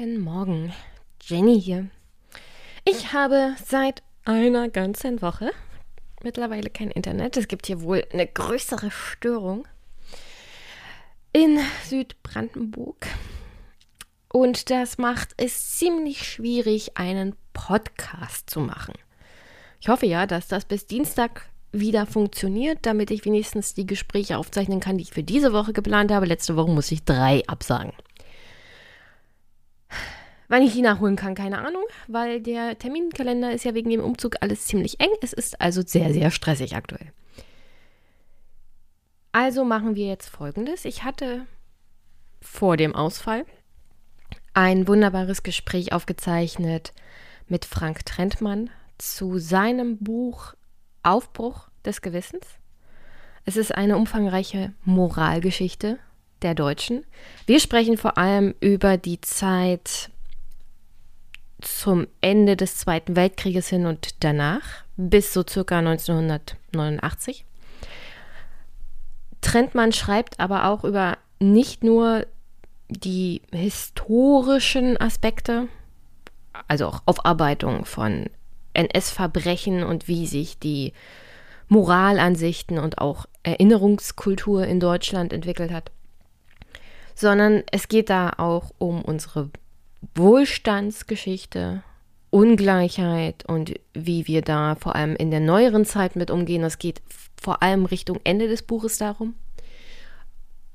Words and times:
Guten 0.00 0.20
Morgen, 0.22 0.72
Jenny 1.20 1.60
hier. 1.60 1.90
Ich 2.86 3.12
habe 3.12 3.54
seit 3.62 4.02
einer 4.24 4.70
ganzen 4.70 5.20
Woche 5.20 5.50
mittlerweile 6.22 6.70
kein 6.70 6.90
Internet. 6.90 7.36
Es 7.36 7.48
gibt 7.48 7.66
hier 7.66 7.82
wohl 7.82 8.06
eine 8.10 8.26
größere 8.26 8.90
Störung 8.90 9.68
in 11.34 11.58
Südbrandenburg. 11.84 13.08
Und 14.32 14.70
das 14.70 14.96
macht 14.96 15.34
es 15.36 15.76
ziemlich 15.76 16.26
schwierig, 16.26 16.96
einen 16.96 17.36
Podcast 17.52 18.48
zu 18.48 18.60
machen. 18.60 18.94
Ich 19.82 19.90
hoffe 19.90 20.06
ja, 20.06 20.26
dass 20.26 20.48
das 20.48 20.64
bis 20.64 20.86
Dienstag 20.86 21.50
wieder 21.72 22.06
funktioniert, 22.06 22.78
damit 22.86 23.10
ich 23.10 23.26
wenigstens 23.26 23.74
die 23.74 23.84
Gespräche 23.84 24.38
aufzeichnen 24.38 24.80
kann, 24.80 24.96
die 24.96 25.02
ich 25.02 25.12
für 25.12 25.22
diese 25.22 25.52
Woche 25.52 25.74
geplant 25.74 26.10
habe. 26.10 26.24
Letzte 26.24 26.56
Woche 26.56 26.70
muss 26.70 26.90
ich 26.90 27.04
drei 27.04 27.42
absagen. 27.46 27.92
Wann 30.50 30.62
ich 30.62 30.72
die 30.72 30.82
nachholen 30.82 31.14
kann, 31.14 31.36
keine 31.36 31.64
Ahnung, 31.64 31.84
weil 32.08 32.40
der 32.40 32.76
Terminkalender 32.76 33.52
ist 33.52 33.64
ja 33.64 33.72
wegen 33.72 33.88
dem 33.88 34.02
Umzug 34.02 34.34
alles 34.40 34.66
ziemlich 34.66 34.98
eng. 34.98 35.10
Es 35.22 35.32
ist 35.32 35.60
also 35.60 35.80
sehr, 35.80 36.12
sehr 36.12 36.32
stressig 36.32 36.74
aktuell. 36.74 37.12
Also 39.30 39.64
machen 39.64 39.94
wir 39.94 40.08
jetzt 40.08 40.28
folgendes. 40.28 40.84
Ich 40.84 41.04
hatte 41.04 41.46
vor 42.40 42.76
dem 42.76 42.96
Ausfall 42.96 43.46
ein 44.52 44.88
wunderbares 44.88 45.44
Gespräch 45.44 45.92
aufgezeichnet 45.92 46.94
mit 47.46 47.64
Frank 47.64 48.04
Trentmann 48.04 48.70
zu 48.98 49.38
seinem 49.38 49.98
Buch 49.98 50.54
Aufbruch 51.04 51.68
des 51.84 52.02
Gewissens. 52.02 52.44
Es 53.44 53.56
ist 53.56 53.72
eine 53.72 53.96
umfangreiche 53.96 54.72
Moralgeschichte 54.84 56.00
der 56.42 56.56
Deutschen. 56.56 57.06
Wir 57.46 57.60
sprechen 57.60 57.96
vor 57.96 58.18
allem 58.18 58.56
über 58.58 58.96
die 58.96 59.20
Zeit 59.20 60.10
zum 61.60 62.06
Ende 62.20 62.56
des 62.56 62.76
Zweiten 62.76 63.16
Weltkrieges 63.16 63.68
hin 63.68 63.86
und 63.86 64.22
danach, 64.24 64.84
bis 64.96 65.32
so 65.32 65.44
circa 65.48 65.78
1989. 65.78 67.44
Trentmann 69.40 69.92
schreibt 69.92 70.38
aber 70.38 70.66
auch 70.66 70.84
über 70.84 71.18
nicht 71.38 71.82
nur 71.82 72.26
die 72.88 73.42
historischen 73.52 75.00
Aspekte, 75.00 75.68
also 76.68 76.86
auch 76.86 77.02
Aufarbeitung 77.06 77.84
von 77.84 78.26
NS-Verbrechen 78.74 79.82
und 79.82 80.08
wie 80.08 80.26
sich 80.26 80.58
die 80.58 80.92
Moralansichten 81.68 82.78
und 82.78 82.98
auch 82.98 83.26
Erinnerungskultur 83.42 84.66
in 84.66 84.80
Deutschland 84.80 85.32
entwickelt 85.32 85.70
hat, 85.70 85.90
sondern 87.14 87.62
es 87.70 87.88
geht 87.88 88.10
da 88.10 88.32
auch 88.38 88.72
um 88.78 89.02
unsere 89.02 89.50
Wohlstandsgeschichte, 90.14 91.82
Ungleichheit 92.30 93.44
und 93.46 93.74
wie 93.92 94.26
wir 94.26 94.42
da 94.42 94.76
vor 94.76 94.94
allem 94.94 95.16
in 95.16 95.30
der 95.30 95.40
neueren 95.40 95.84
Zeit 95.84 96.16
mit 96.16 96.30
umgehen. 96.30 96.62
Das 96.62 96.78
geht 96.78 97.02
vor 97.40 97.62
allem 97.62 97.84
Richtung 97.86 98.20
Ende 98.24 98.48
des 98.48 98.62
Buches 98.62 98.98
darum. 98.98 99.34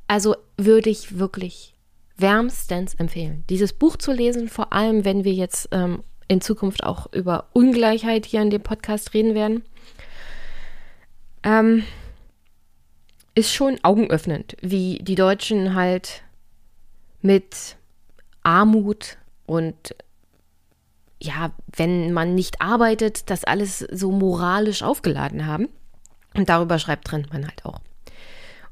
Also 0.08 0.36
würde 0.58 0.90
ich 0.90 1.18
wirklich 1.18 1.74
wärmstens 2.18 2.94
empfehlen, 2.96 3.44
dieses 3.50 3.74
Buch 3.74 3.98
zu 3.98 4.12
lesen, 4.12 4.48
vor 4.48 4.72
allem 4.72 5.04
wenn 5.04 5.24
wir 5.24 5.34
jetzt 5.34 5.70
ähm, 5.72 6.04
in 6.28 6.42
Zukunft 6.42 6.84
auch 6.84 7.12
über 7.14 7.50
Ungleichheit 7.54 8.26
hier 8.26 8.42
in 8.42 8.50
dem 8.50 8.62
Podcast 8.62 9.14
reden 9.14 9.36
werden. 9.36 9.64
Ähm, 11.44 11.84
ist 13.36 13.54
schon 13.54 13.78
augenöffnend, 13.84 14.56
wie 14.62 15.00
die 15.02 15.16
Deutschen 15.16 15.76
halt 15.76 16.24
mit 17.22 17.76
Armut 18.46 19.18
und 19.46 19.96
ja, 21.22 21.52
wenn 21.76 22.14
man 22.14 22.36
nicht 22.36 22.62
arbeitet, 22.62 23.30
das 23.30 23.44
alles 23.44 23.80
so 23.80 24.12
moralisch 24.12 24.84
aufgeladen 24.84 25.46
haben. 25.46 25.70
Und 26.36 26.50
darüber 26.50 26.80
schreibt 26.80 27.08
Trentmann 27.08 27.48
halt 27.48 27.66
auch. 27.66 27.80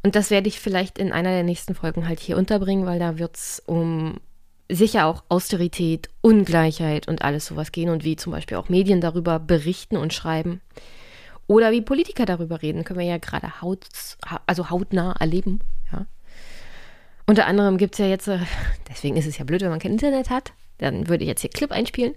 Und 0.04 0.16
das 0.16 0.30
werde 0.30 0.50
ich 0.50 0.60
vielleicht 0.60 0.98
in 0.98 1.14
einer 1.14 1.30
der 1.30 1.44
nächsten 1.44 1.76
Folgen 1.76 2.08
halt 2.08 2.20
hier 2.20 2.38
unterbringen, 2.38 2.86
weil 2.86 3.00
da 3.00 3.18
wird 3.18 3.38
es 3.38 3.64
um 3.66 4.18
sicher 4.70 5.06
auch 5.06 5.24
Austerität, 5.30 6.10
Ungleichheit 6.22 7.08
und 7.08 7.22
alles 7.22 7.46
sowas 7.46 7.72
gehen 7.72 7.90
und 7.90 8.04
wie 8.04 8.18
zum 8.18 8.34
Beispiel 8.34 8.58
auch 8.58 8.70
Medien 8.70 9.02
darüber 9.02 9.40
berichten 9.40 9.96
und 9.96 10.14
schreiben. 10.14 10.62
Oder 11.48 11.72
wie 11.72 11.82
Politiker 11.82 12.26
darüber 12.26 12.62
reden, 12.62 12.84
können 12.84 13.00
wir 13.00 13.06
ja 13.06 13.18
gerade 13.18 13.62
haut, 13.62 13.88
also 14.46 14.70
hautnah 14.70 15.16
erleben. 15.20 15.60
Unter 17.26 17.46
anderem 17.46 17.78
gibt 17.78 17.96
es 17.96 18.00
ja 18.00 18.08
jetzt, 18.08 18.28
äh, 18.28 18.40
deswegen 18.90 19.18
ist 19.18 19.28
es 19.28 19.38
ja 19.38 19.46
blöd, 19.46 19.62
wenn 19.62 19.70
man 19.70 19.80
kein 19.80 19.94
Internet 19.94 20.30
hat, 20.30 20.54
dann 20.78 21.08
würde 21.08 21.24
ich 21.24 21.30
jetzt 21.30 21.42
hier 21.42 21.50
Clip 21.50 21.72
einspielen. 21.72 22.14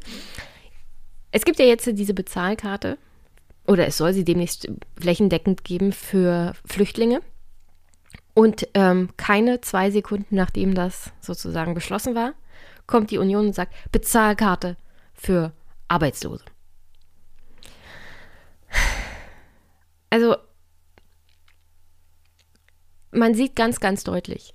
Es 1.31 1.45
gibt 1.45 1.59
ja 1.59 1.65
jetzt 1.65 1.87
diese 1.87 2.15
Bezahlkarte, 2.15 2.99
oder 3.67 3.87
es 3.87 3.97
soll 3.97 4.13
sie 4.13 4.25
demnächst 4.25 4.69
flächendeckend 4.99 5.65
geben 5.65 5.93
für 5.93 6.55
Flüchtlinge. 6.65 7.21
Und 8.35 8.69
ähm, 8.75 9.11
keine 9.17 9.61
zwei 9.61 9.91
Sekunden 9.91 10.37
nachdem 10.37 10.75
das 10.75 11.13
sozusagen 11.21 11.75
beschlossen 11.75 12.15
war, 12.15 12.35
kommt 12.87 13.11
die 13.11 13.19
Union 13.19 13.47
und 13.47 13.55
sagt, 13.55 13.75
Bezahlkarte 13.93 14.77
für 15.15 15.53
Arbeitslose. 15.89 16.45
Also, 20.11 20.37
man 23.11 23.35
sieht 23.35 23.57
ganz, 23.57 23.81
ganz 23.81 24.05
deutlich, 24.05 24.55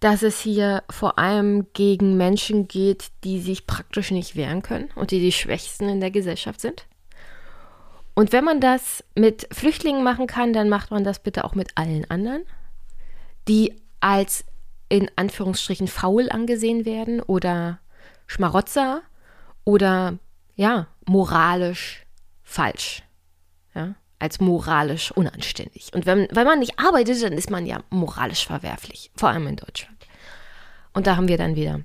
dass 0.00 0.22
es 0.22 0.40
hier 0.40 0.82
vor 0.90 1.18
allem 1.18 1.66
gegen 1.72 2.16
Menschen 2.16 2.68
geht, 2.68 3.08
die 3.24 3.40
sich 3.40 3.66
praktisch 3.66 4.10
nicht 4.10 4.36
wehren 4.36 4.62
können 4.62 4.90
und 4.94 5.10
die 5.10 5.20
die 5.20 5.32
Schwächsten 5.32 5.88
in 5.88 6.00
der 6.00 6.10
Gesellschaft 6.10 6.60
sind. 6.60 6.86
Und 8.14 8.32
wenn 8.32 8.44
man 8.44 8.60
das 8.60 9.04
mit 9.14 9.48
Flüchtlingen 9.52 10.02
machen 10.02 10.26
kann, 10.26 10.52
dann 10.52 10.68
macht 10.68 10.90
man 10.90 11.04
das 11.04 11.20
bitte 11.20 11.44
auch 11.44 11.54
mit 11.54 11.76
allen 11.76 12.08
anderen, 12.10 12.42
die 13.46 13.80
als 14.00 14.44
in 14.88 15.10
Anführungsstrichen 15.16 15.88
faul 15.88 16.28
angesehen 16.30 16.84
werden 16.84 17.20
oder 17.20 17.78
Schmarotzer 18.26 19.02
oder 19.64 20.18
ja, 20.56 20.88
moralisch 21.06 22.06
falsch. 22.42 23.02
Ja, 23.74 23.94
als 24.18 24.40
moralisch 24.40 25.12
unanständig. 25.12 25.92
Und 25.94 26.06
wenn, 26.06 26.28
wenn 26.32 26.46
man 26.46 26.58
nicht 26.58 26.78
arbeitet, 26.78 27.22
dann 27.22 27.34
ist 27.34 27.50
man 27.50 27.66
ja 27.66 27.82
moralisch 27.90 28.46
verwerflich, 28.46 29.10
vor 29.16 29.28
allem 29.28 29.46
in 29.46 29.56
Deutschland. 29.56 29.96
Und 30.92 31.06
da 31.06 31.16
haben 31.16 31.28
wir 31.28 31.38
dann 31.38 31.54
wieder 31.54 31.80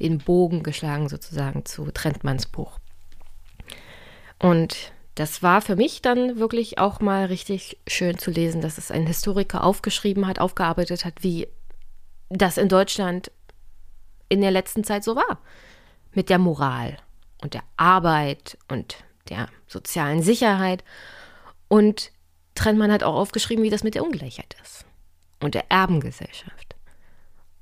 den 0.00 0.18
Bogen 0.18 0.62
geschlagen 0.62 1.08
sozusagen 1.08 1.64
zu 1.64 1.90
Trentmanns 1.92 2.46
Buch. 2.46 2.78
Und 4.38 4.92
das 5.14 5.42
war 5.42 5.60
für 5.60 5.76
mich 5.76 6.02
dann 6.02 6.38
wirklich 6.38 6.78
auch 6.78 7.00
mal 7.00 7.26
richtig 7.26 7.78
schön 7.86 8.18
zu 8.18 8.30
lesen, 8.30 8.60
dass 8.60 8.78
es 8.78 8.90
ein 8.90 9.06
Historiker 9.06 9.62
aufgeschrieben 9.62 10.26
hat, 10.26 10.38
aufgearbeitet 10.40 11.04
hat, 11.04 11.22
wie 11.22 11.46
das 12.30 12.56
in 12.56 12.68
Deutschland 12.68 13.30
in 14.28 14.40
der 14.40 14.50
letzten 14.50 14.84
Zeit 14.84 15.04
so 15.04 15.14
war. 15.14 15.38
Mit 16.12 16.30
der 16.30 16.38
Moral 16.38 16.96
und 17.42 17.54
der 17.54 17.62
Arbeit 17.76 18.58
und 18.68 18.96
der 19.28 19.48
sozialen 19.66 20.22
Sicherheit 20.22 20.82
und 21.72 22.12
Trentmann 22.54 22.92
hat 22.92 23.02
auch 23.02 23.14
aufgeschrieben, 23.14 23.64
wie 23.64 23.70
das 23.70 23.82
mit 23.82 23.94
der 23.94 24.04
Ungleichheit 24.04 24.56
ist 24.62 24.84
und 25.40 25.54
der 25.54 25.70
Erbengesellschaft. 25.70 26.76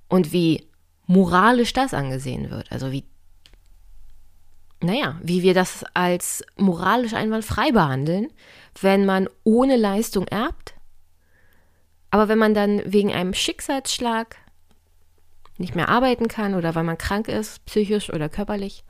Und 0.09 0.33
wie 0.33 0.67
moralisch 1.07 1.73
das 1.73 1.95
angesehen 1.95 2.51
wird. 2.51 2.73
Also 2.73 2.91
wie, 2.91 3.05
naja, 4.81 5.17
wie 5.23 5.45
wir 5.45 5.55
das 5.55 5.85
als 5.95 6.43
moralisch 6.57 7.15
einwandfrei 7.15 7.71
behandeln, 7.71 8.33
wenn 8.81 9.07
man 9.07 9.29
ohne 9.45 9.77
Leistung 9.77 10.27
erbt. 10.27 10.75
Aber 12.11 12.27
wenn 12.27 12.39
man 12.39 12.53
dann 12.53 12.83
wegen 12.85 13.13
einem 13.13 13.33
Schicksalsschlag 13.33 14.39
nicht 15.57 15.77
mehr 15.77 15.89
arbeiten 15.89 16.27
kann 16.27 16.57
oder 16.57 16.75
weil 16.75 16.83
man 16.83 16.99
krank 16.99 17.29
ist, 17.29 17.65
psychisch 17.65 18.13
oder 18.13 18.29
körperlich, 18.29 18.83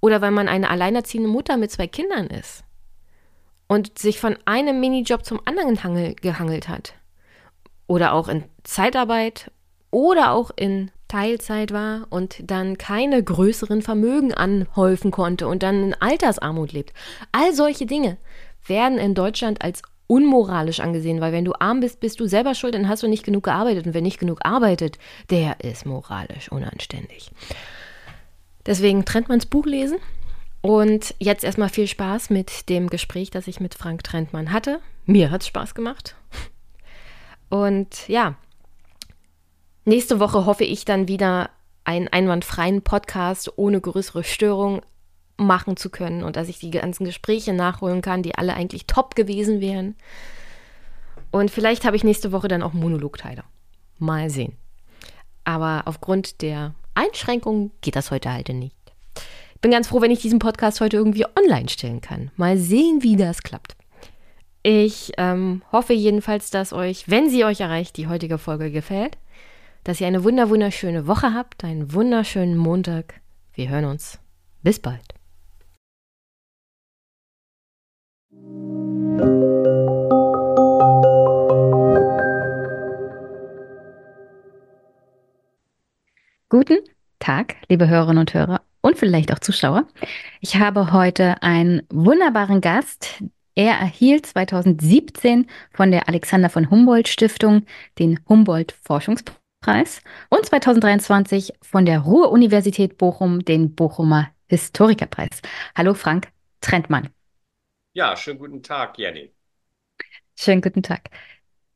oder 0.00 0.20
weil 0.20 0.30
man 0.30 0.46
eine 0.46 0.68
alleinerziehende 0.68 1.30
Mutter 1.30 1.56
mit 1.56 1.70
zwei 1.70 1.86
Kindern 1.86 2.26
ist, 2.26 2.64
und 3.68 3.98
sich 3.98 4.18
von 4.18 4.36
einem 4.46 4.80
Minijob 4.80 5.24
zum 5.24 5.40
anderen 5.44 5.76
gehangelt 6.16 6.68
hat. 6.68 6.94
Oder 7.86 8.12
auch 8.14 8.28
in 8.28 8.44
Zeitarbeit 8.64 9.50
oder 9.90 10.32
auch 10.32 10.50
in 10.56 10.90
Teilzeit 11.06 11.72
war 11.72 12.06
und 12.10 12.50
dann 12.50 12.76
keine 12.76 13.22
größeren 13.22 13.80
Vermögen 13.80 14.34
anhäufen 14.34 15.10
konnte 15.10 15.48
und 15.48 15.62
dann 15.62 15.82
in 15.82 15.94
Altersarmut 15.94 16.72
lebt. 16.72 16.92
All 17.32 17.54
solche 17.54 17.86
Dinge 17.86 18.18
werden 18.66 18.98
in 18.98 19.14
Deutschland 19.14 19.62
als 19.62 19.82
unmoralisch 20.06 20.80
angesehen, 20.80 21.20
weil 21.20 21.32
wenn 21.32 21.44
du 21.44 21.52
arm 21.58 21.80
bist, 21.80 22.00
bist 22.00 22.20
du 22.20 22.26
selber 22.26 22.54
schuld, 22.54 22.74
dann 22.74 22.88
hast 22.88 23.02
du 23.02 23.08
nicht 23.08 23.24
genug 23.24 23.44
gearbeitet 23.44 23.86
und 23.86 23.94
wer 23.94 24.02
nicht 24.02 24.18
genug 24.18 24.40
arbeitet, 24.42 24.98
der 25.30 25.60
ist 25.60 25.86
moralisch 25.86 26.50
unanständig. 26.50 27.30
Deswegen 28.66 29.04
trennt 29.04 29.28
man's 29.28 29.46
Buch 29.46 29.66
lesen 29.66 29.98
und 30.60 31.14
jetzt 31.18 31.44
erstmal 31.44 31.68
viel 31.68 31.86
Spaß 31.86 32.30
mit 32.30 32.68
dem 32.68 32.88
Gespräch, 32.88 33.30
das 33.30 33.46
ich 33.46 33.60
mit 33.60 33.74
Frank 33.74 34.04
Trentmann 34.04 34.52
hatte. 34.52 34.80
Mir 35.06 35.30
hat 35.30 35.42
es 35.42 35.48
Spaß 35.48 35.74
gemacht. 35.74 36.16
Und 37.48 38.08
ja, 38.08 38.36
nächste 39.84 40.20
Woche 40.20 40.44
hoffe 40.44 40.64
ich 40.64 40.84
dann 40.84 41.08
wieder 41.08 41.50
einen 41.84 42.08
einwandfreien 42.08 42.82
Podcast 42.82 43.50
ohne 43.56 43.80
größere 43.80 44.24
Störung 44.24 44.82
machen 45.38 45.76
zu 45.76 45.88
können 45.88 46.24
und 46.24 46.36
dass 46.36 46.48
ich 46.48 46.58
die 46.58 46.70
ganzen 46.70 47.04
Gespräche 47.04 47.52
nachholen 47.52 48.02
kann, 48.02 48.22
die 48.22 48.34
alle 48.34 48.54
eigentlich 48.54 48.86
top 48.86 49.14
gewesen 49.14 49.60
wären. 49.60 49.94
Und 51.30 51.50
vielleicht 51.50 51.84
habe 51.84 51.96
ich 51.96 52.04
nächste 52.04 52.32
Woche 52.32 52.48
dann 52.48 52.62
auch 52.62 52.72
Monologteile. 52.72 53.44
Mal 53.98 54.28
sehen. 54.30 54.56
Aber 55.44 55.82
aufgrund 55.86 56.42
der 56.42 56.74
Einschränkungen 56.94 57.70
geht 57.80 57.96
das 57.96 58.10
heute 58.10 58.32
halt 58.32 58.48
nicht. 58.48 58.74
Bin 59.60 59.72
ganz 59.72 59.88
froh, 59.88 60.00
wenn 60.00 60.12
ich 60.12 60.20
diesen 60.20 60.38
Podcast 60.38 60.80
heute 60.80 60.96
irgendwie 60.96 61.26
online 61.36 61.68
stellen 61.68 62.00
kann. 62.00 62.30
Mal 62.36 62.58
sehen, 62.58 63.02
wie 63.02 63.16
das 63.16 63.42
klappt. 63.42 63.76
Ich 64.62 65.12
ähm, 65.18 65.62
hoffe 65.72 65.94
jedenfalls, 65.94 66.50
dass 66.50 66.72
euch, 66.72 67.08
wenn 67.08 67.28
sie 67.28 67.44
euch 67.44 67.60
erreicht, 67.60 67.96
die 67.96 68.06
heutige 68.06 68.38
Folge 68.38 68.70
gefällt, 68.70 69.18
dass 69.82 70.00
ihr 70.00 70.06
eine 70.06 70.22
wunder 70.22 70.48
wunderschöne 70.48 71.06
Woche 71.06 71.34
habt, 71.34 71.64
einen 71.64 71.92
wunderschönen 71.92 72.56
Montag. 72.56 73.20
Wir 73.54 73.68
hören 73.68 73.86
uns. 73.86 74.20
Bis 74.62 74.78
bald. 74.78 75.02
Guten 86.48 86.78
Tag, 87.18 87.56
liebe 87.68 87.88
Hörerinnen 87.88 88.20
und 88.20 88.32
Hörer 88.34 88.62
und 88.80 88.98
vielleicht 88.98 89.32
auch 89.32 89.38
Zuschauer. 89.38 89.86
Ich 90.40 90.56
habe 90.56 90.92
heute 90.92 91.42
einen 91.42 91.82
wunderbaren 91.90 92.60
Gast. 92.60 93.22
Er 93.54 93.72
erhielt 93.72 94.26
2017 94.26 95.46
von 95.72 95.90
der 95.90 96.08
Alexander 96.08 96.48
von 96.48 96.70
Humboldt 96.70 97.08
Stiftung 97.08 97.64
den 97.98 98.20
Humboldt 98.28 98.72
Forschungspreis 98.84 100.02
und 100.30 100.46
2023 100.46 101.52
von 101.62 101.84
der 101.84 102.00
Ruhr-Universität 102.00 102.98
Bochum 102.98 103.44
den 103.44 103.74
Bochumer 103.74 104.28
Historikerpreis. 104.46 105.42
Hallo 105.76 105.94
Frank 105.94 106.28
Trentmann. 106.60 107.08
Ja, 107.94 108.16
schönen 108.16 108.38
guten 108.38 108.62
Tag, 108.62 108.98
Jenny. 108.98 109.32
Schönen 110.38 110.60
guten 110.60 110.82
Tag. 110.82 111.10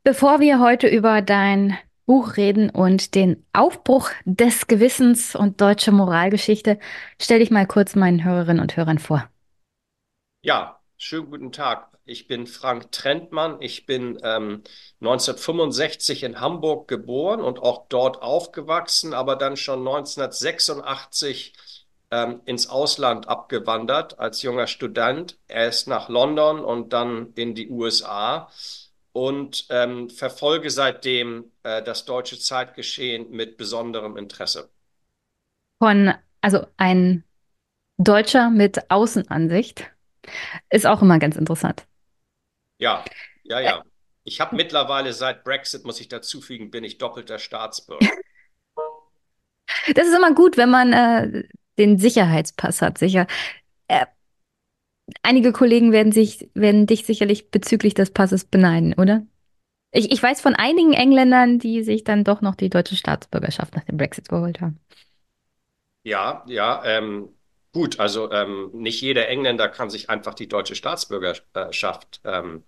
Bevor 0.04 0.40
wir 0.40 0.60
heute 0.60 0.86
über 0.86 1.20
dein 1.20 1.76
Buch 2.06 2.36
reden 2.36 2.70
und 2.70 3.14
den 3.14 3.44
Aufbruch 3.52 4.10
des 4.24 4.66
Gewissens 4.66 5.34
und 5.34 5.60
deutsche 5.60 5.92
Moralgeschichte, 5.92 6.78
stell 7.20 7.38
dich 7.38 7.50
mal 7.50 7.66
kurz 7.66 7.94
meinen 7.94 8.24
Hörerinnen 8.24 8.60
und 8.60 8.76
Hörern 8.76 8.98
vor. 8.98 9.28
Ja, 10.42 10.80
schönen 10.96 11.30
guten 11.30 11.52
Tag. 11.52 11.92
Ich 12.04 12.26
bin 12.26 12.48
Frank 12.48 12.90
Trentmann. 12.90 13.58
Ich 13.60 13.86
bin 13.86 14.18
ähm, 14.24 14.62
1965 15.00 16.24
in 16.24 16.40
Hamburg 16.40 16.88
geboren 16.88 17.40
und 17.40 17.60
auch 17.60 17.86
dort 17.88 18.22
aufgewachsen, 18.22 19.14
aber 19.14 19.36
dann 19.36 19.56
schon 19.56 19.78
1986 19.80 21.52
ähm, 22.10 22.40
ins 22.44 22.68
Ausland 22.68 23.28
abgewandert 23.28 24.18
als 24.18 24.42
junger 24.42 24.66
Student. 24.66 25.38
Erst 25.46 25.86
nach 25.86 26.08
London 26.08 26.64
und 26.64 26.92
dann 26.92 27.32
in 27.36 27.54
die 27.54 27.70
USA 27.70 28.50
und 29.12 29.66
ähm, 29.70 30.08
verfolge 30.10 30.70
seitdem 30.70 31.52
äh, 31.62 31.82
das 31.82 32.04
deutsche 32.04 32.38
Zeitgeschehen 32.38 33.30
mit 33.30 33.56
besonderem 33.56 34.16
Interesse. 34.16 34.70
Von, 35.78 36.14
also 36.40 36.66
ein 36.76 37.24
Deutscher 37.98 38.50
mit 38.50 38.90
Außenansicht 38.90 39.90
ist 40.70 40.86
auch 40.86 41.02
immer 41.02 41.18
ganz 41.18 41.36
interessant. 41.36 41.86
Ja, 42.78 43.04
ja, 43.44 43.60
ja. 43.60 43.84
Ich 44.24 44.40
habe 44.40 44.56
mittlerweile 44.56 45.12
seit 45.12 45.44
Brexit, 45.44 45.84
muss 45.84 46.00
ich 46.00 46.08
dazu 46.08 46.40
fügen, 46.40 46.70
bin 46.70 46.84
ich 46.84 46.98
doppelter 46.98 47.38
Staatsbürger. 47.38 48.06
Das 49.94 50.06
ist 50.06 50.14
immer 50.14 50.32
gut, 50.32 50.56
wenn 50.56 50.70
man 50.70 50.92
äh, 50.92 51.42
den 51.76 51.98
Sicherheitspass 51.98 52.82
hat, 52.82 52.98
sicher. 52.98 53.26
Äh, 53.88 54.06
einige 55.22 55.52
Kollegen 55.52 55.92
werden 55.92 56.12
sich, 56.12 56.48
werden 56.54 56.86
dich 56.86 57.04
sicherlich 57.04 57.50
bezüglich 57.50 57.94
des 57.94 58.10
Passes 58.10 58.44
beneiden, 58.44 58.94
oder? 58.94 59.26
Ich, 59.92 60.10
ich 60.10 60.22
weiß 60.22 60.40
von 60.40 60.54
einigen 60.54 60.94
Engländern, 60.94 61.58
die 61.58 61.82
sich 61.82 62.04
dann 62.04 62.24
doch 62.24 62.40
noch 62.40 62.54
die 62.54 62.70
deutsche 62.70 62.96
Staatsbürgerschaft 62.96 63.74
nach 63.76 63.84
dem 63.84 63.98
Brexit 63.98 64.28
geholt 64.28 64.60
haben. 64.60 64.80
Ja, 66.04 66.44
ja, 66.48 66.82
ähm, 66.84 67.28
gut, 67.72 68.00
also 68.00 68.30
ähm, 68.32 68.70
nicht 68.72 69.00
jeder 69.00 69.28
Engländer 69.28 69.68
kann 69.68 69.90
sich 69.90 70.10
einfach 70.10 70.34
die 70.34 70.48
deutsche 70.48 70.74
Staatsbürgerschaft 70.74 72.20
ähm, 72.24 72.64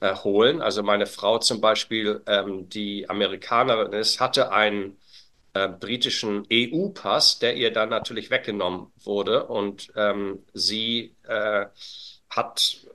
äh, 0.00 0.14
holen. 0.14 0.62
Also 0.62 0.82
meine 0.82 1.06
Frau 1.06 1.38
zum 1.38 1.60
Beispiel, 1.60 2.22
ähm, 2.26 2.68
die 2.68 3.08
Amerikanerin 3.10 3.92
ist, 3.92 4.20
hatte 4.20 4.52
einen 4.52 4.96
äh, 5.54 5.68
britischen 5.68 6.46
EU-Pass, 6.50 7.38
der 7.38 7.56
ihr 7.56 7.72
dann 7.72 7.88
natürlich 7.88 8.30
weggenommen 8.30 8.92
wurde. 9.02 9.46
Und 9.46 9.92
ähm, 9.96 10.44
sie 10.52 11.14
äh, 11.24 11.66
hat 12.28 12.86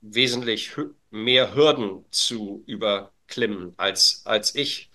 wesentlich 0.00 0.72
mehr 1.10 1.54
Hürden 1.54 2.04
zu 2.10 2.62
überklimmen 2.66 3.74
als, 3.76 4.22
als 4.26 4.54
ich, 4.54 4.90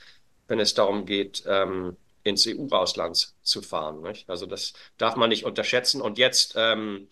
wenn 0.48 0.60
es 0.60 0.74
darum 0.74 1.06
geht, 1.06 1.44
ähm, 1.48 1.98
ins 2.24 2.48
EU-Ausland 2.48 3.33
zu 3.42 3.62
fahren. 3.62 4.01
Nicht? 4.01 4.30
Also 4.30 4.45
das 4.45 4.74
darf 4.98 5.15
man 5.15 5.30
nicht 5.30 5.45
unterschätzen. 5.45 6.01
Und 6.01 6.18
jetzt 6.18 6.54
ähm, 6.57 7.07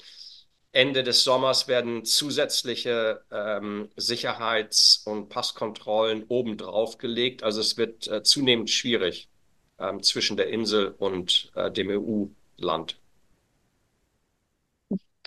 Ende 0.72 1.04
des 1.04 1.24
Sommers 1.24 1.68
werden 1.68 2.06
zusätzliche 2.06 3.24
ähm, 3.32 3.90
Sicherheits- 3.96 5.02
und 5.06 5.30
Passkontrollen 5.30 6.26
obendrauf 6.28 6.98
gelegt. 6.98 7.44
Also 7.44 7.62
es 7.62 7.78
wird 7.78 8.08
äh, 8.08 8.24
zunehmend 8.24 8.70
schwierig 8.70 9.30
ähm, 9.80 10.02
zwischen 10.04 10.38
der 10.38 10.50
Insel 10.50 10.96
und 10.98 11.52
äh, 11.56 11.72
dem 11.72 11.90
EU-Land. 11.90 12.98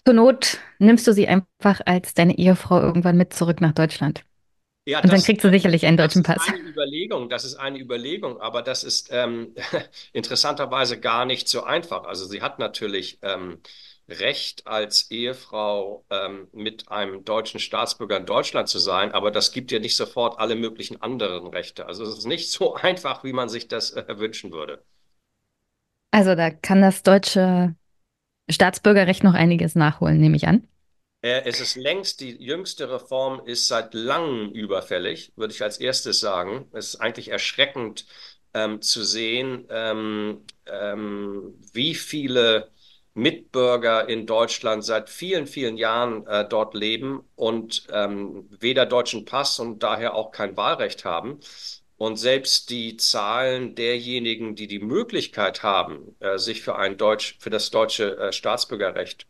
Zur 0.05 0.14
Not 0.14 0.58
nimmst 0.79 1.06
du 1.06 1.12
sie 1.12 1.29
einfach 1.29 1.81
als 1.85 2.14
deine 2.14 2.38
Ehefrau 2.38 2.81
irgendwann 2.81 3.17
mit 3.17 3.35
zurück 3.35 3.61
nach 3.61 3.73
Deutschland. 3.73 4.25
Ja, 4.87 5.00
und 5.02 5.12
dann 5.12 5.23
kriegst 5.23 5.44
du 5.44 5.50
sicherlich 5.50 5.85
einen 5.87 5.99
deutschen 5.99 6.23
Pass. 6.23 6.38
Das 6.38 6.49
ist 6.49 6.55
eine 6.55 6.69
Überlegung, 6.70 7.29
das 7.29 7.44
ist 7.44 7.55
eine 7.56 7.79
Überlegung, 7.79 8.41
aber 8.41 8.62
das 8.62 8.82
ist 8.82 9.08
ähm, 9.12 9.55
interessanterweise 10.12 10.99
gar 10.99 11.26
nicht 11.26 11.49
so 11.49 11.62
einfach. 11.62 12.04
Also 12.04 12.25
sie 12.25 12.40
hat 12.40 12.59
natürlich 12.59 13.19
ähm, 13.23 13.59
Recht 14.11 14.67
als 14.67 15.11
Ehefrau 15.11 16.05
ähm, 16.11 16.49
mit 16.52 16.90
einem 16.90 17.25
deutschen 17.25 17.61
Staatsbürger 17.61 18.17
in 18.17 18.26
Deutschland 18.26 18.69
zu 18.69 18.79
sein, 18.79 19.12
aber 19.12 19.31
das 19.31 19.52
gibt 19.52 19.71
ihr 19.71 19.81
nicht 19.81 19.97
sofort 19.97 20.38
alle 20.38 20.57
möglichen 20.57 21.00
anderen 21.00 21.47
Rechte. 21.47 21.87
Also 21.87 22.05
es 22.05 22.19
ist 22.19 22.26
nicht 22.26 22.50
so 22.50 22.75
einfach, 22.75 23.25
wie 23.25 23.33
man 23.33 23.49
sich 23.49 23.69
das 23.69 23.93
äh, 23.93 24.05
wünschen 24.19 24.52
würde. 24.52 24.83
Also 26.11 26.35
da 26.35 26.50
kann 26.50 26.83
das 26.83 27.05
deutsche 27.05 27.75
Staatsbürgerrecht 28.50 29.23
noch 29.23 29.35
einiges 29.35 29.76
nachholen, 29.76 30.19
nehme 30.19 30.37
ich 30.37 30.49
an. 30.49 30.67
Äh, 31.23 31.43
es 31.45 31.61
ist 31.61 31.76
längst, 31.76 32.21
die 32.21 32.43
jüngste 32.43 32.90
Reform 32.90 33.43
ist 33.45 33.69
seit 33.69 33.95
langem 33.95 34.50
überfällig, 34.50 35.33
würde 35.37 35.55
ich 35.55 35.62
als 35.62 35.79
erstes 35.79 36.19
sagen. 36.19 36.67
Es 36.73 36.95
ist 36.95 37.00
eigentlich 37.00 37.29
erschreckend 37.29 38.07
ähm, 38.55 38.83
zu 38.83 39.05
sehen, 39.05 39.67
ähm, 39.71 40.45
ähm, 40.67 41.55
wie 41.73 41.95
viele 41.95 42.71
Mitbürger 43.14 44.09
in 44.09 44.26
Deutschland 44.26 44.85
seit 44.85 45.11
vielen, 45.11 45.47
vielen 45.47 45.76
Jahren 45.76 46.26
äh, 46.26 46.47
dort 46.49 46.75
leben 46.75 47.25
und 47.37 47.87
ähm, 47.93 48.49
weder 48.61 48.87
deutschen 48.87 49.25
Pass 49.25 49.59
und 49.59 49.83
daher 49.83 50.14
auch 50.14 50.31
kein 50.31 50.57
Wahlrecht 50.57 51.05
haben. 51.05 51.40
Und 51.97 52.17
selbst 52.17 52.71
die 52.71 52.97
Zahlen 52.97 53.75
derjenigen, 53.75 54.55
die 54.55 54.67
die 54.69 54.79
Möglichkeit 54.79 55.62
haben, 55.62 56.17
äh, 56.21 56.38
sich 56.38 56.62
für 56.62 56.76
ein 56.76 56.97
Deutsch, 56.97 57.37
für 57.40 57.50
das 57.50 57.71
deutsche 57.71 58.17
äh, 58.17 58.33
Staatsbürgerrecht 58.33 59.26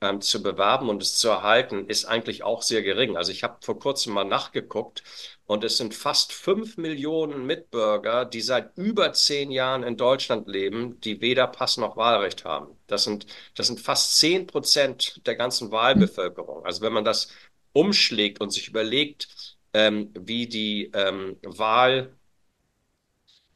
ähm, 0.00 0.20
zu 0.20 0.42
bewerben 0.42 0.88
und 0.88 1.02
es 1.02 1.16
zu 1.18 1.28
erhalten, 1.28 1.86
ist 1.88 2.04
eigentlich 2.04 2.42
auch 2.42 2.62
sehr 2.62 2.82
gering. 2.82 3.16
Also 3.16 3.32
ich 3.32 3.42
habe 3.42 3.56
vor 3.62 3.78
kurzem 3.78 4.12
mal 4.14 4.24
nachgeguckt 4.24 5.02
und 5.46 5.64
es 5.64 5.76
sind 5.76 5.94
fast 5.94 6.32
fünf 6.32 6.76
Millionen 6.78 7.46
Mitbürger, 7.46 8.24
die 8.24 8.40
seit 8.40 8.76
über 8.78 9.12
zehn 9.12 9.50
Jahren 9.50 9.82
in 9.82 9.96
Deutschland 9.96 10.48
leben, 10.48 11.00
die 11.00 11.20
weder 11.20 11.46
Pass 11.46 11.76
noch 11.76 11.96
Wahlrecht 11.96 12.44
haben. 12.44 12.76
Das 12.86 13.04
sind, 13.04 13.26
das 13.54 13.66
sind 13.66 13.80
fast 13.80 14.18
zehn 14.18 14.46
Prozent 14.46 15.20
der 15.26 15.36
ganzen 15.36 15.70
Wahlbevölkerung. 15.70 16.64
Also 16.64 16.80
wenn 16.82 16.92
man 16.94 17.04
das 17.04 17.28
umschlägt 17.72 18.40
und 18.40 18.50
sich 18.50 18.68
überlegt, 18.68 19.56
ähm, 19.74 20.10
wie 20.18 20.46
die 20.46 20.90
ähm, 20.94 21.36
Wahl 21.42 22.14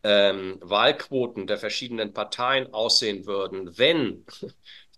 ähm, 0.03 0.59
Wahlquoten 0.61 1.47
der 1.47 1.59
verschiedenen 1.59 2.13
Parteien 2.13 2.73
aussehen 2.73 3.27
würden, 3.27 3.77
wenn 3.79 4.25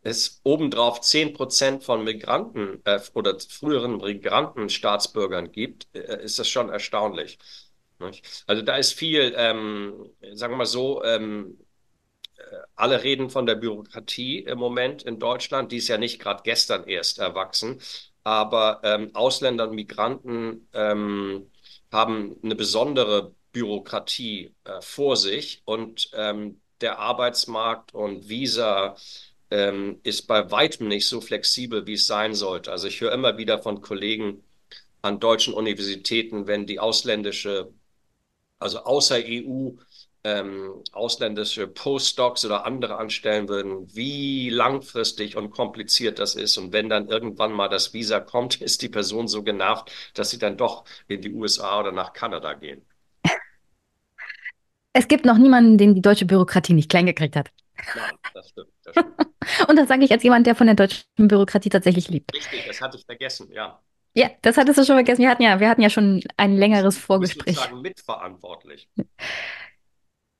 es 0.03 0.41
obendrauf 0.45 1.01
zehn 1.03 1.33
Prozent 1.35 1.85
von 1.85 2.05
Migranten 2.05 2.81
äh, 2.85 3.01
oder 3.15 3.39
früheren 3.41 3.99
Migrantenstaatsbürgern 3.99 5.53
gibt, 5.53 5.89
äh, 5.95 6.23
ist 6.25 6.39
das 6.39 6.49
schon 6.49 6.71
erstaunlich. 6.71 7.39
Also 8.47 8.63
da 8.63 8.77
ist 8.77 8.93
viel, 8.95 9.35
ähm, 9.37 10.11
sagen 10.33 10.55
wir 10.55 10.59
mal 10.59 10.67
so, 10.67 11.05
ähm, 11.05 11.59
äh, 12.37 12.43
alle 12.77 13.03
reden 13.03 13.31
von 13.31 13.47
der 13.47 13.57
Bürokratie 13.57 14.41
im 14.41 14.59
Moment 14.59 15.03
in 15.03 15.19
Deutschland, 15.19 15.73
die 15.73 15.79
ist 15.79 15.89
ja 15.89 15.99
nicht 15.99 16.21
gerade 16.21 16.43
gestern 16.45 16.85
erst 16.89 17.19
erwachsen, 17.19 17.81
aber 18.25 18.81
ähm, 18.85 19.11
Ausländer 19.15 19.69
und 19.69 19.75
Migranten 19.75 20.69
ähm, 20.73 21.51
haben 21.93 22.37
eine 22.43 22.55
besondere 22.57 23.35
Bürokratie 23.53 24.55
äh, 24.65 24.81
vor 24.83 25.17
sich 25.17 25.63
und 25.65 26.11
ähm, 26.15 26.61
der 26.81 26.99
Arbeitsmarkt 26.99 27.95
und 27.95 28.29
Visa 28.29 28.97
ähm, 29.51 30.01
ist 30.03 30.27
bei 30.27 30.51
weitem 30.51 30.89
nicht 30.89 31.07
so 31.09 31.21
flexibel, 31.21 31.87
wie 31.87 31.95
es 31.95 32.07
sein 32.07 32.35
sollte. 32.35 32.71
Also 32.71 32.89
ich 32.89 33.01
höre 33.01 33.13
immer 33.13 33.37
wieder 33.39 33.63
von 33.63 33.81
Kollegen 33.81 34.43
an 35.03 35.21
deutschen 35.21 35.55
Universitäten, 35.55 36.47
wenn 36.47 36.67
die 36.67 36.79
ausländische, 36.79 37.73
also 38.59 38.81
außer 38.81 39.19
EU, 39.25 39.71
ähm, 40.23 40.83
ausländische 40.93 41.67
Postdocs 41.67 42.45
oder 42.45 42.67
andere 42.67 42.99
anstellen 42.99 43.49
würden, 43.49 43.95
wie 43.95 44.51
langfristig 44.51 45.37
und 45.37 45.51
kompliziert 45.51 46.19
das 46.19 46.35
ist. 46.35 46.59
Und 46.59 46.73
wenn 46.73 46.91
dann 46.91 47.09
irgendwann 47.09 47.53
mal 47.53 47.69
das 47.69 47.95
Visa 47.95 48.21
kommt, 48.21 48.61
ist 48.61 48.83
die 48.83 48.89
Person 48.89 49.29
so 49.29 49.43
genervt, 49.43 49.91
dass 50.15 50.31
sie 50.31 50.39
dann 50.39 50.57
doch 50.57 50.85
in 51.09 51.23
die 51.23 51.33
USA 51.33 51.81
oder 51.81 51.93
nach 51.93 52.13
Kanada 52.13 52.53
gehen. 52.55 52.83
Es 54.93 55.07
gibt 55.07 55.25
noch 55.25 55.39
niemanden, 55.39 55.79
den 55.79 55.95
die 55.95 56.03
deutsche 56.03 56.27
Bürokratie 56.27 56.75
nicht 56.75 56.91
klein 56.91 57.07
gekriegt 57.07 57.37
hat. 57.37 57.51
Nein, 57.95 58.13
das 58.35 58.49
stimmt. 58.49 58.69
Das 58.85 58.95
stimmt. 58.95 59.15
Und 59.69 59.77
das 59.77 59.89
sage 59.89 60.05
ich 60.05 60.13
als 60.13 60.23
jemand, 60.23 60.47
der 60.47 60.55
von 60.55 60.67
der 60.67 60.77
deutschen 60.77 61.05
Bürokratie 61.17 61.69
tatsächlich 61.69 62.09
liebt. 62.09 62.35
Richtig, 62.35 62.67
das 62.67 62.81
hatte 62.81 62.97
ich 62.97 63.05
vergessen, 63.05 63.51
ja. 63.53 63.81
Ja, 64.15 64.31
das 64.43 64.57
hattest 64.57 64.79
du 64.79 64.85
schon 64.85 64.97
vergessen. 64.97 65.23
Wir 65.23 65.31
hatten 65.31 65.43
ja, 65.43 65.61
wir 65.61 65.69
hatten 65.69 65.83
ja 65.83 65.91
schon 65.91 66.23
ein 66.37 66.57
längeres 66.57 66.99
Vorgespräch. 66.99 67.55
Du 67.55 67.61
sozusagen 67.61 67.83
mitverantwortlich. 67.83 68.89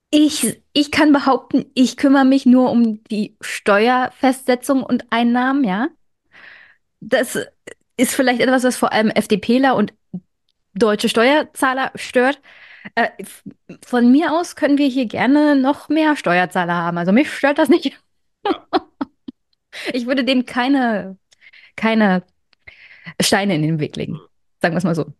Ich, 0.09 0.61
ich 0.73 0.91
kann 0.91 1.13
behaupten, 1.13 1.71
ich 1.73 1.95
kümmere 1.95 2.25
mich 2.25 2.45
nur 2.45 2.69
um 2.69 3.01
die 3.05 3.37
Steuerfestsetzung 3.39 4.83
und 4.83 5.05
Einnahmen, 5.09 5.63
ja. 5.63 5.87
Das 6.99 7.39
ist 7.95 8.13
vielleicht 8.13 8.41
etwas, 8.41 8.63
was 8.63 8.75
vor 8.75 8.91
allem 8.91 9.09
FDPler 9.09 9.75
und 9.75 9.93
deutsche 10.73 11.07
Steuerzahler 11.09 11.91
stört. 11.95 12.41
Äh, 12.95 13.09
von 13.85 14.11
mir 14.11 14.31
aus 14.31 14.55
können 14.55 14.77
wir 14.77 14.87
hier 14.87 15.05
gerne 15.05 15.55
noch 15.55 15.89
mehr 15.89 16.15
Steuerzahler 16.15 16.75
haben. 16.75 16.97
Also 16.97 17.11
mich 17.11 17.31
stört 17.31 17.57
das 17.57 17.69
nicht. 17.69 17.85
Ja. 18.45 18.67
Ich 19.93 20.05
würde 20.05 20.25
denen 20.25 20.45
keine, 20.45 21.17
keine 21.77 22.23
Steine 23.21 23.55
in 23.55 23.61
den 23.61 23.79
Weg 23.79 23.95
legen. 23.95 24.19
Sagen 24.61 24.73
wir 24.73 24.79
es 24.79 24.83
mal 24.83 24.95
so. 24.95 25.13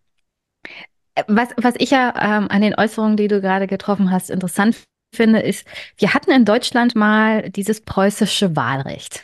Was, 1.27 1.50
was 1.58 1.75
ich 1.77 1.91
ja 1.91 2.13
ähm, 2.20 2.48
an 2.50 2.62
den 2.62 2.75
Äußerungen, 2.75 3.18
die 3.18 3.27
du 3.27 3.41
gerade 3.41 3.68
getroffen 3.68 4.12
hast, 4.12 4.30
interessant 4.30 4.77
finde, 5.13 5.39
ist, 5.39 5.68
wir 5.98 6.13
hatten 6.13 6.32
in 6.32 6.46
Deutschland 6.46 6.96
mal 6.96 7.50
dieses 7.50 7.82
preußische 7.82 8.56
Wahlrecht. 8.56 9.24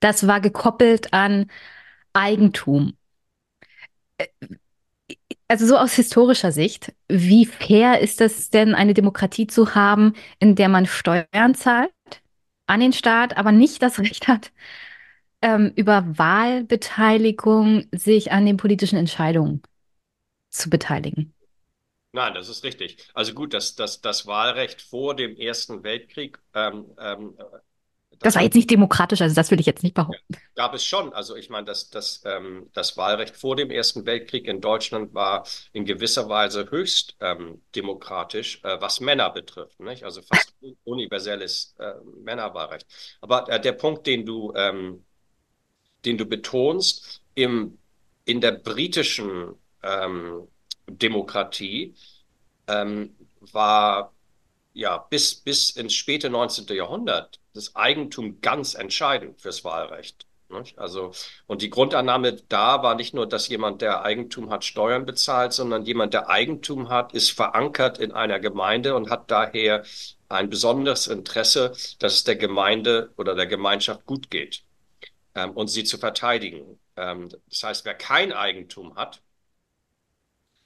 Das 0.00 0.26
war 0.26 0.40
gekoppelt 0.40 1.12
an 1.12 1.50
Eigentum. 2.12 2.94
Also 5.50 5.66
so 5.66 5.76
aus 5.76 5.94
historischer 5.94 6.52
Sicht, 6.52 6.92
wie 7.08 7.44
fair 7.44 7.98
ist 7.98 8.20
es 8.20 8.50
denn, 8.50 8.72
eine 8.72 8.94
Demokratie 8.94 9.48
zu 9.48 9.74
haben, 9.74 10.14
in 10.38 10.54
der 10.54 10.68
man 10.68 10.86
Steuern 10.86 11.56
zahlt 11.56 11.90
an 12.68 12.78
den 12.78 12.92
Staat, 12.92 13.36
aber 13.36 13.50
nicht 13.50 13.82
das 13.82 13.98
Recht 13.98 14.28
hat, 14.28 14.52
ähm, 15.42 15.72
über 15.74 16.04
Wahlbeteiligung 16.16 17.88
sich 17.90 18.30
an 18.30 18.46
den 18.46 18.58
politischen 18.58 18.96
Entscheidungen 18.96 19.60
zu 20.50 20.70
beteiligen? 20.70 21.34
Nein, 22.12 22.32
das 22.34 22.48
ist 22.48 22.62
richtig. 22.62 22.98
Also 23.14 23.34
gut, 23.34 23.52
das, 23.52 23.74
das, 23.74 24.00
das 24.00 24.28
Wahlrecht 24.28 24.80
vor 24.80 25.16
dem 25.16 25.36
Ersten 25.36 25.82
Weltkrieg 25.82 26.38
ähm, 26.54 26.84
ähm, 26.96 27.34
das 28.20 28.34
war 28.34 28.42
jetzt 28.42 28.54
nicht 28.54 28.70
demokratisch, 28.70 29.22
also 29.22 29.34
das 29.34 29.50
will 29.50 29.60
ich 29.60 29.66
jetzt 29.66 29.82
nicht 29.82 29.94
behaupten. 29.94 30.36
Gab 30.54 30.74
es 30.74 30.84
schon. 30.84 31.12
Also 31.12 31.36
ich 31.36 31.48
meine, 31.48 31.64
das, 31.64 31.88
das, 31.88 32.22
ähm, 32.26 32.68
das 32.74 32.96
Wahlrecht 32.96 33.34
vor 33.36 33.56
dem 33.56 33.70
Ersten 33.70 34.04
Weltkrieg 34.04 34.46
in 34.46 34.60
Deutschland 34.60 35.14
war 35.14 35.46
in 35.72 35.86
gewisser 35.86 36.28
Weise 36.28 36.70
höchst 36.70 37.16
ähm, 37.20 37.62
demokratisch, 37.74 38.62
äh, 38.62 38.80
was 38.80 39.00
Männer 39.00 39.30
betrifft. 39.30 39.80
Nicht? 39.80 40.04
Also 40.04 40.20
fast 40.20 40.54
universelles 40.84 41.74
äh, 41.78 41.94
Männerwahlrecht. 42.22 42.86
Aber 43.22 43.48
äh, 43.48 43.58
der 43.60 43.72
Punkt, 43.72 44.06
den 44.06 44.26
du, 44.26 44.52
ähm, 44.54 45.04
den 46.04 46.18
du 46.18 46.26
betonst, 46.26 47.22
im, 47.34 47.78
in 48.26 48.42
der 48.42 48.52
britischen 48.52 49.54
ähm, 49.82 50.46
Demokratie 50.86 51.94
ähm, 52.66 53.16
war 53.52 54.12
ja 54.72 54.98
bis, 54.98 55.34
bis 55.36 55.70
ins 55.70 55.94
späte 55.94 56.30
19. 56.30 56.66
Jahrhundert 56.76 57.40
das 57.54 57.74
Eigentum 57.76 58.40
ganz 58.40 58.74
entscheidend 58.74 59.40
fürs 59.40 59.64
Wahlrecht. 59.64 60.26
Also, 60.76 61.12
und 61.46 61.62
die 61.62 61.70
Grundannahme 61.70 62.32
da 62.48 62.82
war 62.82 62.96
nicht 62.96 63.14
nur, 63.14 63.28
dass 63.28 63.48
jemand, 63.48 63.82
der 63.82 64.02
Eigentum 64.02 64.50
hat, 64.50 64.64
Steuern 64.64 65.06
bezahlt, 65.06 65.52
sondern 65.52 65.84
jemand, 65.84 66.12
der 66.12 66.28
Eigentum 66.28 66.88
hat, 66.88 67.14
ist 67.14 67.30
verankert 67.30 67.98
in 67.98 68.10
einer 68.12 68.40
Gemeinde 68.40 68.96
und 68.96 69.10
hat 69.10 69.30
daher 69.30 69.84
ein 70.28 70.50
besonderes 70.50 71.06
Interesse, 71.06 71.72
dass 72.00 72.14
es 72.14 72.24
der 72.24 72.36
Gemeinde 72.36 73.12
oder 73.16 73.36
der 73.36 73.46
Gemeinschaft 73.46 74.06
gut 74.06 74.28
geht 74.30 74.64
ähm, 75.34 75.52
und 75.52 75.68
sie 75.68 75.84
zu 75.84 75.98
verteidigen. 75.98 76.80
Ähm, 76.96 77.28
das 77.48 77.62
heißt, 77.62 77.84
wer 77.84 77.94
kein 77.94 78.32
Eigentum 78.32 78.96
hat, 78.96 79.22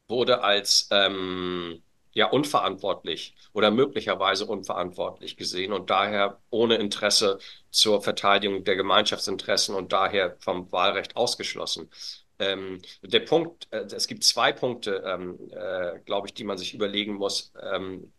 wurde 0.09 0.43
als 0.43 0.89
ähm, 0.91 1.83
ja 2.15 2.29
unverantwortlich 2.31 3.35
oder 3.53 3.71
möglicherweise 3.71 4.47
unverantwortlich 4.47 5.37
gesehen 5.37 5.73
und 5.73 5.91
daher 5.91 6.41
ohne 6.51 6.77
Interesse 6.77 7.39
zur 7.71 8.03
Verteidigung 8.03 8.65
der 8.65 8.77
Gemeinschaftsinteressen 8.77 9.75
und 9.75 9.93
daher 9.93 10.37
vom 10.41 10.71
Wahlrecht 10.73 11.17
ausgeschlossen. 11.17 11.91
Ähm, 12.39 12.83
der 13.03 13.21
Punkt, 13.21 13.69
äh, 13.71 13.85
es 13.95 14.07
gibt 14.07 14.25
zwei 14.25 14.53
Punkte, 14.53 15.03
ähm, 15.07 15.39
äh, 15.53 16.01
glaube 16.01 16.29
ich, 16.29 16.35
die 16.35 16.45
man 16.45 16.59
sich 16.59 16.75
überlegen 16.75 17.15
muss 17.15 17.53
ähm, 17.61 18.13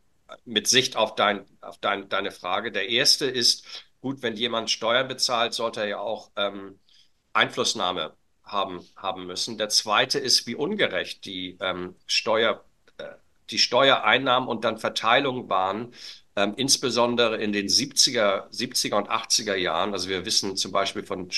mit 0.46 0.68
Sicht 0.68 0.96
auf, 0.98 1.16
dein, 1.16 1.46
auf 1.62 1.78
dein, 1.80 2.10
deine 2.10 2.32
Frage. 2.32 2.72
Der 2.72 2.90
erste 2.90 3.26
ist, 3.26 3.66
gut, 4.02 4.22
wenn 4.22 4.36
jemand 4.36 4.72
Steuern 4.72 5.08
bezahlt, 5.08 5.54
sollte 5.54 5.82
er 5.82 5.88
ja 5.88 6.00
auch 6.00 6.32
ähm, 6.36 6.80
Einflussnahme 7.34 8.16
haben, 8.44 8.82
haben 8.96 9.26
müssen. 9.28 9.58
Der 9.58 9.70
zweite 9.70 10.20
ist, 10.20 10.48
wie 10.48 10.56
ungerecht 10.56 11.26
die 11.26 11.58
ähm, 11.60 11.96
Steuer 12.08 12.64
die 13.50 13.60
Steuereinnahmen 13.60 14.50
und 14.50 14.64
dann 14.64 14.78
Verteilung 14.78 15.50
waren, 15.50 15.94
ähm, 16.36 16.54
insbesondere 16.58 17.38
in 17.38 17.54
den 17.54 17.68
70er, 17.68 18.50
70er 18.52 18.98
und 18.98 19.10
80er 19.10 19.56
Jahren. 19.56 19.94
Also 19.94 20.10
wir 20.10 20.26
wissen 20.26 20.58
zum 20.58 20.72
Beispiel 20.72 21.04
von 21.04 21.30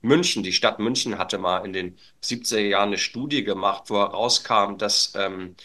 München, 0.00 0.42
die 0.42 0.52
Stadt 0.52 0.78
München 0.78 1.18
hatte 1.18 1.38
mal 1.38 1.64
in 1.64 1.72
den 1.72 1.98
70er 2.22 2.68
Jahren 2.68 2.88
eine 2.88 2.98
Studie 2.98 3.44
gemacht, 3.44 3.84
wo 3.88 3.98
herauskam, 3.98 4.76
dass 4.76 5.14
ähm, 5.14 5.56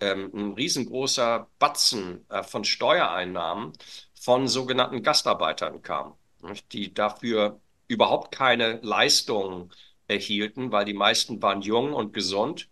ähm, 0.00 0.30
ein 0.34 0.52
riesengroßer 0.54 1.48
Batzen 1.58 2.24
äh, 2.28 2.42
von 2.42 2.64
Steuereinnahmen 2.64 3.72
von 4.14 4.48
sogenannten 4.48 5.02
Gastarbeitern 5.02 5.82
kam, 5.82 6.14
nicht? 6.42 6.72
die 6.72 6.92
dafür 6.94 7.60
überhaupt 7.88 8.32
keine 8.34 8.80
Leistungen 8.82 9.72
erhielten, 10.08 10.72
weil 10.72 10.84
die 10.84 10.94
meisten 10.94 11.40
waren 11.42 11.62
jung 11.62 11.92
und 11.92 12.12
gesund 12.12 12.68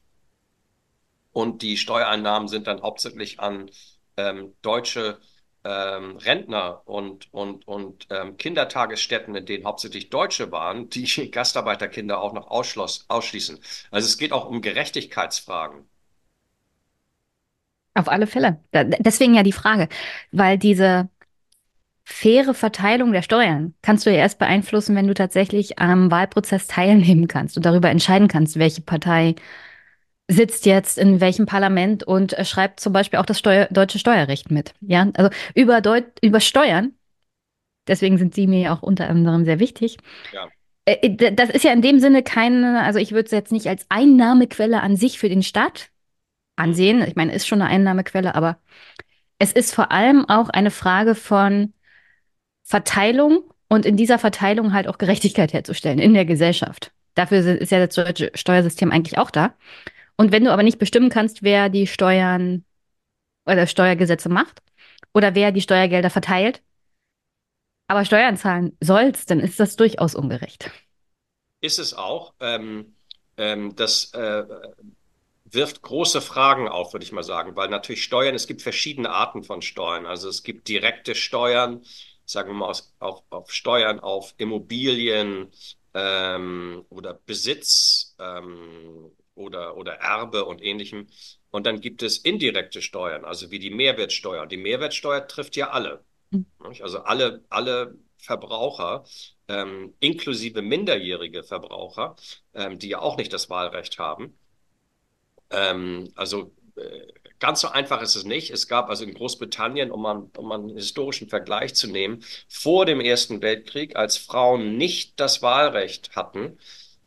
und 1.32 1.62
die 1.62 1.76
Steuereinnahmen 1.76 2.48
sind 2.48 2.66
dann 2.66 2.82
hauptsächlich 2.82 3.40
an 3.40 3.70
ähm, 4.16 4.54
deutsche 4.62 5.18
ähm, 5.64 6.16
Rentner 6.16 6.82
und, 6.86 7.32
und, 7.32 7.66
und 7.68 8.06
ähm, 8.10 8.36
Kindertagesstätten, 8.36 9.34
in 9.34 9.46
denen 9.46 9.64
hauptsächlich 9.64 10.10
Deutsche 10.10 10.50
waren, 10.50 10.88
die 10.90 11.30
Gastarbeiterkinder 11.30 12.20
auch 12.20 12.32
noch 12.32 12.48
ausschloss, 12.48 13.04
ausschließen. 13.08 13.58
Also 13.90 14.06
es 14.06 14.18
geht 14.18 14.32
auch 14.32 14.48
um 14.48 14.60
Gerechtigkeitsfragen. 14.60 15.86
Auf 17.94 18.08
alle 18.08 18.26
Fälle. 18.26 18.58
Deswegen 18.72 19.34
ja 19.34 19.42
die 19.42 19.52
Frage, 19.52 19.88
weil 20.32 20.56
diese 20.56 21.10
faire 22.04 22.54
Verteilung 22.54 23.12
der 23.12 23.22
Steuern 23.22 23.74
kannst 23.82 24.06
du 24.06 24.10
ja 24.10 24.16
erst 24.16 24.38
beeinflussen, 24.38 24.96
wenn 24.96 25.06
du 25.06 25.14
tatsächlich 25.14 25.78
am 25.78 26.10
Wahlprozess 26.10 26.66
teilnehmen 26.66 27.28
kannst 27.28 27.56
und 27.56 27.66
darüber 27.66 27.90
entscheiden 27.90 28.28
kannst, 28.28 28.58
welche 28.58 28.80
Partei 28.80 29.34
sitzt 30.28 30.66
jetzt 30.66 30.98
in 30.98 31.20
welchem 31.20 31.46
Parlament 31.46 32.04
und 32.04 32.36
äh, 32.38 32.44
schreibt 32.44 32.80
zum 32.80 32.92
Beispiel 32.92 33.18
auch 33.18 33.26
das 33.26 33.38
Steuer, 33.38 33.68
deutsche 33.70 33.98
Steuerrecht 33.98 34.50
mit. 34.50 34.74
Ja, 34.80 35.08
also 35.14 35.30
über, 35.54 35.80
Deut 35.80 36.04
über 36.22 36.40
Steuern, 36.40 36.92
deswegen 37.86 38.18
sind 38.18 38.34
sie 38.34 38.46
mir 38.46 38.72
auch 38.72 38.82
unter 38.82 39.08
anderem 39.08 39.44
sehr 39.44 39.58
wichtig. 39.58 39.98
Ja. 40.32 40.48
Äh, 40.84 41.06
äh, 41.06 41.34
das 41.34 41.50
ist 41.50 41.64
ja 41.64 41.72
in 41.72 41.82
dem 41.82 42.00
Sinne 42.00 42.22
keine, 42.22 42.82
also 42.82 42.98
ich 42.98 43.12
würde 43.12 43.26
es 43.26 43.32
jetzt 43.32 43.52
nicht 43.52 43.66
als 43.66 43.86
Einnahmequelle 43.88 44.80
an 44.80 44.96
sich 44.96 45.18
für 45.18 45.28
den 45.28 45.42
Staat 45.42 45.90
ansehen. 46.56 47.02
Ich 47.06 47.16
meine, 47.16 47.34
ist 47.34 47.46
schon 47.46 47.62
eine 47.62 47.70
Einnahmequelle, 47.70 48.34
aber 48.34 48.58
es 49.38 49.52
ist 49.52 49.74
vor 49.74 49.90
allem 49.90 50.28
auch 50.28 50.48
eine 50.48 50.70
Frage 50.70 51.14
von 51.14 51.72
Verteilung 52.62 53.42
und 53.68 53.86
in 53.86 53.96
dieser 53.96 54.18
Verteilung 54.18 54.72
halt 54.72 54.86
auch 54.86 54.98
Gerechtigkeit 54.98 55.52
herzustellen 55.52 55.98
in 55.98 56.14
der 56.14 56.24
Gesellschaft. 56.24 56.92
Dafür 57.14 57.60
ist 57.60 57.70
ja 57.70 57.84
das 57.84 57.94
deutsche 57.94 58.30
Steuersystem 58.34 58.90
eigentlich 58.90 59.18
auch 59.18 59.30
da. 59.30 59.54
Und 60.22 60.30
wenn 60.30 60.44
du 60.44 60.52
aber 60.52 60.62
nicht 60.62 60.78
bestimmen 60.78 61.10
kannst, 61.10 61.42
wer 61.42 61.68
die 61.68 61.88
Steuern 61.88 62.64
oder 63.44 63.66
Steuergesetze 63.66 64.28
macht 64.28 64.62
oder 65.12 65.34
wer 65.34 65.50
die 65.50 65.60
Steuergelder 65.60 66.10
verteilt, 66.10 66.62
aber 67.88 68.04
Steuern 68.04 68.36
zahlen 68.36 68.76
sollst, 68.80 69.32
dann 69.32 69.40
ist 69.40 69.58
das 69.58 69.74
durchaus 69.74 70.14
ungerecht. 70.14 70.70
Ist 71.60 71.80
es 71.80 71.92
auch. 71.92 72.34
Ähm, 72.38 72.94
ähm, 73.36 73.74
das, 73.74 74.14
äh, 74.14 74.44
wirft 75.44 75.82
große 75.82 76.20
Fragen 76.20 76.68
auf, 76.68 76.92
würde 76.92 77.02
ich 77.02 77.10
mal 77.10 77.24
sagen, 77.24 77.56
weil 77.56 77.68
natürlich 77.68 78.04
Steuern, 78.04 78.36
es 78.36 78.46
gibt 78.46 78.62
verschiedene 78.62 79.10
Arten 79.10 79.42
von 79.42 79.60
Steuern. 79.60 80.06
Also 80.06 80.28
es 80.28 80.44
gibt 80.44 80.68
direkte 80.68 81.16
Steuern, 81.16 81.82
sagen 82.26 82.50
wir 82.50 82.54
mal 82.54 82.68
aus, 82.68 82.94
auf, 83.00 83.24
auf 83.30 83.50
Steuern 83.50 83.98
auf 83.98 84.34
Immobilien 84.38 85.50
ähm, 85.94 86.84
oder 86.90 87.14
Besitz 87.26 88.14
ähm, 88.20 89.10
oder, 89.34 89.76
oder 89.76 89.94
Erbe 89.94 90.44
und 90.44 90.62
ähnlichem. 90.62 91.06
Und 91.50 91.66
dann 91.66 91.80
gibt 91.80 92.02
es 92.02 92.18
indirekte 92.18 92.82
Steuern, 92.82 93.24
also 93.24 93.50
wie 93.50 93.58
die 93.58 93.70
Mehrwertsteuer. 93.70 94.46
Die 94.46 94.56
Mehrwertsteuer 94.56 95.26
trifft 95.26 95.56
ja 95.56 95.70
alle. 95.70 96.04
Mhm. 96.30 96.46
Also 96.80 97.00
alle, 97.00 97.44
alle 97.50 97.96
Verbraucher, 98.18 99.04
ähm, 99.48 99.94
inklusive 100.00 100.62
minderjährige 100.62 101.42
Verbraucher, 101.42 102.16
ähm, 102.54 102.78
die 102.78 102.88
ja 102.88 103.00
auch 103.00 103.16
nicht 103.16 103.32
das 103.32 103.50
Wahlrecht 103.50 103.98
haben. 103.98 104.34
Ähm, 105.50 106.10
also 106.14 106.52
äh, 106.76 107.06
ganz 107.38 107.60
so 107.60 107.68
einfach 107.68 108.00
ist 108.00 108.14
es 108.14 108.24
nicht. 108.24 108.50
Es 108.50 108.68
gab 108.68 108.88
also 108.88 109.04
in 109.04 109.14
Großbritannien, 109.14 109.90
um 109.90 110.02
mal, 110.02 110.28
um 110.36 110.48
mal 110.48 110.60
einen 110.60 110.76
historischen 110.76 111.28
Vergleich 111.28 111.74
zu 111.74 111.88
nehmen, 111.88 112.24
vor 112.48 112.86
dem 112.86 113.00
Ersten 113.00 113.42
Weltkrieg, 113.42 113.96
als 113.96 114.16
Frauen 114.16 114.76
nicht 114.78 115.18
das 115.20 115.42
Wahlrecht 115.42 116.14
hatten, 116.16 116.58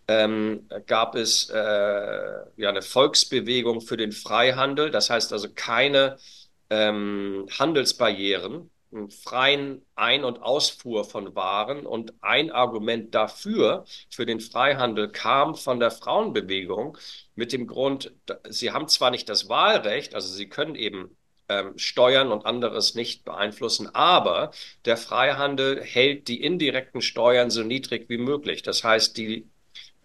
ähm, 0.07 0.67
gab 0.87 1.15
es 1.15 1.49
äh, 1.49 1.55
ja 1.57 2.69
eine 2.69 2.81
Volksbewegung 2.81 3.81
für 3.81 3.97
den 3.97 4.11
Freihandel. 4.11 4.91
Das 4.91 5.09
heißt 5.09 5.33
also 5.33 5.49
keine 5.53 6.17
ähm, 6.69 7.47
Handelsbarrieren 7.57 8.69
freien 9.09 9.85
Ein- 9.95 10.23
und 10.23 10.41
Ausfuhr 10.41 11.03
von 11.03 11.35
Waren. 11.35 11.85
Und 11.85 12.13
ein 12.21 12.51
Argument 12.51 13.13
dafür, 13.13 13.85
für 14.09 14.25
den 14.25 14.39
Freihandel, 14.39 15.09
kam 15.11 15.55
von 15.55 15.79
der 15.79 15.91
Frauenbewegung 15.91 16.97
mit 17.35 17.51
dem 17.53 17.67
Grund, 17.67 18.13
sie 18.49 18.71
haben 18.71 18.87
zwar 18.87 19.11
nicht 19.11 19.29
das 19.29 19.49
Wahlrecht, 19.49 20.15
also 20.15 20.33
sie 20.33 20.47
können 20.47 20.75
eben 20.75 21.17
ähm, 21.49 21.77
Steuern 21.77 22.31
und 22.31 22.45
anderes 22.45 22.95
nicht 22.95 23.23
beeinflussen, 23.25 23.93
aber 23.93 24.51
der 24.85 24.97
Freihandel 24.97 25.83
hält 25.83 26.27
die 26.27 26.41
indirekten 26.41 27.01
Steuern 27.01 27.49
so 27.51 27.63
niedrig 27.63 28.09
wie 28.09 28.17
möglich. 28.17 28.63
Das 28.63 28.83
heißt, 28.83 29.17
die 29.17 29.47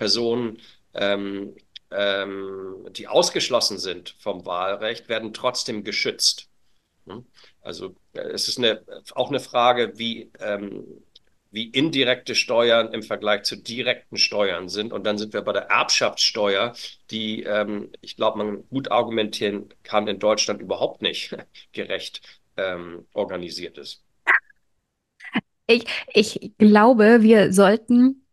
Personen, 0.01 0.59
ähm, 0.95 1.55
ähm, 1.91 2.89
die 2.93 3.07
ausgeschlossen 3.07 3.79
sind 3.79 4.17
vom 4.19 4.47
Wahlrecht, 4.47 5.11
werden 5.11 5.35
trotzdem 5.35 5.85
geschützt. 5.85 6.49
Hm? 7.07 7.27
Also 7.61 7.95
äh, 8.15 8.21
es 8.21 8.49
ist 8.49 8.59
eine, 8.59 8.83
auch 9.15 9.29
eine 9.29 9.41
Frage, 9.41 9.99
wie, 9.99 10.31
ähm, 10.41 10.87
wie 11.51 11.69
indirekte 11.69 12.35
Steuern 12.35 12.95
im 12.95 13.03
Vergleich 13.03 13.43
zu 13.43 13.57
direkten 13.57 14.17
Steuern 14.17 14.71
sind. 14.71 14.95
Und 14.95 15.05
dann 15.05 15.19
sind 15.19 15.35
wir 15.35 15.43
bei 15.43 15.53
der 15.53 15.65
Erbschaftssteuer, 15.65 16.73
die, 17.11 17.43
ähm, 17.43 17.93
ich 18.01 18.17
glaube, 18.17 18.39
man 18.39 18.69
gut 18.71 18.91
argumentieren 18.91 19.69
kann, 19.83 20.09
in 20.09 20.19
Deutschland 20.19 20.63
überhaupt 20.63 21.03
nicht 21.03 21.37
gerecht 21.73 22.23
ähm, 22.57 23.07
organisiert 23.13 23.77
ist. 23.77 24.03
Ich, 25.67 25.85
ich 26.15 26.53
glaube, 26.57 27.19
wir 27.21 27.53
sollten 27.53 28.25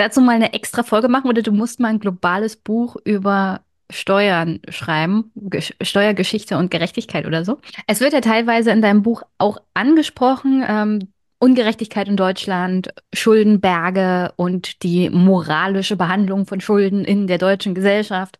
dazu 0.00 0.20
mal 0.20 0.34
eine 0.34 0.52
extra 0.54 0.82
Folge 0.82 1.08
machen 1.08 1.28
oder 1.28 1.42
du 1.42 1.52
musst 1.52 1.80
mal 1.80 1.88
ein 1.88 2.00
globales 2.00 2.56
Buch 2.56 2.96
über 3.04 3.60
Steuern 3.90 4.60
schreiben, 4.68 5.32
Gesch 5.34 5.74
Steuergeschichte 5.80 6.56
und 6.56 6.70
Gerechtigkeit 6.70 7.26
oder 7.26 7.44
so. 7.44 7.58
Es 7.86 8.00
wird 8.00 8.12
ja 8.12 8.20
teilweise 8.20 8.70
in 8.70 8.82
deinem 8.82 9.02
Buch 9.02 9.22
auch 9.38 9.58
angesprochen, 9.74 10.64
ähm, 10.66 11.08
Ungerechtigkeit 11.38 12.06
in 12.06 12.16
Deutschland, 12.16 12.90
Schuldenberge 13.14 14.32
und 14.36 14.82
die 14.82 15.10
moralische 15.10 15.96
Behandlung 15.96 16.46
von 16.46 16.60
Schulden 16.60 17.04
in 17.04 17.26
der 17.26 17.38
deutschen 17.38 17.74
Gesellschaft. 17.74 18.38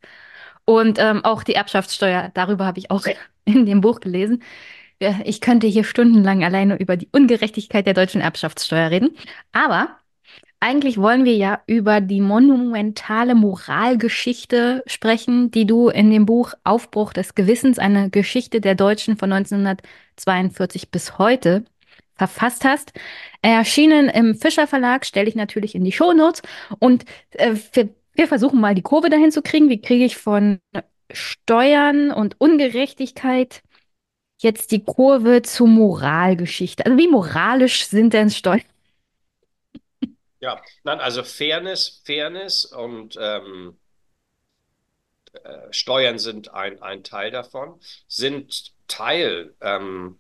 Und 0.66 0.99
ähm, 0.99 1.25
auch 1.25 1.42
die 1.42 1.55
Erbschaftssteuer, 1.55 2.31
darüber 2.35 2.66
habe 2.66 2.79
ich 2.79 2.90
auch 2.90 3.05
in 3.44 3.66
dem 3.66 3.81
Buch 3.81 4.01
gelesen. 4.01 4.42
Ich 5.25 5.40
könnte 5.40 5.66
hier 5.66 5.85
stundenlang 5.85 6.44
alleine 6.44 6.77
über 6.77 6.99
die 6.99 7.09
Ungerechtigkeit 7.11 7.87
der 7.87 7.94
deutschen 7.94 8.20
Erbschaftssteuer 8.20 8.90
reden. 8.90 9.16
Aber 9.51 9.96
eigentlich 10.61 10.99
wollen 10.99 11.25
wir 11.25 11.35
ja 11.37 11.62
über 11.66 12.03
die 12.03 12.20
monumentale 12.20 13.35
Moralgeschichte 13.35 14.83
sprechen, 14.87 15.51
die 15.51 15.66
du 15.66 15.88
in 15.88 16.11
dem 16.11 16.27
Buch 16.27 16.53
Aufbruch 16.64 17.14
des 17.14 17.35
Gewissens, 17.35 17.79
eine 17.79 18.11
Geschichte 18.11 18.61
der 18.61 18.75
Deutschen 18.75 19.16
von 19.16 19.33
1942 19.33 20.90
bis 20.90 21.18
heute 21.18 21.64
verfasst 22.14 22.64
hast. 22.64 22.92
Erschienen 23.40 24.11
im 24.11 24.35
Fischer 24.35 24.66
Verlag, 24.66 25.07
stelle 25.07 25.29
ich 25.29 25.35
natürlich 25.35 25.75
in 25.75 25.85
die 25.85 25.92
Shownotes. 25.92 26.42
Und 26.79 27.07
äh, 27.31 27.55
wir, 27.73 27.88
wir 28.12 28.29
versuchen 28.29 28.61
mal 28.61 28.75
die 28.75 28.83
Kurve 28.83 29.09
dahin 29.09 29.33
zu 29.33 29.40
kriegen. 29.40 29.70
Wie 29.70 29.81
kriege 29.81 30.05
ich 30.05 30.18
von 30.18 30.61
Steuern 31.11 32.11
und 32.11 32.38
Ungerechtigkeit 32.38 33.62
jetzt 34.38 34.73
die 34.73 34.85
Kurve 34.85 35.40
zur 35.40 35.68
Moralgeschichte? 35.68 36.85
Also 36.85 36.99
wie 36.99 37.09
moralisch 37.09 37.87
sind 37.87 38.12
denn 38.12 38.29
Steuern? 38.29 38.61
Ja, 40.40 40.62
nein, 40.85 41.00
also 41.00 41.22
Fairness, 41.22 42.03
Fairness 42.05 42.64
und 42.64 43.16
ähm, 43.20 43.79
äh, 45.33 45.72
Steuern 45.72 46.18
sind 46.18 46.53
ein, 46.53 46.83
ein 46.83 47.05
Teil 47.05 47.31
davon, 47.31 47.81
sind 48.09 48.72
Teil 48.88 49.55
ähm, 49.61 50.18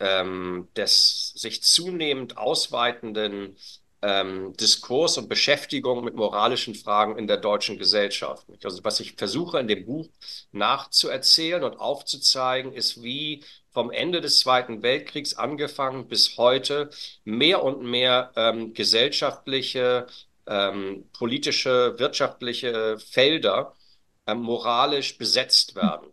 ähm, 0.00 0.68
des 0.76 1.32
sich 1.36 1.62
zunehmend 1.62 2.36
ausweitenden 2.36 3.56
ähm, 4.02 4.52
Diskurs 4.56 5.18
und 5.18 5.28
Beschäftigung 5.28 6.04
mit 6.04 6.14
moralischen 6.14 6.74
Fragen 6.74 7.18
in 7.18 7.26
der 7.26 7.36
deutschen 7.36 7.78
Gesellschaft. 7.78 8.46
Also 8.64 8.82
was 8.84 9.00
ich 9.00 9.14
versuche 9.14 9.58
in 9.60 9.68
dem 9.68 9.84
Buch 9.86 10.08
nachzuerzählen 10.52 11.62
und 11.64 11.78
aufzuzeigen, 11.78 12.72
ist, 12.72 13.02
wie 13.02 13.44
vom 13.72 13.90
Ende 13.90 14.20
des 14.20 14.40
Zweiten 14.40 14.82
Weltkriegs 14.82 15.34
angefangen 15.34 16.08
bis 16.08 16.36
heute 16.36 16.90
mehr 17.24 17.62
und 17.62 17.82
mehr 17.82 18.32
ähm, 18.36 18.74
gesellschaftliche, 18.74 20.06
ähm, 20.46 21.04
politische, 21.12 21.98
wirtschaftliche 21.98 22.98
Felder 22.98 23.74
ähm, 24.26 24.40
moralisch 24.40 25.18
besetzt 25.18 25.74
werden. 25.74 26.08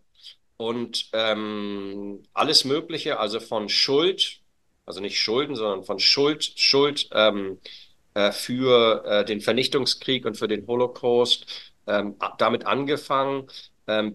Und 0.57 1.09
ähm, 1.13 2.23
alles 2.33 2.65
Mögliche, 2.65 3.19
also 3.19 3.39
von 3.39 3.69
Schuld, 3.69 4.41
also 4.85 5.01
nicht 5.01 5.19
Schulden, 5.19 5.55
sondern 5.55 5.83
von 5.83 5.99
Schuld, 5.99 6.53
Schuld 6.55 7.09
ähm, 7.13 7.59
äh, 8.13 8.31
für 8.31 9.05
äh, 9.05 9.25
den 9.25 9.41
Vernichtungskrieg 9.41 10.25
und 10.25 10.35
für 10.35 10.47
den 10.47 10.67
Holocaust, 10.67 11.45
ähm, 11.87 12.15
damit 12.37 12.65
angefangen 12.65 13.47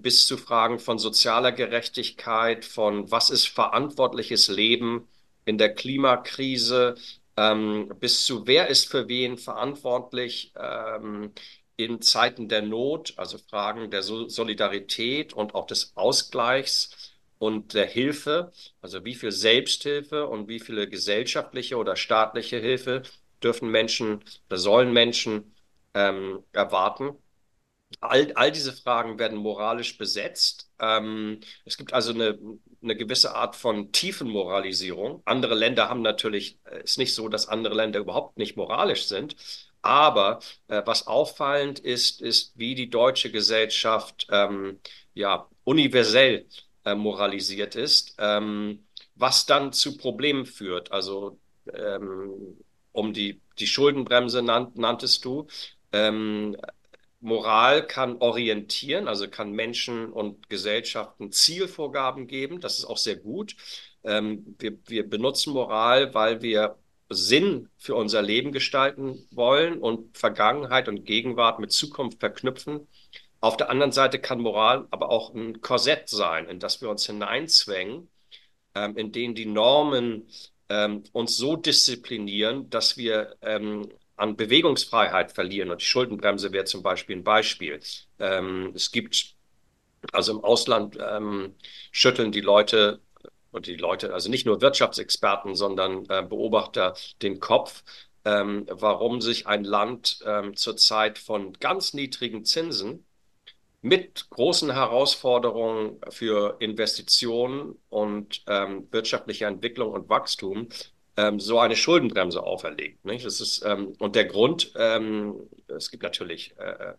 bis 0.00 0.26
zu 0.26 0.37
Fragen 0.37 0.78
von 0.78 0.98
sozialer 0.98 1.52
Gerechtigkeit, 1.52 2.64
von 2.64 3.10
was 3.10 3.30
ist 3.30 3.48
verantwortliches 3.48 4.48
Leben 4.48 5.08
in 5.44 5.58
der 5.58 5.74
Klimakrise, 5.74 6.94
ähm, 7.37 7.92
bis 8.00 8.24
zu 8.24 8.46
wer 8.46 8.68
ist 8.68 8.88
für 8.88 9.08
wen 9.08 9.37
verantwortlich 9.38 10.52
ähm, 10.56 11.32
in 11.76 12.00
Zeiten 12.00 12.48
der 12.48 12.62
Not, 12.62 13.14
also 13.16 13.38
Fragen 13.38 13.90
der 13.90 14.02
Solidarität 14.02 15.32
und 15.32 15.54
auch 15.54 15.66
des 15.66 15.92
Ausgleichs 15.96 17.12
und 17.38 17.74
der 17.74 17.87
Hilfe, 17.87 18.52
also 18.80 19.04
wie 19.04 19.14
viel 19.14 19.32
Selbsthilfe 19.32 20.26
und 20.26 20.48
wie 20.48 20.60
viele 20.60 20.88
gesellschaftliche 20.88 21.76
oder 21.76 21.96
staatliche 21.96 22.58
Hilfe 22.58 23.02
dürfen 23.42 23.70
Menschen 23.70 24.22
oder 24.48 24.58
sollen 24.58 24.92
Menschen 24.92 25.54
ähm, 25.94 26.44
erwarten. 26.52 27.16
All, 28.05 28.33
all 28.35 28.53
diese 28.53 28.73
Fragen 28.73 29.19
werden 29.19 29.38
moralisch 29.38 29.99
besetzt. 29.99 30.71
Ähm, 30.79 31.40
es 31.64 31.77
gibt 31.77 31.93
also 31.93 32.12
eine, 32.12 32.38
eine 32.83 32.97
gewisse 32.97 33.35
Art 33.35 33.57
von 33.57 33.93
Tiefenmoralisierung. 33.93 35.23
Andere 35.25 35.55
Länder 35.55 35.88
haben 35.88 36.03
natürlich, 36.03 36.59
es 36.64 36.73
äh, 36.73 36.83
ist 36.85 36.99
nicht 36.99 37.14
so, 37.14 37.29
dass 37.29 37.49
andere 37.49 37.75
Länder 37.75 38.01
überhaupt 38.01 38.37
nicht 38.38 38.57
moralisch 38.57 39.07
sind. 39.07 39.37
Aber 39.83 40.40
äh, 40.69 40.83
was 40.87 41.07
auffallend 41.07 41.79
ist, 41.79 42.21
ist, 42.23 42.53
wie 42.59 42.75
die 42.75 42.90
deutsche 42.90 43.31
Gesellschaft 43.31 44.27
ähm, 44.31 44.81
ja, 45.14 45.49
universell 45.64 46.47
äh, 46.85 46.95
moralisiert 46.95 47.75
ist, 47.77 48.14
ähm, 48.19 48.87
was 49.14 49.47
dann 49.47 49.73
zu 49.73 49.97
Problemen 49.97 50.47
führt. 50.47 50.93
Also 50.93 51.38
ähm, 51.73 52.59
um 52.93 53.12
die, 53.12 53.40
die 53.59 53.67
Schuldenbremse 53.67 54.43
nannt, 54.43 54.77
nanntest 54.77 55.25
du. 55.25 55.47
Ähm, 55.93 56.57
Moral 57.24 57.87
kann 57.87 58.18
orientieren, 58.18 59.08
also 59.08 59.28
kann 59.28 59.52
Menschen 59.52 60.12
und 60.12 60.50
Gesellschaften 60.50 61.32
Zielvorgaben 61.32 62.26
geben. 62.26 62.60
Das 62.60 62.78
ist 62.78 62.84
auch 62.84 62.98
sehr 62.98 63.16
gut. 63.16 63.56
Ähm, 64.04 64.56
wir, 64.58 64.78
wir 64.87 65.08
benutzen 65.08 65.54
Moral, 65.54 66.12
weil 66.14 66.42
wir 66.42 66.76
Sinn 67.08 67.70
für 67.78 67.94
unser 67.94 68.20
Leben 68.22 68.52
gestalten 68.52 69.26
wollen 69.30 69.78
und 69.78 70.16
Vergangenheit 70.18 70.88
und 70.88 71.04
Gegenwart 71.06 71.60
mit 71.60 71.72
Zukunft 71.72 72.20
verknüpfen. 72.20 72.88
Auf 73.40 73.56
der 73.56 73.70
anderen 73.70 73.92
Seite 73.92 74.18
kann 74.18 74.40
Moral 74.40 74.87
aber 74.90 75.10
auch 75.10 75.34
ein 75.34 75.60
Korsett 75.62 76.08
sein, 76.10 76.48
in 76.48 76.60
das 76.60 76.82
wir 76.82 76.90
uns 76.90 77.06
hineinzwängen, 77.06 78.10
ähm, 78.74 78.96
in 78.98 79.12
dem 79.12 79.34
die 79.34 79.46
Normen 79.46 80.28
ähm, 80.68 81.04
uns 81.12 81.37
so 81.37 81.56
disziplinieren, 81.56 82.70
dass 82.70 82.96
wir 82.96 83.37
ähm, 83.42 83.88
an 84.16 84.37
Bewegungsfreiheit 84.37 85.33
verlieren. 85.33 85.70
Und 85.70 85.81
die 85.81 85.87
Schuldenbremse 85.87 86.53
wäre 86.53 86.64
zum 86.64 86.83
Beispiel 86.83 87.16
ein 87.16 87.24
Beispiel. 87.24 87.81
Ähm, 88.18 88.72
es 88.74 88.92
gibt 88.92 89.37
Also 90.12 90.33
im 90.35 90.44
Ausland 90.44 90.98
ähm, 91.00 91.57
schütteln 91.92 92.33
die 92.33 92.40
Leute 92.42 93.03
und 93.53 93.66
die 93.66 93.77
Leute, 93.77 94.12
also 94.14 94.31
nicht 94.31 94.46
nur 94.46 94.61
Wirtschaftsexperten, 94.61 95.55
sondern 95.55 96.07
äh, 96.09 96.22
Beobachter 96.22 96.94
den 97.22 97.40
Kopf, 97.40 97.85
ähm, 98.24 98.66
warum 98.70 99.20
sich 99.20 99.46
ein 99.46 99.64
Land 99.64 100.20
ähm, 100.27 100.57
zur 100.57 100.77
Zeit 100.77 101.18
von 101.18 101.53
ganz 101.55 101.94
niedrigen 101.94 102.44
Zinsen 102.44 103.07
mit 103.83 104.31
großen 104.31 104.72
Herausforderungen 104.72 106.00
für 106.11 106.57
Investitionen 106.61 107.77
und 107.90 108.42
ähm, 108.48 108.88
wirtschaftliche 108.92 109.46
Entwicklung 109.46 109.92
und 109.92 110.09
Wachstum 110.09 110.68
ähm, 111.16 111.40
so 111.40 111.59
eine 111.59 111.77
Schuldenbremse 111.77 112.42
auferlegt. 112.42 113.05
Nicht? 113.05 113.24
Das 113.24 113.40
ist, 113.40 113.64
ähm, 113.64 113.94
und 113.98 114.16
der 114.16 114.24
Grund, 114.27 114.72
ähm, 114.77 115.48
es 115.68 115.90
gibt 115.90 116.03
natürlich 116.03 116.55
äh, 116.59 116.94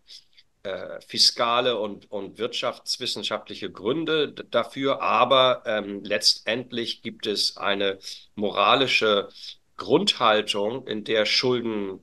äh, 0.64 1.00
fiskale 1.02 1.78
und, 1.78 2.12
und 2.12 2.38
wirtschaftswissenschaftliche 2.38 3.72
Gründe 3.72 4.34
dafür, 4.34 5.02
aber 5.02 5.64
ähm, 5.66 6.04
letztendlich 6.04 7.02
gibt 7.02 7.28
es 7.28 7.58
eine 7.58 8.00
moralische 8.36 9.30
Grundhaltung, 9.78 10.88
in 10.88 11.04
der 11.04 11.26
Schulden 11.26 12.00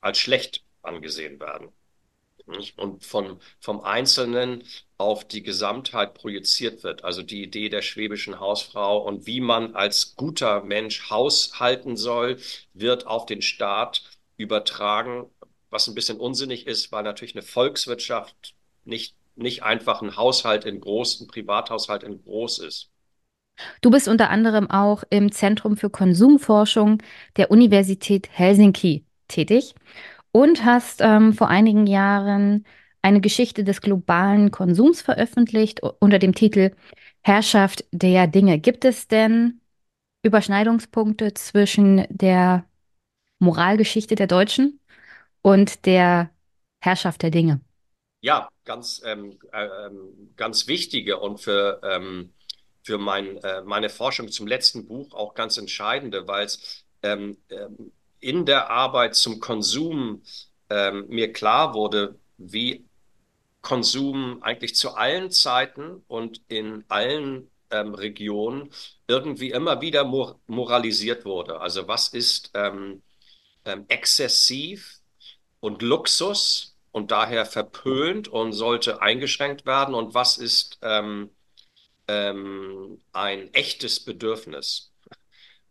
als 0.00 0.18
schlecht 0.18 0.62
angesehen 0.82 1.40
werden. 1.40 1.68
Und 2.76 3.04
von, 3.04 3.40
vom 3.60 3.80
Einzelnen 3.80 4.64
auf 5.02 5.24
die 5.24 5.42
Gesamtheit 5.42 6.14
projiziert 6.14 6.84
wird. 6.84 7.04
Also 7.04 7.22
die 7.22 7.42
Idee 7.42 7.68
der 7.68 7.82
schwäbischen 7.82 8.40
Hausfrau 8.40 8.98
und 8.98 9.26
wie 9.26 9.40
man 9.40 9.74
als 9.74 10.16
guter 10.16 10.62
Mensch 10.62 11.10
haushalten 11.10 11.96
soll, 11.96 12.38
wird 12.74 13.06
auf 13.06 13.26
den 13.26 13.42
Staat 13.42 14.02
übertragen 14.36 15.26
was 15.72 15.88
ein 15.88 15.94
bisschen 15.94 16.20
unsinnig 16.20 16.66
ist, 16.66 16.92
weil 16.92 17.02
natürlich 17.02 17.34
eine 17.34 17.42
Volkswirtschaft 17.42 18.54
nicht, 18.84 19.16
nicht 19.34 19.62
einfach 19.62 20.02
ein 20.02 20.16
Haushalt 20.16 20.66
in 20.66 20.80
groß, 20.80 21.22
ein 21.22 21.26
Privathaushalt 21.26 22.02
in 22.04 22.22
groß 22.22 22.58
ist. 22.58 22.90
Du 23.80 23.90
bist 23.90 24.06
unter 24.06 24.30
anderem 24.30 24.70
auch 24.70 25.02
im 25.10 25.32
Zentrum 25.32 25.76
für 25.76 25.90
Konsumforschung 25.90 27.02
der 27.36 27.50
Universität 27.50 28.28
Helsinki 28.30 29.06
tätig 29.28 29.74
und 30.30 30.64
hast 30.64 31.00
ähm, 31.00 31.32
vor 31.32 31.48
einigen 31.48 31.86
Jahren 31.86 32.66
eine 33.02 33.20
Geschichte 33.20 33.64
des 33.64 33.80
globalen 33.80 34.50
Konsums 34.50 35.02
veröffentlicht 35.02 35.80
unter 35.82 36.18
dem 36.18 36.34
Titel 36.34 36.70
Herrschaft 37.22 37.84
der 37.90 38.26
Dinge. 38.26 38.58
Gibt 38.58 38.84
es 38.84 39.08
denn 39.08 39.60
Überschneidungspunkte 40.22 41.34
zwischen 41.34 42.06
der 42.08 42.64
Moralgeschichte 43.40 44.14
der 44.14 44.28
Deutschen 44.28 44.80
und 45.42 45.84
der 45.84 46.30
Herrschaft 46.80 47.22
der 47.22 47.30
Dinge. 47.30 47.60
Ja, 48.20 48.48
ganz, 48.64 49.02
ähm, 49.04 49.38
äh, 49.52 49.66
ähm, 49.86 50.32
ganz 50.36 50.68
wichtige 50.68 51.18
und 51.18 51.38
für, 51.38 51.80
ähm, 51.82 52.32
für 52.84 52.98
mein, 52.98 53.36
äh, 53.38 53.62
meine 53.62 53.88
Forschung 53.88 54.28
zum 54.28 54.46
letzten 54.46 54.86
Buch 54.86 55.12
auch 55.12 55.34
ganz 55.34 55.58
entscheidende, 55.58 56.28
weil 56.28 56.46
es 56.46 56.84
ähm, 57.02 57.38
ähm, 57.50 57.92
in 58.20 58.46
der 58.46 58.70
Arbeit 58.70 59.16
zum 59.16 59.40
Konsum 59.40 60.22
ähm, 60.70 61.06
mir 61.08 61.32
klar 61.32 61.74
wurde, 61.74 62.18
wie 62.38 62.84
Konsum 63.62 64.42
eigentlich 64.42 64.74
zu 64.76 64.94
allen 64.94 65.30
Zeiten 65.30 66.04
und 66.08 66.42
in 66.48 66.84
allen 66.88 67.50
ähm, 67.70 67.94
Regionen 67.94 68.70
irgendwie 69.08 69.50
immer 69.50 69.80
wieder 69.80 70.04
mor 70.04 70.40
moralisiert 70.46 71.24
wurde. 71.24 71.60
Also 71.60 71.88
was 71.88 72.08
ist 72.08 72.50
ähm, 72.54 73.02
ähm, 73.64 73.86
exzessiv 73.88 75.00
und 75.60 75.82
Luxus 75.82 76.76
und 76.92 77.10
daher 77.10 77.46
verpönt 77.46 78.28
und 78.28 78.52
sollte 78.52 79.02
eingeschränkt 79.02 79.66
werden 79.66 79.94
und 79.94 80.14
was 80.14 80.38
ist 80.38 80.78
ähm, 80.82 81.30
ähm, 82.08 83.00
ein 83.12 83.52
echtes 83.54 84.04
Bedürfnis, 84.04 84.91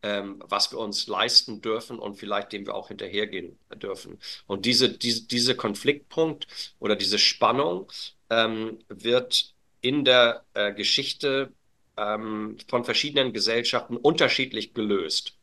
ähm, 0.03 0.41
was 0.45 0.71
wir 0.71 0.79
uns 0.79 1.07
leisten 1.07 1.61
dürfen 1.61 1.99
und 1.99 2.15
vielleicht 2.15 2.51
dem 2.51 2.65
wir 2.65 2.75
auch 2.75 2.87
hinterhergehen 2.87 3.57
dürfen. 3.75 4.19
Und 4.47 4.65
diese, 4.65 4.89
diese, 4.89 5.27
diese 5.27 5.55
Konfliktpunkt 5.55 6.47
oder 6.79 6.95
diese 6.95 7.19
Spannung 7.19 7.91
ähm, 8.29 8.79
wird 8.89 9.53
in 9.81 10.05
der 10.05 10.45
äh, 10.53 10.73
Geschichte 10.73 11.53
ähm, 11.97 12.57
von 12.67 12.83
verschiedenen 12.85 13.33
Gesellschaften 13.33 13.97
unterschiedlich 13.97 14.73
gelöst. 14.73 15.37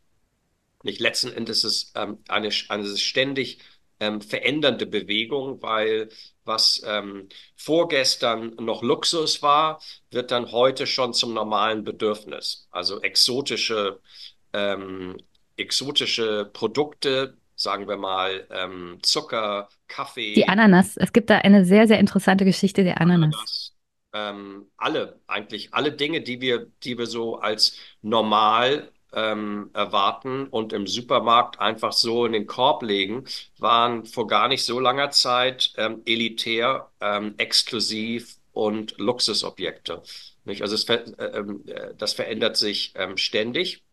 Nicht 0.82 1.00
letzten 1.00 1.32
Endes 1.32 1.64
ist 1.64 1.64
es 1.64 1.92
ähm, 1.96 2.18
eine, 2.28 2.50
eine 2.68 2.96
ständig 2.96 3.58
ähm, 4.00 4.20
verändernde 4.20 4.86
Bewegung, 4.86 5.60
weil 5.62 6.08
was 6.44 6.82
ähm, 6.86 7.28
vorgestern 7.56 8.54
noch 8.56 8.82
Luxus 8.82 9.42
war, 9.42 9.80
wird 10.10 10.30
dann 10.30 10.52
heute 10.52 10.86
schon 10.86 11.12
zum 11.12 11.34
normalen 11.34 11.84
Bedürfnis. 11.84 12.68
Also 12.70 13.00
exotische, 13.02 14.00
ähm, 14.52 15.16
exotische 15.56 16.50
Produkte, 16.52 17.36
sagen 17.56 17.88
wir 17.88 17.96
mal 17.96 18.46
ähm, 18.50 18.98
Zucker, 19.02 19.68
Kaffee. 19.88 20.34
Die 20.34 20.48
Ananas. 20.48 20.96
Es 20.96 21.12
gibt 21.12 21.30
da 21.30 21.38
eine 21.38 21.64
sehr, 21.64 21.88
sehr 21.88 21.98
interessante 21.98 22.44
Geschichte 22.44 22.84
der 22.84 23.00
Ananas. 23.00 23.34
Ananas 23.34 23.78
ähm, 24.12 24.70
alle, 24.76 25.20
eigentlich 25.26 25.74
alle 25.74 25.92
Dinge, 25.92 26.20
die 26.20 26.40
wir, 26.40 26.66
die 26.82 26.98
wir 26.98 27.06
so 27.06 27.36
als 27.36 27.76
normal 28.02 28.90
ähm, 29.12 29.70
erwarten 29.74 30.46
und 30.48 30.72
im 30.72 30.86
Supermarkt 30.86 31.60
einfach 31.60 31.92
so 31.92 32.26
in 32.26 32.32
den 32.32 32.46
Korb 32.46 32.82
legen, 32.82 33.24
waren 33.58 34.04
vor 34.04 34.26
gar 34.26 34.48
nicht 34.48 34.64
so 34.64 34.80
langer 34.80 35.10
Zeit 35.10 35.72
ähm, 35.76 36.02
elitär, 36.06 36.90
ähm, 37.00 37.34
exklusiv 37.38 38.36
und 38.52 38.98
Luxusobjekte. 38.98 40.02
Nicht? 40.44 40.62
Also 40.62 40.74
es, 40.74 40.84
äh, 40.88 41.02
ähm, 41.18 41.64
äh, 41.66 41.94
das 41.96 42.12
verändert 42.12 42.56
sich 42.56 42.94
ständig. 43.16 43.84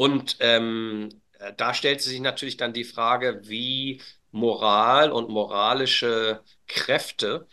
Und 0.00 0.38
ähm, 0.40 1.10
äh, 1.40 1.52
da 1.58 1.74
stellt 1.74 2.00
sich 2.00 2.20
natürlich 2.20 2.56
dann 2.56 2.72
die 2.72 2.84
Frage, 2.84 3.42
wie 3.44 4.00
Moral 4.30 5.12
und 5.12 5.28
moralische 5.28 6.42
Kräfte 6.66 7.46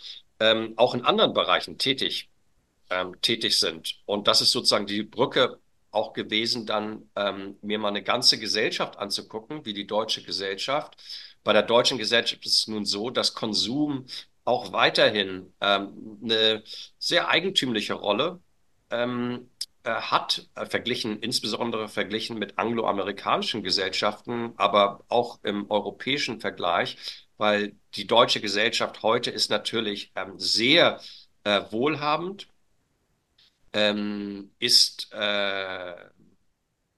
auch 0.75 0.93
in 0.93 1.03
anderen 1.03 1.33
Bereichen 1.33 1.79
tätig, 1.79 2.29
tätig 3.23 3.57
sind. 3.57 3.95
Und 4.05 4.27
das 4.27 4.41
ist 4.41 4.51
sozusagen 4.51 4.85
die 4.85 5.01
Brücke 5.01 5.57
auch 5.89 6.13
gewesen, 6.13 6.67
dann 6.67 7.09
ähm, 7.15 7.57
mir 7.63 7.79
mal 7.79 7.87
eine 7.87 8.03
ganze 8.03 8.37
Gesellschaft 8.37 8.99
anzugucken, 8.99 9.65
wie 9.65 9.73
die 9.73 9.87
deutsche 9.87 10.21
Gesellschaft. 10.21 10.95
Bei 11.43 11.53
der 11.53 11.63
deutschen 11.63 11.97
Gesellschaft 11.97 12.45
ist 12.45 12.59
es 12.59 12.67
nun 12.67 12.85
so, 12.85 13.09
dass 13.09 13.33
Konsum 13.33 14.05
auch 14.45 14.71
weiterhin 14.73 15.51
ähm, 15.59 16.19
eine 16.23 16.63
sehr 16.99 17.29
eigentümliche 17.29 17.95
Rolle 17.95 18.39
ähm, 18.91 19.49
äh, 19.65 19.66
hat, 19.95 20.47
äh, 20.55 20.65
verglichen, 20.65 21.19
insbesondere 21.19 21.87
verglichen 21.89 22.37
mit 22.39 22.57
angloamerikanischen 22.59 23.63
Gesellschaften, 23.63 24.53
aber 24.57 25.03
auch 25.09 25.39
im 25.43 25.69
europäischen 25.69 26.39
Vergleich, 26.39 26.97
weil 27.37 27.75
die 27.95 28.07
deutsche 28.07 28.41
Gesellschaft 28.41 29.03
heute 29.03 29.31
ist 29.31 29.49
natürlich 29.49 30.11
ähm, 30.15 30.39
sehr 30.39 30.99
äh, 31.43 31.61
wohlhabend 31.71 32.47
ähm, 33.73 34.51
ist, 34.59 35.11
äh, 35.13 35.93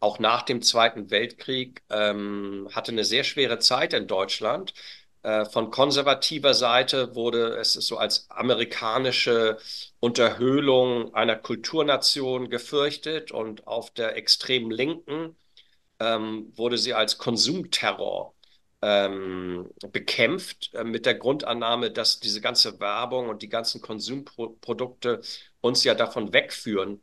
auch 0.00 0.18
nach 0.18 0.42
dem 0.42 0.62
Zweiten 0.62 1.10
Weltkrieg 1.10 1.82
ähm, 1.90 2.68
hatte 2.72 2.92
eine 2.92 3.04
sehr 3.04 3.24
schwere 3.24 3.58
Zeit 3.58 3.92
in 3.94 4.06
Deutschland. 4.06 4.74
Äh, 5.22 5.46
von 5.46 5.70
konservativer 5.70 6.54
Seite 6.54 7.14
wurde 7.14 7.56
es 7.56 7.72
so 7.72 7.96
als 7.96 8.30
amerikanische 8.30 9.58
Unterhöhlung 10.00 11.14
einer 11.14 11.36
Kulturnation 11.36 12.50
gefürchtet 12.50 13.32
und 13.32 13.66
auf 13.66 13.90
der 13.92 14.16
extremen 14.16 14.70
Linken 14.70 15.36
ähm, 16.04 16.52
wurde 16.56 16.78
sie 16.78 16.94
als 16.94 17.18
Konsumterror 17.18 18.34
ähm, 18.82 19.70
bekämpft, 19.92 20.74
äh, 20.74 20.84
mit 20.84 21.06
der 21.06 21.14
Grundannahme, 21.14 21.90
dass 21.90 22.20
diese 22.20 22.40
ganze 22.40 22.78
Werbung 22.80 23.28
und 23.30 23.42
die 23.42 23.48
ganzen 23.48 23.80
Konsumprodukte 23.80 25.22
uns 25.60 25.84
ja 25.84 25.94
davon 25.94 26.32
wegführen, 26.32 27.02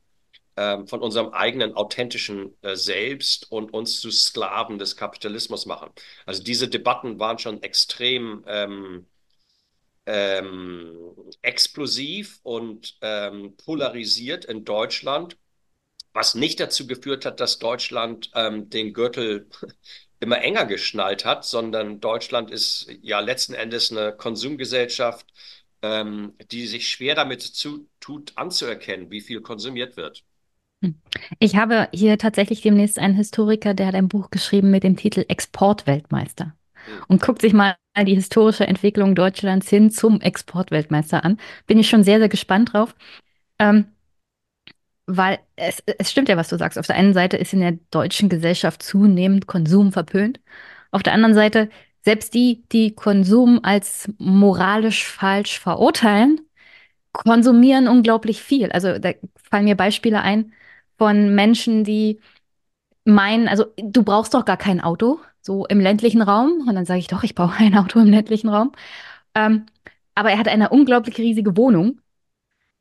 ähm, 0.58 0.88
von 0.88 1.02
unserem 1.02 1.30
eigenen 1.34 1.74
authentischen 1.76 2.56
äh, 2.62 2.76
Selbst 2.76 3.52
und 3.52 3.74
uns 3.74 4.00
zu 4.00 4.12
Sklaven 4.12 4.78
des 4.78 4.96
Kapitalismus 4.98 5.66
machen. 5.66 5.90
Also 6.26 6.44
diese 6.44 6.68
Debatten 6.68 7.20
waren 7.20 7.40
schon 7.40 7.64
extrem 7.64 8.44
ähm, 8.48 9.08
ähm, 10.06 11.16
explosiv 11.42 12.40
und 12.44 12.98
ähm, 13.02 13.56
polarisiert 13.58 14.46
in 14.46 14.66
Deutschland, 14.66 15.38
was 16.14 16.36
nicht 16.36 16.60
dazu 16.60 16.88
geführt 16.88 17.26
hat, 17.26 17.40
dass 17.40 17.60
Deutschland 17.60 18.32
ähm, 18.36 18.70
den 18.70 18.94
Gürtel 18.94 19.48
immer 20.20 20.42
enger 20.42 20.66
geschnallt 20.66 21.26
hat, 21.26 21.46
sondern 21.46 22.00
Deutschland 22.00 22.52
ist 22.52 22.88
ja 23.02 23.20
letzten 23.20 23.54
Endes 23.54 23.92
eine 23.92 24.14
Konsumgesellschaft, 24.14 25.26
ähm, 25.82 26.34
die 26.52 26.68
sich 26.68 26.90
schwer 26.90 27.16
damit 27.16 27.42
zu, 27.42 27.88
tut, 28.00 28.34
anzuerkennen, 28.36 29.10
wie 29.10 29.22
viel 29.22 29.42
konsumiert 29.42 29.98
wird. 29.98 30.24
Hm. 30.84 30.96
Ich 31.40 31.56
habe 31.56 31.88
hier 31.94 32.18
tatsächlich 32.18 32.62
demnächst 32.62 33.00
einen 33.00 33.16
Historiker, 33.16 33.74
der 33.74 33.88
hat 33.88 33.96
ein 33.96 34.10
Buch 34.10 34.30
geschrieben 34.30 34.70
mit 34.70 34.84
dem 34.84 34.96
Titel 34.96 35.26
Exportweltmeister 35.28 36.56
hm. 36.74 36.94
und 37.08 37.22
guckt 37.22 37.42
sich 37.42 37.54
mal 37.54 37.76
die 37.98 38.16
historische 38.16 38.68
Entwicklung 38.68 39.16
Deutschlands 39.16 39.70
hin 39.70 39.92
zum 39.92 40.22
Exportweltmeister 40.22 41.26
an. 41.26 41.40
Bin 41.68 41.80
ich 41.80 41.90
schon 41.90 42.04
sehr, 42.04 42.20
sehr 42.20 42.30
gespannt 42.30 42.74
drauf. 42.74 42.96
Ähm, 43.60 43.86
weil 45.18 45.40
es, 45.56 45.84
es 45.98 46.12
stimmt 46.12 46.30
ja, 46.30 46.38
was 46.38 46.50
du 46.50 46.58
sagst. 46.58 46.80
Auf 46.80 46.88
der 46.88 46.96
einen 46.96 47.14
Seite 47.14 47.38
ist 47.38 47.54
in 47.54 47.62
der 47.62 47.78
deutschen 47.92 48.30
Gesellschaft 48.30 48.84
zunehmend 48.84 49.48
Konsum 49.48 49.92
verpönt. 49.92 50.40
Auf 50.92 51.04
der 51.04 51.14
anderen 51.14 51.36
Seite, 51.36 51.70
selbst 52.04 52.34
die, 52.34 52.64
die 52.72 52.96
Konsum 52.96 53.60
als 53.64 54.10
moralisch 54.18 55.06
falsch 55.06 55.60
verurteilen, 55.60 56.42
konsumieren 57.14 57.88
unglaublich 57.88 58.42
viel. 58.42 58.72
Also 58.72 58.98
da 59.00 59.12
fallen 59.36 59.66
mir 59.66 59.76
Beispiele 59.76 60.22
ein 60.22 60.54
von 60.98 61.36
Menschen, 61.36 61.84
die 61.84 62.20
meinen, 63.06 63.48
also 63.48 63.66
du 63.78 64.04
brauchst 64.04 64.34
doch 64.34 64.46
gar 64.46 64.58
kein 64.58 64.82
Auto, 64.82 65.20
so 65.42 65.66
im 65.68 65.80
ländlichen 65.80 66.22
Raum. 66.22 66.66
Und 66.68 66.76
dann 66.76 66.86
sage 66.86 67.00
ich 67.00 67.08
doch, 67.08 67.24
ich 67.24 67.36
brauche 67.36 67.58
ein 67.64 67.78
Auto 67.78 68.00
im 68.00 68.08
ländlichen 68.10 68.50
Raum. 68.50 68.72
Ähm, 69.36 69.66
aber 70.16 70.32
er 70.32 70.40
hat 70.40 70.48
eine 70.48 70.70
unglaublich 70.70 71.18
riesige 71.18 71.58
Wohnung, 71.58 72.02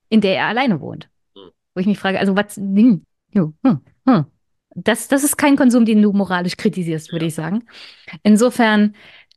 in 0.08 0.20
der 0.20 0.36
er 0.36 0.46
alleine 0.48 0.80
wohnt. 0.80 1.09
Wo 1.80 1.82
ich 1.82 1.86
mich 1.86 1.98
frage, 1.98 2.20
also 2.20 2.36
was, 2.36 2.56
hm, 2.56 3.06
hm, 3.32 3.54
hm. 4.06 4.26
Das, 4.74 5.08
das 5.08 5.24
ist 5.24 5.38
kein 5.38 5.56
Konsum, 5.56 5.86
den 5.86 6.02
du 6.02 6.12
moralisch 6.12 6.58
kritisierst, 6.58 7.10
würde 7.10 7.24
ja. 7.24 7.28
ich 7.28 7.34
sagen. 7.34 7.64
Insofern 8.22 8.94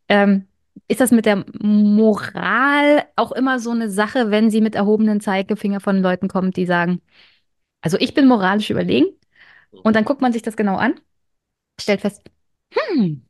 ähm, 0.09 0.45
ist 0.89 0.99
das 0.99 1.11
mit 1.11 1.25
der 1.25 1.45
Moral 1.61 3.05
auch 3.15 3.31
immer 3.31 3.59
so 3.59 3.71
eine 3.71 3.89
Sache, 3.89 4.29
wenn 4.29 4.51
sie 4.51 4.59
mit 4.59 4.75
erhobenen 4.75 5.21
Zeigefinger 5.21 5.79
von 5.79 6.01
Leuten 6.01 6.27
kommt, 6.27 6.57
die 6.57 6.65
sagen, 6.65 7.01
also 7.79 7.97
ich 7.97 8.13
bin 8.13 8.27
moralisch 8.27 8.69
überlegen. 8.69 9.05
Und 9.71 9.95
dann 9.95 10.03
guckt 10.03 10.19
man 10.19 10.33
sich 10.33 10.41
das 10.41 10.57
genau 10.57 10.75
an, 10.75 10.99
stellt 11.79 12.01
fest, 12.01 12.23
hm. 12.73 13.23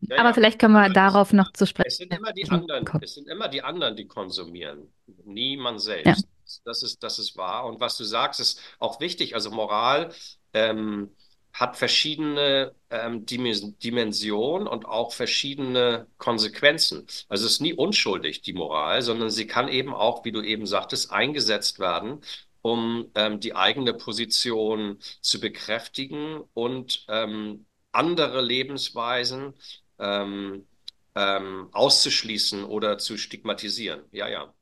Ja, 0.00 0.16
Aber 0.16 0.28
ja. 0.30 0.32
vielleicht 0.32 0.58
können 0.58 0.72
wir 0.72 0.88
darauf 0.88 1.34
noch 1.34 1.52
zu 1.52 1.66
sprechen. 1.66 1.88
Es 1.88 1.98
sind 1.98 2.14
immer 2.14 2.32
die 2.32 2.48
anderen, 2.48 2.88
es 3.02 3.14
sind 3.14 3.28
immer 3.28 3.48
die 3.48 3.62
anderen, 3.62 3.94
die 3.94 4.06
konsumieren, 4.06 4.88
nie 5.26 5.58
man 5.58 5.78
selbst. 5.78 6.06
Ja. 6.06 6.16
Das 6.64 6.82
ist, 6.82 7.02
das 7.02 7.18
ist 7.18 7.36
wahr. 7.36 7.64
Und 7.66 7.80
was 7.80 7.96
du 7.96 8.04
sagst, 8.04 8.40
ist 8.40 8.60
auch 8.78 9.00
wichtig. 9.00 9.34
Also 9.34 9.50
Moral 9.50 10.12
ähm, 10.52 11.10
hat 11.52 11.76
verschiedene 11.76 12.74
ähm, 12.90 13.26
Dimensionen 13.26 14.66
und 14.68 14.86
auch 14.86 15.12
verschiedene 15.12 16.06
Konsequenzen. 16.18 17.06
Also 17.28 17.46
es 17.46 17.52
ist 17.52 17.60
nie 17.60 17.74
unschuldig, 17.74 18.42
die 18.42 18.52
Moral, 18.52 19.02
sondern 19.02 19.30
sie 19.30 19.46
kann 19.46 19.68
eben 19.68 19.94
auch, 19.94 20.24
wie 20.24 20.32
du 20.32 20.42
eben 20.42 20.66
sagtest, 20.66 21.10
eingesetzt 21.12 21.78
werden, 21.78 22.20
um 22.62 23.10
ähm, 23.14 23.40
die 23.40 23.54
eigene 23.54 23.94
Position 23.94 24.98
zu 25.20 25.40
bekräftigen 25.40 26.40
und 26.54 27.04
ähm, 27.08 27.66
andere 27.92 28.40
Lebensweisen 28.42 29.54
ähm, 29.98 30.66
ähm, 31.14 31.68
auszuschließen 31.72 32.64
oder 32.64 32.98
zu 32.98 33.16
stigmatisieren. 33.18 34.02
Ja, 34.12 34.28
ja. 34.28 34.54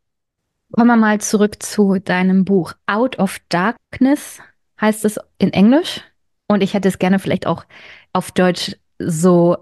Kommen 0.72 0.88
wir 0.88 0.96
mal 0.96 1.20
zurück 1.20 1.62
zu 1.62 1.98
deinem 1.98 2.44
Buch. 2.44 2.74
Out 2.86 3.18
of 3.18 3.40
Darkness 3.48 4.40
heißt 4.80 5.04
es 5.04 5.18
in 5.38 5.52
Englisch. 5.52 6.02
Und 6.46 6.62
ich 6.62 6.74
hätte 6.74 6.88
es 6.88 6.98
gerne 6.98 7.18
vielleicht 7.18 7.46
auch 7.46 7.64
auf 8.12 8.32
Deutsch 8.32 8.76
so 8.98 9.56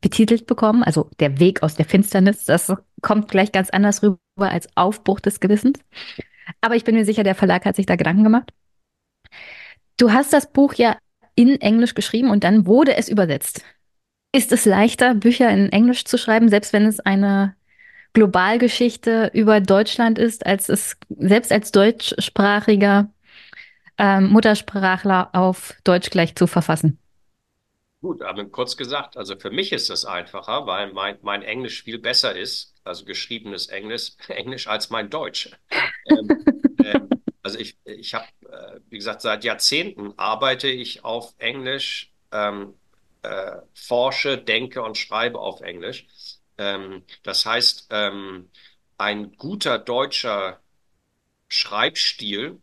betitelt 0.00 0.46
bekommen. 0.46 0.82
Also 0.82 1.10
der 1.20 1.38
Weg 1.38 1.62
aus 1.62 1.74
der 1.74 1.84
Finsternis. 1.84 2.44
Das 2.44 2.72
kommt 3.02 3.28
gleich 3.30 3.52
ganz 3.52 3.70
anders 3.70 4.02
rüber 4.02 4.18
als 4.38 4.68
Aufbruch 4.74 5.20
des 5.20 5.40
Gewissens. 5.40 5.80
Aber 6.60 6.76
ich 6.76 6.84
bin 6.84 6.94
mir 6.94 7.04
sicher, 7.04 7.24
der 7.24 7.34
Verlag 7.34 7.64
hat 7.64 7.76
sich 7.76 7.86
da 7.86 7.96
Gedanken 7.96 8.24
gemacht. 8.24 8.52
Du 9.98 10.12
hast 10.12 10.32
das 10.32 10.50
Buch 10.50 10.74
ja 10.74 10.96
in 11.34 11.60
Englisch 11.60 11.94
geschrieben 11.94 12.30
und 12.30 12.44
dann 12.44 12.66
wurde 12.66 12.96
es 12.96 13.08
übersetzt. 13.08 13.62
Ist 14.34 14.52
es 14.52 14.64
leichter, 14.64 15.14
Bücher 15.14 15.50
in 15.50 15.70
Englisch 15.70 16.04
zu 16.04 16.18
schreiben, 16.18 16.48
selbst 16.48 16.72
wenn 16.72 16.86
es 16.86 17.00
eine 17.00 17.54
Globalgeschichte 18.12 19.30
über 19.34 19.60
Deutschland 19.60 20.18
ist, 20.18 20.46
als 20.46 20.68
es 20.68 20.96
selbst 21.08 21.52
als 21.52 21.72
deutschsprachiger 21.72 23.10
ähm, 23.98 24.28
Muttersprachler 24.28 25.30
auf 25.32 25.74
Deutsch 25.84 26.10
gleich 26.10 26.34
zu 26.34 26.46
verfassen? 26.46 26.98
Gut, 28.00 28.22
aber 28.22 28.44
kurz 28.44 28.76
gesagt, 28.76 29.16
also 29.16 29.36
für 29.36 29.50
mich 29.50 29.72
ist 29.72 29.90
das 29.90 30.04
einfacher, 30.04 30.66
weil 30.66 30.92
mein, 30.92 31.18
mein 31.22 31.42
Englisch 31.42 31.82
viel 31.82 31.98
besser 31.98 32.36
ist, 32.36 32.74
also 32.84 33.04
geschriebenes 33.04 33.66
Englisch, 33.66 34.12
Englisch 34.28 34.68
als 34.68 34.90
mein 34.90 35.10
Deutsch. 35.10 35.50
ähm, 36.06 36.28
ähm, 36.84 37.08
also 37.42 37.58
ich, 37.58 37.76
ich 37.84 38.14
habe, 38.14 38.26
äh, 38.50 38.80
wie 38.88 38.98
gesagt, 38.98 39.22
seit 39.22 39.42
Jahrzehnten 39.42 40.12
arbeite 40.16 40.68
ich 40.68 41.04
auf 41.04 41.34
Englisch, 41.38 42.12
ähm, 42.30 42.74
äh, 43.22 43.56
forsche, 43.74 44.38
denke 44.38 44.82
und 44.82 44.96
schreibe 44.96 45.40
auf 45.40 45.60
Englisch. 45.60 46.06
Ähm, 46.58 47.04
das 47.22 47.46
heißt, 47.46 47.88
ähm, 47.90 48.50
ein 48.98 49.32
guter 49.36 49.78
deutscher 49.78 50.60
Schreibstil 51.48 52.60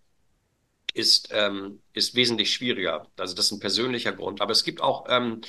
ist, 0.93 1.29
ähm, 1.31 1.81
ist 1.93 2.15
wesentlich 2.15 2.53
schwieriger. 2.53 3.07
Also 3.17 3.35
das 3.35 3.47
ist 3.47 3.51
ein 3.51 3.59
persönlicher 3.59 4.13
Grund. 4.13 4.41
Aber 4.41 4.51
es 4.51 4.63
gibt 4.63 4.81
auch, 4.81 5.05
ähm, 5.09 5.41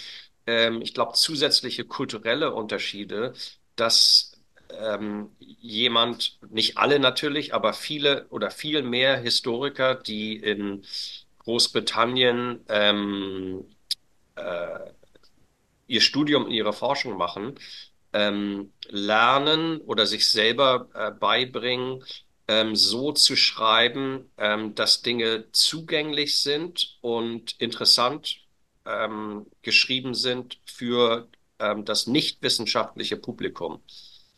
ähm, 0.46 0.82
ich 0.82 0.94
glaube, 0.94 1.14
zusätzliche 1.14 1.84
kulturelle 1.84 2.52
Unterschiede, 2.52 3.34
dass 3.76 4.32
ähm, 4.70 5.30
jemand, 5.38 6.38
nicht 6.50 6.78
alle 6.78 6.98
natürlich, 6.98 7.54
aber 7.54 7.72
viele 7.72 8.26
oder 8.30 8.50
viel 8.50 8.82
mehr 8.82 9.18
Historiker, 9.18 9.94
die 9.94 10.36
in 10.36 10.84
Großbritannien 11.38 12.64
ähm, 12.68 13.64
äh, 14.36 14.78
ihr 15.86 16.00
Studium, 16.00 16.48
ihre 16.48 16.72
Forschung 16.72 17.16
machen, 17.16 17.58
ähm, 18.16 18.72
lernen 18.88 19.80
oder 19.82 20.06
sich 20.06 20.28
selber 20.28 20.88
äh, 20.94 21.10
beibringen, 21.10 22.02
ähm, 22.48 22.74
so 22.74 23.12
zu 23.12 23.36
schreiben, 23.36 24.30
ähm, 24.38 24.74
dass 24.74 25.02
Dinge 25.02 25.50
zugänglich 25.52 26.40
sind 26.40 26.96
und 27.02 27.60
interessant 27.60 28.38
ähm, 28.86 29.46
geschrieben 29.60 30.14
sind 30.14 30.58
für 30.64 31.28
ähm, 31.58 31.84
das 31.84 32.06
nicht 32.06 32.42
wissenschaftliche 32.42 33.18
Publikum. 33.18 33.82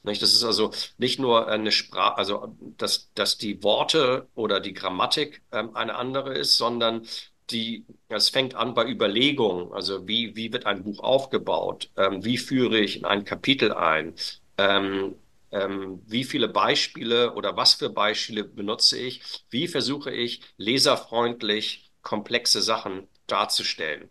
Nicht? 0.03 0.23
Das 0.23 0.33
ist 0.33 0.45
also 0.45 0.73
nicht 0.97 1.21
nur 1.21 1.49
eine 1.49 1.71
Sprache, 1.71 2.17
also 2.19 2.57
dass, 2.79 3.13
dass 3.15 3.39
die 3.39 3.63
Worte 3.63 4.29
oder 4.35 4.59
die 4.61 4.75
Grammatik 4.75 5.43
ähm, 5.53 5.77
eine 5.77 5.95
andere 5.95 6.35
ist, 6.35 6.57
sondern 6.57 7.07
die, 7.51 7.85
es 8.09 8.29
fängt 8.31 8.55
an 8.55 8.75
bei 8.75 8.87
Überlegungen, 8.89 9.73
also 9.73 10.07
wie, 10.07 10.37
wie 10.37 10.53
wird 10.53 10.67
ein 10.67 10.83
Buch 10.85 11.01
aufgebaut, 11.01 11.91
ähm, 11.97 12.25
wie 12.25 12.39
führe 12.39 12.79
ich 12.79 12.97
in 12.99 13.05
ein 13.05 13.25
Kapitel 13.25 13.73
ein, 13.73 14.15
ähm, 14.59 15.15
ähm, 15.51 16.03
wie 16.07 16.25
viele 16.25 16.49
Beispiele 16.49 17.35
oder 17.35 17.57
was 17.57 17.75
für 17.75 17.91
Beispiele 17.91 18.45
benutze 18.45 18.99
ich, 18.99 19.23
wie 19.51 19.69
versuche 19.69 20.11
ich 20.13 20.43
leserfreundlich 20.59 21.91
komplexe 22.03 22.63
Sachen 22.63 23.09
darzustellen. 23.27 24.11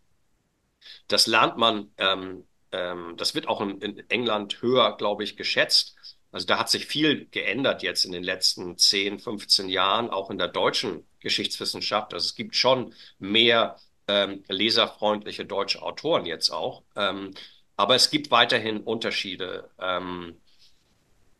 Das 1.07 1.27
lernt 1.27 1.57
man, 1.57 1.91
ähm, 1.97 2.45
ähm, 2.71 3.15
das 3.17 3.35
wird 3.35 3.47
auch 3.47 3.61
in, 3.61 3.81
in 3.81 4.09
England 4.09 4.61
höher, 4.61 4.97
glaube 4.97 5.23
ich, 5.23 5.37
geschätzt. 5.37 5.95
Also 6.31 6.45
da 6.47 6.59
hat 6.59 6.69
sich 6.69 6.85
viel 6.85 7.27
geändert 7.27 7.83
jetzt 7.83 8.05
in 8.05 8.11
den 8.11 8.23
letzten 8.23 8.77
10, 8.77 9.19
15 9.19 9.69
Jahren, 9.69 10.09
auch 10.09 10.29
in 10.29 10.37
der 10.37 10.49
deutschen 10.49 11.06
Geschichtswissenschaft. 11.19 12.13
Also 12.13 12.25
es 12.25 12.35
gibt 12.35 12.55
schon 12.55 12.93
mehr 13.19 13.77
ähm, 14.07 14.43
leserfreundliche 14.47 15.45
deutsche 15.45 15.81
Autoren 15.81 16.25
jetzt 16.25 16.49
auch. 16.49 16.83
Ähm, 16.95 17.33
aber 17.75 17.95
es 17.95 18.09
gibt 18.09 18.31
weiterhin 18.31 18.81
Unterschiede. 18.81 19.69
Ähm, 19.79 20.35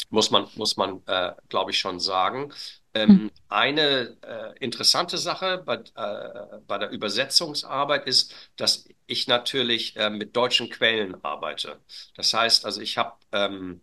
muss 0.09 0.31
man, 0.31 0.47
muss 0.55 0.77
man 0.77 1.01
äh, 1.07 1.33
glaube 1.49 1.71
ich, 1.71 1.79
schon 1.79 1.99
sagen. 1.99 2.53
Ähm, 2.93 3.09
hm. 3.09 3.31
Eine 3.49 4.17
äh, 4.21 4.57
interessante 4.59 5.17
Sache 5.17 5.63
bei, 5.65 5.75
äh, 5.95 6.59
bei 6.67 6.77
der 6.77 6.89
Übersetzungsarbeit 6.89 8.07
ist, 8.07 8.33
dass 8.55 8.87
ich 9.05 9.27
natürlich 9.27 9.95
äh, 9.95 10.09
mit 10.09 10.35
deutschen 10.35 10.69
Quellen 10.69 11.23
arbeite. 11.23 11.79
Das 12.15 12.33
heißt, 12.33 12.65
also 12.65 12.81
ich 12.81 12.97
habe 12.97 13.15
ähm, 13.31 13.81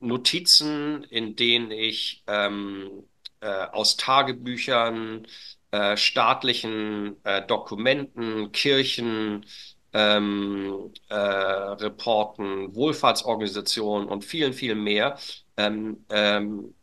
Notizen, 0.00 1.04
in 1.04 1.36
denen 1.36 1.70
ich 1.70 2.22
ähm, 2.26 2.90
äh, 2.90 3.15
aus 3.44 3.96
Tagebüchern, 3.96 5.26
äh, 5.70 5.96
staatlichen 5.96 7.16
äh, 7.24 7.46
Dokumenten, 7.46 8.52
Kirchen, 8.52 9.44
ähm, 9.92 10.92
äh, 11.08 11.14
Reporten, 11.14 12.74
Wohlfahrtsorganisationen 12.74 14.08
und 14.08 14.24
vielen, 14.24 14.52
vielen 14.52 14.82
mehr, 14.82 15.18
ähm, 15.56 16.04
ähm, 16.10 16.74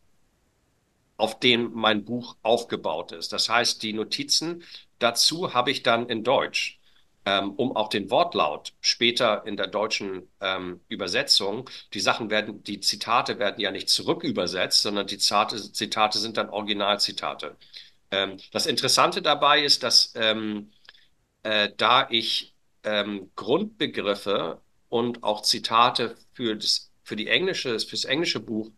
auf 1.17 1.39
denen 1.39 1.73
mein 1.73 2.05
Buch 2.05 2.37
aufgebaut 2.41 3.11
ist. 3.11 3.33
Das 3.33 3.49
heißt, 3.49 3.81
die 3.83 3.93
Notizen 3.93 4.63
dazu 4.99 5.53
habe 5.53 5.71
ich 5.71 5.83
dann 5.83 6.07
in 6.09 6.23
Deutsch 6.23 6.79
ähm, 7.25 7.51
um 7.53 7.75
auch 7.75 7.89
den 7.89 8.09
Wortlaut 8.09 8.73
später 8.81 9.45
in 9.45 9.57
der 9.57 9.67
deutschen 9.67 10.29
ähm, 10.41 10.81
Übersetzung, 10.89 11.69
die 11.93 11.99
Sachen 11.99 12.29
werden, 12.29 12.63
die 12.63 12.79
Zitate 12.81 13.39
werden 13.39 13.59
ja 13.61 13.71
nicht 13.71 13.89
zurückübersetzt, 13.89 14.81
sondern 14.81 15.07
die 15.07 15.17
Zitate, 15.17 15.71
Zitate 15.71 16.19
sind 16.19 16.37
dann 16.37 16.49
Originalzitate. 16.49 17.55
Ähm, 18.11 18.37
das 18.51 18.65
Interessante 18.65 19.21
dabei 19.21 19.63
ist, 19.63 19.83
dass 19.83 20.13
ähm, 20.15 20.71
äh, 21.43 21.69
da 21.77 22.07
ich 22.09 22.55
ähm, 22.83 23.31
Grundbegriffe 23.35 24.61
und 24.89 25.23
auch 25.23 25.41
Zitate 25.41 26.15
für 26.33 26.55
das, 26.55 26.91
für 27.03 27.15
die 27.15 27.27
englische, 27.27 27.79
fürs 27.79 28.05
englische 28.05 28.39
Buch 28.39 28.69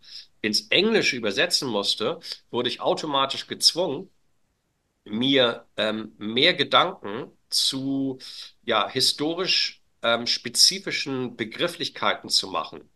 ins 0.42 0.68
Englische 0.70 1.16
übersetzen 1.18 1.68
musste, 1.68 2.20
wurde 2.52 2.70
ich 2.70 2.82
automatisch 2.82 3.48
gezwungen, 3.48 4.10
mir 5.06 5.66
ähm, 5.78 6.14
mehr 6.18 6.54
Gedanken 6.54 7.32
zu 7.50 8.20
ja, 8.64 8.90
historisch 8.90 9.82
ähm, 10.02 10.28
spezifischen 10.28 11.36
Begrifflichkeiten 11.36 12.30
zu 12.30 12.48
machen. 12.48 12.90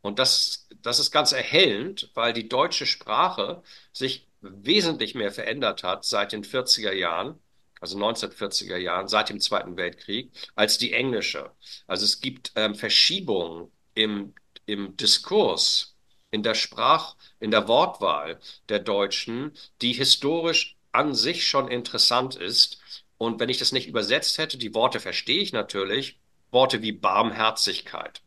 Und 0.00 0.18
das, 0.18 0.68
das 0.82 0.98
ist 0.98 1.10
ganz 1.10 1.32
erhellend, 1.32 2.10
weil 2.14 2.32
die 2.32 2.48
deutsche 2.48 2.86
Sprache 2.86 3.62
sich 3.92 4.28
wesentlich 4.40 5.14
mehr 5.14 5.32
verändert 5.32 5.82
hat 5.82 6.04
seit 6.04 6.32
den 6.32 6.44
40er 6.44 6.92
Jahren, 6.92 7.38
also 7.80 7.98
1940er 7.98 8.76
Jahren, 8.76 9.08
seit 9.08 9.30
dem 9.30 9.40
Zweiten 9.40 9.76
Weltkrieg, 9.76 10.30
als 10.54 10.78
die 10.78 10.92
englische. 10.92 11.50
Also 11.86 12.04
es 12.04 12.20
gibt 12.20 12.52
ähm, 12.56 12.74
Verschiebungen 12.74 13.70
im, 13.94 14.34
im 14.66 14.96
Diskurs, 14.96 15.96
in 16.30 16.42
der 16.42 16.54
Sprach, 16.54 17.16
in 17.40 17.50
der 17.50 17.68
Wortwahl 17.68 18.40
der 18.68 18.80
Deutschen, 18.80 19.52
die 19.80 19.92
historisch 19.92 20.76
an 20.92 21.14
sich 21.14 21.46
schon 21.46 21.68
interessant 21.68 22.36
ist 22.36 22.80
und 23.18 23.40
wenn 23.40 23.48
ich 23.48 23.58
das 23.58 23.72
nicht 23.72 23.88
übersetzt 23.88 24.38
hätte, 24.38 24.58
die 24.58 24.74
Worte 24.74 25.00
verstehe 25.00 25.40
ich 25.40 25.52
natürlich, 25.52 26.18
Worte 26.50 26.82
wie 26.82 26.92
Barmherzigkeit 26.92 28.22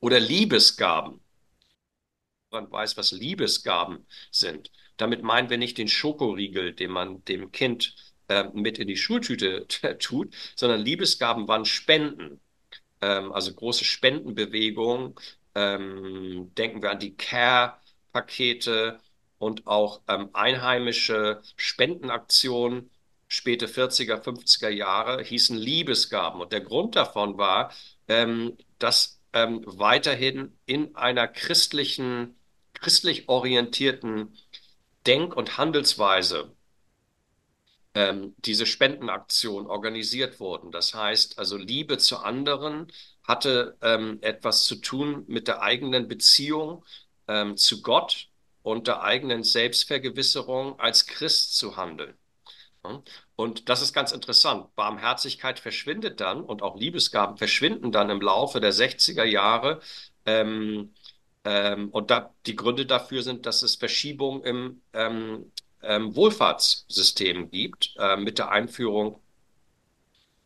oder 0.00 0.20
Liebesgaben. 0.20 1.20
Man 2.50 2.70
weiß, 2.70 2.96
was 2.96 3.12
Liebesgaben 3.12 4.06
sind. 4.30 4.70
Damit 4.96 5.22
meinen 5.22 5.48
wir 5.50 5.58
nicht 5.58 5.78
den 5.78 5.88
Schokoriegel, 5.88 6.74
den 6.74 6.90
man 6.90 7.24
dem 7.24 7.50
Kind 7.50 7.94
äh, 8.28 8.44
mit 8.52 8.78
in 8.78 8.88
die 8.88 8.96
Schultüte 8.96 9.66
tut, 9.98 10.34
sondern 10.54 10.80
Liebesgaben 10.80 11.48
waren 11.48 11.64
Spenden. 11.64 12.40
Ähm, 13.00 13.32
also 13.32 13.54
große 13.54 13.84
Spendenbewegungen. 13.84 15.14
Ähm, 15.54 16.52
denken 16.56 16.82
wir 16.82 16.90
an 16.90 17.00
die 17.00 17.16
Care-Pakete 17.16 19.00
und 19.38 19.66
auch 19.66 20.02
ähm, 20.08 20.30
einheimische 20.32 21.42
Spendenaktionen 21.56 22.90
späte 23.32 23.66
40er, 23.66 24.22
50er 24.22 24.68
Jahre 24.68 25.22
hießen 25.22 25.56
Liebesgaben. 25.56 26.40
Und 26.40 26.52
der 26.52 26.60
Grund 26.60 26.96
davon 26.96 27.38
war, 27.38 27.72
ähm, 28.08 28.56
dass 28.78 29.20
ähm, 29.32 29.62
weiterhin 29.66 30.58
in 30.66 30.94
einer 30.96 31.28
christlichen, 31.28 32.36
christlich 32.74 33.28
orientierten 33.28 34.36
Denk- 35.06 35.34
und 35.34 35.56
Handelsweise 35.56 36.54
ähm, 37.94 38.34
diese 38.38 38.66
Spendenaktionen 38.66 39.66
organisiert 39.66 40.38
wurden. 40.38 40.70
Das 40.70 40.92
heißt, 40.94 41.38
also 41.38 41.56
Liebe 41.56 41.98
zu 41.98 42.18
anderen 42.18 42.92
hatte 43.24 43.78
ähm, 43.80 44.18
etwas 44.20 44.64
zu 44.64 44.76
tun 44.76 45.24
mit 45.26 45.48
der 45.48 45.62
eigenen 45.62 46.06
Beziehung 46.06 46.84
ähm, 47.28 47.56
zu 47.56 47.80
Gott 47.80 48.28
und 48.62 48.88
der 48.88 49.02
eigenen 49.02 49.42
Selbstvergewisserung 49.42 50.78
als 50.78 51.06
Christ 51.06 51.56
zu 51.56 51.76
handeln. 51.76 52.14
Und 53.36 53.68
das 53.68 53.82
ist 53.82 53.92
ganz 53.92 54.12
interessant. 54.12 54.74
Barmherzigkeit 54.76 55.58
verschwindet 55.58 56.20
dann 56.20 56.42
und 56.42 56.62
auch 56.62 56.76
Liebesgaben 56.76 57.36
verschwinden 57.38 57.90
dann 57.92 58.10
im 58.10 58.20
Laufe 58.20 58.60
der 58.60 58.72
60er 58.72 59.24
Jahre. 59.24 59.80
Ähm, 60.26 60.92
ähm, 61.44 61.88
und 61.90 62.10
da, 62.10 62.34
die 62.46 62.56
Gründe 62.56 62.86
dafür 62.86 63.22
sind, 63.22 63.46
dass 63.46 63.62
es 63.62 63.76
Verschiebungen 63.76 64.42
im 64.44 64.82
ähm, 64.92 65.52
ähm 65.82 66.14
Wohlfahrtssystem 66.14 67.50
gibt, 67.50 67.94
äh, 67.98 68.16
mit 68.16 68.38
der 68.38 68.50
Einführung 68.50 69.18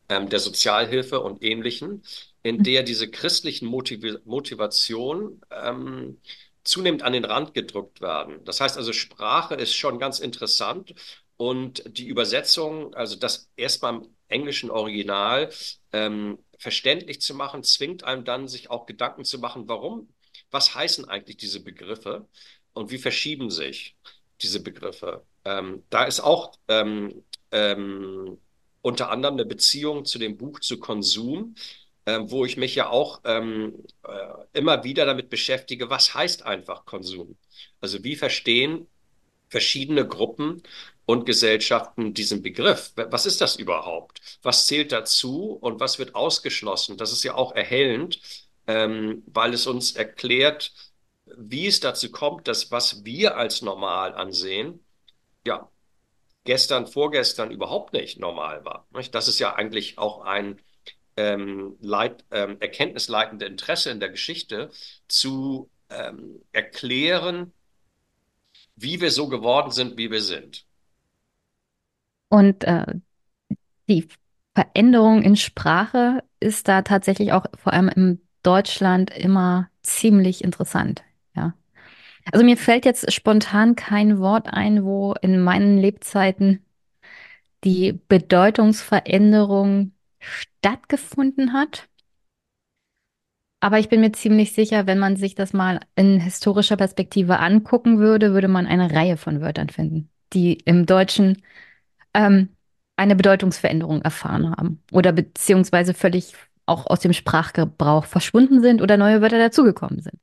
ähm, 0.09 0.29
der 0.29 0.39
Sozialhilfe 0.39 1.21
und 1.21 1.43
Ähnlichen, 1.43 2.03
in 2.43 2.63
der 2.63 2.83
diese 2.83 3.11
christlichen 3.11 3.67
Motiv 3.67 4.03
Motivationen 4.25 5.41
ähm, 5.51 6.19
zunehmend 6.65 7.03
an 7.03 7.13
den 7.13 7.25
Rand 7.25 7.55
gedrückt 7.55 8.01
werden. 8.01 8.45
Das 8.45 8.61
heißt 8.61 8.77
also, 8.77 8.93
Sprache 8.93 9.55
ist 9.55 9.75
schon 9.75 9.99
ganz 9.99 10.19
interessant 10.19 10.95
und 11.37 11.83
die 11.87 12.07
Übersetzung, 12.07 12.95
also 12.95 13.17
das 13.17 13.51
erstmal 13.57 13.97
im 13.97 14.17
englischen 14.29 14.71
Original 14.71 15.51
ähm, 15.93 16.39
verständlich 16.59 17.21
zu 17.21 17.35
machen, 17.35 17.63
zwingt 17.63 18.05
einem 18.05 18.25
dann, 18.25 18.49
sich 18.49 18.71
auch 18.71 18.87
Gedanken 18.87 19.25
zu 19.25 19.39
machen, 19.39 19.69
warum, 19.69 20.09
was 20.51 20.75
heißen 20.75 21.07
eigentlich 21.09 21.37
diese 21.37 21.63
Begriffe 21.63 22.27
und 22.73 22.91
wie 22.91 22.99
verschieben 22.99 23.51
sich 23.51 23.97
diese 24.43 24.63
Begriffe. 24.63 25.25
Ähm, 25.45 25.85
da 25.91 26.05
ist 26.05 26.21
auch 26.21 26.53
ähm, 26.69 27.25
ähm, 27.51 28.39
unter 28.83 29.11
anderem 29.11 29.35
eine 29.35 29.47
Beziehung 29.47 30.05
zu 30.05 30.19
dem 30.19 30.37
Buch 30.37 30.61
zu 30.61 30.79
Konsum, 30.79 31.55
ähm, 32.07 32.31
wo 32.31 32.45
ich 32.45 32.57
mich 32.57 32.75
ja 32.75 32.89
auch 32.89 33.21
ähm, 33.25 33.85
äh, 34.05 34.59
immer 34.59 34.85
wieder 34.85 35.07
damit 35.07 35.29
beschäftige, 35.29 35.91
was 35.91 36.15
heißt 36.15 36.45
einfach 36.45 36.85
Konsum? 36.85 37.37
Also 37.81 38.05
wie 38.05 38.17
verstehen 38.17 38.87
verschiedene 39.49 40.07
Gruppen 40.07 40.63
und 41.07 41.25
Gesellschaften 41.25 42.15
diesen 42.15 42.43
Begriff. 42.43 42.93
Was 42.97 43.27
ist 43.27 43.41
das 43.41 43.57
überhaupt? 43.57 44.21
Was 44.43 44.67
zählt 44.67 44.93
dazu 44.93 45.53
und 45.61 45.81
was 45.81 45.99
wird 45.99 46.15
ausgeschlossen? 46.15 46.97
Das 46.97 47.13
ist 47.13 47.23
ja 47.23 47.35
auch 47.35 47.53
erhellend, 47.55 48.21
ähm, 48.67 49.23
weil 49.27 49.55
es 49.55 49.67
uns 49.67 49.93
erklärt, 49.93 50.73
wie 51.37 51.67
es 51.67 51.81
dazu 51.81 52.11
kommt, 52.11 52.49
dass 52.49 52.71
was 52.71 53.05
wir 53.05 53.37
als 53.37 53.63
normal 53.63 54.15
ansehen, 54.15 54.85
ja, 55.47 55.71
gestern, 56.45 56.87
vorgestern 56.87 57.51
überhaupt 57.51 57.93
nicht 57.93 58.19
normal 58.19 58.65
war. 58.65 58.87
Das 59.13 59.29
ist 59.29 59.39
ja 59.39 59.55
eigentlich 59.55 59.99
auch 59.99 60.23
ein 60.23 60.61
ähm, 61.17 61.77
Leit, 61.81 62.25
ähm, 62.31 62.59
erkenntnisleitende 62.61 63.47
Interesse 63.47 63.91
in 63.91 64.01
der 64.01 64.11
Geschichte, 64.11 64.71
zu 65.09 65.71
ähm, 65.91 66.43
erklären, 66.53 67.53
wie 68.77 69.01
wir 69.01 69.11
so 69.11 69.29
geworden 69.29 69.71
sind, 69.71 69.97
wie 69.99 70.11
wir 70.11 70.23
sind. 70.23 70.66
Und 72.37 72.65
äh, 72.65 72.85
die 73.89 74.07
Veränderung 74.55 75.23
in 75.23 75.37
Sprache 75.37 76.23
ist 76.39 76.69
da 76.69 76.83
tatsächlich 76.83 77.33
auch 77.33 77.47
vor 77.57 77.73
allem 77.73 77.89
in 77.89 78.21
Deutschland 78.43 79.11
immer 79.11 79.71
ziemlich 79.83 80.45
interessant. 80.45 81.03
Ja. 81.35 81.55
Also 82.31 82.45
mir 82.45 82.59
fällt 82.59 82.85
jetzt 82.85 83.11
spontan 83.11 83.75
kein 83.75 84.19
Wort 84.19 84.49
ein, 84.53 84.85
wo 84.85 85.15
in 85.23 85.43
meinen 85.43 85.79
Lebzeiten 85.79 86.63
die 87.65 87.99
Bedeutungsveränderung 88.07 89.93
stattgefunden 90.19 91.55
hat. 91.55 91.89
Aber 93.61 93.79
ich 93.79 93.89
bin 93.89 94.03
mir 94.03 94.13
ziemlich 94.13 94.53
sicher, 94.53 94.87
wenn 94.87 94.99
man 94.99 95.17
sich 95.17 95.37
das 95.37 95.55
mal 95.55 95.81
in 95.95 96.21
historischer 96.21 96.77
Perspektive 96.77 97.39
angucken 97.39 97.99
würde, 97.99 98.35
würde 98.35 98.49
man 98.49 98.67
eine 98.67 98.93
Reihe 98.93 99.17
von 99.17 99.41
Wörtern 99.41 99.71
finden, 99.71 100.11
die 100.35 100.59
im 100.67 100.85
Deutschen 100.85 101.41
ähm, 102.17 102.49
eine 102.97 103.15
Bedeutungsveränderung 103.15 104.03
erfahren 104.03 104.51
haben 104.51 104.83
oder 104.91 105.13
beziehungsweise 105.13 105.95
völlig 105.95 106.33
auch 106.65 106.87
aus 106.87 107.01
dem 107.01 107.13
Sprachgebrauch 107.13 108.07
verschwunden 108.07 108.63
sind 108.63 108.83
oder 108.83 108.97
neue 108.97 109.21
Wörter 109.21 109.39
dazugekommen 109.39 110.01
sind. 110.01 110.19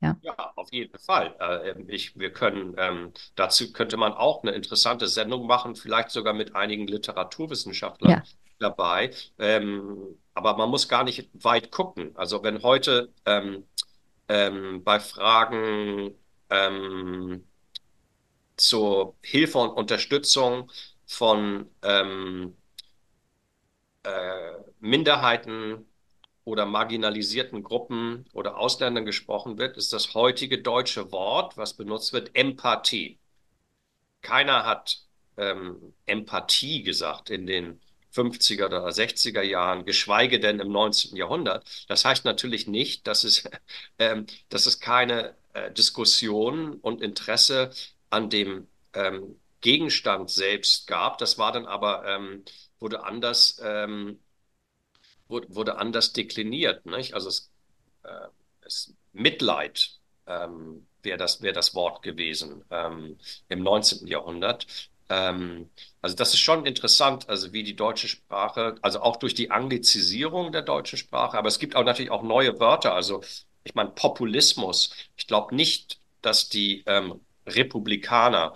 Ja. 0.00 0.16
ja, 0.22 0.52
auf 0.56 0.72
jeden 0.72 0.98
Fall. 0.98 1.34
Äh, 1.38 1.82
ich, 1.86 2.18
wir 2.18 2.30
können, 2.32 2.74
ähm, 2.76 3.12
dazu 3.36 3.72
könnte 3.72 3.96
man 3.96 4.12
auch 4.12 4.42
eine 4.42 4.52
interessante 4.52 5.06
Sendung 5.06 5.46
machen, 5.46 5.76
vielleicht 5.76 6.10
sogar 6.10 6.34
mit 6.34 6.54
einigen 6.54 6.86
Literaturwissenschaftlern 6.86 8.10
ja. 8.10 8.22
dabei. 8.58 9.12
Ähm, 9.38 10.18
aber 10.34 10.56
man 10.56 10.68
muss 10.68 10.88
gar 10.88 11.04
nicht 11.04 11.30
weit 11.32 11.70
gucken. 11.70 12.10
Also 12.16 12.42
wenn 12.42 12.62
heute 12.62 13.12
ähm, 13.24 13.64
ähm 14.28 14.82
bei 14.82 15.00
Fragen 15.00 16.14
ähm, 16.50 17.44
zur 18.56 19.16
Hilfe 19.22 19.58
und 19.58 19.70
Unterstützung 19.70 20.70
von 21.06 21.70
ähm, 21.82 22.56
äh, 24.02 24.52
Minderheiten 24.80 25.86
oder 26.44 26.66
marginalisierten 26.66 27.62
Gruppen 27.62 28.26
oder 28.32 28.58
Ausländern 28.58 29.04
gesprochen 29.06 29.58
wird, 29.58 29.76
ist 29.76 29.92
das 29.92 30.14
heutige 30.14 30.60
deutsche 30.62 31.10
Wort, 31.12 31.56
was 31.56 31.74
benutzt 31.74 32.12
wird, 32.12 32.34
Empathie. 32.36 33.18
keiner 34.22 34.64
hat 34.64 35.02
ähm, 35.36 35.94
Empathie 36.06 36.82
gesagt 36.82 37.30
in 37.30 37.46
den 37.46 37.80
50er 38.12 38.66
oder 38.66 38.86
60er 38.88 39.42
Jahren, 39.42 39.84
geschweige 39.84 40.38
denn 40.40 40.60
im 40.60 40.70
19. 40.70 41.16
Jahrhundert. 41.16 41.66
Das 41.88 42.04
heißt 42.04 42.24
natürlich 42.24 42.66
nicht, 42.68 43.06
dass 43.06 43.24
es, 43.24 43.44
ähm, 43.98 44.26
dass 44.48 44.66
es 44.66 44.80
keine 44.80 45.34
äh, 45.54 45.72
Diskussion 45.72 46.74
und 46.76 47.02
Interesse 47.02 47.70
an 48.10 48.30
dem 48.30 48.68
ähm, 48.94 49.36
Gegenstand 49.64 50.30
selbst 50.30 50.86
gab. 50.86 51.16
Das 51.16 51.38
war 51.38 51.50
dann 51.50 51.64
aber, 51.64 52.04
ähm, 52.06 52.44
wurde 52.78 53.02
anders, 53.02 53.58
ähm, 53.64 54.20
wurde, 55.26 55.54
wurde, 55.54 55.78
anders 55.78 56.12
dekliniert. 56.12 56.84
Nicht? 56.84 57.14
Also 57.14 57.30
es, 57.30 57.50
äh, 58.02 58.28
es 58.60 58.94
Mitleid 59.12 59.98
ähm, 60.26 60.86
wäre 61.02 61.16
das, 61.16 61.40
wär 61.40 61.54
das 61.54 61.74
Wort 61.74 62.02
gewesen 62.02 62.62
ähm, 62.70 63.16
im 63.48 63.62
19. 63.62 64.06
Jahrhundert. 64.06 64.66
Ähm, 65.08 65.70
also 66.02 66.14
das 66.14 66.34
ist 66.34 66.40
schon 66.40 66.66
interessant, 66.66 67.30
also 67.30 67.54
wie 67.54 67.62
die 67.62 67.74
deutsche 67.74 68.08
Sprache, 68.08 68.76
also 68.82 69.00
auch 69.00 69.16
durch 69.16 69.34
die 69.34 69.50
Anglizisierung 69.50 70.52
der 70.52 70.62
deutschen 70.62 70.98
Sprache, 70.98 71.38
aber 71.38 71.48
es 71.48 71.58
gibt 71.58 71.74
auch 71.74 71.84
natürlich 71.84 72.10
auch 72.10 72.22
neue 72.22 72.60
Wörter. 72.60 72.94
Also 72.94 73.22
ich 73.64 73.74
meine 73.74 73.90
Populismus. 73.90 74.94
Ich 75.16 75.26
glaube 75.26 75.54
nicht, 75.54 76.00
dass 76.20 76.50
die 76.50 76.82
ähm, 76.86 77.20
Republikaner, 77.46 78.54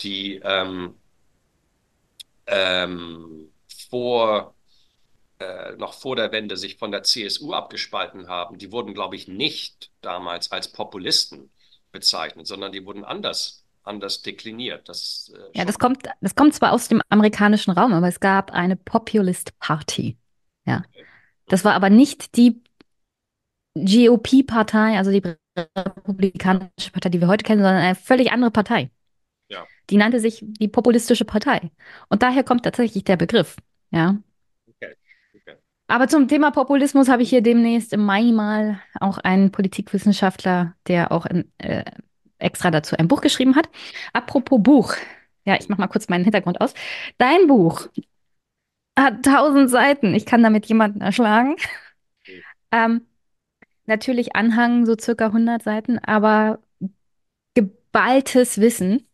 die 0.00 0.40
ähm, 0.44 0.94
ähm, 2.46 3.50
vor 3.90 4.54
äh, 5.38 5.76
noch 5.76 5.94
vor 5.94 6.16
der 6.16 6.32
Wende 6.32 6.56
sich 6.56 6.76
von 6.76 6.90
der 6.90 7.02
CSU 7.04 7.52
abgespalten 7.52 8.28
haben, 8.28 8.58
die 8.58 8.72
wurden, 8.72 8.94
glaube 8.94 9.16
ich, 9.16 9.28
nicht 9.28 9.90
damals 10.00 10.50
als 10.50 10.72
Populisten 10.72 11.50
bezeichnet, 11.92 12.46
sondern 12.46 12.72
die 12.72 12.84
wurden 12.84 13.04
anders 13.04 13.64
anders 13.88 14.22
dekliniert. 14.22 14.88
Das, 14.88 15.32
äh, 15.34 15.58
ja, 15.58 15.64
das 15.64 15.78
kommt, 15.78 16.06
das 16.20 16.34
kommt 16.34 16.54
zwar 16.54 16.72
aus 16.72 16.88
dem 16.88 17.00
amerikanischen 17.08 17.70
Raum, 17.72 17.92
aber 17.92 18.08
es 18.08 18.20
gab 18.20 18.52
eine 18.52 18.76
Populist 18.76 19.58
Party. 19.58 20.18
Ja. 20.66 20.82
Das 21.46 21.64
war 21.64 21.74
aber 21.74 21.88
nicht 21.88 22.36
die 22.36 22.62
GOP-Partei, 23.74 24.98
also 24.98 25.10
die 25.10 25.22
Republikanische 25.56 26.90
Partei, 26.92 27.08
die 27.08 27.20
wir 27.20 27.28
heute 27.28 27.44
kennen, 27.44 27.62
sondern 27.62 27.82
eine 27.82 27.94
völlig 27.94 28.30
andere 28.30 28.50
Partei. 28.50 28.90
Ja. 29.48 29.66
Die 29.90 29.96
nannte 29.96 30.20
sich 30.20 30.44
die 30.44 30.68
Populistische 30.68 31.24
Partei. 31.24 31.70
Und 32.08 32.22
daher 32.22 32.44
kommt 32.44 32.64
tatsächlich 32.64 33.04
der 33.04 33.16
Begriff. 33.16 33.56
Ja. 33.90 34.18
Okay. 34.66 34.94
okay. 35.34 35.56
Aber 35.86 36.08
zum 36.08 36.28
Thema 36.28 36.50
Populismus 36.50 37.08
habe 37.08 37.22
ich 37.22 37.30
hier 37.30 37.42
demnächst 37.42 37.92
im 37.92 38.04
Mai 38.04 38.24
mal 38.32 38.80
auch 39.00 39.18
einen 39.18 39.50
Politikwissenschaftler, 39.50 40.74
der 40.86 41.12
auch 41.12 41.26
in, 41.26 41.50
äh, 41.58 41.84
extra 42.38 42.70
dazu 42.70 42.96
ein 42.96 43.08
Buch 43.08 43.20
geschrieben 43.20 43.56
hat. 43.56 43.68
Apropos 44.12 44.62
Buch. 44.62 44.94
Ja, 45.44 45.56
ich 45.58 45.68
mache 45.68 45.80
mal 45.80 45.88
kurz 45.88 46.08
meinen 46.08 46.24
Hintergrund 46.24 46.60
aus. 46.60 46.74
Dein 47.16 47.46
Buch 47.46 47.88
hat 48.98 49.24
tausend 49.24 49.70
Seiten. 49.70 50.14
Ich 50.14 50.26
kann 50.26 50.42
damit 50.42 50.66
jemanden 50.66 51.00
erschlagen. 51.00 51.56
Ähm, 52.70 53.06
natürlich 53.86 54.36
Anhang 54.36 54.84
so 54.84 54.94
circa 54.98 55.26
100 55.26 55.62
Seiten, 55.62 55.98
aber 55.98 56.60
geballtes 57.54 58.60
Wissen 58.60 59.07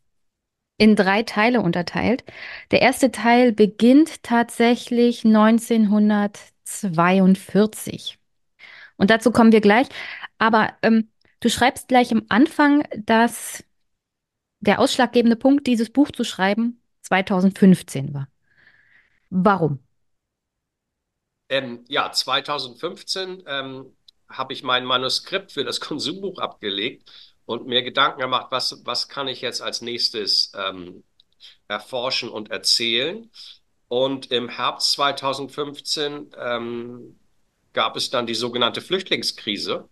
in 0.79 0.97
drei 0.97 1.23
Teile 1.23 1.61
unterteilt. 1.61 2.25
Der 2.71 2.81
erste 2.83 3.11
Teil 3.13 3.53
beginnt 3.53 4.23
tatsächlich 4.23 5.25
1942. 5.25 8.19
Und 8.97 9.11
dazu 9.11 9.31
kommen 9.33 9.53
wir 9.53 9.61
gleich. 9.61 9.89
Aber 10.39 10.73
ähm, 10.83 11.09
Du 11.45 11.51
schreibst 11.51 11.89
gleich 11.89 12.11
am 12.11 12.25
Anfang, 12.31 12.85
dass 12.97 13.63
der 14.61 14.81
ausschlaggebende 14.81 15.37
Punkt, 15.37 15.67
dieses 15.67 15.91
Buch 15.91 16.11
zu 16.11 16.25
schreiben, 16.25 16.81
2015 17.03 18.15
war. 18.15 18.29
Warum? 19.29 19.79
Ähm, 21.51 21.85
ja, 21.87 22.11
2015 22.11 23.43
ähm, 23.47 23.95
habe 24.27 24.55
ich 24.55 24.63
mein 24.63 24.87
Manuskript 24.87 25.53
für 25.53 25.65
das 25.65 25.81
Konsumbuch 25.81 26.39
abgelegt 26.39 27.34
und 27.47 27.67
mir 27.67 27.83
Gedanken 27.83 28.21
gemacht, 28.21 28.47
was, 28.51 28.83
was 28.85 29.09
kann 29.09 29.29
ich 29.29 29.41
jetzt 29.41 29.63
als 29.63 29.83
nächstes 29.83 30.53
ähm, 30.57 31.05
erforschen 31.69 32.29
und 32.29 32.51
erzählen. 32.51 33.31
Und 33.89 34.31
im 34.31 34.49
Herbst 34.49 34.93
2015 34.93 36.31
ähm, 36.39 37.19
gab 37.73 37.97
es 37.97 38.11
dann 38.11 38.27
die 38.27 38.35
sogenannte 38.35 38.81
Flüchtlingskrise. 38.81 39.89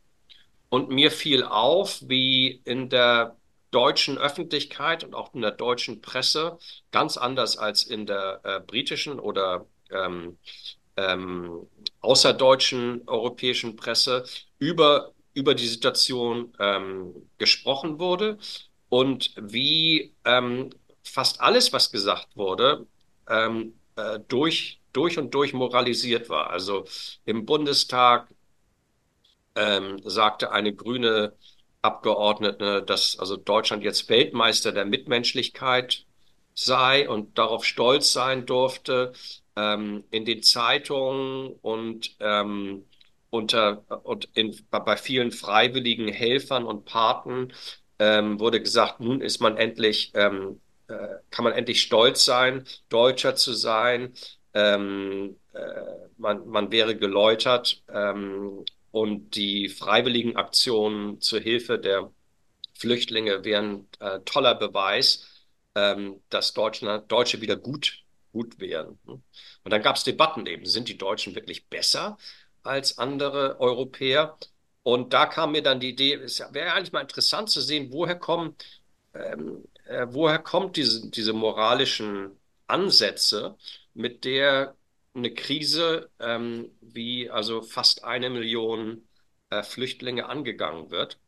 Und 0.69 0.89
mir 0.89 1.11
fiel 1.11 1.45
auf, 1.45 2.01
wie 2.09 2.63
in 2.65 2.89
der 2.89 3.37
deutschen 3.71 4.19
Öffentlichkeit 4.19 5.05
und 5.05 5.15
auch 5.15 5.35
in 5.35 5.43
der 5.43 5.51
deutschen 5.51 6.01
Presse, 6.01 6.59
ganz 6.91 7.17
anders 7.17 7.57
als 7.59 7.83
in 7.85 8.07
der 8.07 8.41
äh, 8.45 8.61
britischen 8.61 9.19
oder 9.19 9.67
ähm, 9.91 10.39
ähm, 10.97 11.67
außerdeutschen 12.01 13.03
europäischen 13.07 13.77
Presse, 13.77 14.25
über, 14.59 15.13
über 15.35 15.55
die 15.55 15.67
Situation 15.67 16.53
ähm, 16.59 17.15
gesprochen 17.39 17.99
wurde 17.99 18.39
und 18.89 19.35
wie 19.41 20.13
ähm, 20.25 20.71
fast 21.03 21.41
alles, 21.41 21.73
was 21.73 21.91
gesagt 21.91 22.37
wurde, 22.37 22.87
ähm, 23.29 23.75
äh, 23.97 24.21
durch, 24.29 24.81
durch 24.93 25.19
und 25.19 25.33
durch 25.35 25.53
moralisiert 25.53 26.29
war. 26.29 26.51
Also 26.51 26.85
im 27.25 27.47
Bundestag, 27.47 28.29
ähm, 29.55 30.01
sagte 30.05 30.53
eine 30.53 30.75
grüne 30.75 31.35
Abgeordnete, 31.83 32.83
dass 32.83 33.19
also 33.19 33.37
Deutschland 33.37 33.83
jetzt 33.83 34.09
Weltmeister 34.09 34.73
der 34.73 34.85
Mitmenschlichkeit 34.85 36.05
sei 36.55 37.09
und 37.09 37.39
darauf 37.39 37.65
stolz 37.65 38.13
sein 38.13 38.47
durfte. 38.47 39.13
Ähm, 39.55 40.05
in 40.11 40.25
den 40.25 40.43
Zeitungen 40.43 41.53
und 41.61 42.17
ähm, 42.21 42.87
unter 43.33 43.85
und 44.05 44.29
in, 44.35 44.55
bei 44.71 44.97
vielen 44.97 45.33
freiwilligen 45.33 46.09
Helfern 46.09 46.65
und 46.65 46.85
Paten 46.85 47.53
ähm, 47.99 48.39
wurde 48.39 48.61
gesagt, 48.61 49.01
nun 49.01 49.23
ist 49.23 49.41
man 49.41 49.57
endlich, 49.57 50.13
ähm, 50.15 50.61
äh, 50.89 51.09
kann 51.31 51.45
man 51.45 51.55
endlich 51.55 51.81
stolz 51.83 52.25
sein, 52.27 52.65
Deutscher 52.91 53.35
zu 53.35 53.55
sein. 53.55 54.13
Ähm, 54.53 55.37
äh, 55.55 55.61
man, 56.19 56.47
man 56.47 56.71
wäre 56.73 56.95
geläutert 56.95 57.83
ähm, 57.89 58.65
und 58.91 59.35
die 59.35 59.71
freiwilligen 59.71 60.37
Aktionen 60.37 61.21
zur 61.23 61.41
Hilfe 61.41 61.79
der 61.79 62.11
Flüchtlinge 62.75 63.45
wären 63.45 63.89
äh, 64.01 64.21
toller 64.27 64.55
Beweis, 64.55 65.49
ähm, 65.75 66.21
dass 66.29 66.53
Deutschland, 66.53 67.11
Deutsche 67.11 67.41
wieder 67.41 67.57
gut, 67.57 68.03
gut 68.33 68.61
wären. 68.61 68.99
Und 69.07 69.71
dann 69.71 69.83
gab 69.83 69.97
es 69.97 70.05
Debatten 70.05 70.47
eben, 70.47 70.67
sind 70.67 70.89
die 70.89 70.99
Deutschen 70.99 71.35
wirklich 71.35 71.67
besser 71.69 72.19
als 72.65 72.99
andere 72.99 73.61
Europäer? 73.61 74.39
Und 74.83 75.13
da 75.13 75.27
kam 75.27 75.53
mir 75.53 75.63
dann 75.63 75.81
die 75.81 75.91
Idee, 75.91 76.15
es 76.15 76.41
wäre 76.53 76.73
eigentlich 76.73 76.93
mal 76.93 77.01
interessant 77.01 77.51
zu 77.51 77.61
sehen, 77.61 77.93
woher 77.93 78.17
kommen, 78.17 78.57
ähm, 79.15 79.65
äh, 79.87 80.07
woher 80.11 80.39
kommt 80.39 80.77
diese, 80.77 81.11
diese 81.11 81.33
moralischen 81.33 82.39
Ansätze, 82.67 83.57
mit 83.95 84.25
der 84.25 84.77
eine 85.15 85.35
Krise, 85.35 86.11
ähm, 86.19 86.71
wie 86.81 87.31
also 87.31 87.63
fast 87.63 88.05
eine 88.05 88.31
Million 88.31 89.07
äh, 89.51 89.63
Flüchtlinge 89.63 90.27
angegangen 90.29 90.91
wird. 90.91 91.19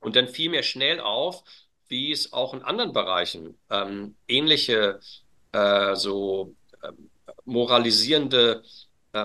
Und 0.00 0.16
dann 0.16 0.28
fiel 0.28 0.50
mir 0.50 0.62
schnell 0.62 1.00
auf, 1.00 1.44
wie 1.88 2.12
es 2.12 2.32
auch 2.32 2.54
in 2.54 2.62
anderen 2.62 2.92
Bereichen 2.92 3.58
ähm, 3.70 4.16
ähnliche 4.28 5.00
äh, 5.52 5.94
so 5.94 6.54
äh, 6.82 6.92
moralisierende 7.44 8.62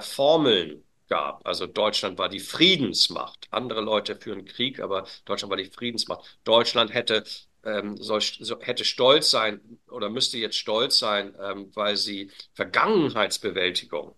Formeln 0.02 0.84
gab. 1.12 1.46
Also 1.46 1.68
Deutschland 1.68 2.18
war 2.18 2.30
die 2.30 2.40
Friedensmacht. 2.40 3.48
Andere 3.52 3.82
Leute 3.82 4.16
führen 4.16 4.46
Krieg, 4.46 4.80
aber 4.80 5.06
Deutschland 5.26 5.50
war 5.50 5.58
die 5.58 5.66
Friedensmacht. 5.66 6.40
Deutschland 6.46 6.94
hätte 6.94 7.26
ähm, 7.66 7.98
soll, 7.98 8.22
so, 8.22 8.60
hätte 8.62 8.86
stolz 8.86 9.30
sein 9.30 9.60
oder 9.90 10.10
müsste 10.10 10.38
jetzt 10.38 10.58
stolz 10.58 11.00
sein, 11.00 11.36
ähm, 11.40 11.70
weil 11.76 11.98
sie 11.98 12.32
Vergangenheitsbewältigung 12.54 14.16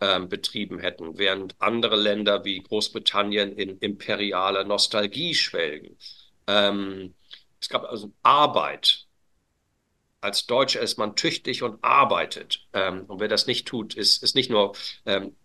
ähm, 0.00 0.28
betrieben 0.28 0.78
hätten, 0.78 1.18
während 1.18 1.56
andere 1.60 1.96
Länder 1.96 2.44
wie 2.44 2.62
Großbritannien 2.62 3.52
in 3.56 3.78
imperialer 3.78 4.62
Nostalgie 4.64 5.34
schwelgen. 5.34 5.96
Ähm, 6.46 7.14
es 7.60 7.68
gab 7.68 7.84
also 7.84 8.12
Arbeit. 8.22 9.06
Als 10.20 10.46
Deutscher 10.46 10.80
ist 10.80 10.96
man 10.96 11.16
tüchtig 11.16 11.62
und 11.64 11.82
arbeitet. 11.82 12.66
Ähm, 12.72 13.04
und 13.06 13.20
wer 13.20 13.28
das 13.28 13.46
nicht 13.48 13.66
tut, 13.66 13.94
ist, 13.94 14.22
ist 14.22 14.36
nicht 14.36 14.50
nur, 14.50 14.74
ähm, 15.06 15.36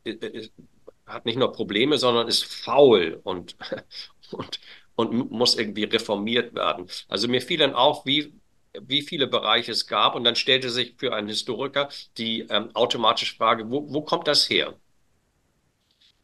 hat 1.14 1.26
nicht 1.26 1.38
nur 1.38 1.52
Probleme, 1.52 1.98
sondern 1.98 2.28
ist 2.28 2.46
faul 2.46 3.20
und, 3.24 3.56
und, 4.32 4.60
und 4.96 5.32
muss 5.32 5.56
irgendwie 5.58 5.84
reformiert 5.86 6.54
werden. 6.56 6.88
Also 7.08 7.28
mir 7.28 7.42
fiel 7.42 7.58
dann 7.60 7.74
auf, 7.76 8.06
wie, 8.06 8.34
wie 8.80 9.02
viele 9.02 9.28
Bereiche 9.28 9.72
es 9.72 9.88
gab 9.88 10.16
und 10.16 10.24
dann 10.24 10.36
stellte 10.36 10.70
sich 10.70 10.96
für 10.98 11.14
einen 11.14 11.28
Historiker 11.28 11.90
die 12.18 12.42
ähm, 12.50 12.76
automatische 12.76 13.36
Frage, 13.36 13.70
wo, 13.70 13.92
wo 13.94 14.02
kommt 14.02 14.28
das 14.28 14.50
her? 14.50 14.76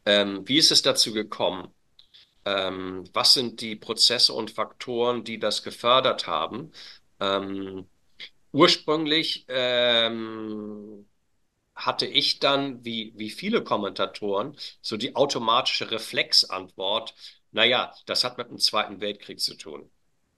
Ähm, 0.04 0.46
wie 0.48 0.58
ist 0.58 0.70
es 0.70 0.82
dazu 0.82 1.12
gekommen? 1.12 1.74
Ähm, 2.46 3.04
was 3.14 3.34
sind 3.34 3.60
die 3.62 3.76
Prozesse 3.76 4.32
und 4.34 4.52
Faktoren, 4.52 5.24
die 5.24 5.38
das 5.40 5.62
gefördert 5.64 6.26
haben? 6.26 6.72
Ähm, 7.20 7.88
ursprünglich 8.52 9.46
ähm, 9.48 11.07
hatte 11.78 12.06
ich 12.06 12.40
dann, 12.40 12.84
wie, 12.84 13.12
wie 13.16 13.30
viele 13.30 13.62
Kommentatoren, 13.62 14.56
so 14.82 14.96
die 14.96 15.14
automatische 15.14 15.90
Reflexantwort, 15.90 17.14
naja, 17.52 17.94
das 18.06 18.24
hat 18.24 18.36
mit 18.36 18.50
dem 18.50 18.58
Zweiten 18.58 19.00
Weltkrieg 19.00 19.40
zu 19.40 19.54
tun. 19.54 19.88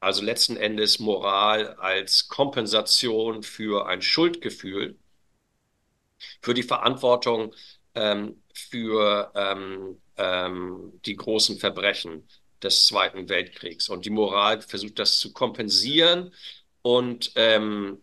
Also 0.01 0.23
letzten 0.23 0.57
Endes 0.57 0.99
Moral 0.99 1.75
als 1.77 2.29
Kompensation 2.29 3.43
für 3.43 3.87
ein 3.87 4.03
Schuldgefühl, 4.03 4.99
für 6.43 6.55
die 6.55 6.63
Verantwortung 6.63 7.55
ähm, 7.95 8.43
für 8.53 9.33
ähm, 9.35 10.01
ähm, 10.17 11.01
die 11.07 11.17
großen 11.17 11.59
Verbrechen 11.59 12.29
des 12.63 12.87
Zweiten 12.87 13.29
Weltkriegs. 13.31 13.89
Und 13.89 14.05
die 14.05 14.11
Moral 14.11 14.61
versucht 14.61 14.99
das 14.99 15.19
zu 15.19 15.33
kompensieren 15.33 16.35
und 16.83 17.33
ähm, 17.37 18.03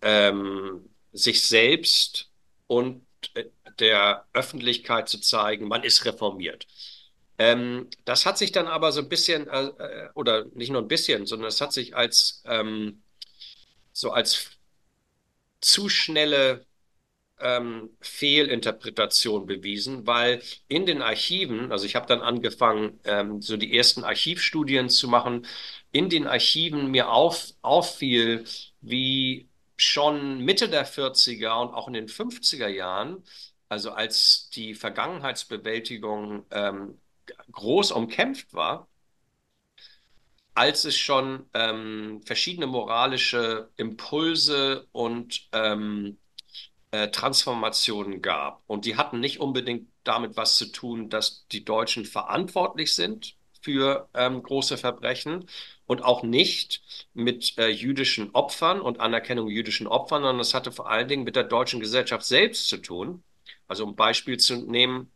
ähm, 0.00 0.88
sich 1.12 1.46
selbst 1.46 2.31
und 2.72 3.04
äh, 3.34 3.44
der 3.78 4.26
Öffentlichkeit 4.32 5.08
zu 5.08 5.20
zeigen, 5.20 5.68
man 5.68 5.84
ist 5.84 6.04
reformiert. 6.06 6.66
Ähm, 7.38 7.88
das 8.04 8.26
hat 8.26 8.38
sich 8.38 8.52
dann 8.52 8.66
aber 8.66 8.92
so 8.92 9.00
ein 9.02 9.08
bisschen, 9.08 9.48
äh, 9.48 9.66
äh 9.66 10.08
oder 10.14 10.46
nicht 10.54 10.70
nur 10.70 10.82
ein 10.82 10.88
bisschen, 10.88 11.26
sondern 11.26 11.48
es 11.48 11.60
hat 11.60 11.72
sich 11.72 11.94
als 11.96 12.42
ähm, 12.46 13.02
so 13.92 14.10
als 14.10 14.50
zu 15.60 15.88
schnelle 15.88 16.66
ähm, 17.40 17.90
Fehlinterpretation 18.00 19.46
bewiesen, 19.46 20.06
weil 20.06 20.42
in 20.68 20.86
den 20.86 21.02
Archiven, 21.02 21.72
also 21.72 21.86
ich 21.86 21.94
habe 21.96 22.06
dann 22.06 22.20
angefangen, 22.22 23.00
ähm, 23.04 23.42
so 23.42 23.56
die 23.56 23.76
ersten 23.76 24.04
Archivstudien 24.04 24.88
zu 24.88 25.08
machen, 25.08 25.46
in 25.92 26.08
den 26.08 26.26
Archiven 26.26 26.90
mir 26.90 27.10
auf, 27.10 27.52
auffiel, 27.62 28.44
wie 28.80 29.48
schon 29.76 30.38
Mitte 30.40 30.68
der 30.68 30.86
40er 30.86 31.60
und 31.60 31.74
auch 31.74 31.88
in 31.88 31.94
den 31.94 32.08
50er 32.08 32.68
Jahren, 32.68 33.24
also 33.68 33.92
als 33.92 34.50
die 34.50 34.74
Vergangenheitsbewältigung 34.74 36.46
ähm, 36.50 37.00
groß 37.52 37.92
umkämpft 37.92 38.52
war, 38.54 38.88
als 40.54 40.84
es 40.84 40.96
schon 40.96 41.46
ähm, 41.54 42.20
verschiedene 42.24 42.66
moralische 42.66 43.70
Impulse 43.76 44.86
und 44.92 45.48
ähm, 45.52 46.18
äh, 46.90 47.08
Transformationen 47.10 48.20
gab. 48.22 48.62
Und 48.66 48.84
die 48.84 48.96
hatten 48.96 49.20
nicht 49.20 49.40
unbedingt 49.40 49.88
damit 50.04 50.36
was 50.36 50.56
zu 50.56 50.66
tun, 50.72 51.08
dass 51.08 51.46
die 51.48 51.64
Deutschen 51.64 52.04
verantwortlich 52.04 52.94
sind 52.94 53.36
für 53.62 54.08
ähm, 54.14 54.42
große 54.42 54.76
Verbrechen 54.76 55.46
und 55.92 56.02
auch 56.02 56.22
nicht 56.22 56.82
mit 57.12 57.58
äh, 57.58 57.68
jüdischen 57.68 58.30
Opfern 58.32 58.80
und 58.80 58.98
Anerkennung 59.00 59.48
jüdischen 59.48 59.86
Opfern, 59.86 60.22
sondern 60.22 60.40
es 60.40 60.54
hatte 60.54 60.72
vor 60.72 60.88
allen 60.90 61.06
Dingen 61.06 61.24
mit 61.24 61.36
der 61.36 61.44
deutschen 61.44 61.80
Gesellschaft 61.80 62.24
selbst 62.24 62.68
zu 62.68 62.78
tun. 62.78 63.22
Also 63.68 63.84
um 63.84 63.94
Beispiel 63.94 64.38
zu 64.38 64.56
nehmen, 64.56 65.12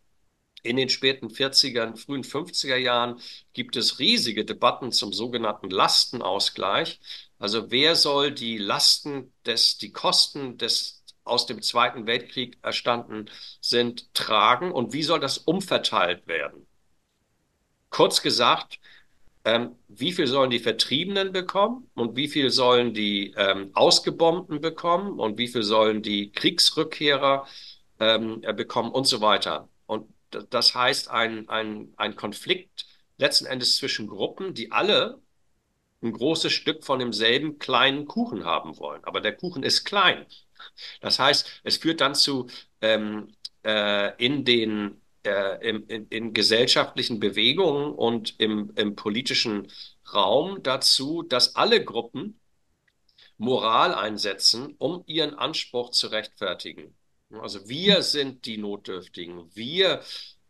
in 0.63 0.77
den 0.77 0.91
späten 0.91 1.29
40er, 1.31 1.97
frühen 1.97 2.25
50er 2.25 2.77
Jahren 2.77 3.21
gibt 3.55 3.77
es 3.77 3.99
riesige 4.01 4.45
Debatten 4.45 4.93
zum 4.93 5.13
sogenannten 5.15 5.71
Lastenausgleich. 5.71 7.01
Also 7.39 7.71
wer 7.71 7.97
soll 7.97 8.33
die 8.33 8.59
Lasten 8.59 9.33
des, 9.47 9.79
die 9.79 9.93
Kosten 9.93 10.59
des 10.59 11.05
aus 11.25 11.47
dem 11.47 11.63
Zweiten 11.63 12.07
Weltkrieg 12.07 12.59
erstanden 12.63 13.31
sind, 13.61 14.13
tragen 14.15 14.73
und 14.73 14.93
wie 14.93 15.03
soll 15.03 15.21
das 15.21 15.39
umverteilt 15.39 16.27
werden? 16.27 16.67
Kurz 17.89 18.21
gesagt, 18.21 18.79
ähm, 19.47 19.77
wie 19.87 20.13
viel 20.13 20.27
sollen 20.27 20.51
die 20.51 20.59
Vertriebenen 20.59 21.31
bekommen 21.33 21.89
und 21.95 22.17
wie 22.17 22.27
viel 22.27 22.51
sollen 22.51 22.93
die 22.95 23.33
ähm, 23.37 23.71
Ausgebombten 23.75 24.61
bekommen 24.61 25.21
und 25.21 25.39
wie 25.39 25.47
viel 25.47 25.63
sollen 25.63 26.03
die 26.03 26.33
Kriegsrückkehrer 26.33 27.47
ähm, 28.01 28.41
bekommen 28.57 28.91
und 28.91 29.07
so 29.07 29.21
weiter. 29.21 29.69
Und 29.87 30.13
das 30.51 30.75
heißt, 30.75 31.11
ein, 31.11 31.49
ein, 31.49 31.95
ein 31.97 32.17
Konflikt 32.17 32.87
letzten 33.19 33.47
Endes 33.47 33.77
zwischen 33.77 34.09
Gruppen, 34.09 34.53
die 34.53 34.73
alle 34.73 35.23
ein 36.03 36.13
großes 36.13 36.53
Stück 36.53 36.85
von 36.85 36.99
demselben 36.99 37.61
kleinen 37.61 38.07
Kuchen 38.07 38.45
haben 38.45 38.77
wollen. 38.79 39.05
Aber 39.05 39.21
der 39.21 39.37
Kuchen 39.37 39.63
ist 39.63 39.85
klein. 39.85 40.27
Das 41.01 41.21
heißt, 41.21 41.61
es 41.63 41.77
führt 41.77 42.01
dann 42.01 42.17
zu 42.17 42.49
ähm, 42.81 43.29
äh, 43.65 44.13
in 44.25 44.45
den 44.45 45.01
äh, 45.27 45.69
in, 45.69 45.83
in, 45.87 46.07
in, 46.09 46.33
gesellschaftlichen 46.33 47.21
Bewegungen 47.21 47.93
und 47.93 48.39
im, 48.39 48.73
im 48.77 48.97
politischen 48.97 49.69
Raum 50.13 50.63
dazu, 50.63 51.23
dass 51.23 51.57
alle 51.57 51.85
Gruppen 51.85 52.41
Moral 53.39 53.95
einsetzen, 53.95 54.75
um 54.79 55.03
ihren 55.07 55.35
Anspruch 55.35 55.91
zu 55.91 56.07
rechtfertigen. 56.09 56.95
Also 57.31 57.69
wir 57.69 58.03
sind 58.03 58.47
die 58.47 58.57
Notdürftigen, 58.57 59.55
wir 59.55 60.01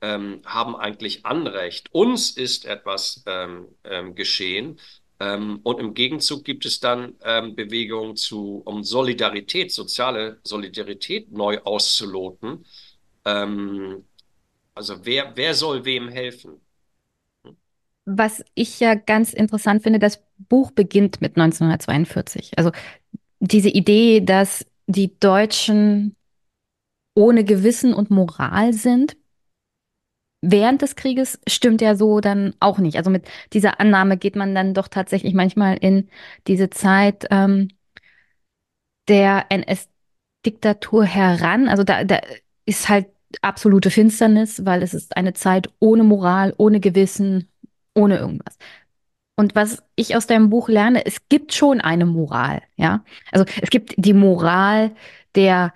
ähm, 0.01 0.43
haben 0.45 0.77
eigentlich 0.77 1.25
Anrecht, 1.25 1.93
uns 1.93 2.31
ist 2.31 2.65
etwas 2.65 3.23
ähm, 3.27 3.69
ähm, 3.85 4.15
geschehen. 4.15 4.79
Ähm, 5.19 5.61
und 5.63 5.81
im 5.81 5.95
Gegenzug 5.95 6.45
gibt 6.45 6.67
es 6.67 6.79
dann 6.79 7.15
ähm, 7.25 7.57
Bewegungen 7.57 8.17
zu, 8.17 8.63
um 8.67 8.85
Solidarität, 8.85 9.73
soziale 9.73 10.39
Solidarität 10.45 11.33
neu 11.33 11.59
auszuloten. 11.63 12.67
Also 14.77 15.05
wer, 15.05 15.33
wer 15.37 15.55
soll 15.55 15.85
wem 15.87 16.09
helfen? 16.09 16.61
Was 18.05 18.45
ich 18.55 18.79
ja 18.79 18.95
ganz 18.95 19.33
interessant 19.33 19.83
finde, 19.83 19.99
das 19.99 20.23
Buch 20.39 20.71
beginnt 20.71 21.21
mit 21.21 21.37
1942. 21.37 22.53
Also 22.59 22.71
diese 23.41 23.71
Idee, 23.71 24.21
dass 24.21 24.67
die 24.87 25.19
Deutschen 25.19 26.15
ohne 27.15 27.43
Gewissen 27.43 27.95
und 27.95 28.11
Moral 28.11 28.75
sind, 28.75 29.17
während 30.43 30.83
des 30.83 30.95
Krieges 30.95 31.41
stimmt 31.49 31.81
ja 31.81 31.97
so 31.97 32.21
dann 32.21 32.55
auch 32.61 32.79
nicht. 32.79 32.99
Also 32.99 33.11
mit 33.11 33.27
dieser 33.55 33.81
Annahme 33.81 34.19
geht 34.19 34.37
man 34.37 34.55
dann 34.55 34.75
doch 34.75 34.89
tatsächlich 34.89 35.33
manchmal 35.33 35.79
in 35.79 36.09
diese 36.47 36.69
Zeit 36.69 37.27
ähm, 37.31 37.69
der 39.09 39.47
NS-Diktatur 39.51 41.05
heran. 41.05 41.69
Also 41.69 41.83
da, 41.83 42.05
da 42.05 42.21
ist 42.67 42.89
halt 42.89 43.07
absolute 43.43 43.91
Finsternis, 43.91 44.65
weil 44.65 44.83
es 44.83 44.95
ist 44.95 45.17
eine 45.17 45.35
Zeit 45.35 45.69
ohne 45.79 46.05
Moral, 46.05 46.55
ohne 46.59 46.81
Gewissen, 46.81 47.49
ohne 47.95 48.19
irgendwas. 48.19 48.59
Und 49.37 49.55
was 49.55 49.83
ich 49.97 50.17
aus 50.17 50.27
deinem 50.27 50.51
Buch 50.51 50.69
lerne, 50.69 51.05
es 51.05 51.29
gibt 51.29 51.53
schon 51.53 51.81
eine 51.81 52.07
Moral, 52.07 52.63
ja. 52.77 53.05
Also 53.33 53.45
es 53.61 53.71
gibt 53.71 53.95
die 53.97 54.15
Moral 54.15 54.93
der 55.35 55.75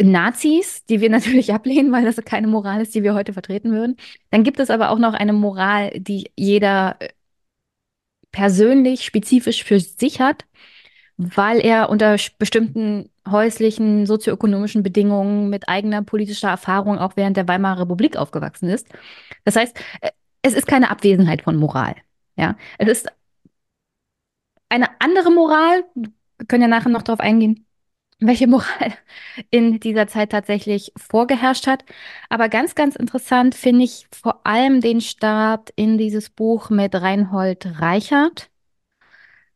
Nazis, 0.00 0.84
die 0.86 1.00
wir 1.00 1.10
natürlich 1.10 1.52
ablehnen, 1.54 1.92
weil 1.92 2.04
das 2.04 2.16
keine 2.24 2.48
Moral 2.48 2.82
ist, 2.82 2.94
die 2.94 3.02
wir 3.02 3.14
heute 3.14 3.32
vertreten 3.32 3.72
würden. 3.72 3.96
Dann 4.30 4.44
gibt 4.44 4.60
es 4.60 4.70
aber 4.70 4.90
auch 4.90 4.98
noch 4.98 5.14
eine 5.14 5.32
Moral, 5.32 5.90
die 5.94 6.30
jeder 6.36 6.96
äh, 7.00 7.08
persönlich, 8.32 9.04
spezifisch 9.04 9.64
für 9.64 9.78
sich 9.80 10.20
hat, 10.20 10.46
weil 11.16 11.60
er 11.60 11.90
unter 11.90 12.16
bestimmten 12.38 13.11
häuslichen, 13.30 14.06
sozioökonomischen 14.06 14.82
Bedingungen 14.82 15.48
mit 15.50 15.68
eigener 15.68 16.02
politischer 16.02 16.48
Erfahrung 16.48 16.98
auch 16.98 17.12
während 17.16 17.36
der 17.36 17.48
Weimarer 17.48 17.82
Republik 17.82 18.16
aufgewachsen 18.16 18.68
ist. 18.68 18.88
Das 19.44 19.56
heißt, 19.56 19.78
äh, 20.00 20.10
es 20.42 20.54
ist 20.54 20.66
keine 20.66 20.90
Abwesenheit 20.90 21.42
von 21.42 21.56
Moral. 21.56 21.94
Ja, 22.36 22.56
es 22.78 22.88
ist 22.88 23.08
eine 24.68 24.88
andere 25.00 25.30
Moral. 25.30 25.84
Wir 25.94 26.46
können 26.48 26.62
ja 26.62 26.68
nachher 26.68 26.88
noch 26.88 27.02
darauf 27.02 27.20
eingehen, 27.20 27.66
welche 28.18 28.46
Moral 28.46 28.92
in 29.50 29.80
dieser 29.80 30.06
Zeit 30.08 30.32
tatsächlich 30.32 30.92
vorgeherrscht 30.96 31.66
hat. 31.66 31.84
Aber 32.28 32.48
ganz, 32.48 32.74
ganz 32.74 32.96
interessant 32.96 33.54
finde 33.54 33.84
ich 33.84 34.06
vor 34.12 34.46
allem 34.46 34.80
den 34.80 35.00
Start 35.00 35.70
in 35.76 35.98
dieses 35.98 36.30
Buch 36.30 36.70
mit 36.70 36.94
Reinhold 36.94 37.80
Reichert. 37.80 38.51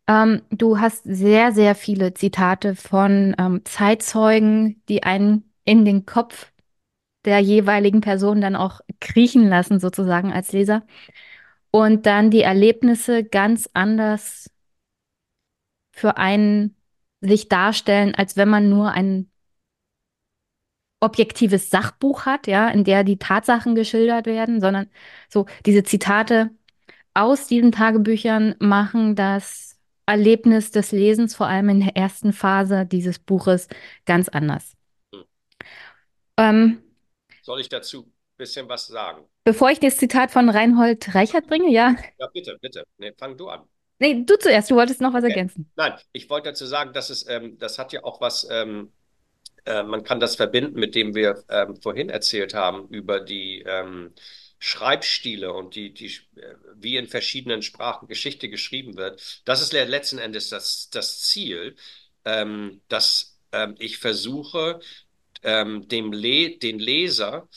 Ähm, 0.09 0.43
du 0.51 0.79
hast 0.79 1.03
sehr, 1.05 1.53
sehr 1.53 1.75
viele 1.75 2.15
Zitate 2.15 2.77
von 2.77 3.35
ähm, 3.39 3.65
Zeitzeugen, 3.65 4.83
die 4.89 5.03
einen 5.03 5.53
in 5.65 5.85
den 5.85 6.07
Kopf 6.07 6.53
der 7.25 7.41
jeweiligen 7.41 8.01
Person 8.01 8.41
dann 8.41 8.57
auch 8.57 8.81
kriechen 9.01 9.49
lassen, 9.49 9.81
sozusagen 9.81 10.33
als 10.33 10.53
Leser. 10.53 10.87
Und 11.71 12.07
dann 12.07 12.31
die 12.31 12.43
Erlebnisse 12.43 13.25
ganz 13.25 13.69
anders 13.75 14.51
für 15.93 16.17
einen 16.17 16.77
sich 17.21 17.49
darstellen, 17.49 18.15
als 18.15 18.37
wenn 18.37 18.49
man 18.49 18.69
nur 18.69 18.93
ein 18.93 19.31
objektives 21.01 21.71
Sachbuch 21.71 22.27
hat, 22.27 22.47
ja, 22.47 22.69
in 22.69 22.85
der 22.85 23.05
die 23.05 23.19
Tatsachen 23.19 23.75
geschildert 23.75 24.27
werden, 24.27 24.61
sondern 24.61 24.89
so 25.29 25.47
diese 25.67 25.83
Zitate 25.83 26.51
aus 27.15 27.47
diesen 27.49 27.73
Tagebüchern 27.73 28.55
machen 28.61 29.17
das 29.17 29.66
Erlebnis 30.07 30.71
des 30.71 30.93
Lesens, 30.93 31.35
vor 31.35 31.47
allem 31.47 31.69
in 31.69 31.81
der 31.81 31.97
ersten 31.97 32.33
Phase 32.33 32.87
dieses 32.87 33.19
Buches, 33.19 33.69
ganz 34.07 34.29
anders. 34.29 34.77
Hm. 35.13 35.25
Ähm, 36.37 36.83
Soll 37.43 37.61
ich 37.61 37.69
dazu 37.69 38.03
ein 38.03 38.13
bisschen 38.37 38.69
was 38.69 38.87
sagen? 38.87 39.25
Bevor 39.45 39.71
ich 39.71 39.81
das 39.81 39.97
Zitat 39.97 40.31
von 40.31 40.49
Reinhold 40.49 41.15
Reichert 41.15 41.47
bringe, 41.47 41.71
ja. 41.71 41.97
Ja, 42.19 42.29
bitte, 42.33 42.57
bitte. 42.61 42.85
Nee, 42.99 43.13
fang 43.17 43.37
du 43.37 43.49
an. 43.49 43.63
Nee, 43.99 44.25
du 44.25 44.37
zuerst, 44.39 44.71
du 44.71 44.75
wolltest 44.77 45.01
noch 45.01 45.15
was 45.15 45.25
ergänzen. 45.25 45.71
Nein, 45.77 45.95
ich 46.13 46.29
wollte 46.29 46.51
dazu 46.51 46.67
sagen, 46.67 46.93
dass 46.93 47.11
es, 47.11 47.29
ähm, 47.29 47.57
das 47.59 47.79
hat 47.79 47.93
ja 47.93 48.05
auch 48.05 48.21
was, 48.21 48.47
ähm, 48.51 48.93
äh, 49.65 49.83
man 49.83 50.05
kann 50.05 50.21
das 50.21 50.37
verbinden 50.37 50.79
mit 50.79 50.95
dem 50.95 51.15
wir 51.15 51.43
ähm, 51.49 51.77
vorhin 51.77 52.11
erzählt 52.11 52.55
haben 52.55 52.89
über 52.89 53.21
die 53.21 53.63
ähm, 53.67 54.13
Schreibstile 54.59 55.53
und 55.53 55.75
die, 55.75 55.93
die, 55.93 56.07
äh, 56.37 56.55
wie 56.75 56.97
in 56.97 57.09
verschiedenen 57.09 57.63
Sprachen 57.63 58.09
Geschichte 58.09 58.49
geschrieben 58.49 58.97
wird. 58.97 59.43
Das 59.45 59.61
ist 59.61 59.73
letzten 59.73 60.19
Endes 60.19 60.49
das, 60.49 60.91
das 60.91 61.23
Ziel, 61.23 61.77
ähm, 62.25 62.81
dass 62.89 63.39
ähm, 63.53 63.75
ich 63.79 63.99
versuche, 63.99 64.81
ähm, 65.43 65.89
dem 65.89 66.13
Le 66.13 66.59
den 66.59 66.79
Leser 66.79 67.49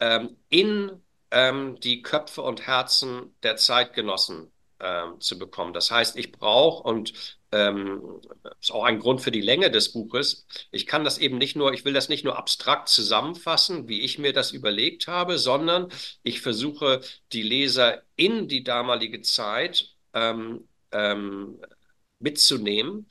ähm, 0.00 0.36
in 0.48 1.02
ähm, 1.30 1.78
die 1.80 2.02
Köpfe 2.02 2.42
und 2.42 2.66
Herzen 2.66 3.34
der 3.42 3.56
Zeitgenossen 3.56 4.52
ähm, 4.82 5.20
zu 5.20 5.38
bekommen. 5.38 5.72
Das 5.72 5.90
heißt, 5.90 6.16
ich 6.16 6.32
brauche 6.32 6.82
und 6.82 7.38
ähm, 7.52 8.20
ist 8.60 8.72
auch 8.72 8.84
ein 8.84 8.98
Grund 8.98 9.20
für 9.20 9.30
die 9.30 9.40
Länge 9.40 9.70
des 9.70 9.92
Buches. 9.92 10.46
Ich 10.70 10.86
kann 10.86 11.04
das 11.04 11.18
eben 11.18 11.38
nicht 11.38 11.54
nur, 11.54 11.72
ich 11.72 11.84
will 11.84 11.92
das 11.92 12.08
nicht 12.08 12.24
nur 12.24 12.36
abstrakt 12.38 12.88
zusammenfassen, 12.88 13.88
wie 13.88 14.00
ich 14.00 14.18
mir 14.18 14.32
das 14.32 14.52
überlegt 14.52 15.06
habe, 15.06 15.38
sondern 15.38 15.88
ich 16.22 16.40
versuche, 16.40 17.00
die 17.32 17.42
Leser 17.42 18.02
in 18.16 18.48
die 18.48 18.64
damalige 18.64 19.22
Zeit 19.22 19.94
ähm, 20.14 20.68
ähm, 20.90 21.60
mitzunehmen 22.18 23.06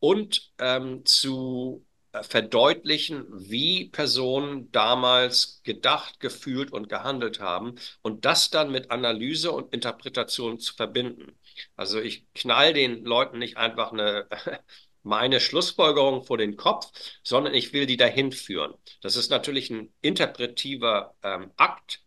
und 0.00 0.52
ähm, 0.58 1.04
zu 1.06 1.84
verdeutlichen, 2.22 3.26
wie 3.30 3.88
Personen 3.88 4.70
damals 4.72 5.60
gedacht, 5.64 6.20
gefühlt 6.20 6.72
und 6.72 6.88
gehandelt 6.88 7.40
haben 7.40 7.74
und 8.02 8.24
das 8.24 8.50
dann 8.50 8.70
mit 8.70 8.90
Analyse 8.90 9.50
und 9.52 9.72
Interpretation 9.74 10.58
zu 10.58 10.74
verbinden. 10.74 11.38
Also 11.76 12.00
ich 12.00 12.26
knall 12.34 12.72
den 12.74 13.04
Leuten 13.04 13.38
nicht 13.38 13.56
einfach 13.56 13.92
eine 13.92 14.26
meine 15.02 15.38
Schlussfolgerung 15.40 16.24
vor 16.24 16.38
den 16.38 16.56
Kopf, 16.56 16.90
sondern 17.22 17.54
ich 17.54 17.72
will 17.72 17.86
die 17.86 17.96
dahin 17.98 18.32
führen. 18.32 18.74
Das 19.02 19.16
ist 19.16 19.30
natürlich 19.30 19.70
ein 19.70 19.92
interpretiver 20.00 21.14
ähm, 21.22 21.52
Akt, 21.56 22.02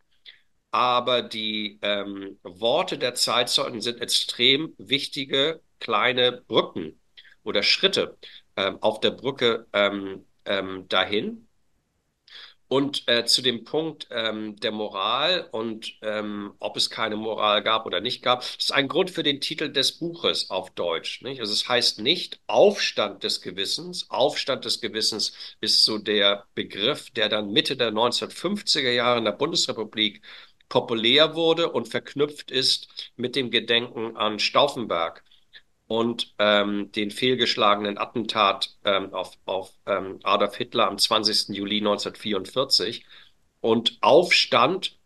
aber 0.72 1.22
die 1.24 1.80
ähm, 1.82 2.39
Worte 2.43 2.97
der 2.97 3.16
Zeitzeugen 3.16 3.82
sind 3.82 4.01
extrem 4.01 4.74
wichtige 4.78 5.62
kleine 5.80 6.41
Brücken 6.47 6.99
oder 7.43 7.64
Schritte 7.64 8.18
ähm, 8.58 8.78
auf 8.82 8.99
der 8.99 9.12
Brücke 9.12 9.68
ähm, 9.74 10.26
ähm, 10.45 10.88
dahin. 10.89 11.47
Und 12.70 13.08
äh, 13.08 13.24
zu 13.26 13.41
dem 13.41 13.64
Punkt 13.64 14.08
ähm, 14.12 14.58
der 14.58 14.74
Moral 14.74 15.47
und 15.51 15.97
ähm, 16.01 16.53
ob 16.60 16.76
es 16.76 16.89
keine 16.89 17.16
Moral 17.16 17.64
gab 17.64 17.86
oder 17.86 18.01
nicht 18.01 18.22
gab, 18.22 18.41
das 18.41 18.58
ist 18.60 18.74
ein 18.74 18.89
Grund 18.89 19.10
für 19.10 19.24
den 19.24 19.39
Titel 19.39 19.72
des 19.72 19.93
Buches 19.93 20.49
auf 20.49 20.72
Deutsch. 20.72 21.22
Nicht? 21.22 21.39
Also 21.39 21.53
es 21.53 21.70
heißt 21.70 21.99
nicht 22.01 22.41
Aufstand 22.47 23.24
des 23.24 23.41
Gewissens. 23.41 24.10
Aufstand 24.10 24.66
des 24.66 24.82
Gewissens 24.82 25.32
ist 25.62 25.86
so 25.86 25.97
der 25.97 26.45
Begriff, 26.55 27.10
der 27.12 27.30
dann 27.30 27.51
Mitte 27.53 27.78
der 27.78 27.91
1950er 27.91 28.91
Jahre 28.91 29.20
in 29.20 29.26
der 29.26 29.32
Bundesrepublik 29.32 30.22
populär 30.68 31.36
wurde 31.36 31.72
und 31.72 31.88
verknüpft 31.88 32.51
ist 32.51 33.12
mit 33.16 33.36
dem 33.38 33.49
Gedenken 33.51 34.18
an 34.18 34.39
Stauffenberg 34.39 35.24
und 35.88 36.34
ähm, 36.38 36.92
den 36.92 37.12
fehlgeschlagenen 37.12 37.98
Attentat 37.98 38.76
ähm, 38.84 39.14
auf, 39.14 39.38
auf 39.46 39.74
ähm, 39.86 40.20
Adolf 40.24 40.58
Hitler 40.58 40.88
am 40.88 40.98
20. 40.98 41.50
Juli 41.56 41.78
1944. 41.78 43.06
Und 43.62 43.98
Aufstand 44.02 44.98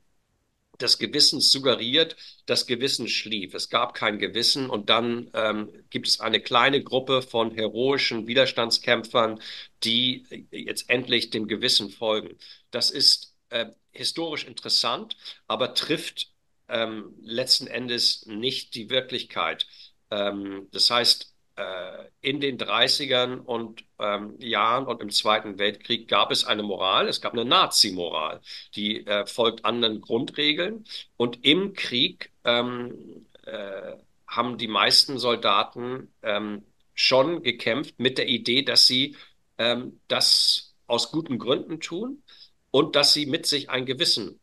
des 0.82 0.98
Gewissens 0.98 1.52
suggeriert, 1.52 2.16
das 2.46 2.66
Gewissen 2.66 3.08
schlief. 3.08 3.54
Es 3.54 3.70
gab 3.70 3.94
kein 3.94 4.20
Gewissen 4.20 4.70
und 4.70 4.90
dann 4.90 5.30
ähm, 5.34 5.70
gibt 5.90 6.08
es 6.08 6.20
eine 6.20 6.42
kleine 6.42 6.84
Gruppe 6.84 7.22
von 7.22 7.52
heroischen 7.52 8.28
Widerstandskämpfern, 8.28 9.40
die 9.84 10.26
jetzt 10.52 10.90
endlich 10.90 11.30
dem 11.30 11.48
Gewissen 11.48 11.90
folgen. 11.90 12.38
Das 12.72 12.90
ist 12.90 13.36
äh, 13.50 13.68
historisch 13.92 14.46
interessant, 14.46 15.16
aber 15.48 15.74
trifft 15.74 16.32
ähm, 16.68 17.14
letzten 17.22 17.68
Endes 17.68 18.26
nicht 18.26 18.76
die 18.76 18.90
Wirklichkeit. 18.90 19.68
Ähm, 20.12 20.68
das 20.72 20.90
heißt, 20.90 21.34
äh, 21.56 22.06
in 22.22 22.40
den 22.40 22.58
30ern 22.58 23.40
und 23.40 23.84
ähm, 24.00 24.36
Jahren 24.40 24.86
und 24.86 25.02
im 25.02 25.10
Zweiten 25.10 25.58
Weltkrieg 25.58 26.08
gab 26.08 26.32
es 26.32 26.46
eine 26.46 26.64
Moral, 26.64 27.08
es 27.08 27.22
gab 27.22 27.34
eine 27.34 27.46
Nazi-Moral, 27.46 28.42
die 28.76 29.06
äh, 29.06 29.26
folgt 29.26 29.66
anderen 29.66 30.02
Grundregeln. 30.02 30.86
Und 31.18 31.44
im 31.46 31.74
Krieg 31.74 32.32
ähm, 32.44 33.26
äh, 33.46 33.94
haben 34.28 34.58
die 34.58 34.68
meisten 34.68 35.18
Soldaten 35.18 36.14
ähm, 36.22 36.64
schon 36.94 37.44
gekämpft 37.44 38.00
mit 38.00 38.18
der 38.18 38.28
Idee, 38.28 38.62
dass 38.64 38.88
sie 38.88 39.16
ähm, 39.58 40.00
das 40.08 40.76
aus 40.88 41.12
guten 41.12 41.40
Gründen 41.40 41.80
tun 41.80 42.24
und 42.72 42.96
dass 42.96 43.14
sie 43.14 43.26
mit 43.26 43.46
sich 43.46 43.70
ein 43.70 43.86
Gewissen 43.86 44.40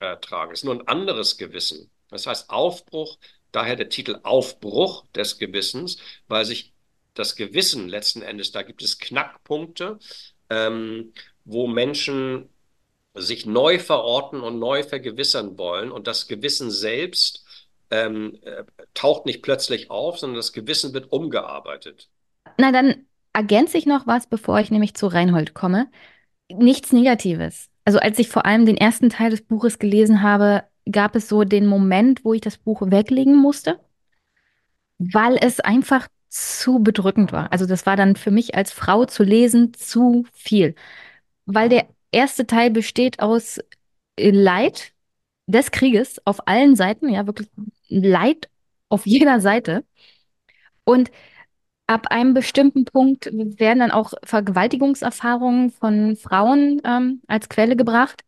äh, 0.00 0.16
tragen. 0.18 0.52
Es 0.52 0.60
ist 0.60 0.64
nur 0.64 0.74
ein 0.74 0.88
anderes 0.88 1.38
Gewissen. 1.38 1.90
Das 2.08 2.26
heißt, 2.26 2.50
Aufbruch 2.50 3.18
Daher 3.52 3.76
der 3.76 3.88
Titel 3.88 4.18
Aufbruch 4.22 5.04
des 5.14 5.38
Gewissens, 5.38 5.98
weil 6.28 6.44
sich 6.44 6.72
das 7.14 7.36
Gewissen 7.36 7.88
letzten 7.88 8.22
Endes, 8.22 8.52
da 8.52 8.62
gibt 8.62 8.82
es 8.82 8.98
Knackpunkte, 8.98 9.98
ähm, 10.50 11.12
wo 11.44 11.66
Menschen 11.66 12.48
sich 13.14 13.44
neu 13.44 13.78
verorten 13.78 14.40
und 14.40 14.58
neu 14.58 14.82
vergewissern 14.82 15.58
wollen. 15.58 15.92
Und 15.92 16.06
das 16.06 16.28
Gewissen 16.28 16.70
selbst 16.70 17.44
ähm, 17.90 18.38
äh, 18.42 18.64
taucht 18.94 19.26
nicht 19.26 19.42
plötzlich 19.42 19.90
auf, 19.90 20.18
sondern 20.18 20.36
das 20.36 20.52
Gewissen 20.52 20.94
wird 20.94 21.12
umgearbeitet. 21.12 22.08
Na, 22.58 22.72
dann 22.72 23.06
ergänze 23.32 23.76
ich 23.76 23.86
noch 23.86 24.06
was, 24.06 24.26
bevor 24.26 24.60
ich 24.60 24.70
nämlich 24.70 24.94
zu 24.94 25.06
Reinhold 25.06 25.54
komme. 25.54 25.90
Nichts 26.50 26.92
Negatives. 26.92 27.68
Also 27.84 27.98
als 27.98 28.18
ich 28.18 28.28
vor 28.28 28.46
allem 28.46 28.64
den 28.64 28.76
ersten 28.76 29.10
Teil 29.10 29.30
des 29.30 29.42
Buches 29.42 29.78
gelesen 29.78 30.22
habe, 30.22 30.64
gab 30.90 31.16
es 31.16 31.28
so 31.28 31.44
den 31.44 31.66
Moment, 31.66 32.24
wo 32.24 32.34
ich 32.34 32.40
das 32.40 32.58
Buch 32.58 32.82
weglegen 32.90 33.36
musste, 33.36 33.80
weil 34.98 35.36
es 35.40 35.60
einfach 35.60 36.08
zu 36.28 36.80
bedrückend 36.80 37.32
war. 37.32 37.52
Also 37.52 37.66
das 37.66 37.86
war 37.86 37.96
dann 37.96 38.16
für 38.16 38.30
mich 38.30 38.54
als 38.54 38.72
Frau 38.72 39.04
zu 39.04 39.22
lesen 39.22 39.74
zu 39.74 40.24
viel, 40.32 40.74
weil 41.46 41.68
der 41.68 41.86
erste 42.12 42.46
Teil 42.46 42.70
besteht 42.70 43.20
aus 43.20 43.58
äh, 44.16 44.30
Leid 44.30 44.92
des 45.46 45.70
Krieges 45.72 46.24
auf 46.26 46.46
allen 46.48 46.76
Seiten, 46.76 47.08
ja, 47.10 47.26
wirklich 47.26 47.48
Leid 47.88 48.48
auf 48.88 49.06
jeder 49.06 49.40
Seite. 49.40 49.84
Und 50.84 51.10
ab 51.86 52.08
einem 52.10 52.34
bestimmten 52.34 52.84
Punkt 52.84 53.26
werden 53.32 53.80
dann 53.80 53.90
auch 53.90 54.14
Vergewaltigungserfahrungen 54.24 55.70
von 55.70 56.16
Frauen 56.16 56.80
ähm, 56.84 57.22
als 57.28 57.48
Quelle 57.48 57.76
gebracht. 57.76 58.24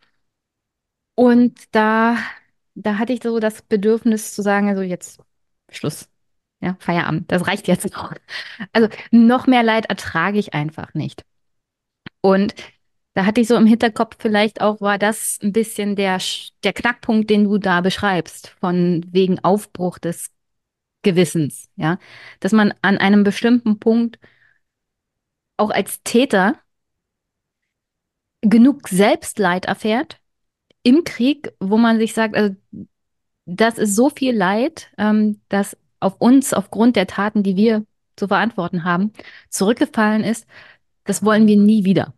Und 1.16 1.54
da 1.72 2.16
da 2.74 2.98
hatte 2.98 3.12
ich 3.12 3.22
so 3.22 3.38
das 3.40 3.62
Bedürfnis 3.62 4.34
zu 4.34 4.42
sagen, 4.42 4.68
also 4.68 4.82
jetzt 4.82 5.20
Schluss. 5.70 6.08
Ja, 6.60 6.76
Feierabend. 6.78 7.30
Das 7.30 7.46
reicht 7.46 7.68
jetzt 7.68 7.94
auch. 7.96 8.12
Also 8.72 8.88
noch 9.10 9.46
mehr 9.46 9.62
Leid 9.62 9.86
ertrage 9.86 10.38
ich 10.38 10.54
einfach 10.54 10.94
nicht. 10.94 11.24
Und 12.22 12.54
da 13.12 13.26
hatte 13.26 13.40
ich 13.40 13.48
so 13.48 13.56
im 13.56 13.66
Hinterkopf 13.66 14.16
vielleicht 14.18 14.60
auch, 14.60 14.80
war 14.80 14.98
das 14.98 15.38
ein 15.42 15.52
bisschen 15.52 15.94
der, 15.94 16.18
der 16.64 16.72
Knackpunkt, 16.72 17.28
den 17.30 17.44
du 17.44 17.58
da 17.58 17.80
beschreibst, 17.80 18.48
von 18.60 19.04
wegen 19.10 19.38
Aufbruch 19.44 19.98
des 19.98 20.30
Gewissens, 21.02 21.68
ja. 21.76 21.98
Dass 22.40 22.52
man 22.52 22.72
an 22.82 22.98
einem 22.98 23.24
bestimmten 23.24 23.78
Punkt 23.78 24.18
auch 25.56 25.70
als 25.70 26.02
Täter 26.02 26.58
genug 28.40 28.88
Selbstleid 28.88 29.66
erfährt, 29.66 30.18
im 30.84 31.02
Krieg, 31.02 31.52
wo 31.58 31.76
man 31.76 31.98
sich 31.98 32.14
sagt, 32.14 32.36
also 32.36 32.54
das 33.46 33.78
ist 33.78 33.96
so 33.96 34.10
viel 34.10 34.36
Leid, 34.36 34.90
ähm, 34.96 35.40
das 35.48 35.76
auf 35.98 36.20
uns 36.20 36.54
aufgrund 36.54 36.94
der 36.94 37.08
Taten, 37.08 37.42
die 37.42 37.56
wir 37.56 37.84
zu 38.16 38.28
verantworten 38.28 38.84
haben, 38.84 39.12
zurückgefallen 39.48 40.22
ist, 40.22 40.46
das 41.04 41.24
wollen 41.24 41.46
wir 41.46 41.56
nie 41.56 41.84
wieder. 41.84 42.14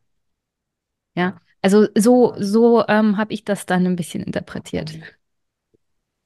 Ja, 1.15 1.41
also 1.63 1.89
so, 1.97 2.35
so 2.39 2.85
ähm, 2.87 3.17
habe 3.17 3.33
ich 3.33 3.45
das 3.45 3.65
dann 3.65 3.87
ein 3.87 3.97
bisschen 3.97 4.23
interpretiert. 4.23 4.93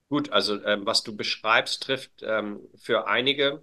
Gut, 0.08 0.32
also 0.32 0.62
ähm, 0.64 0.84
was 0.86 1.04
du 1.04 1.16
beschreibst, 1.16 1.82
trifft 1.82 2.22
ähm, 2.22 2.60
für 2.76 3.06
einige 3.06 3.62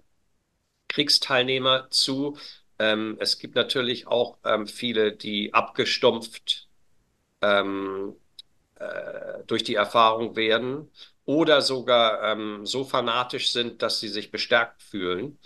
Kriegsteilnehmer 0.88 1.88
zu. 1.90 2.38
Ähm, 2.78 3.16
es 3.20 3.38
gibt 3.38 3.54
natürlich 3.54 4.06
auch 4.06 4.38
ähm, 4.44 4.66
viele, 4.66 5.12
die 5.12 5.52
abgestumpft 5.52 6.68
ähm, 7.42 8.14
äh, 8.78 9.44
durch 9.46 9.64
die 9.64 9.74
Erfahrung 9.74 10.36
werden 10.36 10.90
oder 11.24 11.60
sogar 11.62 12.22
ähm, 12.22 12.64
so 12.64 12.84
fanatisch 12.84 13.52
sind, 13.52 13.82
dass 13.82 14.00
sie 14.00 14.08
sich 14.08 14.30
bestärkt 14.30 14.82
fühlen. 14.82 15.38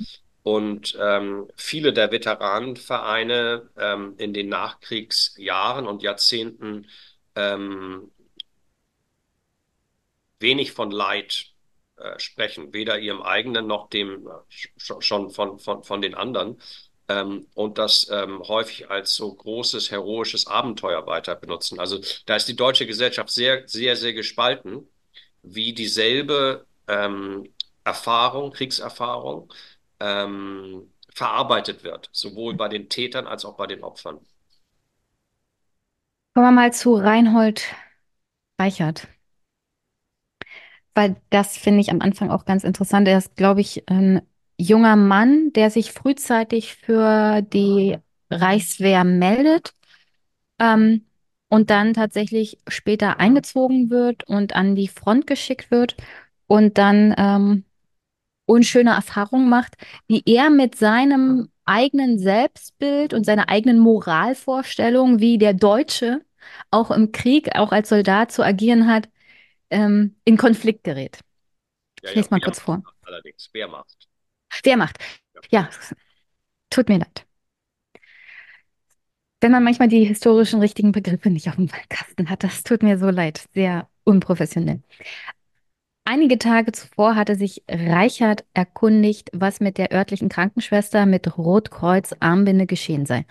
Und 0.43 0.99
ähm, 1.01 1.49
viele 1.57 1.93
der 1.93 2.11
Veteranenvereine 2.11 3.71
ähm, 3.77 4.15
in 4.19 4.33
den 4.35 4.49
Nachkriegsjahren 4.49 5.87
und 5.87 6.03
Jahrzehnten 6.03 6.89
ähm, 7.37 8.11
wenig 10.41 10.73
von 10.73 10.91
Leid 10.91 11.53
äh, 11.97 12.19
sprechen, 12.19 12.73
weder 12.75 12.99
ihrem 12.99 13.23
eigenen 13.23 13.67
noch 13.67 13.89
dem 13.89 14.27
äh, 14.27 14.33
schon 14.77 15.31
von, 15.31 15.59
von, 15.59 15.85
von 15.85 16.03
den 16.03 16.15
anderen. 16.15 16.61
Ähm, 17.09 17.47
und 17.55 17.79
das 17.79 18.09
ähm, 18.11 18.43
häufig 18.47 18.91
als 18.91 19.15
so 19.15 19.33
großes, 19.35 19.91
heroisches 19.91 20.47
Abenteuer 20.47 21.07
weiter 21.07 21.35
benutzen. 21.35 21.81
Also 21.81 22.01
da 22.27 22.37
ist 22.37 22.49
die 22.49 22.57
deutsche 22.57 22.87
Gesellschaft 22.87 23.31
sehr, 23.31 23.67
sehr, 23.69 23.97
sehr 23.97 24.13
gespalten, 24.15 24.89
wie 25.43 25.73
dieselbe 25.75 26.67
ähm, 26.89 27.49
Erfahrung, 27.85 28.53
Kriegserfahrung, 28.53 29.53
ähm, 30.01 30.93
verarbeitet 31.15 31.85
wird, 31.85 32.09
sowohl 32.13 32.55
bei 32.55 32.69
den 32.69 32.89
Tätern 32.89 33.27
als 33.27 33.45
auch 33.45 33.57
bei 33.57 33.67
den 33.67 33.83
Opfern. 33.85 34.19
Kommen 36.35 36.47
wir 36.47 36.53
mal 36.53 36.73
zu 36.73 36.95
Reinhold 36.95 37.65
Reichert. 38.59 39.09
Weil 40.95 41.17
das 41.31 41.57
finde 41.57 41.81
ich 41.81 41.91
am 41.91 42.01
Anfang 42.01 42.31
auch 42.31 42.45
ganz 42.45 42.65
interessant. 42.65 43.09
Er 43.09 43.19
ist, 43.19 43.37
glaube 43.37 43.61
ich, 43.61 43.89
ein 43.89 44.23
junger 44.63 44.97
Mann, 44.97 45.53
der 45.53 45.71
sich 45.71 45.93
frühzeitig 45.93 46.77
für 46.77 47.43
die 47.43 47.99
Reichswehr 48.31 49.05
meldet 49.05 49.75
ähm, 50.59 51.07
und 51.49 51.71
dann 51.71 51.95
tatsächlich 51.95 52.59
später 52.69 53.21
eingezogen 53.21 53.91
wird 53.91 54.25
und 54.25 54.55
an 54.57 54.75
die 54.75 54.89
Front 54.89 55.27
geschickt 55.27 55.71
wird 55.71 55.97
und 56.47 56.79
dann 56.79 57.15
ähm, 57.19 57.65
unschöne 58.47 58.91
Erfahrungen 58.91 59.49
macht, 59.49 59.75
die 60.09 60.23
er 60.27 60.51
mit 60.51 60.77
seinem 60.77 61.51
eigenen 61.65 62.19
Selbstbild 62.19 63.15
und 63.15 63.25
seiner 63.25 63.49
eigenen 63.49 63.79
Moralvorstellung, 63.79 65.21
wie 65.21 65.39
der 65.39 65.55
Deutsche 65.55 66.23
auch 66.71 66.91
im 66.91 67.13
Krieg, 67.13 67.57
auch 67.57 67.73
als 67.73 67.89
Soldat 67.89 68.33
zu 68.33 68.43
agieren 68.43 68.89
hat, 68.89 69.09
ähm, 69.71 70.17
in 70.25 70.37
Konflikt 70.37 70.85
gerät. 70.85 71.21
Ja, 72.03 72.11
ich 72.11 72.17
lese 72.17 72.31
ja, 72.31 72.37
mal 72.37 72.41
kurz 72.41 72.61
vor. 72.61 72.83
Allerdings, 73.03 73.49
Wehrmacht. 73.53 74.12
Wehrmacht. 74.63 74.99
Ja, 75.51 75.69
tut 76.71 76.89
mir 76.89 76.99
leid. 76.99 77.27
Wenn 79.41 79.53
man 79.53 79.65
manchmal 79.65 79.89
die 79.89 80.05
historischen 80.05 80.61
richtigen 80.61 80.93
Begriffe 80.93 81.29
nicht 81.29 81.49
auf 81.49 81.57
dem 81.57 81.69
Kasten 81.89 82.31
hat, 82.31 82.45
das 82.45 82.63
tut 82.63 82.83
mir 82.83 82.97
so 82.97 83.11
leid. 83.11 83.45
Sehr 83.53 83.89
unprofessionell. 84.05 84.83
Einige 86.05 86.39
Tage 86.39 86.73
zuvor 86.73 87.15
hatte 87.15 87.37
sich 87.37 87.63
Reichert 87.69 88.45
erkundigt, 88.55 89.31
was 89.33 89.61
mit 89.61 89.79
der 89.79 89.93
örtlichen 89.93 90.29
Krankenschwester 90.29 91.07
mit 91.07 91.39
Rotkreuz-Armbinde 91.39 92.67
geschehen 92.67 93.07
sei. 93.07 93.25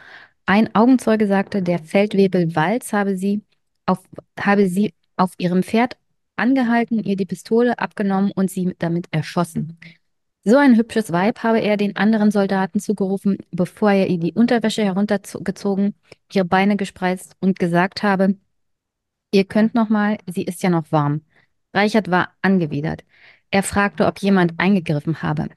Ein 0.45 0.74
Augenzeuge 0.74 1.28
sagte, 1.28 1.61
der 1.61 1.80
Feldwebel 1.80 2.55
Walz 2.55 2.93
habe 2.93 3.17
sie 3.17 3.41
auf, 3.86 3.99
habe 4.39 4.67
sie 4.67 4.93
auf 5.17 5.34
ihrem 5.38 5.63
Pferd 5.63 5.97
angehalten, 6.36 7.03
ihr 7.03 7.15
die 7.15 7.26
Pistole 7.26 7.78
abgenommen 7.78 8.32
und 8.34 8.49
sie 8.49 8.74
damit 8.80 9.07
erschossen. 9.11 9.78
So 10.43 10.57
ein 10.57 10.75
hübsches 10.75 11.11
Weib 11.11 11.43
habe 11.43 11.59
er 11.59 11.77
den 11.77 11.95
anderen 11.95 12.31
Soldaten 12.31 12.79
zugerufen, 12.79 13.37
bevor 13.51 13.91
er 13.91 14.07
ihr 14.07 14.17
die 14.17 14.33
Unterwäsche 14.33 14.83
heruntergezogen, 14.83 15.93
ihre 16.33 16.45
Beine 16.45 16.77
gespreizt 16.77 17.35
und 17.39 17.59
gesagt 17.59 18.01
habe, 18.01 18.35
ihr 19.31 19.45
könnt 19.45 19.75
noch 19.75 19.89
mal, 19.89 20.17
sie 20.25 20.43
ist 20.43 20.63
ja 20.63 20.71
noch 20.71 20.91
warm. 20.91 21.21
Reichert 21.73 22.09
war 22.09 22.31
angewidert. 22.41 23.03
Er 23.51 23.61
fragte, 23.61 24.07
ob 24.07 24.19
jemand 24.19 24.53
eingegriffen 24.57 25.21
habe. 25.21 25.49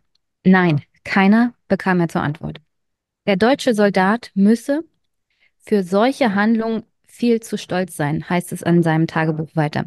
Nein, 0.44 0.82
keiner, 1.02 1.54
bekam 1.66 2.00
er 2.00 2.08
zur 2.08 2.22
Antwort. 2.22 2.60
Der 3.26 3.36
deutsche 3.36 3.74
Soldat 3.74 4.32
müsse 4.34 4.84
für 5.60 5.82
solche 5.82 6.34
Handlungen 6.34 6.84
viel 7.06 7.40
zu 7.40 7.56
stolz 7.56 7.96
sein, 7.96 8.28
heißt 8.28 8.52
es 8.52 8.62
an 8.62 8.82
seinem 8.82 9.06
Tagebuch 9.06 9.48
weiter, 9.54 9.86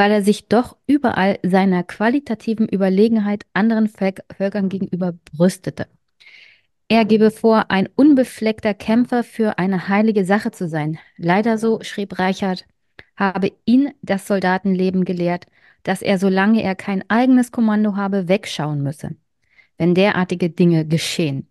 weil 0.00 0.12
er 0.12 0.22
sich 0.22 0.48
doch 0.48 0.78
überall 0.86 1.38
seiner 1.42 1.82
qualitativen 1.82 2.66
Überlegenheit 2.66 3.44
anderen 3.52 3.86
Völkern 3.86 4.70
gegenüber 4.70 5.12
brüstete. 5.30 5.88
Er 6.88 7.04
gebe 7.04 7.30
vor, 7.30 7.70
ein 7.70 7.86
unbefleckter 7.96 8.72
Kämpfer 8.72 9.22
für 9.22 9.58
eine 9.58 9.88
heilige 9.88 10.24
Sache 10.24 10.52
zu 10.52 10.68
sein. 10.68 10.98
Leider 11.18 11.58
so, 11.58 11.82
schrieb 11.82 12.18
Reichert, 12.18 12.64
habe 13.14 13.52
ihn 13.66 13.90
das 14.00 14.26
Soldatenleben 14.26 15.04
gelehrt, 15.04 15.46
dass 15.82 16.00
er, 16.00 16.18
solange 16.18 16.62
er 16.62 16.76
kein 16.76 17.04
eigenes 17.10 17.52
Kommando 17.52 17.94
habe, 17.94 18.26
wegschauen 18.26 18.82
müsse, 18.82 19.16
wenn 19.76 19.94
derartige 19.94 20.48
Dinge 20.48 20.86
geschehen. 20.86 21.46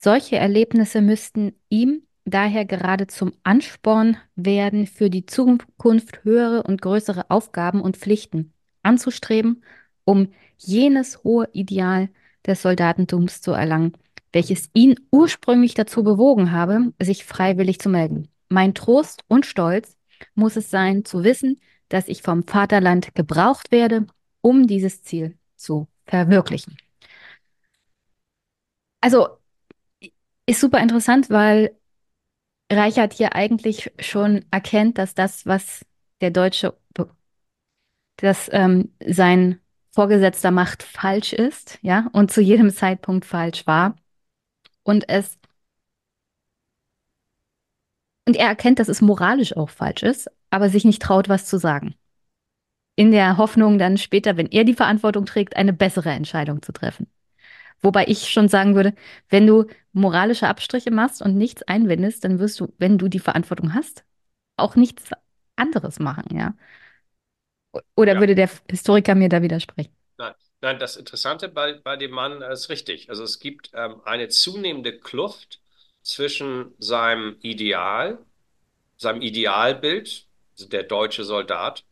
Solche 0.00 0.34
Erlebnisse 0.34 1.00
müssten 1.00 1.52
ihm 1.68 2.02
daher 2.24 2.64
gerade 2.64 3.06
zum 3.06 3.32
Ansporn 3.42 4.16
werden, 4.36 4.86
für 4.86 5.10
die 5.10 5.26
Zukunft 5.26 6.24
höhere 6.24 6.62
und 6.62 6.80
größere 6.80 7.30
Aufgaben 7.30 7.80
und 7.80 7.96
Pflichten 7.96 8.52
anzustreben, 8.82 9.62
um 10.04 10.28
jenes 10.56 11.22
hohe 11.24 11.48
Ideal 11.52 12.08
des 12.46 12.62
Soldatentums 12.62 13.40
zu 13.40 13.52
erlangen, 13.52 13.92
welches 14.32 14.70
ihn 14.72 14.96
ursprünglich 15.10 15.74
dazu 15.74 16.02
bewogen 16.02 16.52
habe, 16.52 16.92
sich 17.00 17.24
freiwillig 17.24 17.78
zu 17.78 17.88
melden. 17.88 18.28
Mein 18.48 18.74
Trost 18.74 19.24
und 19.28 19.46
Stolz 19.46 19.96
muss 20.34 20.56
es 20.56 20.70
sein, 20.70 21.04
zu 21.04 21.24
wissen, 21.24 21.60
dass 21.88 22.08
ich 22.08 22.22
vom 22.22 22.46
Vaterland 22.46 23.14
gebraucht 23.14 23.70
werde, 23.70 24.06
um 24.40 24.66
dieses 24.66 25.02
Ziel 25.02 25.36
zu 25.56 25.88
verwirklichen. 26.06 26.76
Also 29.00 29.28
ist 30.46 30.60
super 30.60 30.80
interessant, 30.80 31.30
weil 31.30 31.76
Reichert 32.72 33.12
hier 33.12 33.34
eigentlich 33.34 33.92
schon 33.98 34.44
erkennt, 34.50 34.98
dass 34.98 35.14
das, 35.14 35.46
was 35.46 35.84
der 36.20 36.30
Deutsche, 36.30 36.76
dass 38.16 38.48
ähm, 38.52 38.92
sein 39.04 39.60
Vorgesetzter 39.90 40.50
macht, 40.50 40.82
falsch 40.82 41.32
ist, 41.32 41.78
ja, 41.82 42.08
und 42.12 42.30
zu 42.30 42.40
jedem 42.40 42.70
Zeitpunkt 42.70 43.24
falsch 43.24 43.66
war. 43.66 43.96
Und 44.82 45.08
es 45.08 45.38
und 48.26 48.36
er 48.36 48.46
erkennt, 48.46 48.78
dass 48.78 48.88
es 48.88 49.00
moralisch 49.00 49.56
auch 49.56 49.70
falsch 49.70 50.02
ist, 50.02 50.30
aber 50.50 50.68
sich 50.68 50.84
nicht 50.84 51.02
traut, 51.02 51.28
was 51.28 51.46
zu 51.46 51.58
sagen. 51.58 51.94
In 52.94 53.10
der 53.10 53.36
Hoffnung, 53.36 53.78
dann 53.78 53.98
später, 53.98 54.36
wenn 54.36 54.46
er 54.46 54.64
die 54.64 54.74
Verantwortung 54.74 55.26
trägt, 55.26 55.56
eine 55.56 55.72
bessere 55.72 56.10
Entscheidung 56.10 56.62
zu 56.62 56.72
treffen. 56.72 57.08
Wobei 57.82 58.06
ich 58.06 58.30
schon 58.30 58.48
sagen 58.48 58.74
würde, 58.76 58.94
wenn 59.28 59.46
du 59.46 59.66
moralische 59.92 60.48
Abstriche 60.48 60.90
machst 60.90 61.20
und 61.20 61.36
nichts 61.36 61.62
einwendest, 61.64 62.24
dann 62.24 62.38
wirst 62.38 62.60
du, 62.60 62.72
wenn 62.78 62.96
du 62.96 63.08
die 63.08 63.18
Verantwortung 63.18 63.74
hast, 63.74 64.04
auch 64.56 64.76
nichts 64.76 65.10
anderes 65.56 65.98
machen, 65.98 66.36
ja. 66.36 66.54
Oder 67.96 68.14
ja. 68.14 68.20
würde 68.20 68.34
der 68.34 68.50
Historiker 68.70 69.14
mir 69.14 69.28
da 69.28 69.42
widersprechen? 69.42 69.92
Nein, 70.18 70.34
nein 70.60 70.78
das 70.78 70.96
Interessante 70.96 71.48
bei, 71.48 71.74
bei 71.74 71.96
dem 71.96 72.10
Mann 72.12 72.42
ist 72.42 72.68
richtig. 72.68 73.08
Also 73.10 73.24
es 73.24 73.38
gibt 73.40 73.70
ähm, 73.74 74.00
eine 74.04 74.28
zunehmende 74.28 74.98
Kluft 74.98 75.60
zwischen 76.02 76.74
seinem 76.78 77.36
Ideal, 77.40 78.18
seinem 78.96 79.22
Idealbild, 79.22 80.26
also 80.52 80.68
der 80.68 80.82
deutsche 80.84 81.24
Soldat, 81.24 81.84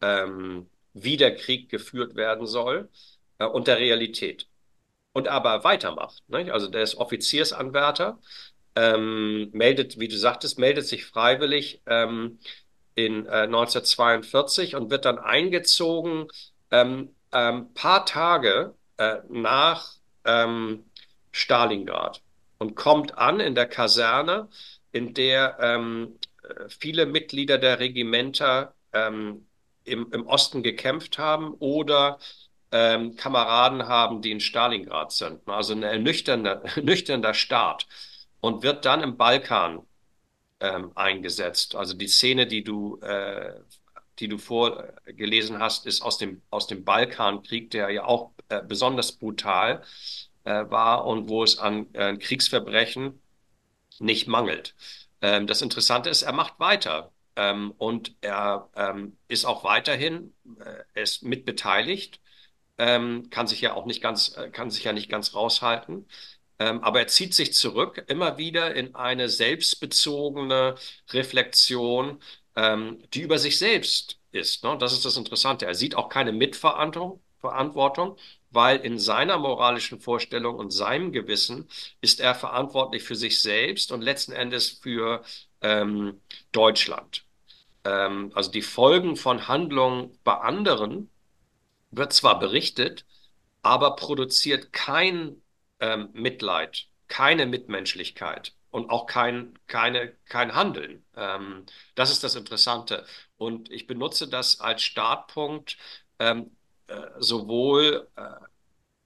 ähm, 0.00 0.68
wie 0.92 1.16
der 1.16 1.34
Krieg 1.36 1.68
geführt 1.70 2.14
werden 2.16 2.46
soll 2.46 2.88
äh, 3.38 3.46
und 3.46 3.66
der 3.66 3.78
Realität. 3.78 4.46
Und 5.14 5.28
aber 5.28 5.64
weitermacht. 5.64 6.22
Ne? 6.28 6.52
Also 6.52 6.68
der 6.68 6.82
ist 6.82 6.96
Offiziersanwärter, 6.96 8.18
ähm, 8.76 9.48
meldet, 9.52 9.98
wie 9.98 10.08
du 10.08 10.18
sagtest, 10.18 10.58
meldet 10.58 10.86
sich 10.86 11.06
freiwillig 11.06 11.80
ähm, 11.86 12.40
in 12.94 13.26
äh, 13.26 13.44
1942 13.46 14.74
und 14.76 14.90
wird 14.90 15.04
dann 15.04 15.18
eingezogen 15.18 16.26
ähm, 16.70 17.14
ähm, 17.32 17.72
paar 17.74 18.04
Tage 18.06 18.74
äh, 18.96 19.18
nach 19.28 19.94
ähm, 20.24 20.84
Stalingrad 21.32 22.22
und 22.58 22.74
kommt 22.74 23.16
an 23.18 23.40
in 23.40 23.54
der 23.54 23.66
Kaserne, 23.66 24.48
in 24.92 25.14
der 25.14 25.58
ähm, 25.60 26.18
äh, 26.42 26.68
viele 26.68 27.06
Mitglieder 27.06 27.58
der 27.58 27.80
Regimenter 27.80 28.74
ähm, 28.92 29.46
im, 29.84 30.10
im 30.12 30.26
Osten 30.26 30.62
gekämpft 30.62 31.18
haben 31.18 31.54
oder 31.58 32.18
ähm, 32.74 33.14
Kameraden 33.14 33.86
haben, 33.86 34.20
die 34.20 34.32
in 34.32 34.40
Stalingrad 34.40 35.12
sind. 35.12 35.48
Also 35.48 35.74
ein 35.74 35.84
ernüchternder, 35.84 36.64
nüchterner 36.82 37.32
Start. 37.32 37.86
Und 38.40 38.62
wird 38.64 38.84
dann 38.84 39.02
im 39.02 39.16
Balkan 39.16 39.86
ähm, 40.60 40.90
eingesetzt. 40.96 41.76
Also 41.76 41.94
die 41.94 42.08
Szene, 42.08 42.46
die 42.48 42.64
du, 42.64 42.98
äh, 43.00 43.54
die 44.18 44.28
du 44.28 44.38
vorgelesen 44.38 45.60
hast, 45.60 45.86
ist 45.86 46.02
aus 46.02 46.18
dem, 46.18 46.42
aus 46.50 46.66
dem 46.66 46.84
Balkankrieg, 46.84 47.70
der 47.70 47.90
ja 47.90 48.04
auch 48.04 48.32
äh, 48.48 48.60
besonders 48.62 49.12
brutal 49.12 49.82
äh, 50.44 50.64
war 50.68 51.06
und 51.06 51.28
wo 51.28 51.44
es 51.44 51.58
an 51.58 51.86
äh, 51.94 52.16
Kriegsverbrechen 52.16 53.20
nicht 54.00 54.26
mangelt. 54.26 54.74
Ähm, 55.22 55.46
das 55.46 55.62
Interessante 55.62 56.10
ist, 56.10 56.22
er 56.22 56.32
macht 56.32 56.58
weiter. 56.58 57.12
Ähm, 57.36 57.72
und 57.78 58.16
er 58.20 58.68
ähm, 58.76 59.16
ist 59.28 59.44
auch 59.44 59.64
weiterhin, 59.64 60.34
äh, 60.94 61.02
ist 61.02 61.22
mitbeteiligt, 61.22 62.20
ähm, 62.78 63.30
kann 63.30 63.46
sich 63.46 63.60
ja 63.60 63.74
auch 63.74 63.86
nicht 63.86 64.02
ganz, 64.02 64.36
äh, 64.36 64.50
kann 64.50 64.70
sich 64.70 64.84
ja 64.84 64.92
nicht 64.92 65.08
ganz 65.10 65.34
raushalten. 65.34 66.06
Ähm, 66.58 66.82
aber 66.84 67.00
er 67.00 67.06
zieht 67.08 67.34
sich 67.34 67.52
zurück, 67.54 68.04
immer 68.08 68.38
wieder 68.38 68.74
in 68.74 68.94
eine 68.94 69.28
selbstbezogene 69.28 70.76
Reflexion, 71.12 72.20
ähm, 72.56 73.02
die 73.12 73.22
über 73.22 73.38
sich 73.38 73.58
selbst 73.58 74.20
ist. 74.32 74.64
Ne? 74.64 74.76
Das 74.78 74.92
ist 74.92 75.04
das 75.04 75.16
Interessante. 75.16 75.66
Er 75.66 75.74
sieht 75.74 75.96
auch 75.96 76.08
keine 76.08 76.32
Mitverantwortung 76.32 77.20
Verantwortung, 77.44 78.16
weil 78.50 78.78
in 78.78 78.98
seiner 78.98 79.38
moralischen 79.38 80.00
Vorstellung 80.00 80.56
und 80.56 80.70
seinem 80.70 81.12
Gewissen 81.12 81.68
ist 82.00 82.20
er 82.20 82.34
verantwortlich 82.34 83.02
für 83.02 83.16
sich 83.16 83.42
selbst 83.42 83.92
und 83.92 84.00
letzten 84.02 84.32
Endes 84.32 84.70
für 84.70 85.22
ähm, 85.60 86.20
Deutschland. 86.52 87.24
Ähm, 87.84 88.32
also 88.34 88.50
die 88.50 88.62
Folgen 88.62 89.16
von 89.16 89.46
Handlungen 89.48 90.18
bei 90.24 90.34
anderen 90.38 91.10
wird 91.96 92.12
zwar 92.12 92.38
berichtet, 92.38 93.06
aber 93.62 93.96
produziert 93.96 94.72
kein 94.72 95.42
ähm, 95.80 96.10
Mitleid, 96.12 96.86
keine 97.08 97.46
Mitmenschlichkeit 97.46 98.54
und 98.70 98.90
auch 98.90 99.06
kein, 99.06 99.58
keine, 99.66 100.14
kein 100.26 100.54
Handeln. 100.54 101.04
Ähm, 101.16 101.66
das 101.94 102.10
ist 102.10 102.24
das 102.24 102.34
Interessante. 102.34 103.06
Und 103.36 103.70
ich 103.70 103.86
benutze 103.86 104.28
das 104.28 104.60
als 104.60 104.82
Startpunkt 104.82 105.76
ähm, 106.18 106.56
äh, 106.88 106.96
sowohl, 107.18 108.08
äh, 108.16 108.22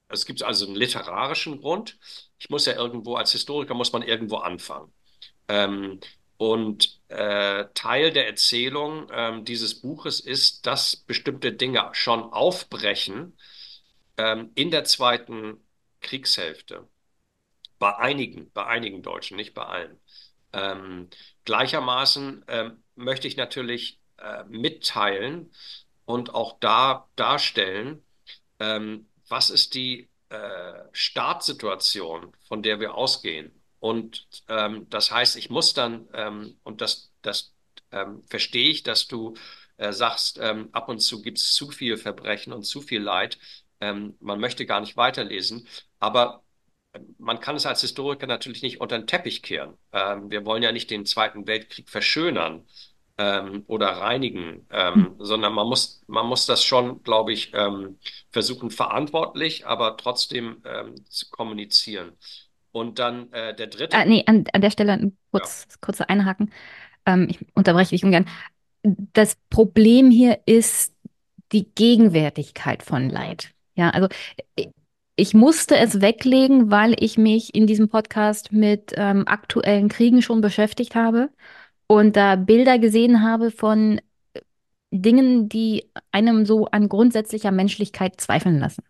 es 0.09 0.25
gibt 0.25 0.43
also 0.43 0.65
einen 0.65 0.75
literarischen 0.75 1.61
Grund. 1.61 1.97
Ich 2.39 2.49
muss 2.49 2.65
ja 2.65 2.73
irgendwo, 2.73 3.15
als 3.15 3.31
Historiker 3.31 3.73
muss 3.73 3.93
man 3.93 4.01
irgendwo 4.01 4.37
anfangen. 4.37 4.91
Ähm, 5.47 5.99
und 6.37 6.98
äh, 7.09 7.65
Teil 7.73 8.11
der 8.11 8.27
Erzählung 8.27 9.07
ähm, 9.11 9.45
dieses 9.45 9.81
Buches 9.81 10.19
ist, 10.19 10.65
dass 10.67 10.95
bestimmte 10.95 11.51
Dinge 11.53 11.89
schon 11.93 12.21
aufbrechen 12.23 13.37
ähm, 14.17 14.51
in 14.55 14.71
der 14.71 14.85
zweiten 14.85 15.57
Kriegshälfte. 16.01 16.87
Bei 17.79 17.97
einigen, 17.97 18.51
bei 18.51 18.65
einigen 18.65 19.01
Deutschen, 19.01 19.37
nicht 19.37 19.53
bei 19.53 19.65
allen. 19.65 19.99
Ähm, 20.53 21.09
gleichermaßen 21.45 22.45
ähm, 22.47 22.83
möchte 22.95 23.27
ich 23.27 23.37
natürlich 23.37 23.99
äh, 24.17 24.43
mitteilen 24.45 25.51
und 26.05 26.33
auch 26.33 26.59
da 26.59 27.07
darstellen, 27.15 28.03
ähm, 28.59 29.07
was 29.27 29.49
ist 29.49 29.73
die 29.75 30.09
äh, 30.29 30.73
Startsituation, 30.91 32.33
von 32.47 32.63
der 32.63 32.79
wir 32.79 32.95
ausgehen. 32.95 33.58
Und 33.79 34.27
ähm, 34.47 34.87
das 34.89 35.11
heißt, 35.11 35.37
ich 35.37 35.49
muss 35.49 35.73
dann, 35.73 36.07
ähm, 36.13 36.57
und 36.63 36.81
das, 36.81 37.11
das 37.21 37.53
ähm, 37.91 38.23
verstehe 38.27 38.69
ich, 38.69 38.83
dass 38.83 39.07
du 39.07 39.35
äh, 39.77 39.93
sagst, 39.93 40.39
ab 40.39 40.89
und 40.89 40.99
zu 40.99 41.21
gibt 41.21 41.37
es 41.37 41.53
zu 41.53 41.71
viel 41.71 41.97
Verbrechen 41.97 42.53
und 42.53 42.63
zu 42.63 42.81
viel 42.81 43.01
Leid. 43.01 43.37
man 43.79 44.39
möchte 44.39 44.65
gar 44.65 44.81
nicht 44.81 44.97
weiterlesen, 44.97 45.65
aber 45.99 46.43
man 47.17 47.39
kann 47.39 47.55
es 47.55 47.65
als 47.65 47.81
Historiker 47.81 48.27
natürlich 48.27 48.61
nicht 48.61 48.81
unter 48.81 48.97
den 48.97 49.07
Teppich 49.07 49.41
kehren. 49.43 49.77
Ähm, 49.91 50.29
wir 50.31 50.45
wollen 50.45 50.63
ja 50.63 50.71
nicht 50.71 50.89
den 50.89 51.05
Zweiten 51.05 51.47
Weltkrieg 51.47 51.89
verschönern 51.89 52.65
ähm, 53.17 53.63
oder 53.67 53.89
reinigen, 53.89 54.65
ähm, 54.71 54.93
hm. 54.93 55.15
sondern 55.19 55.53
man 55.53 55.67
muss, 55.67 56.01
man 56.07 56.25
muss 56.25 56.45
das 56.45 56.63
schon, 56.63 57.03
glaube 57.03 57.33
ich, 57.33 57.51
ähm, 57.53 57.99
versuchen, 58.31 58.71
verantwortlich, 58.71 59.67
aber 59.67 59.97
trotzdem 59.97 60.61
ähm, 60.65 60.95
zu 61.09 61.29
kommunizieren. 61.29 62.17
Und 62.71 62.99
dann 62.99 63.31
äh, 63.33 63.55
der 63.55 63.67
dritte. 63.67 63.97
Ah, 63.97 64.05
nee, 64.05 64.23
an, 64.25 64.45
an 64.53 64.61
der 64.61 64.71
Stelle 64.71 65.11
kurz, 65.31 65.67
ja. 65.69 65.75
kurze 65.81 66.09
Einhaken. 66.09 66.51
Ähm, 67.05 67.27
ich 67.29 67.39
unterbreche 67.55 67.91
dich 67.91 68.03
ungern. 68.03 68.25
Das 68.83 69.35
Problem 69.49 70.11
hier 70.11 70.39
ist 70.45 70.93
die 71.51 71.67
Gegenwärtigkeit 71.73 72.83
von 72.83 73.09
Leid. 73.09 73.51
Ja, 73.75 73.89
also 73.89 74.07
ich 75.15 75.33
musste 75.33 75.77
es 75.77 76.01
weglegen, 76.01 76.71
weil 76.71 76.95
ich 76.97 77.17
mich 77.17 77.53
in 77.53 77.67
diesem 77.67 77.89
Podcast 77.89 78.51
mit 78.51 78.93
ähm, 78.95 79.27
aktuellen 79.27 79.89
Kriegen 79.89 80.21
schon 80.21 80.41
beschäftigt 80.41 80.95
habe 80.95 81.29
und 81.87 82.15
da 82.15 82.35
Bilder 82.35 82.79
gesehen 82.79 83.23
habe 83.23 83.51
von 83.51 83.99
äh, 84.33 84.41
Dingen, 84.91 85.49
die 85.49 85.89
einem 86.11 86.45
so 86.45 86.67
an 86.67 86.87
grundsätzlicher 86.87 87.51
Menschlichkeit 87.51 88.21
zweifeln 88.21 88.59
lassen. 88.59 88.83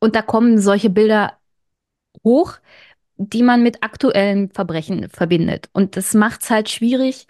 Und 0.00 0.16
da 0.16 0.22
kommen 0.22 0.58
solche 0.58 0.90
Bilder 0.90 1.38
hoch, 2.24 2.54
die 3.16 3.42
man 3.42 3.62
mit 3.62 3.82
aktuellen 3.82 4.50
Verbrechen 4.50 5.08
verbindet. 5.08 5.68
Und 5.72 5.96
das 5.96 6.14
macht 6.14 6.42
es 6.42 6.50
halt 6.50 6.68
schwierig, 6.68 7.26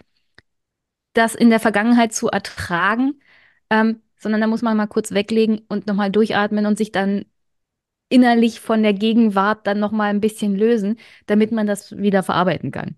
das 1.13 1.35
in 1.35 1.49
der 1.49 1.59
Vergangenheit 1.59 2.13
zu 2.13 2.29
ertragen, 2.29 3.19
ähm, 3.69 4.01
sondern 4.17 4.41
da 4.41 4.47
muss 4.47 4.61
man 4.61 4.77
mal 4.77 4.87
kurz 4.87 5.11
weglegen 5.11 5.61
und 5.67 5.87
nochmal 5.87 6.11
durchatmen 6.11 6.65
und 6.65 6.77
sich 6.77 6.91
dann 6.91 7.25
innerlich 8.09 8.59
von 8.59 8.83
der 8.83 8.93
Gegenwart 8.93 9.65
dann 9.67 9.79
nochmal 9.79 10.09
ein 10.09 10.21
bisschen 10.21 10.55
lösen, 10.55 10.97
damit 11.25 11.51
man 11.51 11.67
das 11.67 11.97
wieder 11.97 12.23
verarbeiten 12.23 12.71
kann. 12.71 12.95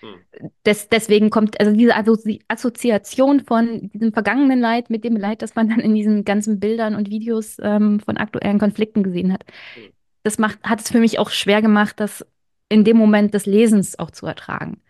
Hm. 0.00 0.50
Des, 0.66 0.88
deswegen 0.88 1.30
kommt 1.30 1.58
also 1.60 1.72
diese 1.72 1.96
Assozi 1.96 2.40
Assoziation 2.48 3.40
von 3.40 3.88
diesem 3.90 4.12
vergangenen 4.12 4.60
Leid 4.60 4.90
mit 4.90 5.04
dem 5.04 5.16
Leid, 5.16 5.42
das 5.42 5.54
man 5.54 5.68
dann 5.68 5.80
in 5.80 5.94
diesen 5.94 6.24
ganzen 6.24 6.60
Bildern 6.60 6.94
und 6.94 7.10
Videos 7.10 7.56
ähm, 7.62 8.00
von 8.00 8.16
aktuellen 8.16 8.58
Konflikten 8.58 9.02
gesehen 9.02 9.32
hat. 9.32 9.44
Hm. 9.74 9.92
Das 10.28 10.36
macht, 10.38 10.62
hat 10.62 10.80
es 10.82 10.90
für 10.90 11.00
mich 11.00 11.18
auch 11.18 11.30
schwer 11.30 11.62
gemacht, 11.62 12.00
das 12.00 12.22
in 12.68 12.84
dem 12.84 12.98
Moment 12.98 13.32
des 13.32 13.46
Lesens 13.46 13.98
auch 13.98 14.10
zu 14.10 14.26
ertragen. 14.26 14.82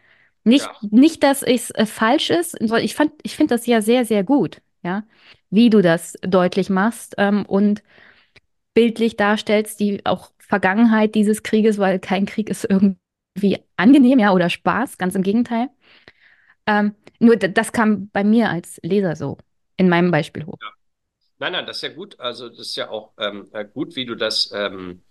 Nicht, 0.42 0.64
ja. 0.64 0.88
nicht 0.90 1.22
dass 1.22 1.44
es 1.44 1.70
äh, 1.70 1.86
falsch 1.86 2.30
ist, 2.30 2.60
ich 2.60 2.96
ich 3.22 3.36
finde 3.36 3.54
das 3.54 3.64
ja 3.64 3.80
sehr, 3.80 4.04
sehr 4.04 4.24
gut, 4.24 4.60
ja, 4.82 5.04
wie 5.50 5.70
du 5.70 5.80
das 5.80 6.14
deutlich 6.22 6.70
machst 6.70 7.14
ähm, 7.18 7.46
und 7.46 7.84
bildlich 8.74 9.16
darstellst, 9.16 9.78
die 9.78 10.04
auch 10.06 10.32
Vergangenheit 10.40 11.14
dieses 11.14 11.44
Krieges, 11.44 11.78
weil 11.78 12.00
kein 12.00 12.26
Krieg 12.26 12.50
ist 12.50 12.64
irgendwie 12.64 13.58
angenehm, 13.76 14.18
ja, 14.18 14.32
oder 14.32 14.50
Spaß, 14.50 14.98
ganz 14.98 15.14
im 15.14 15.22
Gegenteil. 15.22 15.68
Ähm, 16.66 16.96
nur 17.20 17.36
das 17.36 17.70
kam 17.70 18.08
bei 18.08 18.24
mir 18.24 18.50
als 18.50 18.80
Leser 18.82 19.14
so 19.14 19.38
in 19.76 19.88
meinem 19.88 20.10
Beispiel 20.10 20.46
hoch. 20.46 20.58
Ja. 20.60 20.77
Nein, 21.38 21.52
nein, 21.52 21.66
das 21.66 21.76
ist 21.78 21.82
ja 21.82 21.88
gut. 21.90 22.18
Also 22.20 22.48
das 22.48 22.58
ist 22.60 22.76
ja 22.76 22.90
auch 22.90 23.12
ähm, 23.18 23.48
äh, 23.52 23.64
gut, 23.64 23.94
wie 23.96 24.04
du 24.06 24.14
das 24.16 24.50
ähm, 24.52 25.02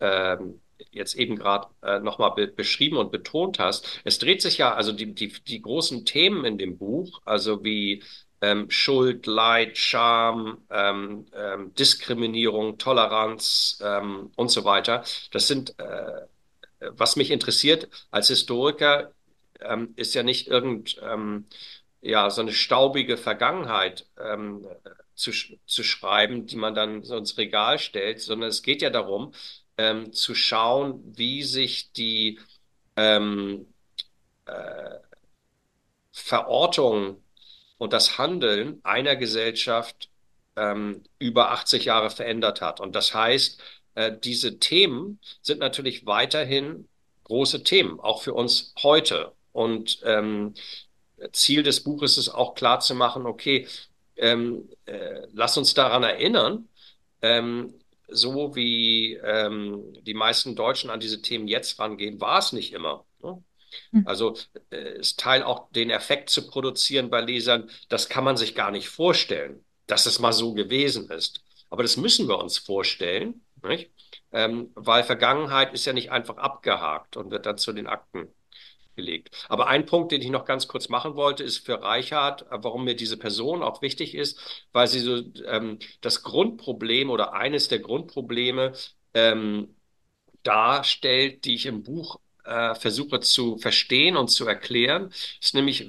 ähm, 0.00 0.60
jetzt 0.92 1.14
eben 1.16 1.36
gerade 1.36 1.68
äh, 1.82 2.00
nochmal 2.00 2.32
be 2.34 2.48
beschrieben 2.48 2.96
und 2.96 3.12
betont 3.12 3.58
hast. 3.58 4.00
Es 4.04 4.18
dreht 4.18 4.42
sich 4.42 4.58
ja, 4.58 4.74
also 4.74 4.92
die, 4.92 5.14
die, 5.14 5.28
die 5.46 5.62
großen 5.62 6.04
Themen 6.06 6.44
in 6.44 6.58
dem 6.58 6.78
Buch, 6.78 7.20
also 7.24 7.64
wie 7.64 8.02
ähm, 8.40 8.70
Schuld, 8.70 9.26
Leid, 9.26 9.76
Scham, 9.78 10.64
ähm, 10.70 11.26
ähm, 11.34 11.74
Diskriminierung, 11.74 12.78
Toleranz 12.78 13.80
ähm, 13.84 14.30
und 14.36 14.50
so 14.50 14.64
weiter. 14.64 15.04
Das 15.32 15.48
sind, 15.48 15.78
äh, 15.78 16.26
was 16.80 17.16
mich 17.16 17.30
interessiert 17.30 17.88
als 18.10 18.28
Historiker, 18.28 19.12
ähm, 19.60 19.92
ist 19.96 20.14
ja 20.14 20.22
nicht 20.22 20.48
irgend, 20.48 20.98
ähm, 21.02 21.46
ja, 22.00 22.30
so 22.30 22.42
eine 22.42 22.52
staubige 22.52 23.16
Vergangenheit 23.16 24.06
zu, 25.18 25.32
zu 25.66 25.82
schreiben, 25.82 26.46
die 26.46 26.56
man 26.56 26.74
dann 26.74 27.02
so 27.02 27.16
ins 27.16 27.36
Regal 27.38 27.78
stellt, 27.78 28.20
sondern 28.20 28.48
es 28.48 28.62
geht 28.62 28.82
ja 28.82 28.90
darum, 28.90 29.32
zu 30.10 30.34
schauen, 30.34 31.00
wie 31.16 31.44
sich 31.44 31.92
die 31.92 32.40
äh, 32.96 33.20
Verortung 36.10 37.22
und 37.78 37.92
das 37.92 38.18
Handeln 38.18 38.80
einer 38.82 39.14
Gesellschaft 39.14 40.10
ähm, 40.56 41.04
über 41.18 41.52
80 41.52 41.84
Jahre 41.84 42.10
verändert 42.10 42.60
hat. 42.60 42.80
Und 42.80 42.96
das 42.96 43.14
heißt, 43.14 43.60
äh, 43.94 44.12
diese 44.18 44.58
Themen 44.58 45.20
sind 45.42 45.60
natürlich 45.60 46.06
weiterhin 46.06 46.88
große 47.24 47.62
Themen, 47.62 48.00
auch 48.00 48.22
für 48.22 48.34
uns 48.34 48.74
heute. 48.82 49.32
Und 49.52 50.00
ähm, 50.04 50.54
Ziel 51.32 51.62
des 51.62 51.84
Buches 51.84 52.18
ist 52.18 52.28
auch 52.28 52.54
klar 52.54 52.80
zu 52.80 52.94
machen, 52.94 53.26
okay, 53.26 53.66
ähm, 54.18 54.68
äh, 54.86 55.22
lass 55.32 55.56
uns 55.56 55.74
daran 55.74 56.02
erinnern, 56.02 56.68
ähm, 57.22 57.74
so 58.08 58.54
wie 58.54 59.14
ähm, 59.14 59.92
die 60.02 60.14
meisten 60.14 60.56
Deutschen 60.56 60.90
an 60.90 61.00
diese 61.00 61.22
Themen 61.22 61.46
jetzt 61.46 61.78
rangehen, 61.78 62.20
war 62.20 62.38
es 62.38 62.52
nicht 62.52 62.72
immer. 62.72 63.04
Ne? 63.22 63.42
Hm. 63.92 64.06
Also 64.06 64.36
äh, 64.70 64.76
es 64.76 65.16
teilt 65.16 65.44
auch 65.44 65.70
den 65.72 65.90
Effekt 65.90 66.30
zu 66.30 66.48
produzieren 66.48 67.10
bei 67.10 67.20
Lesern, 67.20 67.70
das 67.88 68.08
kann 68.08 68.24
man 68.24 68.36
sich 68.36 68.54
gar 68.54 68.70
nicht 68.70 68.88
vorstellen, 68.88 69.64
dass 69.86 70.06
es 70.06 70.18
mal 70.18 70.32
so 70.32 70.54
gewesen 70.54 71.10
ist. 71.10 71.42
Aber 71.70 71.82
das 71.82 71.96
müssen 71.96 72.28
wir 72.28 72.38
uns 72.38 72.58
vorstellen? 72.58 73.42
Ähm, 74.32 74.70
weil 74.74 75.04
Vergangenheit 75.04 75.74
ist 75.74 75.84
ja 75.84 75.92
nicht 75.92 76.10
einfach 76.10 76.36
abgehakt 76.36 77.16
und 77.16 77.30
wird 77.30 77.46
dann 77.46 77.58
zu 77.58 77.72
den 77.72 77.86
Akten 77.86 78.28
gelegt. 78.98 79.46
Aber 79.48 79.68
ein 79.68 79.86
Punkt, 79.86 80.12
den 80.12 80.20
ich 80.20 80.28
noch 80.30 80.44
ganz 80.44 80.68
kurz 80.68 80.88
machen 80.88 81.14
wollte, 81.14 81.44
ist 81.44 81.64
für 81.64 81.80
Reichard, 81.82 82.44
warum 82.50 82.84
mir 82.84 82.96
diese 82.96 83.16
Person 83.16 83.62
auch 83.62 83.80
wichtig 83.80 84.14
ist, 84.14 84.38
weil 84.72 84.88
sie 84.88 85.00
so 85.00 85.22
ähm, 85.46 85.78
das 86.00 86.22
Grundproblem 86.24 87.08
oder 87.10 87.32
eines 87.32 87.68
der 87.68 87.78
Grundprobleme 87.78 88.72
ähm, 89.14 89.76
darstellt, 90.42 91.44
die 91.44 91.54
ich 91.54 91.66
im 91.66 91.82
Buch 91.84 92.18
äh, 92.44 92.74
versuche 92.74 93.20
zu 93.20 93.58
verstehen 93.58 94.16
und 94.16 94.28
zu 94.28 94.46
erklären, 94.46 95.12
ist 95.40 95.54
nämlich 95.54 95.88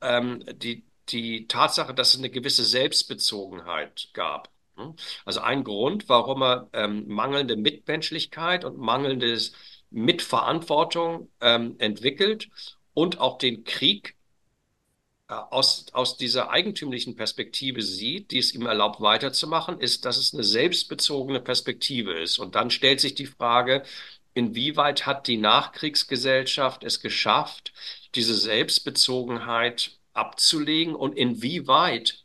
ähm, 0.00 0.44
die, 0.54 0.84
die 1.08 1.46
Tatsache, 1.48 1.94
dass 1.94 2.14
es 2.14 2.18
eine 2.20 2.30
gewisse 2.30 2.64
Selbstbezogenheit 2.64 4.10
gab. 4.12 4.50
Hm? 4.76 4.94
Also 5.24 5.40
ein 5.40 5.64
Grund, 5.64 6.08
warum 6.08 6.42
er 6.42 6.68
ähm, 6.72 7.08
mangelnde 7.08 7.56
Mitmenschlichkeit 7.56 8.64
und 8.64 8.78
mangelndes 8.78 9.52
Mitverantwortung 9.96 11.30
ähm, 11.40 11.76
entwickelt 11.78 12.48
und 12.92 13.18
auch 13.18 13.38
den 13.38 13.64
Krieg 13.64 14.14
aus, 15.28 15.86
aus 15.92 16.16
dieser 16.16 16.50
eigentümlichen 16.50 17.16
Perspektive 17.16 17.82
sieht, 17.82 18.30
die 18.30 18.38
es 18.38 18.54
ihm 18.54 18.66
erlaubt 18.66 19.00
weiterzumachen, 19.00 19.80
ist, 19.80 20.04
dass 20.04 20.18
es 20.18 20.34
eine 20.34 20.44
selbstbezogene 20.44 21.40
Perspektive 21.40 22.12
ist. 22.12 22.38
Und 22.38 22.54
dann 22.54 22.70
stellt 22.70 23.00
sich 23.00 23.14
die 23.14 23.26
Frage, 23.26 23.82
inwieweit 24.34 25.06
hat 25.06 25.26
die 25.26 25.38
Nachkriegsgesellschaft 25.38 26.84
es 26.84 27.00
geschafft, 27.00 27.72
diese 28.14 28.34
Selbstbezogenheit 28.34 29.98
abzulegen 30.12 30.94
und 30.94 31.16
inwieweit 31.16 32.24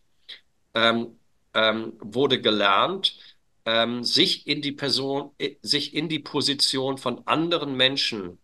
ähm, 0.73 1.17
ähm, 1.53 1.93
wurde 1.99 2.39
gelernt, 2.39 3.17
ähm, 3.65 4.03
sich 4.03 4.47
in 4.47 4.61
die 4.61 4.71
Person, 4.71 5.31
äh, 5.37 5.55
sich 5.61 5.93
in 5.93 6.09
die 6.09 6.19
Position 6.19 6.97
von 6.97 7.25
anderen 7.27 7.75
Menschen, 7.75 8.39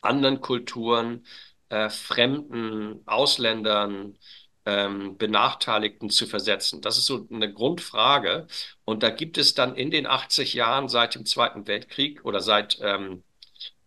anderen 0.00 0.40
Kulturen, 0.40 1.26
äh, 1.68 1.88
Fremden, 1.90 3.02
Ausländern, 3.06 4.18
ähm, 4.66 5.16
Benachteiligten 5.18 6.10
zu 6.10 6.26
versetzen. 6.26 6.80
Das 6.82 6.98
ist 6.98 7.06
so 7.06 7.26
eine 7.32 7.52
Grundfrage. 7.52 8.46
Und 8.84 9.02
da 9.02 9.10
gibt 9.10 9.38
es 9.38 9.54
dann 9.54 9.74
in 9.74 9.90
den 9.90 10.06
80 10.06 10.54
Jahren 10.54 10.88
seit 10.88 11.14
dem 11.14 11.26
Zweiten 11.26 11.66
Weltkrieg 11.66 12.24
oder 12.24 12.40
seit 12.40 12.78
ähm, 12.80 13.24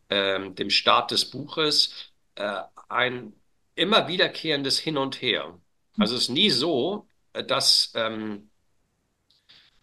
ähm, 0.09 0.55
dem 0.55 0.69
Start 0.69 1.11
des 1.11 1.29
Buches 1.29 2.11
äh, 2.35 2.61
ein 2.89 3.33
immer 3.75 4.07
wiederkehrendes 4.07 4.79
Hin 4.79 4.97
und 4.97 5.21
Her. 5.21 5.59
Also 5.97 6.15
es 6.15 6.23
ist 6.23 6.29
nie 6.29 6.49
so, 6.49 7.07
äh, 7.33 7.43
dass 7.43 7.91
ähm, 7.95 8.49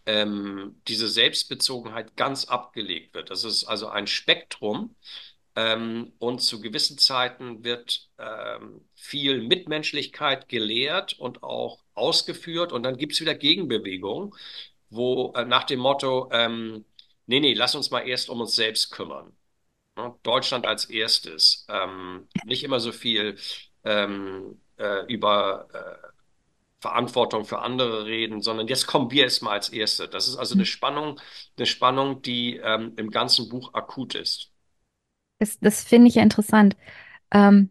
ähm, 0.06 0.80
diese 0.88 1.08
Selbstbezogenheit 1.08 2.16
ganz 2.16 2.44
abgelegt 2.46 3.14
wird. 3.14 3.30
Das 3.30 3.44
ist 3.44 3.64
also 3.64 3.88
ein 3.88 4.06
Spektrum. 4.06 4.96
Ähm, 5.54 6.12
und 6.18 6.40
zu 6.40 6.60
gewissen 6.60 6.96
Zeiten 6.98 7.62
wird 7.64 8.08
ähm, 8.18 8.88
viel 8.94 9.42
Mitmenschlichkeit 9.42 10.48
gelehrt 10.48 11.18
und 11.18 11.42
auch 11.42 11.84
ausgeführt. 11.94 12.72
Und 12.72 12.84
dann 12.84 12.96
gibt 12.96 13.12
es 13.12 13.20
wieder 13.20 13.34
Gegenbewegungen, 13.34 14.32
wo 14.90 15.32
äh, 15.36 15.44
nach 15.44 15.64
dem 15.64 15.80
Motto, 15.80 16.30
ähm, 16.32 16.84
nee, 17.26 17.40
nee, 17.40 17.54
lass 17.54 17.74
uns 17.74 17.90
mal 17.90 18.00
erst 18.08 18.30
um 18.30 18.40
uns 18.40 18.54
selbst 18.56 18.90
kümmern. 18.92 19.36
Ja, 19.96 20.18
Deutschland 20.22 20.66
als 20.66 20.86
erstes. 20.86 21.66
Ähm, 21.68 22.28
nicht 22.44 22.64
immer 22.64 22.80
so 22.80 22.92
viel 22.92 23.38
ähm, 23.84 24.60
äh, 24.78 25.04
über 25.06 25.68
äh, 25.72 26.11
Verantwortung 26.82 27.44
für 27.44 27.60
andere 27.60 28.06
reden, 28.06 28.42
sondern 28.42 28.66
jetzt 28.66 28.88
kommen 28.88 29.10
wir 29.12 29.22
erstmal 29.22 29.54
als 29.54 29.68
Erste. 29.68 30.08
Das 30.08 30.26
ist 30.26 30.36
also 30.36 30.56
eine 30.56 30.66
Spannung, 30.66 31.20
eine 31.56 31.66
Spannung, 31.66 32.22
die 32.22 32.56
ähm, 32.56 32.94
im 32.96 33.10
ganzen 33.10 33.48
Buch 33.48 33.72
akut 33.72 34.16
ist. 34.16 34.50
Das, 35.38 35.60
das 35.60 35.84
finde 35.84 36.08
ich 36.08 36.16
ja 36.16 36.24
interessant. 36.24 36.76
Ähm, 37.32 37.70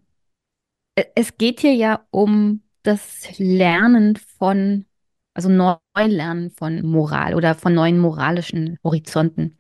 e, 0.96 1.04
es 1.16 1.38
geht 1.38 1.60
hier 1.60 1.74
ja 1.74 2.08
um 2.10 2.64
das 2.84 3.38
Lernen 3.38 4.16
von, 4.16 4.86
also 5.34 5.50
Neulernen 5.50 6.52
von 6.52 6.82
Moral 6.82 7.36
oder 7.36 7.54
von 7.54 7.74
neuen 7.74 8.00
moralischen 8.00 8.80
Horizonten. 8.82 9.58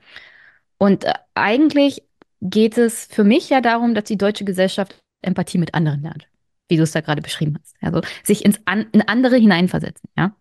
Und 0.77 1.03
äh, 1.03 1.13
eigentlich 1.35 2.03
geht 2.39 2.77
es 2.77 3.05
für 3.05 3.25
mich 3.25 3.49
ja 3.49 3.59
darum, 3.59 3.95
dass 3.95 4.05
die 4.05 4.17
deutsche 4.17 4.45
Gesellschaft 4.45 4.97
Empathie 5.21 5.57
mit 5.57 5.73
anderen 5.73 6.01
lernt 6.01 6.30
wie 6.71 6.77
du 6.77 6.83
es 6.83 6.93
da 6.93 7.01
gerade 7.01 7.21
beschrieben 7.21 7.57
hast. 7.59 7.75
Also 7.81 8.01
sich 8.23 8.45
ins 8.45 8.61
an, 8.63 8.87
in 8.93 9.01
andere 9.01 9.35
hineinversetzen, 9.35 10.09
ja. 10.17 10.33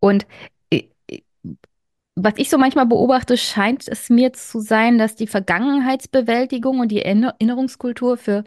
Und 0.00 0.26
äh, 0.70 0.84
äh, 1.08 1.20
was 2.16 2.34
ich 2.36 2.48
so 2.48 2.56
manchmal 2.56 2.86
beobachte, 2.86 3.36
scheint 3.36 3.86
es 3.86 4.08
mir 4.08 4.32
zu 4.32 4.60
sein, 4.60 4.96
dass 4.98 5.14
die 5.14 5.26
Vergangenheitsbewältigung 5.26 6.80
und 6.80 6.88
die 6.88 7.02
Erinnerungskultur 7.02 8.16
für 8.16 8.44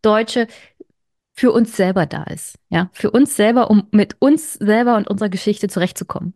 Deutsche 0.00 0.46
für 1.34 1.52
uns 1.52 1.76
selber 1.76 2.06
da 2.06 2.22
ist. 2.24 2.58
Ja, 2.70 2.88
für 2.92 3.10
uns 3.10 3.36
selber, 3.36 3.70
um 3.70 3.86
mit 3.90 4.16
uns 4.20 4.54
selber 4.54 4.96
und 4.96 5.08
unserer 5.08 5.28
Geschichte 5.28 5.68
zurechtzukommen. 5.68 6.34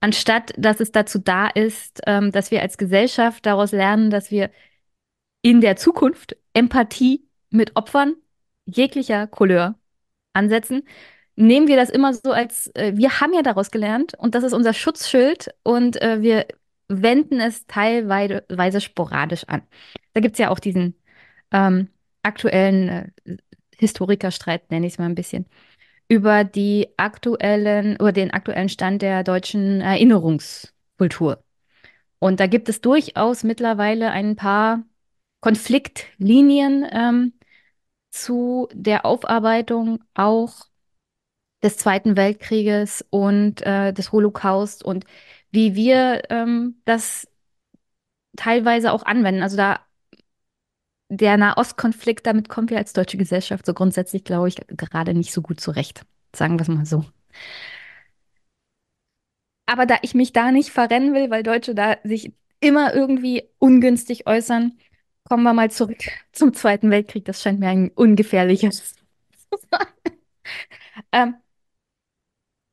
Anstatt 0.00 0.54
dass 0.56 0.80
es 0.80 0.92
dazu 0.92 1.18
da 1.18 1.48
ist, 1.48 2.00
ähm, 2.06 2.32
dass 2.32 2.50
wir 2.50 2.62
als 2.62 2.78
Gesellschaft 2.78 3.44
daraus 3.44 3.72
lernen, 3.72 4.08
dass 4.10 4.30
wir 4.30 4.50
in 5.42 5.60
der 5.60 5.76
Zukunft 5.76 6.36
Empathie 6.54 7.28
mit 7.50 7.76
Opfern 7.76 8.14
jeglicher 8.68 9.26
Couleur 9.26 9.76
ansetzen, 10.32 10.82
nehmen 11.36 11.68
wir 11.68 11.76
das 11.76 11.90
immer 11.90 12.14
so 12.14 12.32
als, 12.32 12.68
äh, 12.74 12.92
wir 12.96 13.20
haben 13.20 13.34
ja 13.34 13.42
daraus 13.42 13.70
gelernt 13.70 14.14
und 14.18 14.34
das 14.34 14.44
ist 14.44 14.52
unser 14.52 14.74
Schutzschild 14.74 15.50
und 15.62 16.00
äh, 16.02 16.20
wir 16.22 16.46
wenden 16.88 17.40
es 17.40 17.66
teilweise 17.66 18.80
sporadisch 18.80 19.44
an. 19.44 19.62
Da 20.14 20.20
gibt 20.20 20.34
es 20.34 20.38
ja 20.38 20.50
auch 20.50 20.58
diesen 20.58 20.94
ähm, 21.52 21.88
aktuellen 22.22 22.88
äh, 22.88 23.36
Historikerstreit, 23.78 24.70
nenne 24.70 24.86
ich 24.86 24.94
es 24.94 24.98
mal 24.98 25.06
ein 25.06 25.14
bisschen, 25.14 25.46
über 26.08 26.44
die 26.44 26.88
aktuellen, 26.96 27.96
über 27.96 28.12
den 28.12 28.32
aktuellen 28.32 28.68
Stand 28.68 29.02
der 29.02 29.22
deutschen 29.24 29.80
Erinnerungskultur. 29.80 31.42
Und 32.18 32.40
da 32.40 32.46
gibt 32.46 32.68
es 32.68 32.80
durchaus 32.80 33.44
mittlerweile 33.44 34.10
ein 34.10 34.36
paar 34.36 34.82
Konfliktlinien, 35.40 36.86
ähm, 36.90 37.32
zu 38.10 38.68
der 38.72 39.04
Aufarbeitung 39.04 40.02
auch 40.14 40.66
des 41.62 41.76
Zweiten 41.76 42.16
Weltkrieges 42.16 43.04
und 43.10 43.62
äh, 43.62 43.92
des 43.92 44.12
Holocaust 44.12 44.84
und 44.84 45.04
wie 45.50 45.74
wir 45.74 46.22
ähm, 46.30 46.80
das 46.84 47.26
teilweise 48.36 48.92
auch 48.92 49.04
anwenden. 49.04 49.42
Also 49.42 49.56
da 49.56 49.80
der 51.10 51.36
Nahostkonflikt, 51.38 52.26
damit 52.26 52.48
kommen 52.48 52.68
wir 52.70 52.78
als 52.78 52.92
deutsche 52.92 53.16
Gesellschaft 53.16 53.64
so 53.64 53.72
grundsätzlich, 53.74 54.24
glaube 54.24 54.48
ich, 54.48 54.56
gerade 54.68 55.14
nicht 55.14 55.32
so 55.32 55.40
gut 55.42 55.60
zurecht. 55.60 56.04
Sagen 56.36 56.58
wir 56.58 56.62
es 56.62 56.68
mal 56.68 56.84
so. 56.84 57.04
Aber 59.66 59.86
da 59.86 59.96
ich 60.02 60.14
mich 60.14 60.32
da 60.32 60.50
nicht 60.50 60.70
verrennen 60.70 61.14
will, 61.14 61.30
weil 61.30 61.42
Deutsche 61.42 61.74
da 61.74 61.96
sich 62.04 62.32
immer 62.60 62.94
irgendwie 62.94 63.44
ungünstig 63.58 64.26
äußern, 64.26 64.78
Kommen 65.28 65.42
wir 65.42 65.52
mal 65.52 65.70
zurück 65.70 65.98
zum 66.32 66.54
Zweiten 66.54 66.90
Weltkrieg. 66.90 67.26
Das 67.26 67.42
scheint 67.42 67.60
mir 67.60 67.68
ein 67.68 67.90
ungefährliches 67.90 68.94
zu 68.94 69.58
sein. 69.70 69.86
ähm, 71.12 71.34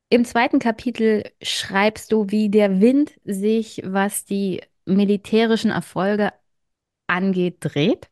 Im 0.10 0.24
zweiten 0.24 0.60
Kapitel 0.60 1.30
schreibst 1.42 2.14
du, 2.14 2.30
wie 2.30 2.50
der 2.50 2.80
Wind 2.80 3.20
sich, 3.26 3.82
was 3.84 4.24
die 4.24 4.62
militärischen 4.86 5.72
Erfolge 5.72 6.32
angeht, 7.08 7.58
dreht. 7.60 8.10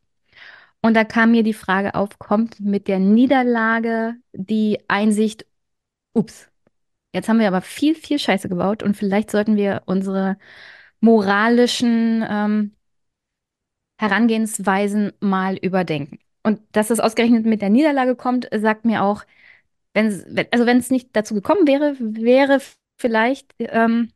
Und 0.81 0.95
da 0.95 1.05
kam 1.05 1.31
mir 1.31 1.43
die 1.43 1.53
Frage 1.53 1.95
auf, 1.95 2.19
kommt 2.19 2.59
mit 2.59 2.89
der 2.89 2.99
Niederlage 2.99 4.15
die 4.33 4.79
Einsicht, 4.89 5.45
ups, 6.13 6.49
jetzt 7.13 7.29
haben 7.29 7.39
wir 7.39 7.47
aber 7.47 7.61
viel, 7.61 7.95
viel 7.95 8.19
Scheiße 8.19 8.49
gebaut 8.49 8.83
und 8.83 8.97
vielleicht 8.97 9.31
sollten 9.31 9.55
wir 9.55 9.83
unsere 9.85 10.37
moralischen 11.01 12.25
ähm, 12.29 12.75
Herangehensweisen 13.97 15.13
mal 15.19 15.57
überdenken. 15.57 16.19
Und 16.43 16.59
dass 16.73 16.89
es 16.89 16.99
ausgerechnet 16.99 17.45
mit 17.45 17.61
der 17.61 17.69
Niederlage 17.69 18.15
kommt, 18.15 18.49
sagt 18.53 18.85
mir 18.85 19.03
auch, 19.03 19.23
wenn, 19.93 20.07
also 20.51 20.65
wenn 20.65 20.77
es 20.77 20.89
nicht 20.89 21.09
dazu 21.13 21.33
gekommen 21.33 21.67
wäre, 21.67 21.95
wäre 21.99 22.59
vielleicht 22.97 23.53
ähm, 23.59 24.11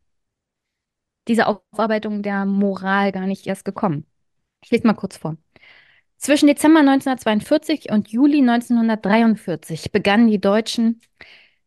diese 1.28 1.46
Aufarbeitung 1.46 2.22
der 2.22 2.44
Moral 2.44 3.12
gar 3.12 3.26
nicht 3.26 3.46
erst 3.46 3.64
gekommen. 3.64 4.06
Ich 4.62 4.70
lese 4.70 4.86
mal 4.86 4.94
kurz 4.94 5.16
vor. 5.16 5.36
Zwischen 6.16 6.48
Dezember 6.48 6.80
1942 6.80 7.90
und 7.92 8.08
Juli 8.08 8.38
1943 8.40 9.92
begannen 9.92 10.28
die 10.28 10.40
Deutschen, 10.40 11.00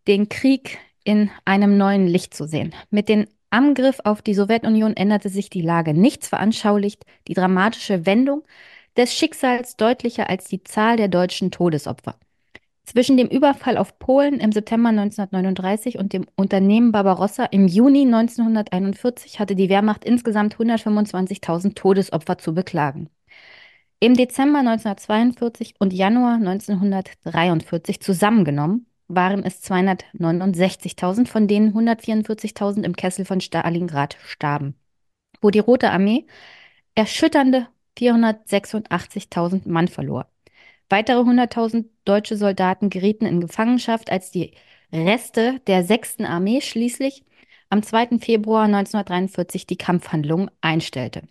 den 0.07 0.28
Krieg 0.28 0.78
in 1.03 1.32
einem 1.45 1.78
neuen 1.78 2.05
Licht 2.05 2.34
zu 2.34 2.45
sehen. 2.45 2.76
Mit 2.89 3.07
den 3.07 3.28
Angriff 3.52 3.99
auf 4.04 4.22
die 4.22 4.34
Sowjetunion 4.34 4.95
änderte 4.95 5.30
sich 5.30 5.49
die 5.49 5.62
Lage. 5.62 5.93
Nichts 5.93 6.30
veranschaulicht 6.30 7.06
die 7.28 7.34
dramatische 7.34 8.06
Wendung 8.06 8.43
des 8.97 9.14
Schicksals 9.14 9.76
deutlicher 9.78 10.30
als 10.30 10.47
die 10.47 10.64
Zahl 10.64 10.97
der 10.97 11.10
deutschen 11.10 11.52
Todesopfer. 11.52 12.16
Zwischen 12.84 13.16
dem 13.16 13.28
Überfall 13.28 13.78
auf 13.78 13.99
Polen 13.99 14.39
im 14.39 14.52
September 14.52 14.89
1939 14.89 15.97
und 15.97 16.14
dem 16.14 16.26
Unternehmen 16.36 16.91
Barbarossa 16.91 17.45
im 17.45 17.68
Juni 17.68 18.02
1941 18.02 19.39
hatte 19.39 19.56
die 19.56 19.70
Wehrmacht 19.70 20.04
insgesamt 20.04 20.56
125.000 20.56 21.76
Todesopfer 21.76 22.38
zu 22.38 22.54
beklagen. 22.54 23.10
Im 23.99 24.16
Dezember 24.16 24.60
1942 24.60 25.76
und 25.78 25.93
Januar 25.93 26.36
1943 26.36 28.02
zusammengenommen 28.02 28.88
waren 29.16 29.43
es 29.43 29.64
269.000, 29.64 31.28
von 31.28 31.47
denen 31.47 31.74
144.000 31.74 32.84
im 32.84 32.95
Kessel 32.95 33.26
von 33.26 33.41
Stalingrad 33.41 34.18
starben, 34.26 34.76
wo 35.41 35.49
die 35.49 35.59
Rote 35.59 35.91
Armee 35.91 36.26
erschütternde 36.95 37.68
486.000 37.97 39.68
Mann 39.70 39.88
verlor. 39.88 40.28
Weitere 40.89 41.22
100.000 41.22 41.86
deutsche 42.05 42.36
Soldaten 42.36 42.89
gerieten 42.89 43.26
in 43.26 43.39
Gefangenschaft, 43.39 44.12
als 44.12 44.32
die 44.32 44.51
Reste 44.91 45.59
der 45.68 45.84
6. 45.84 46.22
Armee 46.22 46.62
schließlich 46.62 47.24
am 47.70 47.82
2. 47.82 48.20
Februar 48.20 48.66
1943 48.66 49.66
die 49.66 49.78
Kampfhandlungen 49.78 50.51
einstellte. 50.59 51.24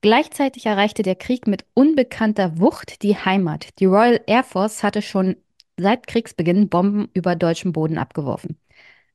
Gleichzeitig 0.00 0.64
erreichte 0.66 1.02
der 1.02 1.16
Krieg 1.16 1.46
mit 1.46 1.66
unbekannter 1.74 2.58
Wucht 2.58 3.02
die 3.02 3.16
Heimat. 3.16 3.68
Die 3.80 3.84
Royal 3.84 4.20
Air 4.26 4.44
Force 4.44 4.82
hatte 4.82 5.02
schon 5.02 5.36
seit 5.78 6.06
Kriegsbeginn 6.06 6.68
Bomben 6.68 7.08
über 7.14 7.36
deutschem 7.36 7.72
Boden 7.72 7.98
abgeworfen. 7.98 8.58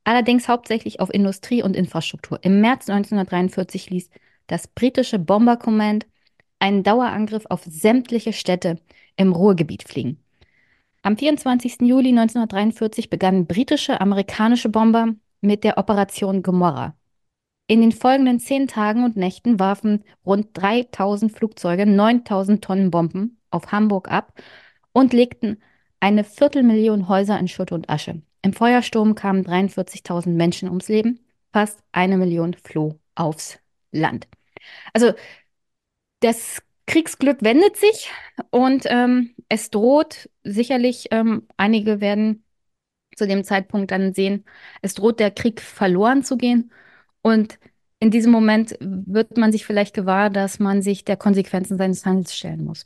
Allerdings 0.03 0.47
hauptsächlich 0.47 0.99
auf 0.99 1.13
Industrie 1.13 1.63
und 1.63 1.75
Infrastruktur. 1.75 2.39
Im 2.41 2.61
März 2.61 2.89
1943 2.89 3.89
ließ 3.89 4.09
das 4.47 4.67
britische 4.67 5.19
Bomber 5.19 5.57
Command 5.57 6.07
einen 6.59 6.83
Dauerangriff 6.83 7.45
auf 7.49 7.63
sämtliche 7.63 8.33
Städte 8.33 8.79
im 9.15 9.33
Ruhrgebiet 9.33 9.83
fliegen. 9.83 10.19
Am 11.01 11.17
24. 11.17 11.81
Juli 11.81 12.09
1943 12.09 13.09
begannen 13.09 13.45
britische, 13.45 13.99
amerikanische 13.99 14.69
Bomber 14.69 15.09
mit 15.41 15.63
der 15.63 15.77
Operation 15.77 16.41
Gomorrah. 16.41 16.95
In 17.67 17.81
den 17.81 17.91
folgenden 17.91 18.39
zehn 18.39 18.67
Tagen 18.67 19.03
und 19.03 19.15
Nächten 19.15 19.59
warfen 19.59 20.03
rund 20.25 20.49
3000 20.53 21.31
Flugzeuge 21.31 21.85
9000 21.85 22.63
Tonnen 22.63 22.91
Bomben 22.91 23.41
auf 23.51 23.71
Hamburg 23.71 24.09
ab 24.09 24.33
und 24.91 25.13
legten 25.13 25.61
eine 26.03 26.25
Viertelmillion 26.25 27.07
Häuser 27.07 27.39
in 27.39 27.47
Schutt 27.47 27.71
und 27.71 27.89
Asche. 27.89 28.21
Im 28.41 28.51
Feuersturm 28.51 29.15
kamen 29.15 29.45
43.000 29.45 30.31
Menschen 30.31 30.67
ums 30.67 30.89
Leben, 30.89 31.21
fast 31.53 31.79
eine 31.93 32.17
Million 32.17 32.55
floh 32.55 32.99
aufs 33.15 33.57
Land. 33.93 34.27
Also 34.91 35.13
das 36.19 36.61
Kriegsglück 36.87 37.41
wendet 37.41 37.77
sich 37.77 38.11
und 38.49 38.83
ähm, 38.87 39.33
es 39.47 39.69
droht 39.69 40.29
sicherlich, 40.43 41.07
ähm, 41.11 41.47
einige 41.55 42.01
werden 42.01 42.43
zu 43.15 43.25
dem 43.25 43.45
Zeitpunkt 43.45 43.91
dann 43.91 44.13
sehen, 44.13 44.43
es 44.81 44.95
droht 44.95 45.21
der 45.21 45.31
Krieg 45.31 45.61
verloren 45.61 46.21
zu 46.21 46.35
gehen. 46.35 46.73
Und 47.21 47.59
in 48.01 48.11
diesem 48.11 48.33
Moment 48.33 48.75
wird 48.81 49.37
man 49.37 49.53
sich 49.53 49.65
vielleicht 49.65 49.93
gewahr, 49.93 50.29
dass 50.29 50.59
man 50.59 50.81
sich 50.81 51.05
der 51.05 51.15
Konsequenzen 51.15 51.77
seines 51.77 52.05
Handels 52.05 52.35
stellen 52.35 52.65
muss. 52.65 52.83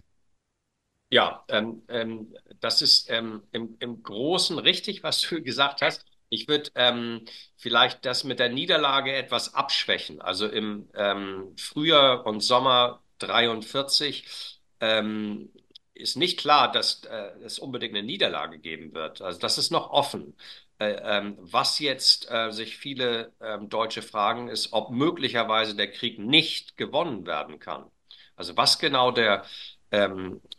Ja, 1.10 1.45
ähm, 1.47 1.84
ähm, 1.88 2.36
das 2.60 2.82
ist 2.82 3.10
ähm, 3.10 3.43
im, 3.51 3.78
im 3.80 4.03
Großen 4.03 4.60
richtig, 4.60 5.03
was 5.03 5.22
du 5.22 5.41
gesagt 5.43 5.82
hast. 5.82 6.05
Ich 6.30 6.47
würde 6.49 6.70
ähm, 6.76 7.24
vielleicht 7.55 8.05
das 8.05 8.26
mit 8.26 8.39
der 8.39 8.49
Niederlage 8.49 9.14
etwas 9.16 9.53
abschwächen. 9.53 10.22
Also 10.22 10.47
im 10.47 10.89
ähm, 10.95 11.55
Frühjahr 11.58 12.26
und 12.26 12.41
Sommer 12.41 13.01
43 13.20 14.60
ähm, 14.82 15.49
ist 15.93 16.18
nicht 16.18 16.38
klar, 16.39 16.70
dass 16.72 17.03
äh, 17.05 17.32
es 17.45 17.58
unbedingt 17.60 17.95
eine 17.95 18.05
Niederlage 18.05 18.60
geben 18.60 18.93
wird. 18.93 19.22
Also 19.22 19.39
das 19.39 19.58
ist 19.58 19.72
noch 19.72 19.89
offen. 19.89 20.36
Äh, 20.80 20.91
ähm, 21.01 21.38
was 21.39 21.80
jetzt 21.80 22.30
äh, 22.30 22.51
sich 22.51 22.78
viele 22.78 23.32
ähm, 23.41 23.70
Deutsche 23.70 24.01
fragen, 24.01 24.49
ist, 24.49 24.74
ob 24.74 24.91
möglicherweise 24.91 25.74
der 25.76 25.89
Krieg 25.91 26.20
nicht 26.20 26.76
gewonnen 26.78 27.26
werden 27.26 27.60
kann. 27.60 27.89
Also 28.36 28.55
was 28.58 28.78
genau 28.78 29.12
der 29.12 29.45
ähm, 29.91 30.41
äh, 30.43 30.57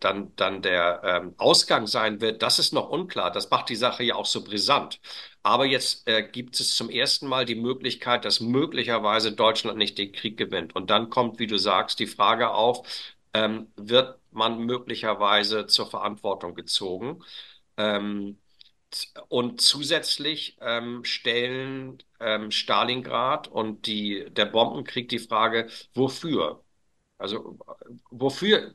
dann, 0.00 0.34
dann 0.36 0.62
der 0.62 1.00
ähm, 1.04 1.34
Ausgang 1.38 1.86
sein 1.86 2.20
wird, 2.20 2.42
das 2.42 2.58
ist 2.58 2.72
noch 2.72 2.88
unklar. 2.90 3.30
Das 3.30 3.50
macht 3.50 3.68
die 3.68 3.76
Sache 3.76 4.02
ja 4.04 4.14
auch 4.14 4.26
so 4.26 4.44
brisant. 4.44 5.00
Aber 5.42 5.64
jetzt 5.66 6.06
äh, 6.08 6.22
gibt 6.28 6.58
es 6.60 6.74
zum 6.76 6.90
ersten 6.90 7.26
Mal 7.28 7.44
die 7.44 7.54
Möglichkeit, 7.54 8.24
dass 8.24 8.40
möglicherweise 8.40 9.32
Deutschland 9.32 9.78
nicht 9.78 9.98
den 9.98 10.12
Krieg 10.12 10.36
gewinnt. 10.36 10.74
Und 10.76 10.90
dann 10.90 11.10
kommt, 11.10 11.38
wie 11.38 11.46
du 11.46 11.58
sagst, 11.58 11.98
die 12.00 12.06
Frage 12.06 12.50
auf, 12.50 12.86
ähm, 13.34 13.72
wird 13.76 14.18
man 14.30 14.58
möglicherweise 14.60 15.66
zur 15.66 15.88
Verantwortung 15.90 16.54
gezogen? 16.54 17.22
Ähm, 17.76 18.38
und 19.28 19.60
zusätzlich 19.60 20.56
ähm, 20.60 21.04
stellen 21.04 21.98
ähm, 22.20 22.50
Stalingrad 22.50 23.48
und 23.48 23.86
die, 23.86 24.26
der 24.30 24.46
Bombenkrieg 24.46 25.08
die 25.08 25.18
Frage, 25.18 25.68
wofür? 25.94 26.64
Also 27.18 27.58
wofür, 28.10 28.74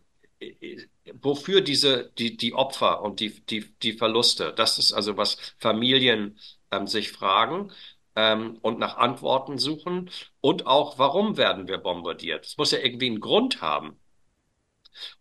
wofür 1.22 1.62
diese, 1.62 2.12
die, 2.18 2.38
die 2.38 2.54
Opfer 2.54 3.02
und 3.02 3.20
die, 3.20 3.46
die, 3.46 3.62
die 3.82 3.94
Verluste? 3.94 4.54
Das 4.54 4.78
ist 4.78 4.94
also, 4.94 5.18
was 5.18 5.38
Familien 5.60 6.40
ähm, 6.72 6.88
sich 6.88 7.12
fragen 7.12 7.72
ähm, 8.16 8.58
und 8.62 8.80
nach 8.80 8.98
Antworten 8.98 9.58
suchen. 9.58 10.10
Und 10.42 10.68
auch, 10.68 10.98
warum 11.00 11.38
werden 11.38 11.68
wir 11.68 11.78
bombardiert? 11.78 12.46
Es 12.46 12.58
muss 12.58 12.72
ja 12.72 12.80
irgendwie 12.80 13.08
einen 13.08 13.20
Grund 13.20 13.62
haben. 13.62 14.00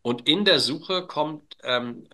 Und 0.02 0.28
in 0.28 0.44
der 0.44 0.60
Suche 0.60 1.06
kommt 1.06 1.56
ähm, 1.62 2.08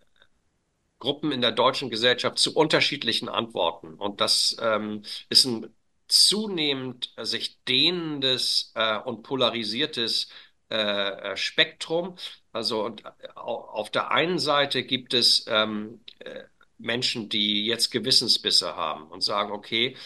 Gruppen 0.98 1.32
in 1.32 1.40
der 1.40 1.52
deutschen 1.52 1.90
Gesellschaft 1.90 2.38
zu 2.38 2.54
unterschiedlichen 2.54 3.28
Antworten. 3.28 3.94
Und 3.94 4.20
das 4.20 4.56
ähm, 4.60 5.02
ist 5.28 5.44
ein 5.44 5.74
zunehmend 6.08 7.12
sich 7.20 7.62
dehnendes 7.64 8.72
äh, 8.74 8.98
und 8.98 9.22
polarisiertes 9.22 10.28
äh, 10.68 11.36
Spektrum. 11.36 12.16
Also 12.52 12.84
und 12.84 13.04
äh, 13.04 13.10
auf 13.34 13.90
der 13.90 14.10
einen 14.10 14.38
Seite 14.38 14.84
gibt 14.84 15.14
es 15.14 15.46
ähm, 15.48 16.00
äh, 16.20 16.44
Menschen, 16.78 17.28
die 17.28 17.66
jetzt 17.66 17.90
Gewissensbisse 17.90 18.76
haben 18.76 19.08
und 19.08 19.22
sagen, 19.22 19.52
okay, 19.52 19.96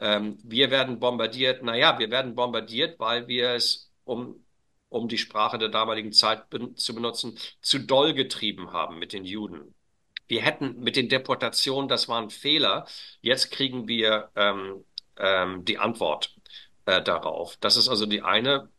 ähm, 0.00 0.38
wir 0.42 0.70
werden 0.70 0.98
bombardiert. 0.98 1.62
Naja, 1.62 1.98
wir 1.98 2.10
werden 2.10 2.34
bombardiert, 2.34 2.98
weil 2.98 3.28
wir 3.28 3.50
es, 3.50 3.92
um, 4.04 4.44
um 4.88 5.08
die 5.08 5.18
Sprache 5.18 5.58
der 5.58 5.68
damaligen 5.68 6.12
Zeit 6.12 6.50
ben 6.50 6.76
zu 6.76 6.94
benutzen, 6.94 7.38
zu 7.60 7.78
doll 7.80 8.14
getrieben 8.14 8.72
haben 8.72 8.98
mit 8.98 9.12
den 9.12 9.24
Juden. 9.24 9.74
Wir 10.28 10.42
hätten 10.42 10.80
mit 10.80 10.96
den 10.96 11.08
Deportationen, 11.08 11.88
das 11.88 12.08
war 12.08 12.20
ein 12.20 12.30
Fehler. 12.30 12.86
Jetzt 13.20 13.50
kriegen 13.50 13.86
wir 13.88 14.30
ähm, 14.34 14.84
ähm, 15.18 15.64
die 15.64 15.78
Antwort 15.78 16.34
äh, 16.86 17.02
darauf. 17.02 17.56
Das 17.58 17.76
ist 17.76 17.88
also 17.88 18.06
die 18.06 18.22
eine, 18.22 18.70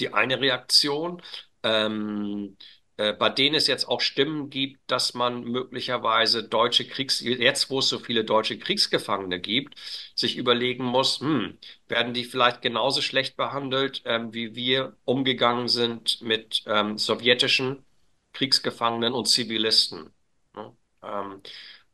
die 0.00 0.12
eine 0.12 0.40
Reaktion. 0.40 1.22
Ähm, 1.62 2.56
äh, 2.98 3.12
bei 3.12 3.28
denen 3.28 3.54
es 3.56 3.66
jetzt 3.66 3.86
auch 3.86 4.00
Stimmen 4.00 4.48
gibt, 4.48 4.90
dass 4.90 5.12
man 5.14 5.42
möglicherweise 5.44 6.44
deutsche 6.48 6.86
Kriegs, 6.86 7.20
jetzt 7.20 7.68
wo 7.68 7.80
es 7.80 7.88
so 7.90 7.98
viele 7.98 8.24
deutsche 8.24 8.58
Kriegsgefangene 8.58 9.38
gibt, 9.38 9.78
sich 10.14 10.36
überlegen 10.36 10.84
muss, 10.84 11.20
hm, 11.20 11.58
werden 11.88 12.14
die 12.14 12.24
vielleicht 12.24 12.62
genauso 12.62 13.02
schlecht 13.02 13.36
behandelt, 13.36 14.02
ähm, 14.06 14.32
wie 14.32 14.54
wir 14.54 14.96
umgegangen 15.04 15.68
sind 15.68 16.22
mit 16.22 16.62
ähm, 16.66 16.96
sowjetischen 16.96 17.84
Kriegsgefangenen 18.32 19.12
und 19.12 19.26
Zivilisten. 19.28 20.10
Ne? 20.54 20.76
Ähm, 21.02 21.42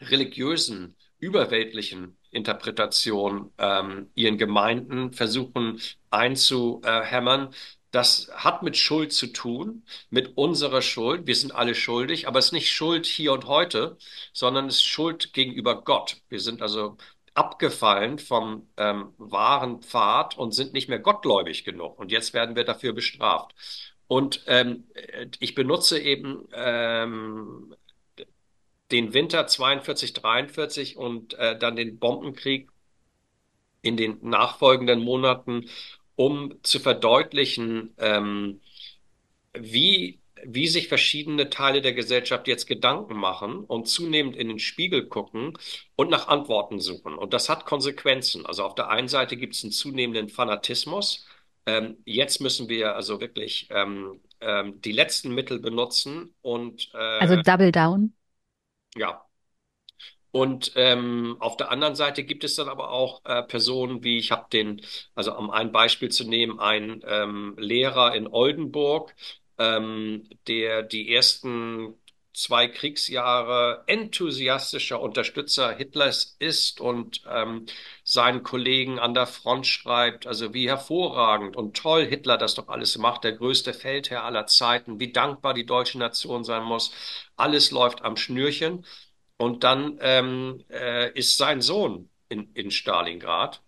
religiösen, 0.00 0.96
überweltlichen 1.18 2.16
Interpretation 2.30 3.52
ähm, 3.58 4.10
ihren 4.14 4.38
Gemeinden 4.38 5.12
versuchen 5.12 5.80
einzuhämmern. 6.10 7.54
Das 7.90 8.30
hat 8.34 8.62
mit 8.62 8.76
Schuld 8.76 9.12
zu 9.12 9.28
tun, 9.28 9.82
mit 10.10 10.36
unserer 10.36 10.82
Schuld. 10.82 11.26
Wir 11.26 11.36
sind 11.36 11.54
alle 11.54 11.74
schuldig, 11.74 12.28
aber 12.28 12.38
es 12.38 12.46
ist 12.46 12.52
nicht 12.52 12.70
Schuld 12.70 13.06
hier 13.06 13.32
und 13.32 13.46
heute, 13.46 13.96
sondern 14.32 14.66
es 14.66 14.76
ist 14.76 14.84
Schuld 14.84 15.32
gegenüber 15.32 15.82
Gott. 15.82 16.18
Wir 16.28 16.40
sind 16.40 16.60
also 16.60 16.96
abgefallen 17.34 18.18
vom 18.18 18.68
ähm, 18.76 19.14
wahren 19.16 19.80
Pfad 19.82 20.36
und 20.36 20.52
sind 20.52 20.72
nicht 20.74 20.88
mehr 20.88 20.98
gottgläubig 20.98 21.64
genug. 21.64 21.98
Und 21.98 22.10
jetzt 22.12 22.34
werden 22.34 22.56
wir 22.56 22.64
dafür 22.64 22.92
bestraft. 22.92 23.54
Und 24.08 24.42
ähm, 24.46 24.84
ich 25.38 25.54
benutze 25.54 25.98
eben 26.00 26.48
ähm, 26.52 27.74
den 28.90 29.14
Winter 29.14 29.46
42, 29.46 30.14
43 30.14 30.96
und 30.96 31.34
äh, 31.34 31.58
dann 31.58 31.76
den 31.76 31.98
Bombenkrieg 31.98 32.70
in 33.82 33.96
den 33.96 34.18
nachfolgenden 34.22 35.00
Monaten, 35.00 35.68
um 36.18 36.58
zu 36.64 36.80
verdeutlichen, 36.80 37.94
ähm, 37.98 38.60
wie 39.54 40.20
wie 40.44 40.68
sich 40.68 40.88
verschiedene 40.88 41.50
Teile 41.50 41.82
der 41.82 41.94
Gesellschaft 41.94 42.46
jetzt 42.48 42.66
Gedanken 42.66 43.16
machen 43.16 43.64
und 43.64 43.88
zunehmend 43.88 44.36
in 44.36 44.48
den 44.48 44.60
Spiegel 44.60 45.08
gucken 45.08 45.58
und 45.96 46.10
nach 46.10 46.28
Antworten 46.28 46.80
suchen. 46.80 47.14
Und 47.18 47.34
das 47.34 47.48
hat 47.48 47.66
Konsequenzen. 47.66 48.46
Also 48.46 48.64
auf 48.64 48.74
der 48.76 48.88
einen 48.88 49.08
Seite 49.08 49.36
gibt 49.36 49.54
es 49.56 49.64
einen 49.64 49.72
zunehmenden 49.72 50.28
Fanatismus. 50.28 51.26
Ähm, 51.66 51.98
jetzt 52.04 52.40
müssen 52.40 52.68
wir 52.68 52.94
also 52.96 53.20
wirklich 53.20 53.68
ähm, 53.70 54.20
ähm, 54.40 54.80
die 54.82 54.92
letzten 54.92 55.34
Mittel 55.34 55.58
benutzen 55.60 56.34
und 56.42 56.90
Also 57.18 57.36
äh, 57.36 57.42
Double 57.42 57.70
Down. 57.72 58.12
ja. 58.96 59.27
Und 60.30 60.72
ähm, 60.76 61.36
auf 61.40 61.56
der 61.56 61.70
anderen 61.70 61.94
Seite 61.96 62.22
gibt 62.24 62.44
es 62.44 62.54
dann 62.56 62.68
aber 62.68 62.90
auch 62.90 63.24
äh, 63.24 63.42
Personen 63.42 64.04
wie, 64.04 64.18
ich 64.18 64.30
habe 64.30 64.46
den, 64.52 64.82
also 65.14 65.36
um 65.36 65.50
ein 65.50 65.72
Beispiel 65.72 66.10
zu 66.10 66.28
nehmen, 66.28 66.60
ein 66.60 67.02
ähm, 67.06 67.54
Lehrer 67.58 68.14
in 68.14 68.26
Oldenburg, 68.28 69.14
ähm, 69.58 70.28
der 70.46 70.82
die 70.82 71.12
ersten 71.14 71.94
zwei 72.34 72.68
Kriegsjahre 72.68 73.82
enthusiastischer 73.88 75.00
Unterstützer 75.00 75.72
Hitlers 75.74 76.36
ist 76.38 76.80
und 76.80 77.22
ähm, 77.28 77.66
seinen 78.04 78.44
Kollegen 78.44 78.98
an 79.00 79.12
der 79.14 79.26
Front 79.26 79.66
schreibt, 79.66 80.26
also 80.26 80.54
wie 80.54 80.68
hervorragend 80.68 81.56
und 81.56 81.76
toll 81.76 82.06
Hitler 82.06 82.38
das 82.38 82.54
doch 82.54 82.68
alles 82.68 82.96
macht, 82.96 83.24
der 83.24 83.32
größte 83.32 83.74
Feldherr 83.74 84.22
aller 84.24 84.46
Zeiten, 84.46 85.00
wie 85.00 85.10
dankbar 85.12 85.52
die 85.54 85.66
deutsche 85.66 85.98
Nation 85.98 86.44
sein 86.44 86.62
muss, 86.62 86.92
alles 87.36 87.70
läuft 87.72 88.02
am 88.02 88.16
Schnürchen. 88.16 88.84
Und 89.38 89.64
dann 89.64 89.98
ähm, 90.02 90.64
äh, 90.70 91.12
ist 91.18 91.38
sein 91.38 91.60
Sohn 91.62 92.10
in, 92.28 92.52
in 92.54 92.70
Stalingrad 92.70 93.62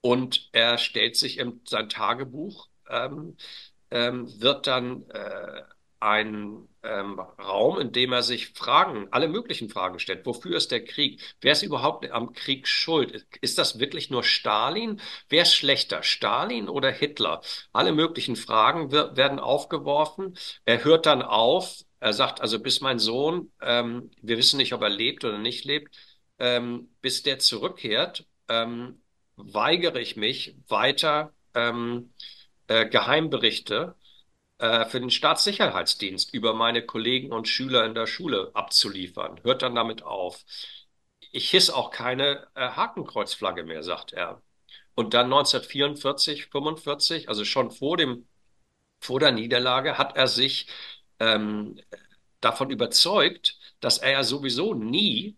und 0.00 0.48
er 0.52 0.78
stellt 0.78 1.16
sich 1.16 1.38
in 1.38 1.60
sein 1.66 1.88
Tagebuch, 1.88 2.68
ähm, 2.88 3.36
ähm, 3.90 4.40
wird 4.40 4.66
dann 4.66 5.08
äh, 5.10 5.62
ein 5.98 6.68
ähm, 6.84 7.18
Raum, 7.18 7.80
in 7.80 7.90
dem 7.92 8.12
er 8.12 8.22
sich 8.22 8.50
Fragen, 8.50 9.08
alle 9.10 9.28
möglichen 9.28 9.68
Fragen 9.70 9.98
stellt. 9.98 10.26
Wofür 10.26 10.56
ist 10.56 10.70
der 10.70 10.84
Krieg? 10.84 11.22
Wer 11.40 11.52
ist 11.52 11.62
überhaupt 11.62 12.08
am 12.10 12.32
Krieg 12.34 12.68
schuld? 12.68 13.26
Ist 13.40 13.58
das 13.58 13.78
wirklich 13.80 14.10
nur 14.10 14.22
Stalin? 14.22 15.00
Wer 15.28 15.42
ist 15.42 15.54
schlechter, 15.54 16.02
Stalin 16.02 16.68
oder 16.68 16.90
Hitler? 16.92 17.40
Alle 17.72 17.92
möglichen 17.92 18.36
Fragen 18.36 18.92
werden 18.92 19.40
aufgeworfen. 19.40 20.36
Er 20.64 20.84
hört 20.84 21.06
dann 21.06 21.22
auf. 21.22 21.85
Er 22.00 22.12
sagt 22.12 22.40
also, 22.40 22.60
bis 22.60 22.80
mein 22.80 22.98
Sohn, 22.98 23.52
ähm, 23.60 24.10
wir 24.22 24.36
wissen 24.38 24.58
nicht, 24.58 24.72
ob 24.72 24.82
er 24.82 24.90
lebt 24.90 25.24
oder 25.24 25.38
nicht 25.38 25.64
lebt, 25.64 25.96
ähm, 26.38 26.94
bis 27.00 27.22
der 27.22 27.38
zurückkehrt, 27.38 28.26
ähm, 28.48 29.02
weigere 29.36 30.00
ich 30.00 30.16
mich 30.16 30.56
weiter 30.68 31.32
ähm, 31.54 32.12
äh, 32.68 32.86
Geheimberichte 32.88 33.96
äh, 34.58 34.86
für 34.86 35.00
den 35.00 35.10
Staatssicherheitsdienst 35.10 36.32
über 36.34 36.54
meine 36.54 36.84
Kollegen 36.84 37.32
und 37.32 37.48
Schüler 37.48 37.84
in 37.84 37.94
der 37.94 38.06
Schule 38.06 38.50
abzuliefern. 38.54 39.40
Hört 39.44 39.62
dann 39.62 39.74
damit 39.74 40.02
auf. 40.02 40.44
Ich 41.32 41.50
hiss 41.50 41.70
auch 41.70 41.90
keine 41.90 42.46
äh, 42.54 42.68
Hakenkreuzflagge 42.70 43.64
mehr, 43.64 43.82
sagt 43.82 44.12
er. 44.12 44.42
Und 44.94 45.14
dann 45.14 45.26
1944, 45.26 46.46
45, 46.46 47.28
also 47.28 47.44
schon 47.44 47.70
vor 47.70 47.96
dem, 47.96 48.26
vor 49.00 49.20
der 49.20 49.32
Niederlage, 49.32 49.98
hat 49.98 50.16
er 50.16 50.28
sich 50.28 50.68
ähm, 51.20 51.78
davon 52.40 52.70
überzeugt, 52.70 53.58
dass 53.80 53.98
er 53.98 54.12
ja 54.12 54.24
sowieso 54.24 54.74
nie 54.74 55.36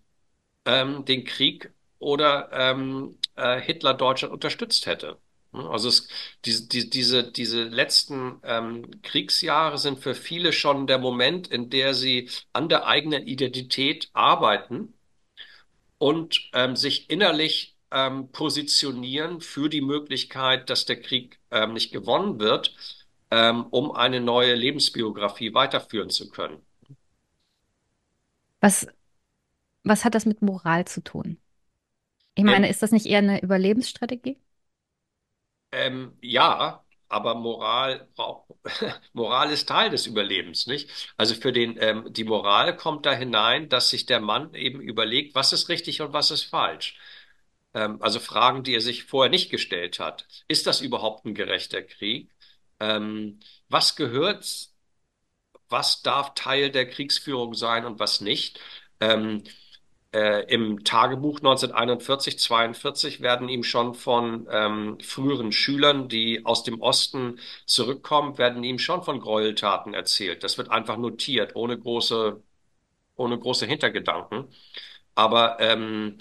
ähm, 0.65 1.05
den 1.05 1.25
Krieg 1.25 1.73
oder 1.99 2.51
ähm, 2.53 3.19
äh, 3.37 3.61
Hitler 3.61 3.95
Deutschland 3.95 4.33
unterstützt 4.35 4.87
hätte. 4.87 5.19
Ne? 5.53 5.69
Also 5.69 5.89
es, 5.89 6.09
diese, 6.45 6.69
die, 6.69 6.91
diese, 6.91 7.31
diese 7.33 7.65
letzten 7.65 8.41
ähm, 8.45 9.03
Kriegsjahre 9.03 9.79
sind 9.79 9.99
für 10.01 10.15
viele 10.15 10.53
schon 10.53 10.87
der 10.87 10.99
Moment, 10.99 11.49
in 11.49 11.71
der 11.71 11.95
sie 11.95 12.31
an 12.53 12.69
der 12.69 12.87
eigenen 12.87 13.27
Identität 13.27 14.11
arbeiten 14.13 14.95
und 15.99 16.51
ähm, 16.53 16.77
sich 16.77 17.11
innerlich 17.11 17.77
ähm, 17.91 18.31
positionieren 18.33 19.41
für 19.41 19.69
die 19.69 19.81
Möglichkeit, 19.81 20.71
dass 20.71 20.85
der 20.87 21.01
Krieg 21.01 21.41
ähm, 21.51 21.73
nicht 21.75 21.93
gewonnen 21.93 22.39
wird, 22.39 22.75
ähm, 23.31 23.67
um 23.71 23.93
eine 23.93 24.21
neue 24.21 24.55
Lebensbiografie 24.55 25.55
weiterführen 25.55 26.11
zu 26.11 26.31
können. 26.31 26.63
Was, 28.61 28.87
was 29.85 30.05
hat 30.05 30.15
das 30.15 30.27
mit 30.27 30.43
Moral 30.43 30.87
zu 30.87 31.03
tun? 31.03 31.39
Ich 32.35 32.45
meine, 32.45 32.69
Ähm, 32.69 32.71
ist 32.71 32.83
das 32.83 32.93
nicht 32.93 33.07
eher 33.07 33.19
eine 33.21 33.43
Überlebensstrategie? 33.43 34.39
Ähm, 35.73 36.17
ja, 36.23 36.85
aber 37.09 37.35
Moral 37.35 38.09
braucht, 38.15 38.51
Moral 39.13 39.51
ist 39.51 39.69
Teil 39.69 39.91
des 39.91 40.07
Überlebens, 40.07 40.67
nicht? 40.67 40.91
Also 41.17 41.35
für 41.35 41.53
den, 41.53 41.77
ähm, 41.81 42.07
die 42.13 42.25
Moral 42.25 42.77
kommt 42.77 43.07
da 43.07 43.13
hinein, 43.13 43.69
dass 43.69 43.91
sich 43.91 44.07
der 44.07 44.21
Mann 44.21 44.55
eben 44.55 44.81
überlegt, 44.81 45.35
was 45.35 45.53
ist 45.53 45.69
richtig 45.69 46.01
und 46.01 46.13
was 46.13 46.31
ist 46.31 46.45
falsch. 46.45 46.99
Ähm, 47.75 48.01
also 48.03 48.21
Fragen, 48.21 48.63
die 48.65 48.75
er 48.75 48.81
sich 48.81 49.05
vorher 49.05 49.31
nicht 49.31 49.51
gestellt 49.51 50.01
hat. 50.01 50.27
Ist 50.49 50.67
das 50.67 50.81
überhaupt 50.81 51.25
ein 51.27 51.35
gerechter 51.35 51.83
Krieg? 51.83 52.31
Ähm, 52.81 53.41
was 53.69 53.97
gehört, 53.97 54.71
was 55.69 56.03
darf 56.03 56.35
Teil 56.35 56.71
der 56.71 56.89
Kriegsführung 56.89 57.55
sein 57.55 57.85
und 57.85 57.99
was 58.01 58.21
nicht? 58.21 58.61
Ähm, 59.01 59.45
äh, 60.15 60.45
im 60.53 60.85
Tagebuch 60.85 61.39
1941, 61.39 62.39
42 62.39 63.21
werden 63.21 63.49
ihm 63.49 63.65
schon 63.65 63.95
von 63.95 64.49
ähm, 64.51 64.99
früheren 65.01 65.53
Schülern, 65.53 66.09
die 66.09 66.47
aus 66.47 66.65
dem 66.65 66.81
Osten 66.81 67.39
zurückkommen, 67.67 68.39
werden 68.39 68.65
ihm 68.65 68.79
schon 68.79 69.03
von 69.03 69.21
Gräueltaten 69.21 69.95
erzählt. 69.95 70.45
Das 70.45 70.59
wird 70.59 70.71
einfach 70.71 70.97
notiert, 70.97 71.57
ohne 71.57 71.79
große, 71.79 72.43
ohne 73.17 73.39
große 73.39 73.67
Hintergedanken. 73.67 74.49
Aber 75.15 75.61
ähm, 75.61 76.19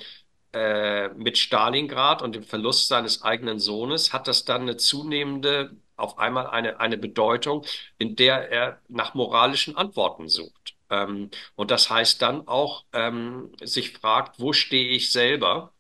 äh, 0.54 1.10
mit 1.10 1.38
Stalingrad 1.38 2.22
und 2.22 2.36
dem 2.36 2.44
Verlust 2.44 2.88
seines 2.88 3.24
eigenen 3.24 3.60
Sohnes 3.60 4.14
hat 4.14 4.28
das 4.28 4.46
dann 4.46 4.64
eine 4.64 4.78
zunehmende, 4.78 5.78
auf 5.98 6.18
einmal 6.20 6.48
eine, 6.48 6.80
eine 6.80 6.98
Bedeutung, 6.98 7.66
in 7.98 8.16
der 8.16 8.50
er 8.52 8.82
nach 8.88 9.14
moralischen 9.14 9.76
Antworten 9.78 10.30
sucht. 10.30 10.76
Ähm, 10.90 11.32
und 11.56 11.72
das 11.72 11.90
heißt 11.90 12.22
dann 12.22 12.48
auch, 12.48 12.86
ähm, 12.94 13.52
sich 13.62 13.94
fragt, 13.94 14.40
wo 14.40 14.54
stehe 14.54 14.90
ich 14.90 15.12
selber? 15.12 15.74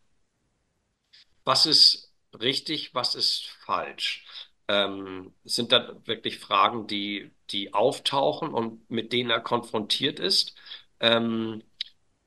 Was 1.43 1.65
ist 1.65 2.13
richtig? 2.39 2.93
Was 2.93 3.15
ist 3.15 3.47
falsch? 3.65 4.25
Ähm, 4.67 5.33
sind 5.45 5.71
dann 5.71 6.05
wirklich 6.07 6.39
Fragen, 6.39 6.87
die, 6.87 7.31
die 7.51 7.73
auftauchen 7.73 8.49
und 8.53 8.89
mit 8.89 9.13
denen 9.13 9.29
er 9.29 9.39
konfrontiert 9.39 10.19
ist. 10.19 10.55
Ähm, 10.99 11.63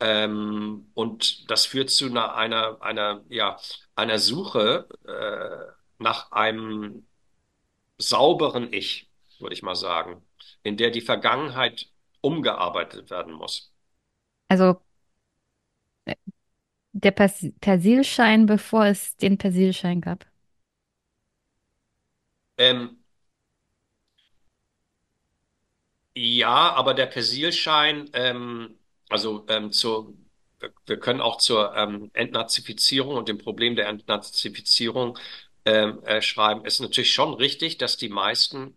ähm, 0.00 0.90
und 0.94 1.50
das 1.50 1.66
führt 1.66 1.90
zu 1.90 2.06
einer, 2.06 2.34
einer, 2.34 2.80
einer, 2.82 3.24
ja, 3.28 3.58
einer 3.96 4.18
Suche 4.18 4.88
äh, 5.06 5.72
nach 5.98 6.32
einem 6.32 7.06
sauberen 8.00 8.72
Ich, 8.72 9.10
würde 9.38 9.54
ich 9.54 9.62
mal 9.62 9.74
sagen, 9.76 10.22
in 10.62 10.76
der 10.76 10.90
die 10.90 11.00
Vergangenheit 11.00 11.88
umgearbeitet 12.20 13.10
werden 13.10 13.32
muss. 13.34 13.72
Also 14.48 14.82
äh, 16.04 16.14
der 16.92 17.12
Pers 17.12 17.46
Persilschein, 17.60 18.46
bevor 18.46 18.86
es 18.86 19.16
den 19.16 19.38
Persilschein 19.38 20.00
gab. 20.00 20.26
Ähm, 22.58 23.00
ja, 26.14 26.72
aber 26.74 26.94
der 26.94 27.06
Persilschein, 27.06 28.10
ähm, 28.14 28.78
also 29.08 29.44
ähm, 29.48 29.72
zur, 29.72 30.14
wir 30.58 30.72
wir 30.86 30.98
können 31.00 31.20
auch 31.20 31.38
zur 31.38 31.74
ähm, 31.76 32.10
Entnazifizierung 32.14 33.16
und 33.16 33.28
dem 33.28 33.38
Problem 33.38 33.76
der 33.76 33.88
Entnazifizierung 33.88 35.18
ähm, 35.70 36.02
äh, 36.04 36.22
schreiben, 36.22 36.64
ist 36.64 36.80
natürlich 36.80 37.12
schon 37.12 37.34
richtig, 37.34 37.78
dass 37.78 37.96
die 37.96 38.08
meisten 38.08 38.76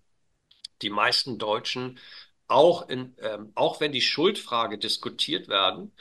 die 0.81 0.89
meisten 0.89 1.37
Deutschen, 1.39 1.99
auch 2.47 2.87
in, 2.89 3.15
ähm, 3.19 3.51
auch 3.55 3.79
wenn 3.81 3.91
die 3.91 4.01
Schuldfrage 4.01 4.77
diskutiert 4.77 5.47
werden, 5.47 5.93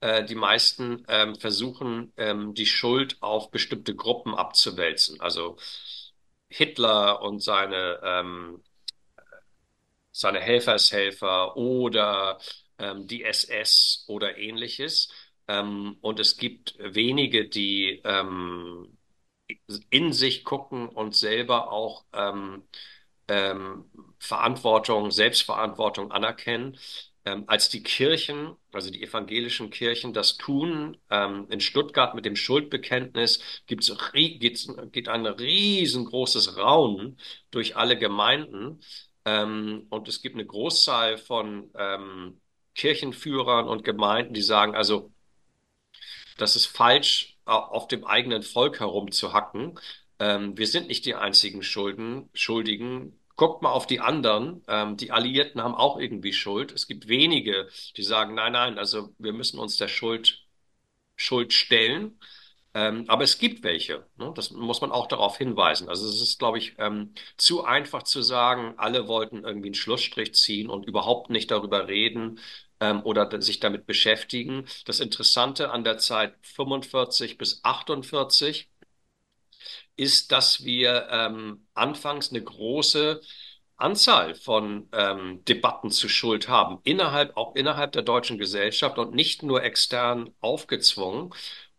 äh, 0.00 0.24
die 0.24 0.34
meisten 0.34 1.04
ähm, 1.08 1.36
versuchen, 1.36 2.12
ähm, 2.16 2.54
die 2.54 2.66
Schuld 2.66 3.18
auf 3.22 3.50
bestimmte 3.50 3.94
Gruppen 3.94 4.34
abzuwälzen. 4.34 5.20
Also 5.20 5.56
Hitler 6.48 7.22
und 7.22 7.40
seine, 7.42 8.00
ähm, 8.02 8.62
seine 10.12 10.40
Helfershelfer 10.40 11.56
oder 11.56 12.38
ähm, 12.78 13.06
die 13.06 13.24
SS 13.24 14.04
oder 14.08 14.36
ähnliches. 14.38 15.10
Ähm, 15.48 15.96
und 16.00 16.20
es 16.20 16.36
gibt 16.36 16.74
wenige, 16.78 17.48
die 17.48 18.00
ähm, 18.04 18.98
in 19.90 20.12
sich 20.12 20.44
gucken 20.44 20.88
und 20.88 21.14
selber 21.14 21.72
auch 21.72 22.04
ähm, 22.12 22.62
ähm, 23.28 23.84
Verantwortung, 24.18 25.10
Selbstverantwortung 25.10 26.12
anerkennen. 26.12 26.76
Ähm, 27.24 27.44
als 27.46 27.68
die 27.68 27.82
Kirchen, 27.82 28.56
also 28.72 28.90
die 28.90 29.02
evangelischen 29.02 29.70
Kirchen, 29.70 30.12
das 30.14 30.36
tun, 30.38 30.96
ähm, 31.10 31.46
in 31.50 31.60
Stuttgart 31.60 32.14
mit 32.14 32.24
dem 32.24 32.34
Schuldbekenntnis 32.36 33.40
gibt's, 33.66 33.92
geht's, 34.12 34.68
geht 34.92 35.08
ein 35.08 35.26
riesengroßes 35.26 36.56
Raunen 36.56 37.18
durch 37.50 37.76
alle 37.76 37.98
Gemeinden. 37.98 38.80
Ähm, 39.24 39.86
und 39.90 40.08
es 40.08 40.22
gibt 40.22 40.36
eine 40.36 40.46
Großzahl 40.46 41.18
von 41.18 41.70
ähm, 41.76 42.40
Kirchenführern 42.74 43.68
und 43.68 43.84
Gemeinden, 43.84 44.32
die 44.34 44.42
sagen, 44.42 44.74
also 44.74 45.12
das 46.38 46.56
ist 46.56 46.66
falsch, 46.66 47.29
auf 47.44 47.88
dem 47.88 48.04
eigenen 48.04 48.42
Volk 48.42 48.80
herumzuhacken. 48.80 49.78
Ähm, 50.18 50.56
wir 50.56 50.66
sind 50.66 50.88
nicht 50.88 51.04
die 51.06 51.14
einzigen 51.14 51.62
Schulden, 51.62 52.28
Schuldigen. 52.34 53.18
guckt 53.36 53.62
mal 53.62 53.72
auf 53.72 53.86
die 53.86 54.00
anderen. 54.00 54.62
Ähm, 54.68 54.96
die 54.96 55.10
Alliierten 55.12 55.62
haben 55.62 55.74
auch 55.74 55.98
irgendwie 55.98 56.32
Schuld. 56.32 56.72
Es 56.72 56.86
gibt 56.86 57.08
wenige, 57.08 57.68
die 57.96 58.02
sagen, 58.02 58.34
nein, 58.34 58.52
nein, 58.52 58.78
also 58.78 59.14
wir 59.18 59.32
müssen 59.32 59.58
uns 59.58 59.76
der 59.78 59.88
Schuld, 59.88 60.46
Schuld 61.16 61.52
stellen. 61.52 62.18
Ähm, 62.74 63.04
aber 63.08 63.24
es 63.24 63.38
gibt 63.38 63.64
welche. 63.64 64.06
Ne? 64.16 64.32
Das 64.36 64.52
muss 64.52 64.80
man 64.80 64.92
auch 64.92 65.08
darauf 65.08 65.36
hinweisen. 65.38 65.88
Also 65.88 66.06
es 66.08 66.20
ist, 66.22 66.38
glaube 66.38 66.58
ich, 66.58 66.74
ähm, 66.78 67.14
zu 67.36 67.64
einfach 67.64 68.04
zu 68.04 68.22
sagen, 68.22 68.74
alle 68.78 69.08
wollten 69.08 69.42
irgendwie 69.44 69.68
einen 69.68 69.74
Schlussstrich 69.74 70.34
ziehen 70.34 70.70
und 70.70 70.86
überhaupt 70.86 71.30
nicht 71.30 71.50
darüber 71.50 71.88
reden 71.88 72.38
ähm, 72.80 73.02
oder 73.04 73.40
sich 73.42 73.60
damit 73.60 73.86
beschäftigen. 73.86 74.66
Das 74.86 75.00
Interessante 75.00 75.70
an 75.70 75.84
der 75.84 75.98
Zeit 75.98 76.34
45 76.42 77.38
bis 77.38 77.60
48 77.64 78.70
ist, 79.96 80.32
dass 80.32 80.64
wir 80.64 81.08
ähm, 81.10 81.66
anfangs 81.74 82.30
eine 82.30 82.42
große 82.42 83.20
Anzahl 83.76 84.34
von 84.34 84.88
ähm, 84.92 85.44
Debatten 85.46 85.90
zu 85.90 86.08
Schuld 86.08 86.48
haben, 86.48 86.80
innerhalb, 86.84 87.36
auch 87.36 87.54
innerhalb 87.56 87.92
der 87.92 88.02
deutschen 88.02 88.38
Gesellschaft 88.38 88.98
und 88.98 89.14
nicht 89.14 89.42
nur 89.42 89.62
extern 89.62 90.30
aufgezwungen. 90.40 91.32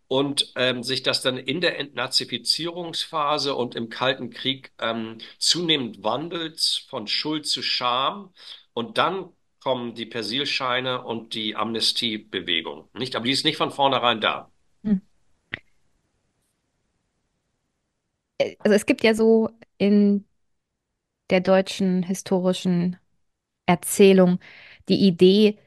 Und 0.08 0.52
ähm, 0.56 0.82
sich 0.82 1.02
das 1.02 1.22
dann 1.22 1.38
in 1.38 1.62
der 1.62 1.78
Entnazifizierungsphase 1.78 3.54
und 3.54 3.74
im 3.74 3.88
Kalten 3.88 4.28
Krieg 4.30 4.70
ähm, 4.78 5.16
zunehmend 5.38 6.02
wandelt 6.04 6.60
von 6.90 7.06
Schuld 7.08 7.46
zu 7.46 7.62
Scham. 7.62 8.34
Und 8.74 8.98
dann 8.98 9.30
kommen 9.62 9.94
die 9.94 10.06
Persilscheine 10.06 11.04
und 11.04 11.34
die 11.34 11.54
Amnestiebewegung. 11.54 12.88
Nicht, 12.94 13.14
aber 13.14 13.26
die 13.26 13.30
ist 13.30 13.44
nicht 13.44 13.56
von 13.56 13.70
vornherein 13.70 14.20
da. 14.20 14.50
Hm. 14.82 15.00
Also 18.58 18.74
es 18.74 18.86
gibt 18.86 19.04
ja 19.04 19.14
so 19.14 19.50
in 19.78 20.24
der 21.30 21.40
deutschen 21.40 22.02
historischen 22.02 22.96
Erzählung 23.66 24.40
die 24.88 25.06
Idee, 25.06 25.58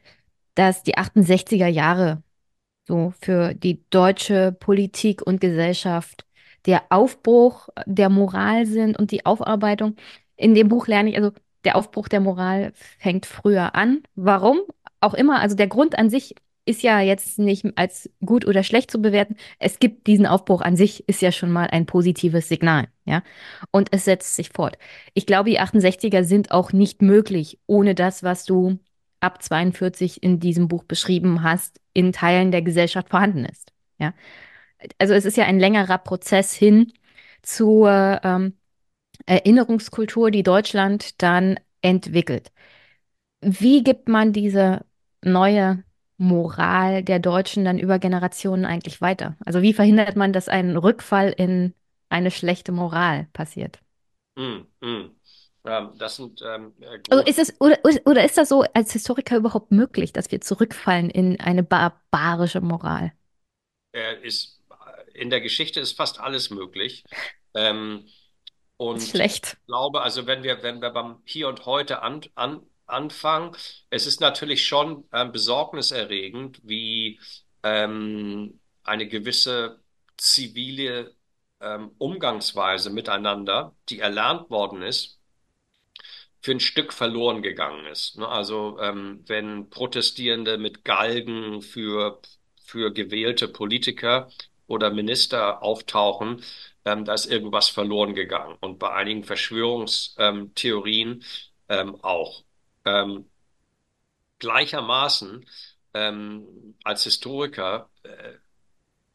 dass 0.54 0.82
die 0.82 0.96
68er 0.96 1.66
Jahre 1.66 2.22
so 2.84 3.14
für 3.22 3.54
die 3.54 3.82
deutsche 3.88 4.52
Politik 4.52 5.22
und 5.26 5.40
Gesellschaft 5.40 6.26
der 6.66 6.84
Aufbruch 6.90 7.68
der 7.86 8.10
Moral 8.10 8.66
sind 8.66 8.98
und 8.98 9.10
die 9.10 9.24
Aufarbeitung. 9.24 9.96
In 10.36 10.54
dem 10.54 10.68
Buch 10.68 10.86
lerne 10.86 11.10
ich, 11.10 11.16
also 11.16 11.32
der 11.66 11.76
Aufbruch 11.76 12.08
der 12.08 12.20
Moral 12.20 12.72
fängt 12.98 13.26
früher 13.26 13.74
an. 13.74 14.02
Warum? 14.14 14.60
Auch 15.00 15.14
immer, 15.14 15.40
also 15.40 15.56
der 15.56 15.66
Grund 15.66 15.98
an 15.98 16.08
sich 16.08 16.34
ist 16.64 16.82
ja 16.82 17.00
jetzt 17.00 17.38
nicht 17.38 17.64
als 17.76 18.10
gut 18.24 18.46
oder 18.46 18.62
schlecht 18.62 18.90
zu 18.90 19.00
bewerten. 19.00 19.36
Es 19.58 19.78
gibt 19.78 20.06
diesen 20.06 20.26
Aufbruch 20.26 20.62
an 20.62 20.76
sich, 20.76 21.08
ist 21.08 21.22
ja 21.22 21.30
schon 21.32 21.50
mal 21.50 21.68
ein 21.68 21.86
positives 21.86 22.48
Signal, 22.48 22.88
ja. 23.04 23.22
Und 23.70 23.88
es 23.92 24.04
setzt 24.04 24.34
sich 24.34 24.50
fort. 24.50 24.78
Ich 25.14 25.26
glaube, 25.26 25.50
die 25.50 25.60
68er 25.60 26.24
sind 26.24 26.50
auch 26.50 26.72
nicht 26.72 27.02
möglich 27.02 27.60
ohne 27.66 27.94
das, 27.94 28.22
was 28.22 28.44
du 28.44 28.78
ab 29.20 29.42
42 29.42 30.22
in 30.22 30.40
diesem 30.40 30.68
Buch 30.68 30.84
beschrieben 30.84 31.42
hast, 31.42 31.80
in 31.92 32.12
Teilen 32.12 32.50
der 32.50 32.62
Gesellschaft 32.62 33.10
vorhanden 33.10 33.44
ist, 33.44 33.72
ja. 33.98 34.14
Also 34.98 35.14
es 35.14 35.24
ist 35.24 35.36
ja 35.36 35.44
ein 35.44 35.58
längerer 35.58 35.98
Prozess 35.98 36.52
hin 36.52 36.92
zur 37.42 38.20
ähm, 38.22 38.54
Erinnerungskultur, 39.26 40.30
die 40.30 40.42
Deutschland 40.42 41.22
dann 41.22 41.58
entwickelt. 41.82 42.52
Wie 43.40 43.82
gibt 43.84 44.08
man 44.08 44.32
diese 44.32 44.84
neue 45.22 45.84
Moral 46.18 47.02
der 47.02 47.18
Deutschen 47.18 47.64
dann 47.64 47.78
über 47.78 47.98
Generationen 47.98 48.64
eigentlich 48.64 49.00
weiter? 49.00 49.36
Also 49.44 49.62
wie 49.62 49.74
verhindert 49.74 50.16
man, 50.16 50.32
dass 50.32 50.48
ein 50.48 50.76
Rückfall 50.76 51.34
in 51.36 51.74
eine 52.08 52.30
schlechte 52.30 52.72
Moral 52.72 53.28
passiert? 53.32 53.80
Mm, 54.36 54.66
mm. 54.80 55.10
Ähm, 55.64 55.90
das 55.98 56.16
sind 56.16 56.40
ähm, 56.46 56.72
also 57.10 57.24
ist 57.24 57.38
es, 57.38 57.60
oder, 57.60 57.78
oder 58.04 58.24
ist 58.24 58.38
das 58.38 58.48
so 58.48 58.62
als 58.72 58.92
Historiker 58.92 59.36
überhaupt 59.36 59.72
möglich, 59.72 60.12
dass 60.12 60.30
wir 60.30 60.40
zurückfallen 60.40 61.10
in 61.10 61.40
eine 61.40 61.62
barbarische 61.62 62.60
Moral? 62.60 63.12
Äh, 63.92 64.24
ist, 64.24 64.60
in 65.14 65.30
der 65.30 65.40
Geschichte 65.40 65.80
ist 65.80 65.96
fast 65.96 66.20
alles 66.20 66.50
möglich. 66.50 67.04
Ähm, 67.54 68.06
und 68.76 69.02
schlecht. 69.02 69.56
ich 69.60 69.66
glaube, 69.66 70.02
also 70.02 70.26
wenn 70.26 70.42
wir, 70.42 70.62
wenn 70.62 70.80
wir 70.80 70.90
beim 70.90 71.22
Hier 71.24 71.48
und 71.48 71.66
Heute 71.66 72.02
an, 72.02 72.20
an, 72.34 72.62
anfangen, 72.86 73.56
es 73.90 74.06
ist 74.06 74.20
natürlich 74.20 74.66
schon 74.66 75.04
ähm, 75.12 75.32
besorgniserregend, 75.32 76.60
wie 76.62 77.20
ähm, 77.62 78.60
eine 78.84 79.08
gewisse 79.08 79.80
zivile 80.16 81.14
ähm, 81.60 81.92
Umgangsweise 81.98 82.90
miteinander, 82.90 83.74
die 83.88 84.00
erlernt 84.00 84.50
worden 84.50 84.82
ist, 84.82 85.18
für 86.40 86.52
ein 86.52 86.60
Stück 86.60 86.92
verloren 86.92 87.42
gegangen 87.42 87.86
ist. 87.86 88.18
Ne? 88.18 88.28
Also 88.28 88.78
ähm, 88.80 89.24
wenn 89.26 89.68
Protestierende 89.70 90.58
mit 90.58 90.84
Galgen 90.84 91.60
für, 91.62 92.20
für 92.64 92.92
gewählte 92.92 93.48
Politiker 93.48 94.30
oder 94.66 94.90
Minister 94.90 95.62
auftauchen, 95.62 96.42
ähm, 96.84 97.04
da 97.04 97.14
ist 97.14 97.26
irgendwas 97.26 97.68
verloren 97.68 98.14
gegangen. 98.14 98.56
Und 98.60 98.78
bei 98.78 98.92
einigen 98.92 99.24
Verschwörungstheorien 99.24 101.24
ähm, 101.68 101.96
auch. 102.02 102.44
Ähm, 102.84 103.26
gleichermaßen 104.38 105.46
ähm, 105.94 106.74
als 106.84 107.04
Historiker 107.04 107.90
äh, 108.02 108.34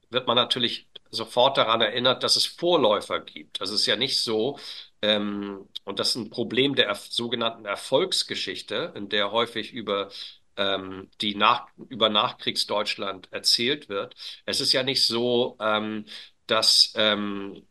wird 0.09 0.27
man 0.27 0.35
natürlich 0.35 0.89
sofort 1.09 1.57
daran 1.57 1.81
erinnert, 1.81 2.23
dass 2.23 2.35
es 2.35 2.45
Vorläufer 2.45 3.19
gibt. 3.21 3.61
Also 3.61 3.75
ist 3.75 3.85
ja 3.85 3.95
nicht 3.95 4.19
so, 4.21 4.57
ähm, 5.01 5.67
und 5.85 5.99
das 5.99 6.09
ist 6.09 6.15
ein 6.15 6.29
Problem 6.29 6.75
der 6.75 6.93
sogenannten 6.95 7.65
Erfolgsgeschichte, 7.65 8.93
in 8.95 9.09
der 9.09 9.31
häufig 9.31 9.71
über 9.73 10.09
ähm, 10.57 11.09
die 11.21 11.35
nach, 11.35 11.67
über 11.89 12.09
Nachkriegsdeutschland 12.09 13.31
erzählt 13.31 13.89
wird. 13.89 14.15
Es 14.45 14.61
ist 14.61 14.73
ja 14.73 14.83
nicht 14.83 15.05
so, 15.05 15.57
ähm, 15.59 16.05
dass 16.47 16.93
ähm, 16.95 17.65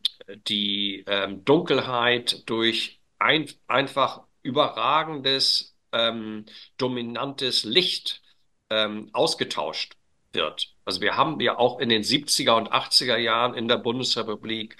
die 0.47 1.03
ähm, 1.07 1.43
Dunkelheit 1.45 2.49
durch 2.49 2.99
ein, 3.19 3.49
einfach 3.67 4.21
überragendes, 4.43 5.75
ähm, 5.91 6.45
dominantes 6.77 7.63
Licht 7.63 8.21
ähm, 8.69 9.09
ausgetauscht 9.13 9.95
wird. 10.33 10.73
Also 10.85 11.01
wir 11.01 11.17
haben 11.17 11.39
ja 11.41 11.57
auch 11.57 11.79
in 11.79 11.89
den 11.89 12.03
70er 12.03 12.57
und 12.57 12.71
80er 12.71 13.17
Jahren 13.17 13.53
in 13.53 13.67
der 13.67 13.77
Bundesrepublik 13.77 14.77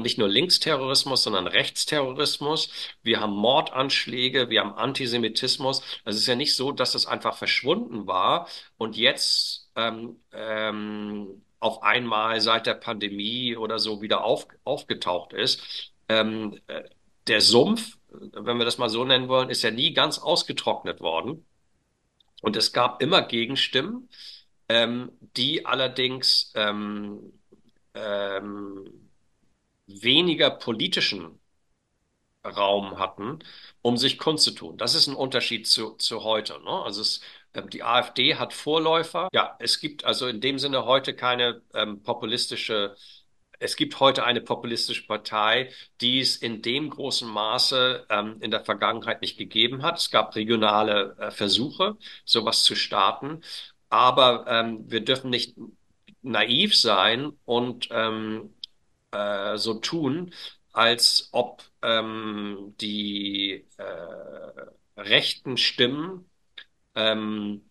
nicht 0.00 0.18
nur 0.18 0.28
Linksterrorismus, 0.28 1.24
sondern 1.24 1.46
Rechtsterrorismus. 1.46 2.70
Wir 3.02 3.20
haben 3.20 3.32
Mordanschläge, 3.32 4.48
wir 4.48 4.60
haben 4.60 4.74
Antisemitismus. 4.74 5.82
Also 6.04 6.16
es 6.16 6.22
ist 6.22 6.26
ja 6.28 6.36
nicht 6.36 6.56
so, 6.56 6.72
dass 6.72 6.94
es 6.94 7.06
einfach 7.06 7.36
verschwunden 7.36 8.06
war 8.06 8.48
und 8.78 8.96
jetzt 8.96 9.70
ähm, 9.76 10.20
ähm, 10.32 11.42
auf 11.60 11.82
einmal 11.82 12.40
seit 12.40 12.66
der 12.66 12.74
Pandemie 12.74 13.56
oder 13.56 13.78
so 13.78 14.02
wieder 14.02 14.24
auf, 14.24 14.46
aufgetaucht 14.64 15.32
ist. 15.32 15.92
Ähm, 16.08 16.60
äh, 16.66 16.82
der 17.26 17.40
Sumpf, 17.40 17.98
wenn 18.10 18.58
wir 18.58 18.64
das 18.64 18.78
mal 18.78 18.88
so 18.88 19.04
nennen 19.04 19.28
wollen, 19.28 19.50
ist 19.50 19.62
ja 19.62 19.70
nie 19.70 19.92
ganz 19.94 20.18
ausgetrocknet 20.18 21.00
worden. 21.00 21.46
Und 22.42 22.56
es 22.56 22.72
gab 22.72 23.00
immer 23.00 23.22
Gegenstimmen, 23.22 24.08
ähm, 24.68 25.12
die 25.36 25.64
allerdings 25.64 26.52
ähm, 26.56 27.32
ähm, 27.94 29.01
weniger 30.00 30.50
politischen 30.50 31.38
Raum 32.44 32.98
hatten, 32.98 33.38
um 33.82 33.96
sich 33.96 34.18
kundzutun. 34.18 34.76
Das 34.76 34.94
ist 34.94 35.06
ein 35.06 35.14
Unterschied 35.14 35.66
zu, 35.66 35.92
zu 35.96 36.24
heute. 36.24 36.60
Ne? 36.64 36.70
Also 36.70 37.00
es, 37.02 37.20
ähm, 37.54 37.70
die 37.70 37.82
AfD 37.82 38.36
hat 38.36 38.52
Vorläufer. 38.52 39.28
Ja, 39.32 39.56
es 39.60 39.80
gibt 39.80 40.04
also 40.04 40.26
in 40.26 40.40
dem 40.40 40.58
Sinne 40.58 40.84
heute 40.84 41.14
keine 41.14 41.62
ähm, 41.74 42.02
populistische, 42.02 42.96
es 43.60 43.76
gibt 43.76 44.00
heute 44.00 44.24
eine 44.24 44.40
populistische 44.40 45.06
Partei, 45.06 45.70
die 46.00 46.18
es 46.20 46.36
in 46.36 46.62
dem 46.62 46.90
großen 46.90 47.28
Maße 47.28 48.06
ähm, 48.10 48.38
in 48.40 48.50
der 48.50 48.64
Vergangenheit 48.64 49.22
nicht 49.22 49.38
gegeben 49.38 49.82
hat. 49.82 49.98
Es 49.98 50.10
gab 50.10 50.34
regionale 50.34 51.16
äh, 51.18 51.30
Versuche, 51.30 51.96
sowas 52.24 52.64
zu 52.64 52.74
starten. 52.74 53.42
Aber 53.88 54.46
ähm, 54.48 54.90
wir 54.90 55.04
dürfen 55.04 55.30
nicht 55.30 55.56
naiv 56.22 56.76
sein 56.76 57.32
und 57.44 57.88
ähm, 57.90 58.54
äh, 59.12 59.56
so 59.58 59.74
tun, 59.74 60.34
als 60.72 61.28
ob 61.32 61.62
ähm, 61.82 62.74
die 62.80 63.66
äh, 63.78 63.84
rechten 64.96 65.56
Stimmen 65.56 66.30
ähm, 66.94 67.70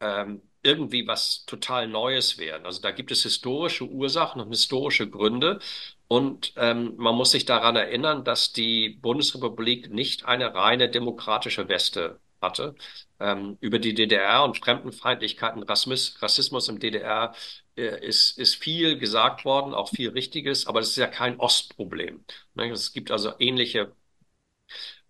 ähm, 0.00 0.42
irgendwie 0.62 1.06
was 1.06 1.44
total 1.46 1.88
Neues 1.88 2.38
wären. 2.38 2.66
Also 2.66 2.80
da 2.82 2.90
gibt 2.92 3.10
es 3.12 3.22
historische 3.22 3.84
Ursachen 3.88 4.40
und 4.42 4.50
historische 4.50 5.08
Gründe. 5.08 5.60
Und 6.08 6.52
ähm, 6.56 6.94
man 6.96 7.14
muss 7.16 7.32
sich 7.32 7.44
daran 7.46 7.76
erinnern, 7.76 8.24
dass 8.24 8.52
die 8.52 8.90
Bundesrepublik 8.90 9.90
nicht 9.90 10.24
eine 10.26 10.54
reine 10.54 10.90
demokratische 10.90 11.68
Weste 11.68 12.20
hatte. 12.42 12.74
Ähm, 13.20 13.58
über 13.60 13.78
die 13.78 13.94
DDR 13.94 14.44
und 14.44 14.58
Fremdenfeindlichkeit 14.58 15.56
und 15.56 15.64
Rassismus, 15.64 16.20
Rassismus 16.22 16.68
im 16.68 16.78
DDR 16.80 17.34
ist, 17.76 18.38
ist 18.38 18.56
viel 18.56 18.98
gesagt 18.98 19.44
worden, 19.44 19.74
auch 19.74 19.90
viel 19.90 20.10
Richtiges, 20.10 20.66
aber 20.66 20.80
das 20.80 20.90
ist 20.90 20.96
ja 20.96 21.06
kein 21.08 21.38
Ostproblem. 21.40 22.24
Ne? 22.54 22.70
Es 22.70 22.92
gibt 22.92 23.10
also 23.10 23.32
ähnliche 23.38 23.92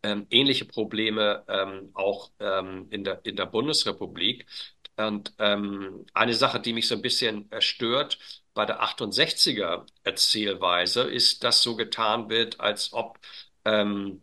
ähm, 0.03 0.27
ähnliche 0.31 0.65
Probleme 0.65 1.45
ähm, 1.49 1.91
auch 1.95 2.31
ähm, 2.41 2.87
in 2.91 3.05
der, 3.05 3.21
in 3.25 3.37
der 3.37 3.47
Bundesrepublik. 3.47 4.47
Und 4.97 5.35
ähm, 5.39 6.07
eine 6.15 6.35
Sache, 6.35 6.61
die 6.61 6.73
mich 6.73 6.89
so 6.89 6.95
ein 6.95 7.03
bisschen 7.03 7.51
stört 7.61 8.19
bei 8.55 8.65
der 8.65 8.83
68er 8.83 9.87
Erzählweise, 10.05 11.03
ist, 11.03 11.45
dass 11.45 11.63
so 11.63 11.77
getan 11.77 12.31
wird, 12.31 12.61
als 12.61 12.93
ob 12.93 13.19
ähm, 13.65 14.23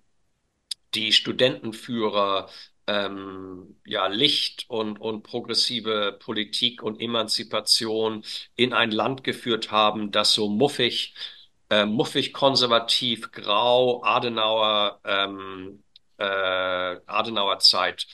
die 0.96 1.12
Studentenführer 1.14 2.50
ähm, 2.88 3.80
ja, 3.86 4.08
Licht 4.08 4.66
und, 4.70 5.00
und 5.00 5.24
progressive 5.24 6.18
Politik 6.20 6.84
und 6.84 7.02
Emanzipation 7.02 8.24
in 8.56 8.74
ein 8.74 8.92
Land 8.92 9.24
geführt 9.24 9.72
haben, 9.72 10.12
das 10.12 10.34
so 10.34 10.50
muffig, 10.50 11.16
äh, 11.70 11.86
muffig 11.86 12.34
konservativ, 12.34 13.32
grau, 13.32 14.04
Adenauer, 14.04 15.00
ähm, 15.06 15.84
äh, 16.18 16.24
Adenauer 16.26 17.60
Zeit 17.60 18.08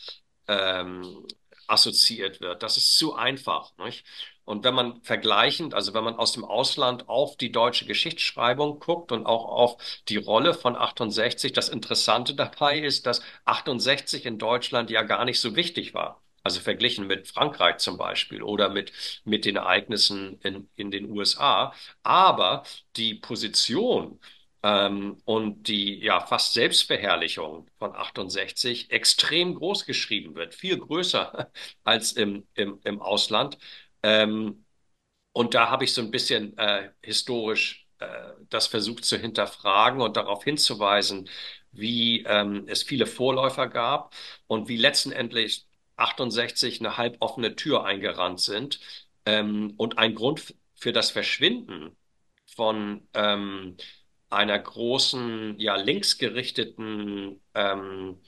ähm, 0.47 1.25
assoziiert 1.67 2.41
wird. 2.41 2.63
Das 2.63 2.77
ist 2.77 2.97
zu 2.97 3.15
einfach. 3.15 3.71
Nicht? 3.77 4.05
Und 4.49 4.63
wenn 4.63 4.73
man 4.73 4.99
vergleichend, 5.03 5.75
also 5.75 5.93
wenn 5.93 6.03
man 6.03 6.15
aus 6.15 6.33
dem 6.33 6.43
Ausland 6.43 7.07
auf 7.07 7.37
die 7.37 7.51
deutsche 7.51 7.85
Geschichtsschreibung 7.85 8.79
guckt 8.79 9.11
und 9.11 9.27
auch 9.27 9.45
auf 9.45 9.77
die 10.07 10.17
Rolle 10.17 10.55
von 10.55 10.75
68, 10.75 11.53
das 11.53 11.69
Interessante 11.69 12.33
dabei 12.33 12.79
ist, 12.79 13.05
dass 13.05 13.21
68 13.45 14.25
in 14.25 14.39
Deutschland 14.39 14.89
ja 14.89 15.03
gar 15.03 15.23
nicht 15.23 15.39
so 15.39 15.55
wichtig 15.55 15.93
war. 15.93 16.23
Also 16.41 16.61
verglichen 16.61 17.05
mit 17.05 17.27
Frankreich 17.27 17.77
zum 17.77 17.99
Beispiel 17.99 18.41
oder 18.41 18.69
mit, 18.69 18.91
mit 19.23 19.45
den 19.45 19.55
Ereignissen 19.57 20.39
in, 20.41 20.67
in 20.75 20.89
den 20.89 21.11
USA. 21.11 21.71
Aber 22.01 22.63
die 22.95 23.13
Position 23.13 24.19
ähm, 24.63 25.21
und 25.25 25.67
die 25.67 25.99
ja 25.99 26.21
fast 26.25 26.53
Selbstverherrlichung 26.53 27.67
von 27.77 27.95
68 27.95 28.89
extrem 28.91 29.53
groß 29.55 29.85
geschrieben 29.85 30.33
wird, 30.35 30.55
viel 30.55 30.79
größer 30.79 31.51
als 31.83 32.13
im, 32.13 32.47
im, 32.55 32.79
im 32.83 32.99
Ausland. 32.99 33.59
Ähm, 34.03 34.65
und 35.33 35.53
da 35.53 35.69
habe 35.69 35.83
ich 35.85 35.93
so 35.93 36.01
ein 36.01 36.11
bisschen 36.11 36.57
äh, 36.57 36.91
historisch 37.01 37.87
äh, 37.99 38.07
das 38.49 38.67
versucht 38.67 39.05
zu 39.05 39.17
hinterfragen 39.17 40.01
und 40.01 40.17
darauf 40.17 40.43
hinzuweisen, 40.43 41.29
wie 41.71 42.23
ähm, 42.25 42.65
es 42.67 42.83
viele 42.83 43.05
Vorläufer 43.05 43.67
gab 43.67 44.15
und 44.47 44.67
wie 44.69 44.77
letztendlich 44.77 45.67
68 45.97 46.79
eine 46.79 46.97
halboffene 46.97 47.55
Tür 47.55 47.85
eingerannt 47.85 48.39
sind. 48.41 48.79
Ähm, 49.25 49.73
und 49.77 49.97
ein 49.97 50.15
Grund 50.15 50.55
für 50.75 50.93
das 50.93 51.11
Verschwinden 51.11 51.95
von 52.55 53.07
ähm, 53.13 53.77
einer 54.29 54.59
großen, 54.59 55.59
ja, 55.59 55.75
linksgerichteten 55.75 57.41
ähm, 57.55 58.21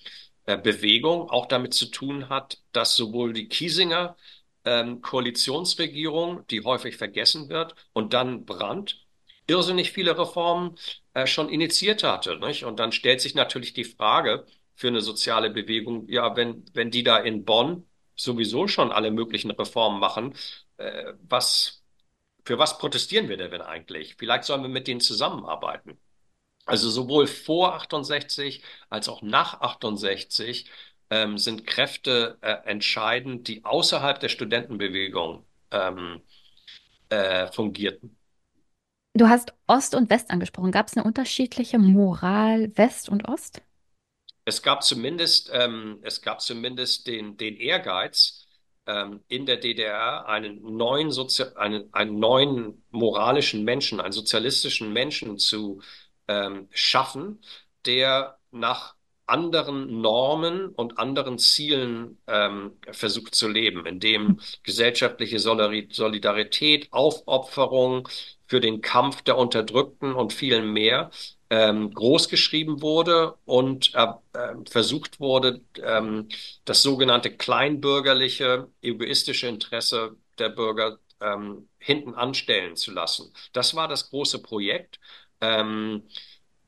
äh, 0.46 0.58
Bewegung 0.58 1.30
auch 1.30 1.46
damit 1.48 1.74
zu 1.74 1.88
tun 1.88 2.30
hat, 2.30 2.60
dass 2.72 2.96
sowohl 2.96 3.34
die 3.34 3.48
Kiesinger 3.48 4.18
ähm, 4.66 5.02
Koalitionsregierung, 5.02 6.46
die 6.48 6.64
häufig 6.64 6.98
vergessen 6.98 7.50
wird, 7.50 7.76
und 7.94 8.14
dann 8.14 8.46
Brandt 8.46 9.06
irrsinnig 9.48 9.92
viele 9.92 10.18
Reformen 10.18 10.78
äh, 11.14 11.28
schon 11.28 11.50
initiiert 11.50 12.04
hatte. 12.04 12.38
Nicht? 12.40 12.64
Und 12.66 12.80
dann 12.80 12.92
stellt 12.92 13.22
sich 13.22 13.36
natürlich 13.36 13.74
die 13.74 13.84
Frage 13.84 14.46
für 14.76 14.88
eine 14.88 15.02
soziale 15.02 15.50
Bewegung, 15.50 16.08
ja, 16.10 16.36
wenn, 16.36 16.66
wenn 16.74 16.92
die 16.92 17.04
da 17.04 17.18
in 17.18 17.46
Bonn 17.46 17.88
sowieso 18.16 18.68
schon 18.68 18.92
alle 18.92 19.12
möglichen 19.12 19.52
Reformen 19.52 20.00
machen, 20.00 20.36
äh, 20.78 21.14
was, 21.24 21.84
für 22.46 22.58
was 22.60 22.78
protestieren 22.78 23.30
wir 23.30 23.38
denn 23.38 23.62
eigentlich? 23.62 24.16
Vielleicht 24.18 24.46
sollen 24.46 24.62
wir 24.64 24.70
mit 24.70 24.88
denen 24.88 25.02
zusammenarbeiten. 25.02 26.00
Also 26.66 26.90
sowohl 26.90 27.28
vor 27.28 27.74
68 27.76 28.64
als 28.90 29.10
auch 29.10 29.22
nach 29.22 29.62
68 29.62 30.70
ähm, 31.12 31.38
sind 31.38 31.68
Kräfte 31.68 32.38
äh, 32.42 32.54
entscheidend, 32.66 33.48
die 33.48 33.64
außerhalb 33.64 34.20
der 34.20 34.30
Studentenbewegung 34.30 35.46
ähm, 35.70 36.22
äh, 37.10 37.52
fungierten. 37.52 38.18
Du 39.14 39.28
hast 39.28 39.54
Ost 39.68 39.94
und 39.94 40.10
West 40.10 40.32
angesprochen. 40.32 40.72
Gab 40.72 40.88
es 40.88 40.96
eine 40.96 41.06
unterschiedliche 41.06 41.78
Moral 41.78 42.76
West 42.78 43.10
und 43.10 43.28
Ost? 43.28 43.62
Es 44.46 44.64
gab 44.64 44.84
zumindest, 44.84 45.52
ähm, 45.54 46.00
es 46.02 46.22
gab 46.22 46.42
zumindest 46.42 47.06
den, 47.08 47.36
den 47.36 47.58
Ehrgeiz, 47.58 48.48
ähm, 48.88 49.22
in 49.28 49.46
der 49.46 49.58
DDR 49.58 50.28
einen 50.28 50.62
neuen, 50.78 51.12
Sozi 51.12 51.44
einen, 51.56 51.94
einen 51.94 52.20
neuen 52.20 52.84
moralischen 52.90 53.64
Menschen, 53.64 54.00
einen 54.00 54.14
sozialistischen 54.14 54.92
Menschen 54.94 55.38
zu 55.38 55.82
ähm, 56.28 56.68
schaffen, 56.72 57.42
der 57.86 58.40
nach 58.52 58.96
anderen 59.32 60.02
Normen 60.02 60.68
und 60.70 61.00
anderen 61.00 61.40
Zielen 61.40 62.18
ähm, 62.28 62.74
versucht 62.92 63.34
zu 63.36 63.48
leben, 63.48 63.86
in 63.86 64.00
dem 64.00 64.40
gesellschaftliche 64.64 65.40
Solidarität, 65.40 66.88
Aufopferung 66.92 68.08
für 68.48 68.60
den 68.60 68.82
Kampf 68.82 69.22
der 69.22 69.38
Unterdrückten 69.38 70.14
und 70.14 70.34
vielen 70.34 70.74
mehr 70.74 71.10
ähm, 71.50 71.94
großgeschrieben 71.94 72.82
wurde 72.82 73.36
und 73.46 73.94
äh, 73.96 74.08
äh, 74.34 74.56
versucht 74.70 75.20
wurde, 75.20 75.62
ähm, 75.84 76.30
das 76.66 76.82
sogenannte 76.82 77.36
kleinbürgerliche, 77.36 78.70
egoistische 78.82 79.48
Interesse 79.48 80.16
der 80.40 80.50
Bürger 80.50 81.00
ähm, 81.20 81.68
hinten 81.78 82.16
anstellen 82.16 82.76
zu 82.76 82.92
lassen. 82.92 83.34
Das 83.54 83.76
war 83.76 83.88
das 83.88 84.10
große 84.10 84.42
Projekt. 84.42 85.00
Ähm, 85.42 86.04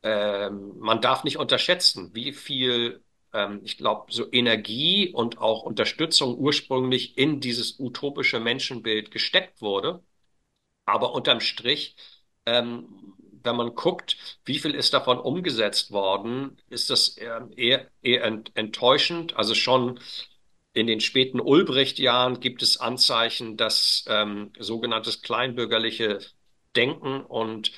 ähm, 0.03 0.77
man 0.80 1.01
darf 1.01 1.23
nicht 1.23 1.38
unterschätzen, 1.38 2.11
wie 2.13 2.34
viel, 2.34 3.03
ähm, 3.34 3.61
ich 3.63 3.77
glaube, 3.77 4.11
so 4.11 4.31
Energie 4.31 5.11
und 5.13 5.38
auch 5.39 5.63
Unterstützung 5.63 6.38
ursprünglich 6.38 7.17
in 7.17 7.39
dieses 7.39 7.80
utopische 7.80 8.39
Menschenbild 8.39 9.11
gesteckt 9.11 9.61
wurde. 9.61 10.03
Aber 10.85 11.13
unterm 11.13 11.39
Strich, 11.39 11.95
ähm, 12.45 13.15
wenn 13.43 13.55
man 13.55 13.75
guckt, 13.75 14.17
wie 14.45 14.59
viel 14.59 14.75
ist 14.75 14.93
davon 14.93 15.19
umgesetzt 15.19 15.91
worden, 15.91 16.57
ist 16.69 16.89
das 16.89 17.17
eher, 17.17 17.49
eher 18.01 18.23
enttäuschend. 18.55 19.35
Also 19.38 19.55
schon 19.55 19.99
in 20.73 20.88
den 20.88 20.99
späten 21.01 21.39
Ulbricht-Jahren 21.39 22.39
gibt 22.39 22.61
es 22.63 22.77
Anzeichen, 22.77 23.57
dass 23.57 24.05
ähm, 24.07 24.51
sogenanntes 24.59 25.21
kleinbürgerliche 25.21 26.19
Denken 26.75 27.21
und 27.21 27.71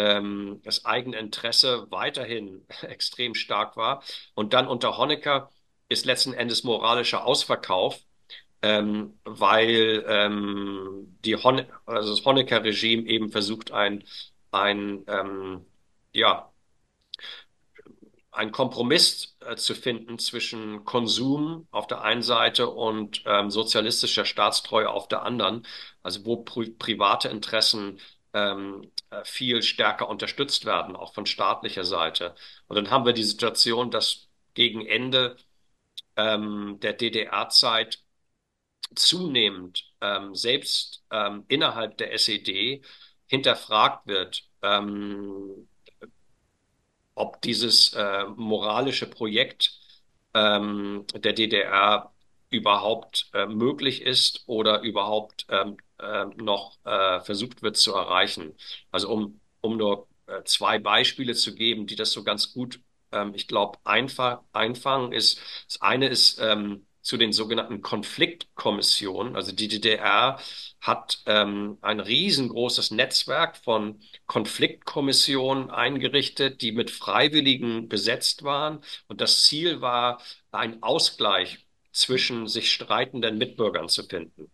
ähm, 0.00 0.60
das 0.64 0.84
eigene 0.84 1.18
Interesse 1.18 1.86
weiterhin 1.90 2.64
extrem 2.82 3.34
stark 3.34 3.76
war. 3.76 4.02
Und 4.34 4.52
dann 4.54 4.66
unter 4.68 4.96
Honecker 4.96 5.50
ist 5.88 6.06
letzten 6.06 6.32
Endes 6.34 6.64
moralischer 6.64 7.24
Ausverkauf, 7.26 8.00
ähm, 8.62 9.18
weil 9.24 10.04
ähm, 10.08 11.18
die 11.24 11.36
Hon 11.36 11.66
also 11.86 12.10
das 12.14 12.24
Honecker-Regime 12.24 13.06
eben 13.08 13.30
versucht, 13.30 13.72
ein, 13.72 14.04
ein 14.52 15.04
ähm, 15.08 15.66
ja, 16.12 16.50
einen 18.32 18.52
Kompromiss 18.52 19.36
äh, 19.40 19.56
zu 19.56 19.74
finden 19.74 20.18
zwischen 20.18 20.84
Konsum 20.84 21.66
auf 21.72 21.86
der 21.86 22.02
einen 22.02 22.22
Seite 22.22 22.68
und 22.68 23.22
ähm, 23.26 23.50
sozialistischer 23.50 24.24
Staatstreue 24.24 24.88
auf 24.90 25.08
der 25.08 25.22
anderen, 25.22 25.66
also 26.02 26.24
wo 26.24 26.36
pri 26.38 26.70
private 26.70 27.28
Interessen 27.28 27.98
ähm, 28.32 28.82
äh, 28.84 28.99
viel 29.24 29.62
stärker 29.62 30.08
unterstützt 30.08 30.64
werden, 30.66 30.96
auch 30.96 31.14
von 31.14 31.26
staatlicher 31.26 31.84
Seite. 31.84 32.34
Und 32.68 32.76
dann 32.76 32.90
haben 32.90 33.04
wir 33.06 33.12
die 33.12 33.24
Situation, 33.24 33.90
dass 33.90 34.28
gegen 34.54 34.86
Ende 34.86 35.36
ähm, 36.16 36.78
der 36.80 36.94
DDR-Zeit 36.94 38.02
zunehmend 38.94 39.84
ähm, 40.00 40.34
selbst 40.34 41.04
ähm, 41.10 41.44
innerhalb 41.48 41.96
der 41.98 42.12
SED 42.12 42.82
hinterfragt 43.26 44.06
wird, 44.06 44.44
ähm, 44.62 45.68
ob 47.14 47.40
dieses 47.42 47.92
äh, 47.94 48.24
moralische 48.36 49.08
Projekt 49.08 49.72
ähm, 50.34 51.04
der 51.14 51.32
DDR 51.32 52.12
überhaupt 52.50 53.30
äh, 53.34 53.46
möglich 53.46 54.02
ist 54.02 54.42
oder 54.46 54.80
überhaupt 54.82 55.46
ähm, 55.50 55.76
äh, 56.02 56.26
noch 56.42 56.78
äh, 56.84 57.20
versucht 57.20 57.62
wird 57.62 57.76
zu 57.76 57.94
erreichen. 57.94 58.54
Also 58.90 59.10
um, 59.10 59.40
um 59.60 59.76
nur 59.76 60.08
äh, 60.26 60.42
zwei 60.44 60.78
Beispiele 60.78 61.34
zu 61.34 61.54
geben, 61.54 61.86
die 61.86 61.96
das 61.96 62.12
so 62.12 62.24
ganz 62.24 62.52
gut, 62.52 62.80
ähm, 63.12 63.32
ich 63.34 63.48
glaube, 63.48 63.78
einfach 63.84 64.42
einfangen 64.52 65.12
ist. 65.12 65.40
Das 65.66 65.80
eine 65.80 66.08
ist 66.08 66.38
ähm, 66.40 66.86
zu 67.02 67.16
den 67.16 67.32
sogenannten 67.32 67.82
Konfliktkommissionen. 67.82 69.36
Also 69.36 69.52
die 69.52 69.68
DDR 69.68 70.38
hat 70.80 71.22
ähm, 71.26 71.78
ein 71.82 72.00
riesengroßes 72.00 72.90
Netzwerk 72.90 73.56
von 73.56 74.00
Konfliktkommissionen 74.26 75.70
eingerichtet, 75.70 76.62
die 76.62 76.72
mit 76.72 76.90
Freiwilligen 76.90 77.88
besetzt 77.88 78.42
waren. 78.44 78.82
Und 79.08 79.20
das 79.20 79.44
Ziel 79.44 79.80
war, 79.80 80.20
ein 80.52 80.82
Ausgleich 80.82 81.66
zwischen 81.92 82.46
sich 82.48 82.70
streitenden 82.72 83.38
Mitbürgern 83.38 83.88
zu 83.88 84.04
finden. 84.04 84.50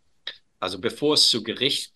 Also 0.58 0.80
bevor 0.80 1.14
es 1.14 1.28
zu 1.28 1.42
Gericht 1.42 1.94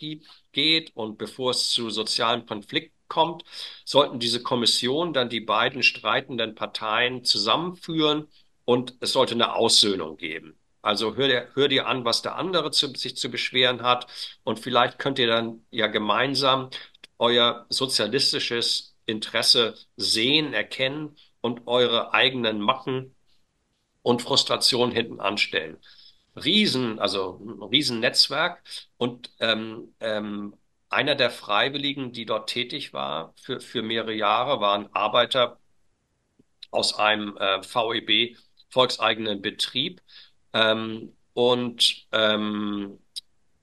geht 0.52 0.94
und 0.94 1.18
bevor 1.18 1.50
es 1.52 1.70
zu 1.70 1.90
sozialen 1.90 2.46
Konflikten 2.46 2.96
kommt, 3.08 3.44
sollten 3.84 4.18
diese 4.20 4.42
Kommission 4.42 5.12
dann 5.12 5.28
die 5.28 5.40
beiden 5.40 5.82
streitenden 5.82 6.54
Parteien 6.54 7.24
zusammenführen 7.24 8.28
und 8.64 8.94
es 9.00 9.12
sollte 9.12 9.34
eine 9.34 9.54
Aussöhnung 9.54 10.16
geben. 10.16 10.58
Also 10.82 11.16
hör 11.16 11.28
dir, 11.28 11.48
hör 11.54 11.68
dir 11.68 11.86
an, 11.86 12.04
was 12.04 12.22
der 12.22 12.36
andere 12.36 12.70
zu, 12.70 12.88
sich 12.94 13.16
zu 13.16 13.30
beschweren 13.30 13.82
hat 13.82 14.06
und 14.44 14.60
vielleicht 14.60 14.98
könnt 14.98 15.18
ihr 15.18 15.26
dann 15.26 15.66
ja 15.70 15.88
gemeinsam 15.88 16.70
euer 17.18 17.66
sozialistisches 17.68 18.96
Interesse 19.04 19.74
sehen, 19.96 20.54
erkennen 20.54 21.16
und 21.42 21.66
eure 21.66 22.14
eigenen 22.14 22.60
Macken 22.60 23.14
und 24.02 24.22
Frustrationen 24.22 24.94
hinten 24.94 25.20
anstellen. 25.20 25.78
Riesen, 26.36 26.98
also 26.98 27.40
ein 27.44 27.62
Riesennetzwerk 27.62 28.62
und 28.96 29.30
ähm, 29.40 29.94
ähm, 30.00 30.54
einer 30.88 31.14
der 31.14 31.30
Freiwilligen, 31.30 32.12
die 32.12 32.26
dort 32.26 32.50
tätig 32.50 32.92
war 32.92 33.32
für, 33.36 33.60
für 33.60 33.82
mehrere 33.82 34.14
Jahre, 34.14 34.60
war 34.60 34.76
ein 34.78 34.92
Arbeiter 34.94 35.58
aus 36.70 36.98
einem 36.98 37.36
äh, 37.36 37.62
VEB, 37.62 38.36
volkseigenen 38.70 39.42
Betrieb. 39.42 40.02
Ähm, 40.52 41.16
und 41.32 42.06
ähm, 42.12 42.98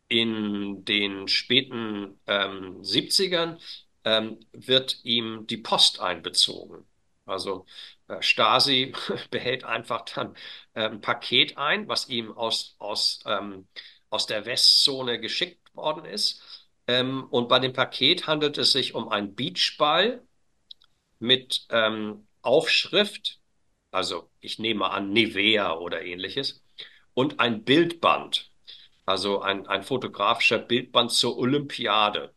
in 0.08 0.86
den 0.86 1.28
späten 1.28 2.20
ähm, 2.28 2.82
70ern 2.82 3.60
ähm, 4.06 4.40
wird 4.54 5.04
ihm 5.04 5.46
die 5.48 5.58
Post 5.58 6.00
einbezogen. 6.00 6.86
Also 7.26 7.66
Stasi 8.22 8.94
behält 9.32 9.64
einfach 9.64 10.02
dann 10.06 10.36
äh, 10.74 10.84
ein 10.90 11.02
Paket 11.02 11.58
ein, 11.58 11.88
was 11.88 12.10
ihm 12.10 12.32
aus, 12.32 12.76
aus, 12.80 13.20
ähm, 13.26 13.68
aus 14.10 14.28
der 14.28 14.46
Westzone 14.46 15.20
geschickt 15.20 15.76
worden 15.76 16.06
ist. 16.06 16.42
Ähm, 16.88 17.26
und 17.30 17.50
bei 17.50 17.60
dem 17.60 17.74
Paket 17.74 18.28
handelt 18.28 18.58
es 18.58 18.72
sich 18.72 18.96
um 18.96 19.10
einen 19.10 19.36
Beachball 19.36 20.26
mit 21.20 21.66
ähm, 21.70 22.28
Aufschrift, 22.42 23.40
also 23.92 24.30
ich 24.40 24.60
nehme 24.60 24.90
an 24.92 25.12
Nivea 25.12 25.74
oder 25.78 26.02
ähnliches, 26.04 26.64
und 27.14 27.40
ein 27.40 27.64
Bildband, 27.64 28.52
also 29.06 29.42
ein, 29.42 29.68
ein 29.68 29.84
fotografischer 29.84 30.60
Bildband 30.60 31.12
zur 31.12 31.38
Olympiade 31.38 32.34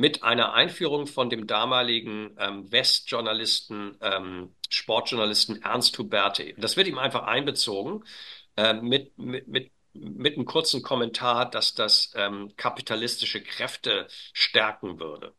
mit 0.00 0.22
einer 0.22 0.54
Einführung 0.54 1.06
von 1.06 1.28
dem 1.28 1.46
damaligen 1.46 2.34
ähm, 2.38 2.72
Westjournalisten, 2.72 3.98
ähm, 4.00 4.54
Sportjournalisten 4.70 5.62
Ernst 5.62 5.98
Huberti. 5.98 6.54
Das 6.56 6.78
wird 6.78 6.88
ihm 6.88 6.98
einfach 6.98 7.24
einbezogen 7.24 8.02
äh, 8.56 8.72
mit, 8.74 9.18
mit, 9.18 9.46
mit, 9.46 9.70
mit 9.92 10.36
einem 10.36 10.46
kurzen 10.46 10.82
Kommentar, 10.82 11.50
dass 11.50 11.74
das 11.74 12.12
ähm, 12.16 12.52
kapitalistische 12.56 13.42
Kräfte 13.42 14.06
stärken 14.32 14.98
würde. 14.98 15.34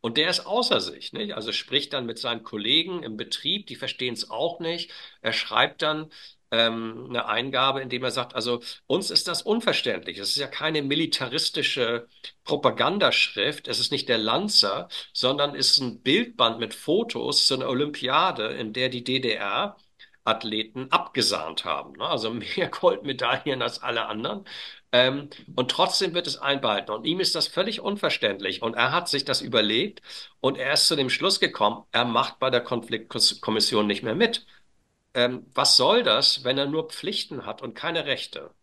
Und 0.00 0.16
der 0.16 0.30
ist 0.30 0.46
außer 0.46 0.80
sich, 0.80 1.12
nicht? 1.12 1.34
Also 1.34 1.52
spricht 1.52 1.92
dann 1.92 2.06
mit 2.06 2.18
seinen 2.18 2.42
Kollegen 2.42 3.02
im 3.02 3.16
Betrieb, 3.18 3.66
die 3.66 3.76
verstehen 3.76 4.14
es 4.14 4.30
auch 4.30 4.60
nicht. 4.60 4.92
Er 5.20 5.32
schreibt 5.34 5.82
dann, 5.82 6.10
ähm, 6.50 7.06
eine 7.08 7.26
Eingabe, 7.26 7.80
in 7.80 7.88
dem 7.88 8.04
er 8.04 8.10
sagt, 8.10 8.34
also 8.34 8.60
uns 8.86 9.10
ist 9.10 9.28
das 9.28 9.42
unverständlich. 9.42 10.18
Es 10.18 10.30
ist 10.30 10.36
ja 10.36 10.46
keine 10.46 10.82
militaristische 10.82 12.08
Propagandaschrift, 12.44 13.68
es 13.68 13.80
ist 13.80 13.92
nicht 13.92 14.08
der 14.08 14.18
Lanzer, 14.18 14.88
sondern 15.12 15.54
es 15.54 15.72
ist 15.72 15.78
ein 15.78 16.02
Bildband 16.02 16.58
mit 16.58 16.74
Fotos 16.74 17.46
zu 17.46 17.54
einer 17.54 17.68
Olympiade, 17.68 18.48
in 18.48 18.72
der 18.72 18.88
die 18.88 19.04
DDR 19.04 19.76
Athleten 20.26 20.90
abgesahnt 20.90 21.64
haben. 21.64 21.92
Ne? 21.94 22.04
Also 22.06 22.30
mehr 22.56 22.68
Goldmedaillen 22.68 23.62
als 23.62 23.82
alle 23.82 24.06
anderen. 24.06 24.44
Ähm, 24.92 25.30
und 25.54 25.70
trotzdem 25.70 26.14
wird 26.14 26.26
es 26.26 26.38
einbehalten. 26.38 26.92
Und 26.92 27.06
ihm 27.06 27.20
ist 27.20 27.34
das 27.34 27.48
völlig 27.48 27.80
unverständlich. 27.80 28.62
Und 28.62 28.74
er 28.74 28.92
hat 28.92 29.08
sich 29.08 29.24
das 29.24 29.40
überlegt 29.40 30.02
und 30.40 30.58
er 30.58 30.72
ist 30.74 30.86
zu 30.86 30.96
dem 30.96 31.10
Schluss 31.10 31.40
gekommen, 31.40 31.84
er 31.92 32.04
macht 32.04 32.38
bei 32.38 32.50
der 32.50 32.60
Konfliktkommission 32.62 33.86
nicht 33.86 34.02
mehr 34.02 34.14
mit 34.14 34.46
ähm, 35.16 35.46
was 35.54 35.76
soll 35.76 36.02
das, 36.04 36.44
wenn 36.44 36.58
er 36.58 36.66
nur 36.66 36.88
Pflichten 36.90 37.46
hat 37.46 37.62
und 37.62 37.74
keine 37.74 38.06
Rechte? 38.06 38.54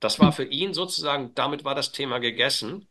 Das 0.00 0.18
war 0.20 0.32
für 0.32 0.44
ihn 0.44 0.74
sozusagen, 0.74 1.34
damit 1.34 1.64
war 1.64 1.74
das 1.74 1.92
Thema 1.92 2.18
gegessen. 2.20 2.88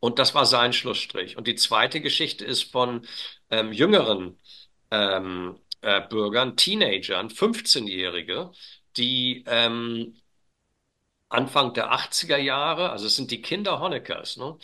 Und 0.00 0.18
das 0.18 0.34
war 0.34 0.46
sein 0.46 0.72
Schlussstrich. 0.72 1.36
Und 1.36 1.46
die 1.46 1.54
zweite 1.54 2.00
Geschichte 2.00 2.44
ist 2.44 2.64
von 2.72 3.06
ähm, 3.50 3.72
jüngeren 3.72 4.38
ähm, 4.90 5.58
äh, 5.80 6.00
Bürgern, 6.08 6.56
Teenagern, 6.56 7.30
15-Jährige, 7.30 8.52
die 8.96 9.44
ähm, 9.46 10.16
Anfang 11.32 11.74
der 11.74 11.92
80er 11.92 12.36
Jahre, 12.36 12.90
also 12.90 13.06
es 13.06 13.16
sind 13.16 13.30
die 13.30 13.42
Kinder 13.42 13.80
Honeckers, 13.80 14.36
ne? 14.36 14.56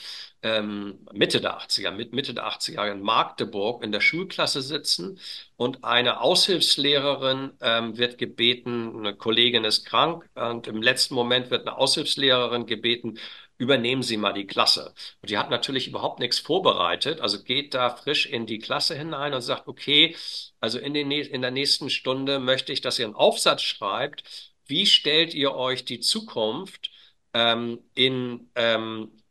ähm, 0.43 1.07
Mitte 1.13 1.41
der 1.41 1.59
80er, 1.59 1.91
mit 1.91 2.13
Mitte 2.13 2.35
der 2.35 2.47
80er 2.47 2.75
Jahre 2.75 2.91
in 2.91 3.03
Magdeburg 3.03 3.83
in 3.83 3.93
der 3.93 4.01
Schulklasse 4.01 4.63
sitzen 4.63 5.19
und 5.57 5.85
eine 5.85 6.21
Aushilfslehrerin 6.21 7.53
ähm, 7.61 7.99
wird 7.99 8.19
gebeten, 8.19 8.99
eine 8.99 9.17
Kollegin 9.17 9.65
ist 9.65 9.85
krank 9.85 10.29
und 10.35 10.67
im 10.67 10.83
letzten 10.83 11.15
Moment 11.15 11.51
wird 11.51 11.67
eine 11.67 11.77
Aushilfslehrerin 11.77 12.67
gebeten, 12.67 13.19
übernehmen 13.59 14.03
Sie 14.03 14.17
mal 14.17 14.33
die 14.33 14.47
Klasse. 14.47 14.95
Und 15.21 15.31
die 15.31 15.39
hat 15.39 15.51
natürlich 15.51 15.89
überhaupt 15.89 16.21
nichts 16.21 16.39
vorbereitet, 16.39 17.21
also 17.21 17.43
geht 17.43 17.75
da 17.75 17.91
frisch 17.91 18.27
in 18.27 18.47
die 18.47 18.59
Klasse 18.59 18.97
hinein 18.97 19.35
und 19.35 19.43
sagt, 19.43 19.67
okay, 19.67 20.17
also 20.61 20.79
in, 20.79 20.95
den, 20.95 21.11
in 21.11 21.43
der 21.43 21.51
nächsten 21.51 21.91
Stunde 21.91 22.39
möchte 22.39 22.73
ich, 22.73 22.81
dass 22.81 22.99
ihr 22.99 23.07
einen 23.07 23.15
Aufsatz 23.15 23.63
schreibt, 23.63 24.48
wie 24.69 24.87
stellt 24.87 25.35
ihr 25.35 25.55
euch 25.55 25.85
die 25.85 26.01
Zukunft 26.01 26.91
ähm, 27.35 27.81
in, 27.95 28.51
ähm, 28.55 29.23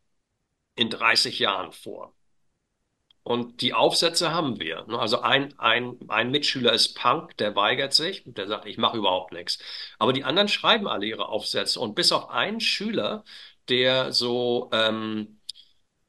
in 0.76 0.90
30 0.90 1.40
Jahren 1.40 1.72
vor? 1.72 2.14
Und 3.24 3.62
die 3.62 3.74
Aufsätze 3.74 4.32
haben 4.32 4.60
wir. 4.60 4.86
Ne? 4.88 4.98
Also 4.98 5.20
ein, 5.20 5.58
ein, 5.60 5.98
ein 6.08 6.32
Mitschüler 6.32 6.72
ist 6.72 6.96
Punk, 6.96 7.36
der 7.38 7.58
weigert 7.58 7.94
sich, 7.94 8.24
der 8.26 8.48
sagt, 8.48 8.66
ich 8.66 8.78
mache 8.78 8.98
überhaupt 8.98 9.34
nichts. 9.34 9.60
Aber 10.00 10.14
die 10.14 10.24
anderen 10.24 10.48
schreiben 10.48 10.88
alle 10.88 11.06
ihre 11.06 11.28
Aufsätze. 11.28 11.80
Und 11.82 11.94
bis 11.94 12.14
auf 12.14 12.30
einen 12.30 12.62
Schüler, 12.62 13.26
der 13.68 14.14
so, 14.14 14.70
ähm, 14.72 15.42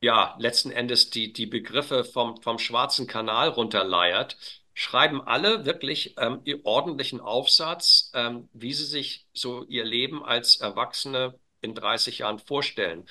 ja, 0.00 0.36
letzten 0.38 0.70
Endes 0.70 1.10
die, 1.10 1.32
die 1.32 1.46
Begriffe 1.46 2.04
vom, 2.04 2.40
vom 2.42 2.58
Schwarzen 2.58 3.06
Kanal 3.08 3.48
runterleiert, 3.48 4.36
schreiben 4.78 5.20
alle 5.20 5.64
wirklich 5.66 6.14
ähm, 6.18 6.40
ordentlichen 6.62 7.20
Aufsatz, 7.20 8.12
ähm, 8.14 8.48
wie 8.52 8.72
sie 8.72 8.84
sich 8.84 9.26
so 9.32 9.64
ihr 9.64 9.84
Leben 9.84 10.24
als 10.24 10.60
Erwachsene 10.60 11.36
in 11.60 11.74
30 11.74 12.18
Jahren 12.18 12.38
vorstellen. 12.38 13.08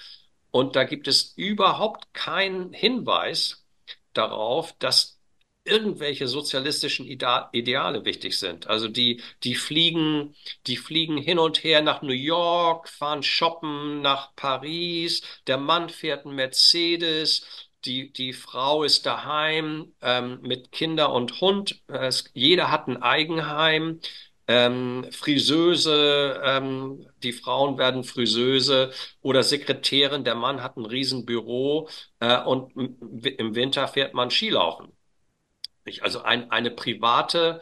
Und 0.50 0.78
da 0.78 0.86
gibt 0.86 1.10
es 1.10 1.34
überhaupt 1.36 2.14
keinen 2.14 2.72
Hinweis 2.72 3.66
darauf, 4.14 4.78
dass 4.80 5.20
irgendwelche 5.66 6.30
sozialistischen 6.30 7.06
Ideale 7.06 8.06
wichtig 8.06 8.40
sind. 8.40 8.68
Also 8.68 8.88
die, 8.88 9.22
die 9.44 9.56
fliegen, 9.56 10.36
die 10.68 10.78
fliegen 10.78 11.18
hin 11.18 11.38
und 11.38 11.66
her 11.66 11.82
nach 11.82 12.02
New 12.02 12.14
York, 12.14 12.88
fahren 12.88 13.24
shoppen 13.24 14.02
nach 14.02 14.34
Paris, 14.38 15.22
der 15.48 15.58
Mann 15.58 15.90
fährt 15.90 16.26
einen 16.26 16.36
Mercedes, 16.36 17.67
die, 17.86 18.12
die 18.12 18.34
Frau 18.34 18.84
ist 18.84 19.06
daheim 19.06 19.94
ähm, 20.02 20.40
mit 20.42 20.72
Kinder 20.72 21.12
und 21.14 21.42
Hund. 21.42 21.82
Es, 21.88 22.26
jeder 22.34 22.72
hat 22.72 22.88
ein 22.88 23.02
Eigenheim. 23.02 24.00
Ähm, 24.50 25.06
Friseuse, 25.12 26.42
ähm, 26.44 27.06
die 27.22 27.34
Frauen 27.34 27.78
werden 27.78 28.04
Friseuse 28.06 28.92
oder 29.22 29.44
Sekretärin, 29.44 30.24
der 30.24 30.36
Mann 30.36 30.64
hat 30.64 30.78
ein 30.78 30.86
Riesenbüro 30.86 31.90
äh, 32.22 32.42
und 32.44 32.72
im 32.78 33.56
Winter 33.56 33.88
fährt 33.90 34.14
man 34.14 34.32
Skilaufen. 34.32 34.94
Also 36.02 36.22
ein, 36.22 36.52
eine 36.52 36.72
private, 36.72 37.62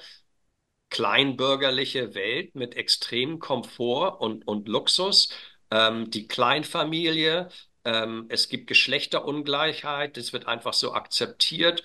kleinbürgerliche 0.89 2.15
Welt 2.15 2.55
mit 2.55 2.75
extremem 2.75 3.39
Komfort 3.39 4.21
und, 4.21 4.47
und 4.47 4.67
Luxus. 4.67 5.29
Ähm, 5.71 6.09
die 6.11 6.27
Kleinfamilie, 6.27 7.49
ähm, 7.85 8.25
es 8.29 8.49
gibt 8.49 8.67
Geschlechterungleichheit, 8.67 10.17
das 10.17 10.33
wird 10.33 10.47
einfach 10.47 10.73
so 10.73 10.93
akzeptiert 10.93 11.83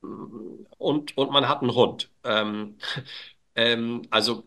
und, 0.00 1.16
und 1.16 1.30
man 1.32 1.48
hat 1.48 1.62
einen 1.62 1.74
Hund. 1.74 2.10
Ähm, 2.24 2.78
ähm, 3.54 4.02
also 4.10 4.44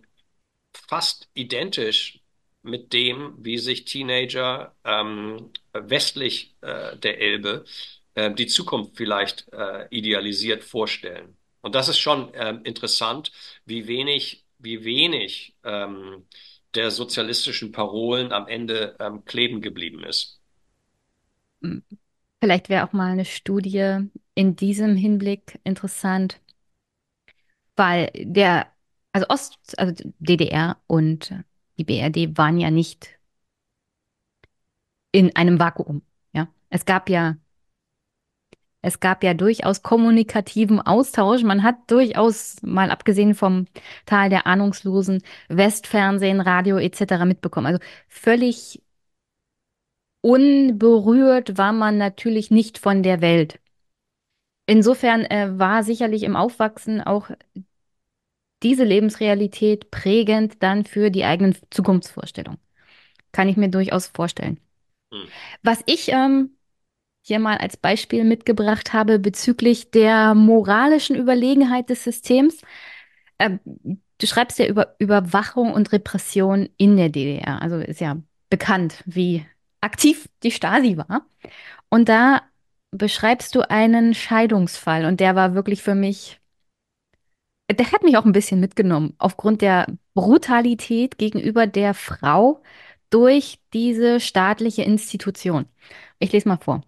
fast 0.73 1.29
identisch 1.33 2.19
mit 2.63 2.93
dem, 2.93 3.35
wie 3.39 3.57
sich 3.57 3.85
Teenager 3.85 4.75
ähm, 4.85 5.51
westlich 5.73 6.55
äh, 6.61 6.97
der 6.97 7.19
Elbe 7.19 7.65
äh, 8.15 8.33
die 8.33 8.47
Zukunft 8.47 8.97
vielleicht 8.97 9.51
äh, 9.53 9.87
idealisiert 9.89 10.63
vorstellen. 10.63 11.37
Und 11.61 11.75
das 11.75 11.89
ist 11.89 11.99
schon 11.99 12.31
ähm, 12.35 12.61
interessant, 12.63 13.31
wie 13.65 13.87
wenig, 13.87 14.45
wie 14.59 14.83
wenig 14.83 15.55
ähm, 15.63 16.27
der 16.75 16.91
sozialistischen 16.91 17.71
Parolen 17.71 18.31
am 18.31 18.47
Ende 18.47 18.95
kleben 19.25 19.61
geblieben 19.61 20.03
ist. 20.05 20.40
Vielleicht 22.41 22.69
wäre 22.69 22.87
auch 22.87 22.93
mal 22.93 23.11
eine 23.11 23.25
Studie 23.25 24.09
in 24.35 24.55
diesem 24.55 24.95
Hinblick 24.95 25.59
interessant, 25.63 26.41
weil 27.75 28.09
der, 28.15 28.67
also 29.11 29.27
Ost, 29.29 29.77
also 29.79 29.93
DDR 30.19 30.77
und 30.87 31.33
die 31.77 31.83
BRD 31.83 32.37
waren 32.37 32.57
ja 32.59 32.71
nicht 32.71 33.19
in 35.11 35.35
einem 35.35 35.59
Vakuum. 35.59 36.01
Ja, 36.33 36.47
es 36.69 36.85
gab 36.85 37.09
ja 37.09 37.37
Es 38.83 38.99
gab 38.99 39.23
ja 39.23 39.33
durchaus 39.35 39.83
kommunikativen 39.83 40.79
Austausch. 40.81 41.43
Man 41.43 41.61
hat 41.63 41.75
durchaus, 41.91 42.57
mal 42.63 42.89
abgesehen 42.89 43.35
vom 43.35 43.67
Tal 44.07 44.29
der 44.29 44.47
Ahnungslosen, 44.47 45.21
Westfernsehen, 45.49 46.41
Radio 46.41 46.77
etc. 46.79 47.25
mitbekommen. 47.25 47.67
Also 47.67 47.79
völlig 48.07 48.81
unberührt 50.21 51.57
war 51.57 51.73
man 51.73 51.97
natürlich 51.97 52.51
nicht 52.51 52.77
von 52.77 53.03
der 53.03 53.21
Welt. 53.21 53.59
Insofern 54.67 55.25
äh, 55.25 55.57
war 55.57 55.83
sicherlich 55.83 56.23
im 56.23 56.35
Aufwachsen 56.35 57.01
auch 57.01 57.29
diese 58.63 58.83
Lebensrealität 58.83 59.91
prägend 59.91 60.61
dann 60.61 60.85
für 60.85 61.09
die 61.09 61.25
eigenen 61.25 61.57
Zukunftsvorstellungen. 61.71 62.59
Kann 63.31 63.49
ich 63.49 63.57
mir 63.57 63.69
durchaus 63.69 64.07
vorstellen. 64.07 64.59
Hm. 65.11 65.27
Was 65.63 65.81
ich 65.87 66.09
ähm, 66.09 66.51
hier 67.21 67.39
mal 67.39 67.57
als 67.57 67.77
Beispiel 67.77 68.23
mitgebracht 68.23 68.93
habe 68.93 69.19
bezüglich 69.19 69.91
der 69.91 70.33
moralischen 70.33 71.15
Überlegenheit 71.15 71.89
des 71.89 72.03
Systems. 72.03 72.61
Äh, 73.37 73.57
du 73.65 74.27
schreibst 74.27 74.59
ja 74.59 74.67
über 74.67 74.95
Überwachung 74.99 75.73
und 75.73 75.91
Repression 75.91 76.69
in 76.77 76.97
der 76.97 77.09
DDR. 77.09 77.61
Also 77.61 77.77
ist 77.77 78.01
ja 78.01 78.17
bekannt, 78.49 79.03
wie 79.05 79.45
aktiv 79.81 80.29
die 80.43 80.51
Stasi 80.51 80.97
war. 80.97 81.25
Und 81.89 82.09
da 82.09 82.41
beschreibst 82.91 83.55
du 83.55 83.69
einen 83.69 84.13
Scheidungsfall 84.13 85.05
und 85.05 85.19
der 85.19 85.35
war 85.35 85.53
wirklich 85.53 85.81
für 85.81 85.95
mich, 85.95 86.39
der 87.69 87.91
hat 87.91 88.03
mich 88.03 88.17
auch 88.17 88.25
ein 88.25 88.33
bisschen 88.33 88.59
mitgenommen, 88.59 89.15
aufgrund 89.17 89.61
der 89.61 89.87
Brutalität 90.13 91.17
gegenüber 91.17 91.67
der 91.67 91.93
Frau 91.93 92.61
durch 93.09 93.59
diese 93.73 94.19
staatliche 94.19 94.83
Institution. 94.83 95.65
Ich 96.19 96.31
lese 96.31 96.47
mal 96.47 96.57
vor. 96.57 96.83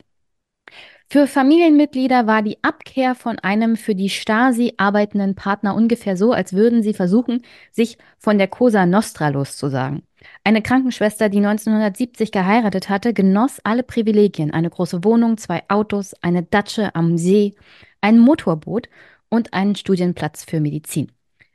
Für 1.10 1.28
Familienmitglieder 1.28 2.26
war 2.28 2.42
die 2.42 2.58
Abkehr 2.64 3.14
von 3.14 3.38
einem 3.40 3.76
für 3.78 3.94
die 3.94 4.10
Stasi 4.10 4.74
arbeitenden 4.78 5.36
Partner 5.36 5.76
ungefähr 5.76 6.18
so, 6.18 6.32
als 6.32 6.54
würden 6.54 6.82
sie 6.82 6.94
versuchen, 6.94 7.44
sich 7.72 7.98
von 8.18 8.38
der 8.38 8.48
Cosa 8.48 8.86
Nostra 8.86 9.28
loszusagen. 9.30 10.04
Eine 10.44 10.62
Krankenschwester, 10.62 11.30
die 11.30 11.38
1970 11.38 12.32
geheiratet 12.32 12.90
hatte, 12.90 13.14
genoss 13.14 13.60
alle 13.64 13.84
Privilegien, 13.84 14.52
eine 14.52 14.70
große 14.70 15.04
Wohnung, 15.04 15.38
zwei 15.38 15.64
Autos, 15.70 16.14
eine 16.22 16.44
Datsche 16.44 16.96
am 16.96 17.18
See, 17.18 17.56
ein 18.02 18.20
Motorboot 18.20 18.90
und 19.30 19.54
einen 19.54 19.76
Studienplatz 19.76 20.44
für 20.44 20.60
Medizin. 20.60 21.12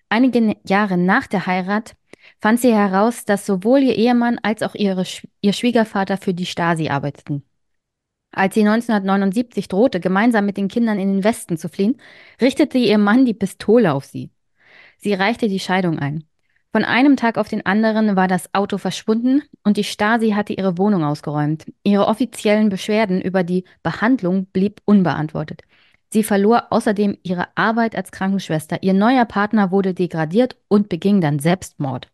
Einige 0.09 0.57
Jahre 0.67 0.97
nach 0.97 1.27
der 1.27 1.47
Heirat 1.47 1.95
fand 2.41 2.61
sie 2.61 2.75
heraus, 2.75 3.25
dass 3.25 3.47
sowohl 3.47 3.81
ihr 3.81 3.95
Ehemann 3.95 4.39
als 4.43 4.63
auch 4.63 4.75
ihre, 4.75 5.05
ihr 5.41 5.53
Schwiegervater 5.53 6.17
für 6.17 6.35
die 6.35 6.47
Stasi 6.47 6.89
arbeiteten. 6.89 7.45
Als 8.31 8.55
sie 8.55 8.61
1979 8.61 9.69
drohte, 9.69 10.01
gemeinsam 10.01 10.45
mit 10.47 10.57
den 10.57 10.69
Kindern 10.69 10.99
in 10.99 11.15
den 11.15 11.25
Westen 11.25 11.57
zu 11.57 11.69
fliehen, 11.69 12.01
richtete 12.41 12.79
ihr 12.79 12.99
Mann 12.99 13.25
die 13.25 13.35
Pistole 13.35 13.93
auf 13.93 14.05
sie. 14.05 14.31
Sie 14.99 15.15
reichte 15.15 15.49
die 15.49 15.61
Scheidung 15.61 15.99
ein. 15.99 16.25
Von 16.73 16.85
einem 16.85 17.17
Tag 17.17 17.39
auf 17.39 17.49
den 17.49 17.65
anderen 17.65 18.15
war 18.15 18.29
das 18.29 18.55
Auto 18.55 18.77
verschwunden 18.77 19.43
und 19.65 19.79
die 19.79 19.85
Stasi 19.85 20.31
hatte 20.33 20.53
ihre 20.53 20.77
Wohnung 20.77 21.03
ausgeräumt. 21.03 21.65
Ihre 21.83 22.07
offiziellen 22.07 22.69
Beschwerden 22.69 23.23
über 23.23 23.43
die 23.43 23.65
Behandlung 23.83 24.47
blieb 24.47 24.83
unbeantwortet. 24.85 25.63
Sie 26.11 26.23
verlor 26.23 26.67
außerdem 26.71 27.19
ihre 27.23 27.49
Arbeit 27.55 27.97
als 27.97 28.13
Krankenschwester. 28.13 28.83
Ihr 28.83 28.95
neuer 28.95 29.25
Partner 29.25 29.71
wurde 29.71 29.95
degradiert 29.95 30.57
und 30.69 30.89
beging 30.89 31.21
dann 31.21 31.39
Selbstmord. 31.39 32.09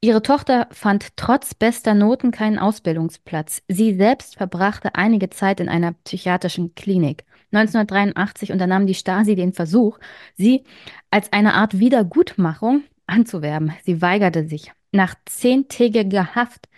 Ihre 0.00 0.22
Tochter 0.22 0.68
fand 0.70 1.16
trotz 1.16 1.54
bester 1.54 1.94
Noten 1.94 2.30
keinen 2.30 2.58
Ausbildungsplatz. 2.58 3.62
Sie 3.68 3.94
selbst 3.94 4.36
verbrachte 4.36 4.94
einige 4.94 5.30
Zeit 5.30 5.58
in 5.60 5.68
einer 5.68 5.92
psychiatrischen 6.04 6.74
Klinik. 6.74 7.24
1983 7.52 8.52
unternahm 8.52 8.86
die 8.86 8.94
Stasi 8.94 9.34
den 9.36 9.52
Versuch, 9.52 9.98
sie 10.36 10.64
als 11.10 11.32
eine 11.32 11.54
Art 11.54 11.78
Wiedergutmachung 11.78 12.84
anzuwerben. 13.06 13.72
Sie 13.84 14.02
weigerte 14.02 14.46
sich. 14.48 14.72
Nach 14.92 15.14
zehntägiger 15.26 16.34
Haft 16.34 16.68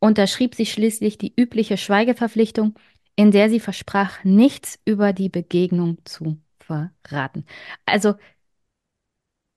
unterschrieb 0.00 0.54
sie 0.54 0.66
schließlich 0.66 1.18
die 1.18 1.32
übliche 1.36 1.76
Schweigeverpflichtung, 1.76 2.74
in 3.16 3.30
der 3.30 3.50
sie 3.50 3.60
versprach, 3.60 4.22
nichts 4.24 4.78
über 4.84 5.12
die 5.12 5.28
Begegnung 5.28 5.98
zu 6.04 6.38
verraten. 6.60 7.44
Also 7.84 8.14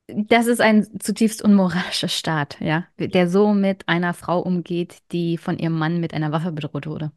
das 0.08 0.48
ist 0.48 0.60
ein 0.62 1.00
zutiefst 1.00 1.42
unmoralischer 1.42 2.08
Staat, 2.10 2.60
ja, 2.60 2.86
der 2.98 3.30
so 3.30 3.54
mit 3.54 3.88
einer 3.88 4.14
Frau 4.14 4.40
umgeht, 4.40 4.98
die 5.12 5.38
von 5.38 5.58
ihrem 5.58 5.78
Mann 5.78 6.00
mit 6.00 6.14
einer 6.14 6.32
Waffe 6.32 6.52
bedroht 6.52 6.86
wurde. 6.88 7.12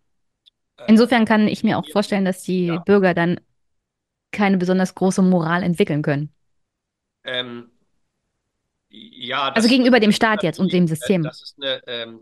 Äh, 0.78 0.85
Insofern 0.89 1.24
kann 1.24 1.48
ich 1.48 1.64
mir 1.64 1.78
auch 1.78 1.89
vorstellen, 1.90 2.24
dass 2.24 2.43
die 2.43 2.66
ja. 2.66 2.78
Bürger 2.78 3.14
dann 3.14 3.40
keine 4.31 4.59
besonders 4.59 4.94
große 4.94 5.22
Moral 5.22 5.62
entwickeln 5.62 6.02
können. 6.02 6.32
Ähm, 7.24 7.70
ja, 8.95 9.49
also 9.49 9.69
gegenüber 9.69 9.99
dem 9.99 10.12
Staat 10.12 10.43
jetzt 10.43 10.61
und 10.61 10.73
dem 10.73 10.87
System. 10.87 11.25
Das, 11.25 11.55
eine, 11.61 11.83
ähm, 11.87 12.21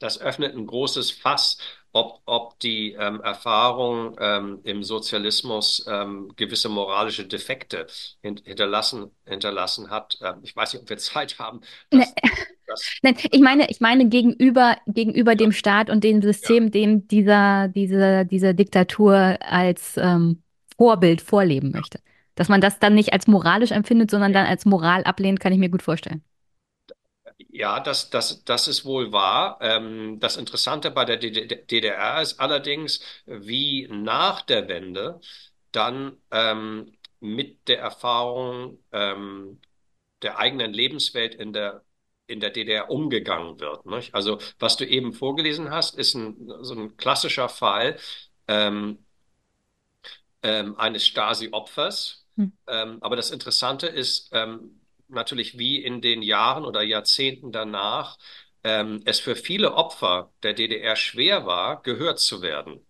das 0.00 0.20
öffnet 0.20 0.56
ein 0.56 0.66
großes 0.66 1.12
Fass, 1.12 1.58
ob, 1.92 2.20
ob 2.26 2.58
die 2.58 2.92
ähm, 2.92 3.20
Erfahrung 3.20 4.16
ähm, 4.18 4.60
im 4.64 4.82
Sozialismus 4.82 5.86
ähm, 5.88 6.32
gewisse 6.34 6.68
moralische 6.68 7.26
Defekte 7.26 7.86
hinterlassen, 8.22 9.12
hinterlassen 9.24 9.90
hat. 9.90 10.18
Ähm, 10.20 10.40
ich 10.42 10.56
weiß 10.56 10.72
nicht, 10.72 10.82
ob 10.82 10.90
wir 10.90 10.98
Zeit 10.98 11.38
haben. 11.38 11.60
Dass, 11.90 12.12
nee. 12.22 12.30
dass 12.66 12.90
Nein, 13.02 13.16
ich 13.30 13.40
meine, 13.40 13.70
ich 13.70 13.80
meine 13.80 14.08
gegenüber, 14.08 14.76
gegenüber 14.88 15.32
ja. 15.32 15.36
dem 15.36 15.52
Staat 15.52 15.90
und 15.90 16.02
dem 16.02 16.22
System, 16.22 16.64
ja. 16.64 16.70
dem 16.70 17.06
dieser, 17.06 17.68
diese, 17.68 18.26
diese 18.26 18.54
Diktatur 18.54 19.38
als 19.40 19.96
ähm, 19.96 20.42
Vorbild 20.76 21.20
vorleben 21.20 21.70
möchte. 21.70 22.00
Dass 22.36 22.48
man 22.48 22.60
das 22.60 22.78
dann 22.78 22.94
nicht 22.94 23.12
als 23.12 23.26
moralisch 23.26 23.70
empfindet, 23.72 24.10
sondern 24.10 24.32
dann 24.32 24.46
als 24.46 24.64
Moral 24.66 25.04
ablehnt, 25.04 25.40
kann 25.40 25.52
ich 25.52 25.58
mir 25.58 25.68
gut 25.70 25.82
vorstellen. 25.82 26.22
Ja, 27.48 27.80
das, 27.80 28.10
das, 28.10 28.44
das 28.44 28.68
ist 28.68 28.84
wohl 28.84 29.12
wahr. 29.12 29.58
Ähm, 29.60 30.18
das 30.20 30.36
Interessante 30.36 30.90
bei 30.90 31.04
der 31.04 31.16
DDR 31.18 32.20
ist 32.22 32.38
allerdings, 32.40 33.00
wie 33.26 33.88
nach 33.90 34.42
der 34.42 34.68
Wende 34.68 35.20
dann 35.72 36.16
ähm, 36.30 36.92
mit 37.20 37.66
der 37.68 37.80
Erfahrung 37.80 38.78
ähm, 38.92 39.60
der 40.22 40.38
eigenen 40.38 40.72
Lebenswelt 40.72 41.34
in 41.34 41.52
der, 41.52 41.84
in 42.26 42.40
der 42.40 42.50
DDR 42.50 42.90
umgegangen 42.90 43.60
wird. 43.60 43.86
Nicht? 43.86 44.14
Also 44.14 44.38
was 44.58 44.76
du 44.76 44.86
eben 44.86 45.12
vorgelesen 45.12 45.70
hast, 45.70 45.96
ist 45.96 46.14
ein, 46.14 46.36
so 46.62 46.74
ein 46.74 46.96
klassischer 46.96 47.48
Fall 47.48 47.98
ähm, 48.48 48.98
ähm, 50.42 50.76
eines 50.78 51.06
Stasi-Opfers. 51.06 52.23
Hm. 52.36 52.52
Ähm, 52.66 52.98
aber 53.02 53.16
das 53.16 53.30
Interessante 53.30 53.86
ist, 53.86 54.30
ähm, 54.32 54.80
natürlich 55.08 55.58
wie 55.58 55.82
in 55.82 56.00
den 56.00 56.22
Jahren 56.22 56.64
oder 56.64 56.82
Jahrzehnten 56.82 57.52
danach 57.52 58.18
ähm, 58.64 59.02
es 59.04 59.20
für 59.20 59.36
viele 59.36 59.74
Opfer 59.74 60.32
der 60.42 60.54
DDR 60.54 60.96
schwer 60.96 61.46
war, 61.46 61.82
gehört 61.82 62.18
zu 62.18 62.40
werden. 62.42 62.86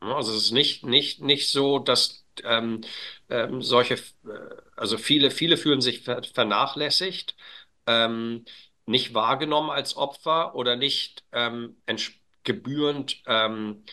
Also 0.00 0.32
es 0.34 0.44
ist 0.46 0.52
nicht, 0.52 0.84
nicht, 0.84 1.20
nicht 1.22 1.50
so, 1.50 1.78
dass 1.80 2.24
ähm, 2.44 2.82
ähm, 3.30 3.62
solche, 3.62 3.94
äh, 3.96 4.00
also 4.76 4.98
viele, 4.98 5.30
viele 5.30 5.56
fühlen 5.56 5.80
sich 5.80 6.02
ver 6.02 6.22
vernachlässigt, 6.24 7.36
ähm, 7.86 8.44
nicht 8.86 9.14
wahrgenommen 9.14 9.70
als 9.70 9.96
Opfer 9.96 10.54
oder 10.54 10.76
nicht 10.76 11.24
ähm, 11.32 11.76
gebührend 12.44 13.22
ähm, 13.26 13.84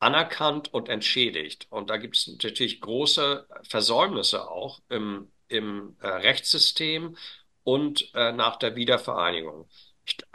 anerkannt 0.00 0.72
und 0.72 0.88
entschädigt. 0.88 1.66
Und 1.70 1.90
da 1.90 1.96
gibt 1.96 2.16
es 2.16 2.26
natürlich 2.28 2.80
große 2.80 3.46
Versäumnisse 3.68 4.48
auch 4.50 4.80
im, 4.88 5.30
im 5.48 5.96
äh, 6.00 6.08
Rechtssystem 6.08 7.16
und 7.64 8.12
äh, 8.14 8.32
nach 8.32 8.56
der 8.56 8.76
Wiedervereinigung. 8.76 9.68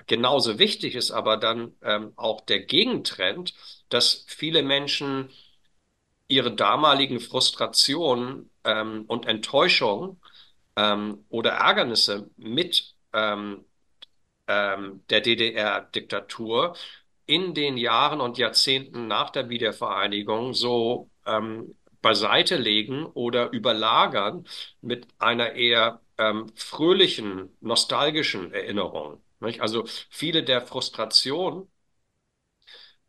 Genauso 0.07 0.59
wichtig 0.59 0.95
ist 0.95 1.11
aber 1.11 1.37
dann 1.37 1.75
ähm, 1.81 2.13
auch 2.15 2.41
der 2.41 2.59
Gegentrend, 2.59 3.53
dass 3.89 4.25
viele 4.27 4.61
Menschen 4.63 5.29
ihre 6.27 6.53
damaligen 6.53 7.19
Frustrationen 7.19 8.49
ähm, 8.63 9.05
und 9.07 9.25
Enttäuschungen 9.25 10.21
ähm, 10.75 11.25
oder 11.29 11.51
Ärgernisse 11.51 12.29
mit 12.37 12.95
ähm, 13.13 13.65
ähm, 14.47 15.03
der 15.09 15.21
DDR-Diktatur 15.21 16.75
in 17.25 17.53
den 17.53 17.77
Jahren 17.77 18.21
und 18.21 18.37
Jahrzehnten 18.37 19.07
nach 19.07 19.29
der 19.29 19.49
Wiedervereinigung 19.49 20.53
so 20.53 21.09
ähm, 21.25 21.75
beiseite 22.01 22.57
legen 22.57 23.05
oder 23.05 23.51
überlagern 23.51 24.45
mit 24.81 25.07
einer 25.19 25.53
eher 25.53 26.01
ähm, 26.17 26.51
fröhlichen, 26.55 27.55
nostalgischen 27.61 28.53
Erinnerung. 28.53 29.23
Nicht? 29.39 29.61
Also 29.61 29.85
viele 30.09 30.43
der 30.43 30.61
Frustrationen 30.61 31.69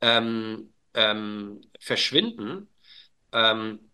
ähm, 0.01 0.73
ähm, 0.95 1.63
verschwinden, 1.81 2.69
ähm, 3.33 3.91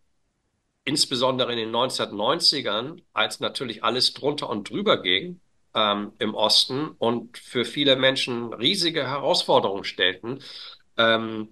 insbesondere 0.85 1.53
in 1.53 1.59
den 1.59 1.71
1990ern, 1.75 3.03
als 3.13 3.41
natürlich 3.41 3.85
alles 3.85 4.13
drunter 4.15 4.49
und 4.51 4.69
drüber 4.71 5.03
ging 5.03 5.41
ähm, 5.75 6.13
im 6.19 6.35
Osten 6.35 6.89
und 6.99 7.39
für 7.39 7.65
viele 7.65 7.97
Menschen 7.97 8.53
riesige 8.55 9.07
Herausforderungen 9.07 9.85
stellten. 9.85 10.43
Ähm, 10.97 11.51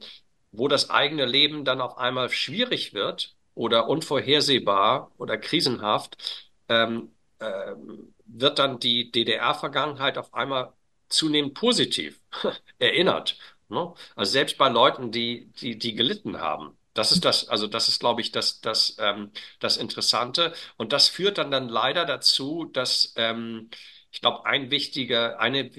wo 0.53 0.69
das 0.69 0.91
eigene 0.91 1.27
Leben 1.27 1.65
dann 1.65 1.81
auf 1.81 1.99
einmal 1.99 2.31
schwierig 2.31 2.95
wird 2.95 3.37
oder 3.55 3.89
unvorhersehbar 3.89 5.13
oder 5.19 5.37
krisenhaft, 5.39 6.53
ähm, 6.69 7.13
ähm, 7.41 8.15
wird 8.27 8.59
dann 8.59 8.79
die 8.81 9.11
DDR-Vergangenheit 9.11 10.19
auf 10.19 10.35
einmal 10.35 10.73
zunehmend 11.09 11.55
positiv 11.55 12.21
erinnert. 12.79 13.39
Ne? 13.69 13.93
Also 14.17 14.33
selbst 14.33 14.59
bei 14.59 14.69
Leuten, 14.69 15.13
die, 15.13 15.51
die, 15.61 15.79
die 15.79 15.95
gelitten 15.95 16.39
haben. 16.41 16.77
Das 16.95 17.13
ist 17.13 17.25
das, 17.25 17.49
also 17.49 17.67
das 17.69 17.89
ist, 17.89 18.01
glaube 18.01 18.21
ich, 18.21 18.33
das, 18.33 18.61
das, 18.61 18.97
ähm, 18.99 19.31
das 19.61 19.77
Interessante. 19.77 20.53
Und 20.77 20.93
das 20.93 21.09
führt 21.09 21.39
dann 21.39 21.51
dann 21.51 21.69
leider 21.69 22.05
dazu, 22.05 22.65
dass 22.65 23.13
ähm, 23.17 23.71
ich 24.19 24.23
glaube, 24.23 24.47
ein 24.47 24.73
wichtiger, 24.73 25.39
eine, 25.39 25.71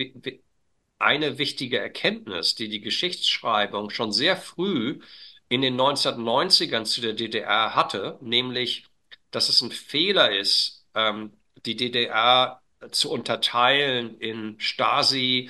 eine 0.97 1.37
wichtige 1.37 1.77
Erkenntnis, 1.77 2.55
die 2.55 2.69
die 2.69 2.79
Geschichtsschreibung 2.79 3.89
schon 3.89 4.13
sehr 4.13 4.37
früh 4.37 5.01
in 5.49 5.61
den 5.61 5.75
1990ern 5.75 6.85
zu 6.85 7.01
der 7.01 7.11
DDR 7.11 7.75
hatte, 7.75 8.17
nämlich, 8.21 8.85
dass 9.29 9.49
es 9.49 9.61
ein 9.61 9.71
Fehler 9.71 10.31
ist, 10.31 10.87
ähm, 10.95 11.33
die 11.65 11.75
DDR 11.75 12.61
zu 12.91 13.11
unterteilen 13.11 14.17
in 14.21 14.57
Stasi, 14.57 15.49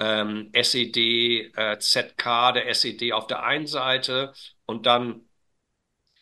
ähm, 0.00 0.50
SED, 0.54 1.52
äh, 1.54 1.78
ZK, 1.78 2.50
der 2.50 2.68
SED 2.68 3.12
auf 3.12 3.28
der 3.28 3.44
einen 3.44 3.68
Seite 3.68 4.32
und 4.66 4.86
dann 4.86 5.28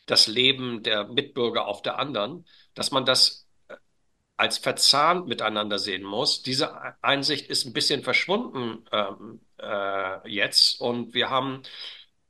das 0.05 0.27
Leben 0.27 0.83
der 0.83 1.05
Mitbürger 1.07 1.65
auf 1.65 1.81
der 1.81 1.97
anderen, 1.97 2.45
dass 2.75 2.91
man 2.91 3.03
das 3.03 3.42
als 4.37 4.57
verzahnt 4.57 5.27
miteinander 5.27 5.79
sehen 5.79 6.03
muss. 6.03 6.41
Diese 6.43 6.95
Einsicht 7.03 7.49
ist 7.49 7.65
ein 7.65 7.73
bisschen 7.73 8.03
verschwunden 8.03 8.85
ähm, 8.91 9.41
äh, 9.59 10.29
jetzt 10.29 10.81
und 10.81 11.13
wir 11.13 11.29
haben 11.29 11.63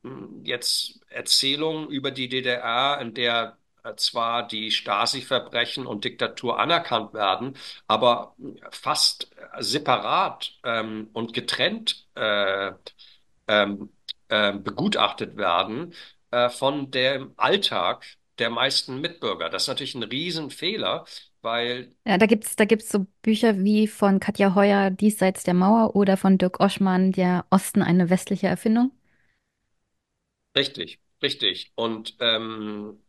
hm, 0.04 0.44
jetzt 0.46 1.02
Erzählungen 1.10 1.90
über 1.90 2.12
die 2.12 2.30
DDR, 2.30 3.00
in 3.02 3.14
der 3.14 3.58
äh, 3.84 3.96
zwar 3.96 4.48
die 4.48 4.72
Stasi-Verbrechen 4.72 5.86
und 5.86 6.06
Diktatur 6.06 6.60
anerkannt 6.60 7.14
werden, 7.14 7.58
aber 7.88 8.36
fast 8.72 9.32
separat 9.60 10.54
ähm, 10.64 11.10
und 11.14 11.34
getrennt 11.34 12.08
äh, 12.16 12.72
ähm, 13.48 13.90
äh, 14.30 14.54
begutachtet 14.54 15.38
werden 15.38 15.94
äh, 16.32 16.50
von 16.50 16.92
dem 16.92 17.34
Alltag 17.38 18.06
der 18.40 18.50
meisten 18.50 19.00
Mitbürger. 19.02 19.50
Das 19.50 19.64
ist 19.64 19.68
natürlich 19.68 19.96
ein 19.96 20.04
Riesenfehler, 20.04 21.06
weil. 21.44 21.96
Ja, 22.06 22.18
da 22.18 22.26
gibt's, 22.26 22.56
da 22.56 22.66
gibt's 22.66 22.90
so 22.90 23.06
Bücher 23.22 23.60
wie 23.64 23.88
von 23.88 24.20
Katja 24.20 24.56
Heuer, 24.56 24.90
Diesseits 24.92 25.44
der 25.44 25.54
Mauer 25.54 25.96
oder 25.96 26.18
von 26.18 26.38
Dirk 26.38 26.60
Oschmann, 26.60 27.12
Der 27.14 27.46
Osten 27.50 27.82
eine 27.82 28.10
westliche 28.10 28.48
Erfindung. 28.48 28.92
Richtig, 30.56 31.00
richtig. 31.22 31.72
Und 31.76 32.16
ähm, 32.20 33.00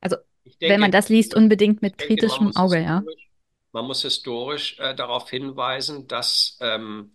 Also, 0.00 0.16
ich 0.44 0.58
wenn 0.66 0.80
man 0.80 0.90
denke, 0.90 0.92
das 0.92 1.08
liest, 1.08 1.34
unbedingt 1.34 1.82
ich 1.82 1.82
mit 1.82 1.98
denke, 1.98 2.24
man 2.26 2.42
kritischem 2.42 2.44
muss 2.44 2.56
Auge, 2.56 2.80
ja. 2.82 3.04
historisch, 3.04 3.30
man 3.72 3.86
muss 3.86 4.02
historisch 4.02 4.78
äh, 4.78 4.94
darauf 4.94 5.30
hinweisen, 5.30 6.06
dass 6.08 6.58
ähm, 6.60 7.12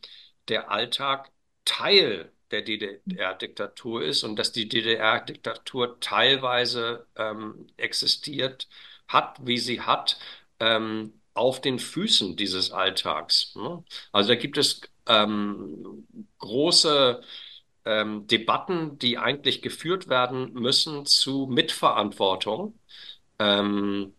der 0.50 0.72
Alltag 0.72 1.32
Teil 1.66 2.32
der 2.52 2.62
DDR-Diktatur 2.62 4.04
ist 4.04 4.24
und 4.24 4.38
dass 4.38 4.52
die 4.52 4.70
DDR-Diktatur 4.70 6.00
teilweise 6.00 7.08
ähm, 7.18 7.68
existiert 7.78 8.68
hat, 9.08 9.38
wie 9.46 9.58
sie 9.58 9.82
hat, 9.82 10.20
ähm, 10.60 11.22
auf 11.34 11.61
den 11.61 11.80
Füßen 11.80 12.36
dieses 12.38 12.72
Alltags. 12.72 13.56
Ne? 13.56 13.84
Also 14.11 14.30
da 14.30 14.36
gibt 14.36 14.57
es 14.57 14.82
ähm, 15.07 16.07
große 16.40 17.22
ähm, 17.86 18.27
Debatten, 18.27 18.98
die 18.99 19.18
eigentlich 19.18 19.61
geführt 19.61 20.07
werden 20.10 20.53
müssen 20.53 21.06
zu 21.06 21.48
Mitverantwortung, 21.52 22.80
ähm, 23.40 24.15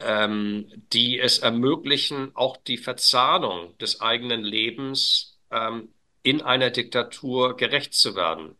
ähm, 0.00 0.68
die 0.92 1.18
es 1.20 1.38
ermöglichen, 1.38 2.34
auch 2.36 2.56
die 2.58 2.78
Verzahnung 2.78 3.76
des 3.78 4.00
eigenen 4.00 4.42
Lebens 4.42 5.38
ähm, 5.50 5.94
in 6.22 6.42
einer 6.42 6.70
Diktatur 6.70 7.56
gerecht 7.56 7.94
zu 7.94 8.14
werden. 8.16 8.56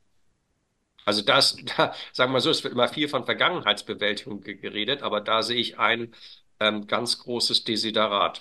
Also 1.04 1.22
das, 1.22 1.56
da, 1.76 1.94
sagen 2.12 2.32
wir 2.32 2.40
so, 2.40 2.50
es 2.50 2.62
wird 2.64 2.74
immer 2.74 2.88
viel 2.88 3.09
von 3.09 3.24
Vergangenheitsbewältigung 3.24 4.40
ge- 4.42 4.56
geredet, 4.56 5.02
aber 5.02 5.20
da 5.20 5.42
sehe 5.42 5.56
ich 5.59 5.78
ein 5.78 6.14
ähm, 6.62 6.86
ganz 6.86 7.18
großes 7.18 7.64
Desiderat. 7.64 8.40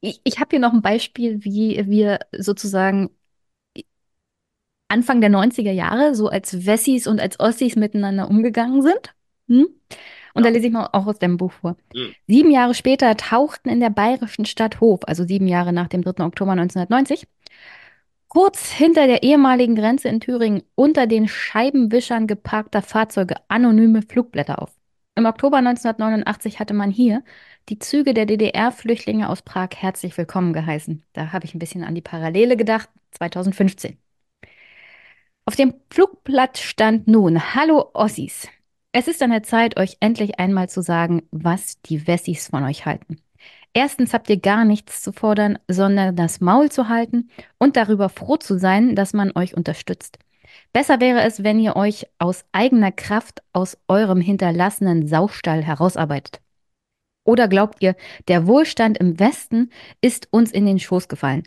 Ich, 0.00 0.20
ich 0.24 0.38
habe 0.38 0.50
hier 0.50 0.58
noch 0.60 0.72
ein 0.72 0.82
Beispiel, 0.82 1.44
wie 1.44 1.82
wir 1.86 2.20
sozusagen 2.36 3.10
Anfang 4.88 5.20
der 5.20 5.30
90er 5.30 5.70
Jahre 5.72 6.14
so 6.14 6.28
als 6.28 6.66
Wessis 6.66 7.06
und 7.06 7.20
als 7.20 7.38
Ossis 7.38 7.76
miteinander 7.76 8.28
umgegangen 8.28 8.82
sind. 8.82 9.14
Hm? 9.48 9.68
Und 10.34 10.44
da 10.44 10.48
Ja. 10.48 10.54
lese 10.54 10.66
ich 10.66 10.72
mal 10.72 10.88
auch 10.92 11.06
aus 11.06 11.18
deinem 11.18 11.36
Buch 11.36 11.52
vor. 11.52 11.76
Hm. 11.94 12.14
Sieben 12.26 12.50
Jahre 12.50 12.74
später 12.74 13.16
tauchten 13.16 13.68
in 13.68 13.80
der 13.80 13.90
bayerischen 13.90 14.46
Stadt 14.46 14.80
Hof, 14.80 15.00
also 15.06 15.24
sieben 15.24 15.48
Jahre 15.48 15.72
nach 15.72 15.88
dem 15.88 16.02
3. 16.02 16.24
Oktober 16.26 16.54
1990, 16.54 17.26
kurz 18.28 18.70
hinter 18.72 19.06
der 19.06 19.22
ehemaligen 19.22 19.74
Grenze 19.76 20.08
in 20.08 20.20
Thüringen 20.20 20.62
unter 20.74 21.06
den 21.06 21.28
Scheibenwischern 21.28 22.26
geparkter 22.26 22.82
Fahrzeuge 22.82 23.36
anonyme 23.48 24.02
Flugblätter 24.02 24.62
auf. 24.62 24.72
Im 25.16 25.26
Oktober 25.26 25.58
1989 25.58 26.60
hatte 26.60 26.72
man 26.72 26.90
hier 26.90 27.22
die 27.68 27.78
Züge 27.78 28.14
der 28.14 28.26
DDR-Flüchtlinge 28.26 29.28
aus 29.28 29.42
Prag 29.42 29.70
herzlich 29.76 30.16
willkommen 30.16 30.52
geheißen. 30.52 31.02
Da 31.12 31.32
habe 31.32 31.44
ich 31.44 31.54
ein 31.54 31.58
bisschen 31.58 31.84
an 31.84 31.94
die 31.94 32.00
Parallele 32.00 32.56
gedacht, 32.56 32.88
2015. 33.12 33.98
Auf 35.46 35.56
dem 35.56 35.74
Flugblatt 35.90 36.58
stand 36.58 37.08
nun: 37.08 37.54
Hallo 37.54 37.90
Ossis. 37.92 38.48
Es 38.92 39.08
ist 39.08 39.22
an 39.22 39.30
der 39.30 39.42
Zeit, 39.42 39.78
euch 39.78 39.96
endlich 40.00 40.38
einmal 40.38 40.68
zu 40.68 40.80
sagen, 40.80 41.22
was 41.32 41.80
die 41.82 42.06
Wessis 42.06 42.48
von 42.48 42.64
euch 42.64 42.86
halten. 42.86 43.16
Erstens 43.72 44.14
habt 44.14 44.30
ihr 44.30 44.40
gar 44.40 44.64
nichts 44.64 45.02
zu 45.02 45.12
fordern, 45.12 45.58
sondern 45.68 46.16
das 46.16 46.40
Maul 46.40 46.70
zu 46.70 46.88
halten 46.88 47.30
und 47.58 47.76
darüber 47.76 48.08
froh 48.08 48.36
zu 48.36 48.58
sein, 48.58 48.94
dass 48.96 49.12
man 49.12 49.32
euch 49.34 49.56
unterstützt. 49.56 50.18
Besser 50.72 51.00
wäre 51.00 51.22
es, 51.22 51.42
wenn 51.42 51.58
ihr 51.58 51.74
euch 51.74 52.06
aus 52.18 52.44
eigener 52.52 52.92
Kraft 52.92 53.42
aus 53.52 53.76
eurem 53.88 54.20
hinterlassenen 54.20 55.08
Saustall 55.08 55.62
herausarbeitet. 55.62 56.40
Oder 57.24 57.48
glaubt 57.48 57.82
ihr, 57.82 57.96
der 58.28 58.46
Wohlstand 58.46 58.98
im 58.98 59.18
Westen 59.18 59.70
ist 60.00 60.28
uns 60.30 60.52
in 60.52 60.66
den 60.66 60.78
Schoß 60.78 61.08
gefallen? 61.08 61.42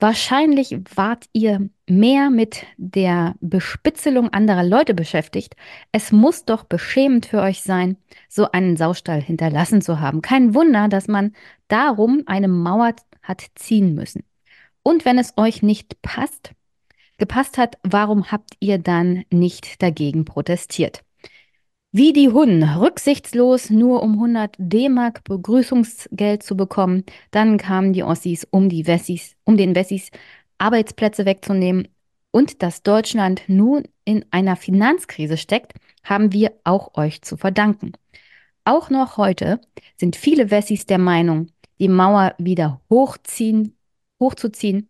Wahrscheinlich 0.00 0.76
wart 0.96 1.26
ihr 1.32 1.68
mehr 1.88 2.30
mit 2.30 2.66
der 2.76 3.36
Bespitzelung 3.40 4.30
anderer 4.30 4.64
Leute 4.64 4.94
beschäftigt. 4.94 5.54
Es 5.92 6.10
muss 6.10 6.44
doch 6.44 6.64
beschämend 6.64 7.26
für 7.26 7.40
euch 7.40 7.62
sein, 7.62 7.96
so 8.28 8.50
einen 8.50 8.76
Saustall 8.76 9.20
hinterlassen 9.22 9.80
zu 9.80 10.00
haben. 10.00 10.20
Kein 10.20 10.54
Wunder, 10.54 10.88
dass 10.88 11.06
man 11.06 11.34
darum 11.68 12.24
eine 12.26 12.48
Mauer 12.48 12.96
hat 13.22 13.44
ziehen 13.54 13.94
müssen. 13.94 14.24
Und 14.82 15.04
wenn 15.04 15.18
es 15.18 15.34
euch 15.36 15.62
nicht 15.62 16.02
passt, 16.02 16.52
gepasst 17.22 17.56
hat, 17.56 17.78
warum 17.84 18.32
habt 18.32 18.54
ihr 18.58 18.78
dann 18.78 19.22
nicht 19.30 19.80
dagegen 19.80 20.24
protestiert? 20.24 21.04
Wie 21.92 22.12
die 22.12 22.30
Hunden, 22.30 22.64
rücksichtslos 22.64 23.70
nur 23.70 24.02
um 24.02 24.14
100 24.14 24.56
D-Mark 24.58 25.22
Begrüßungsgeld 25.22 26.42
zu 26.42 26.56
bekommen, 26.56 27.04
dann 27.30 27.58
kamen 27.58 27.92
die 27.92 28.02
Ossis, 28.02 28.44
um 28.50 28.68
die 28.68 28.88
Wessis, 28.88 29.36
um 29.44 29.56
den 29.56 29.76
Wessis 29.76 30.10
Arbeitsplätze 30.58 31.24
wegzunehmen. 31.24 31.86
Und 32.32 32.60
dass 32.60 32.82
Deutschland 32.82 33.42
nun 33.46 33.84
in 34.04 34.24
einer 34.32 34.56
Finanzkrise 34.56 35.36
steckt, 35.36 35.74
haben 36.02 36.32
wir 36.32 36.50
auch 36.64 36.96
euch 36.96 37.22
zu 37.22 37.36
verdanken. 37.36 37.92
Auch 38.64 38.90
noch 38.90 39.16
heute 39.16 39.60
sind 39.96 40.16
viele 40.16 40.50
Wessis 40.50 40.86
der 40.86 40.98
Meinung, 40.98 41.52
die 41.78 41.88
Mauer 41.88 42.34
wieder 42.38 42.80
hochziehen, 42.90 43.76
hochzuziehen 44.18 44.88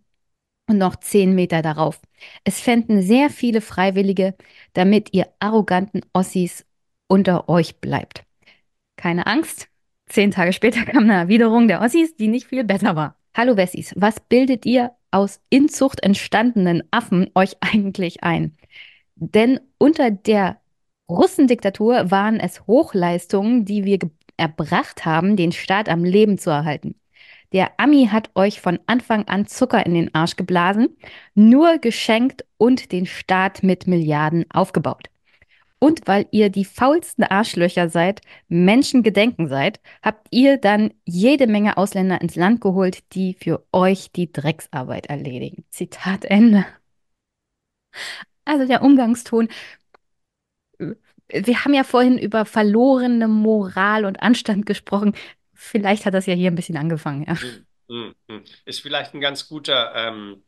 und 0.73 0.79
noch 0.79 0.97
zehn 0.97 1.35
Meter 1.35 1.63
darauf. 1.63 2.01
Es 2.45 2.61
fänden 2.61 3.03
sehr 3.03 3.31
viele 3.31 3.61
Freiwillige, 3.61 4.35
damit 4.73 5.11
ihr 5.13 5.29
arroganten 5.39 6.01
Ossis 6.13 6.65
unter 7.09 7.49
euch 7.49 7.77
bleibt. 7.81 8.25
Keine 8.97 9.27
Angst. 9.27 9.69
Zehn 10.07 10.31
Tage 10.31 10.53
später 10.53 10.85
kam 10.87 11.05
eine 11.05 11.15
Erwiderung 11.15 11.69
der 11.69 11.81
Ossis, 11.81 12.17
die 12.17 12.29
nicht 12.29 12.47
viel 12.47 12.65
besser 12.65 12.97
war. 12.97 13.17
Hallo 13.35 13.57
Wessis, 13.57 13.95
was 13.97 14.21
bildet 14.21 14.67
ihr 14.67 14.93
aus 15.11 15.41
Inzucht 15.51 16.03
entstandenen 16.03 16.83
Affen 16.91 17.31
euch 17.35 17.57
eigentlich 17.61 18.23
ein? 18.23 18.57
Denn 19.15 19.61
unter 19.79 20.11
der 20.11 20.61
Russendiktatur 21.09 22.11
waren 22.11 22.41
es 22.41 22.67
Hochleistungen, 22.67 23.65
die 23.65 23.85
wir 23.85 23.99
erbracht 24.37 25.05
haben, 25.05 25.37
den 25.37 25.53
Staat 25.53 25.89
am 25.89 26.05
Leben 26.05 26.39
zu 26.39 26.51
erhalten. 26.51 26.95
Der 27.53 27.79
Ami 27.79 28.09
hat 28.11 28.31
euch 28.35 28.61
von 28.61 28.79
Anfang 28.87 29.29
an 29.29 29.47
Zucker 29.47 29.85
in 29.85 29.95
den 29.95 30.15
Arsch 30.15 30.37
geblasen, 30.37 30.97
nur 31.35 31.79
geschenkt 31.79 32.45
und 32.57 32.93
den 32.93 33.07
Staat 33.07 33.63
mit 33.63 33.87
Milliarden 33.87 34.45
aufgebaut. 34.51 35.09
Und 35.79 36.07
weil 36.07 36.27
ihr 36.31 36.49
die 36.49 36.65
faulsten 36.65 37.25
Arschlöcher 37.25 37.89
seid, 37.89 38.21
Menschengedenken 38.49 39.49
seid, 39.49 39.81
habt 40.01 40.29
ihr 40.31 40.57
dann 40.57 40.95
jede 41.05 41.49
Menge 41.49 41.77
Ausländer 41.77 42.21
ins 42.21 42.37
Land 42.37 42.61
geholt, 42.61 43.13
die 43.15 43.35
für 43.35 43.67
euch 43.73 44.13
die 44.13 44.33
Drecksarbeit 44.33 45.07
erledigen. 45.07 45.65
Zitat 45.71 46.25
Ende. 46.25 46.65
Also 48.45 48.67
der 48.67 48.83
Umgangston. 48.83 49.49
Wir 50.79 51.65
haben 51.65 51.75
ja 51.75 51.85
vorhin 51.85 52.19
über 52.19 52.45
verlorene 52.45 53.27
Moral 53.27 54.05
und 54.05 54.23
Anstand 54.23 54.67
gesprochen. 54.67 55.15
Vielleicht 55.63 56.07
hat 56.07 56.15
das 56.15 56.27
ja 56.27 56.35
hier 56.35 56.51
ein 56.51 56.57
bisschen 56.57 56.77
angefangen, 56.77 57.25
ja. 57.27 57.41
Hm, 57.41 57.67
hm, 57.89 58.15
hm. 58.29 58.45
Ist 58.65 58.81
vielleicht 58.81 59.15
ein 59.15 59.21
ganz 59.21 59.49
guter, 59.49 59.95
ähm, 59.95 60.43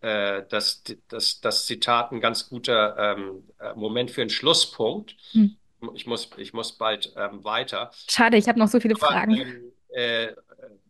äh, 0.00 0.44
das, 0.48 0.82
das, 1.08 1.42
das 1.42 1.66
Zitat 1.66 2.10
ein 2.10 2.20
ganz 2.20 2.48
guter 2.48 2.96
ähm, 2.98 3.44
äh, 3.60 3.74
Moment 3.74 4.10
für 4.10 4.22
einen 4.22 4.30
Schlusspunkt. 4.30 5.14
Hm. 5.32 5.56
Ich 5.94 6.06
muss, 6.06 6.30
ich 6.38 6.54
muss 6.54 6.72
bald 6.78 7.12
ähm, 7.16 7.44
weiter. 7.44 7.90
Schade, 8.08 8.38
ich 8.38 8.48
habe 8.48 8.58
noch 8.58 8.68
so 8.68 8.80
viele 8.80 8.94
Aber, 8.94 9.06
Fragen. 9.06 9.36
ähm, 9.36 9.72
äh, 9.90 10.28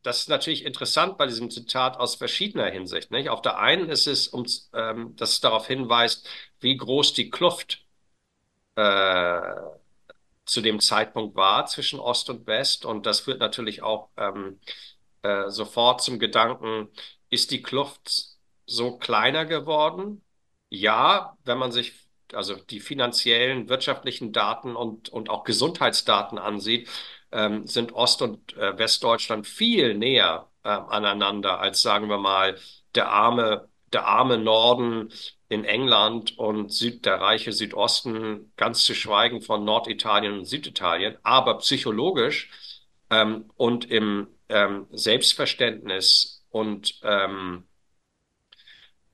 das 0.03 0.21
ist 0.21 0.29
natürlich 0.29 0.65
interessant 0.65 1.19
bei 1.19 1.27
diesem 1.27 1.51
Zitat 1.51 1.97
aus 1.97 2.15
verschiedener 2.15 2.71
Hinsicht. 2.71 3.11
Nicht? 3.11 3.29
Auf 3.29 3.43
der 3.43 3.59
einen 3.59 3.89
ist 3.89 4.07
es, 4.07 4.29
um, 4.29 4.47
ähm, 4.75 5.17
dass 5.17 5.31
es 5.31 5.41
darauf 5.41 5.67
hinweist, 5.67 6.29
wie 6.61 6.77
groß 6.77 7.15
die 7.15 7.31
Kluft 7.31 7.85
äh, 8.77 9.41
zu 10.47 10.61
dem 10.61 10.81
Zeitpunkt 10.81 11.37
war 11.37 11.67
zwischen 11.67 12.01
Ost 12.01 12.31
und 12.31 12.47
West. 12.47 12.85
Und 12.85 13.07
das 13.07 13.21
führt 13.21 13.41
natürlich 13.41 13.83
auch 13.83 14.11
ähm, 14.17 14.61
äh, 15.23 15.51
sofort 15.51 16.03
zum 16.03 16.19
Gedanken, 16.19 16.89
ist 17.31 17.51
die 17.51 17.63
Kluft 17.63 18.37
so 18.67 18.97
kleiner 18.99 19.45
geworden? 19.47 20.25
Ja, 20.69 21.37
wenn 21.45 21.59
man 21.59 21.73
sich 21.73 21.95
also 22.33 22.57
die 22.57 22.81
finanziellen, 22.81 23.69
wirtschaftlichen 23.69 24.33
Daten 24.33 24.75
und, 24.77 25.09
und 25.11 25.31
auch 25.31 25.45
Gesundheitsdaten 25.45 26.39
ansieht, 26.39 26.89
ähm, 27.33 27.67
sind 27.67 27.93
Ost- 27.93 28.23
und 28.23 28.57
äh, 28.57 28.77
Westdeutschland 28.79 29.47
viel 29.47 29.95
näher 29.95 30.51
äh, 30.65 30.69
aneinander 30.71 31.61
als, 31.61 31.83
sagen 31.83 32.09
wir 32.09 32.19
mal, 32.19 32.59
der 32.95 33.09
arme, 33.11 33.69
der 33.93 34.07
arme 34.07 34.39
Norden 34.39 35.13
in 35.49 35.65
England 35.65 36.39
und 36.39 36.73
Süd, 36.73 37.05
der 37.07 37.21
reiche 37.21 37.53
Südosten, 37.53 38.53
ganz 38.57 38.85
zu 38.85 38.95
schweigen 38.95 39.41
von 39.43 39.65
Norditalien 39.65 40.39
und 40.39 40.45
Süditalien. 40.45 41.17
Aber 41.23 41.59
psychologisch 41.59 42.51
ähm, 43.11 43.51
und 43.57 43.91
im 43.91 44.29
ähm, 44.49 44.87
Selbstverständnis 44.91 46.45
und 46.51 47.01
ähm, 47.03 47.65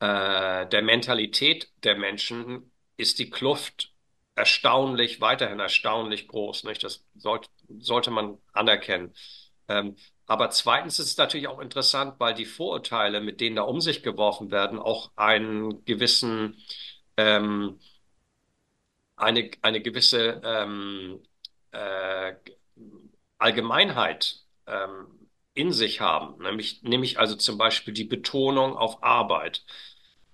äh, 0.01 0.67
der 0.67 0.83
Mentalität 0.83 1.71
der 1.85 1.97
Menschen 1.97 2.73
ist 2.97 3.19
die 3.19 3.31
Kluft 3.31 3.93
erstaunlich, 4.35 5.21
weiterhin 5.21 5.61
erstaunlich 5.61 6.29
groß. 6.29 6.65
Nicht? 6.65 6.83
Das 6.85 7.05
sollte, 7.15 7.49
sollte 7.79 8.11
man 8.11 8.39
anerkennen. 8.53 9.15
Ähm, 9.69 9.97
aber 10.27 10.51
zweitens 10.51 10.99
ist 10.99 11.07
es 11.09 11.16
natürlich 11.16 11.49
auch 11.49 11.61
interessant, 11.61 12.15
weil 12.19 12.35
die 12.35 12.44
Vorurteile, 12.47 13.20
mit 13.20 13.40
denen 13.40 13.57
da 13.57 13.62
um 13.62 13.81
sich 13.81 14.03
geworfen 14.03 14.51
werden, 14.51 14.78
auch 14.78 15.11
einen 15.16 15.85
gewissen, 15.85 16.57
ähm, 17.16 17.78
eine, 19.16 19.51
eine 19.62 19.81
gewisse 19.82 20.40
ähm, 20.44 21.23
äh, 21.73 22.35
Allgemeinheit 23.39 24.44
ähm, 24.66 25.28
in 25.55 25.73
sich 25.73 26.01
haben. 26.01 26.43
Nämlich, 26.43 26.82
nämlich 26.82 27.19
also 27.19 27.36
zum 27.36 27.59
Beispiel 27.59 27.94
die 27.94 28.05
Betonung 28.05 28.77
auf 28.77 29.03
Arbeit 29.03 29.65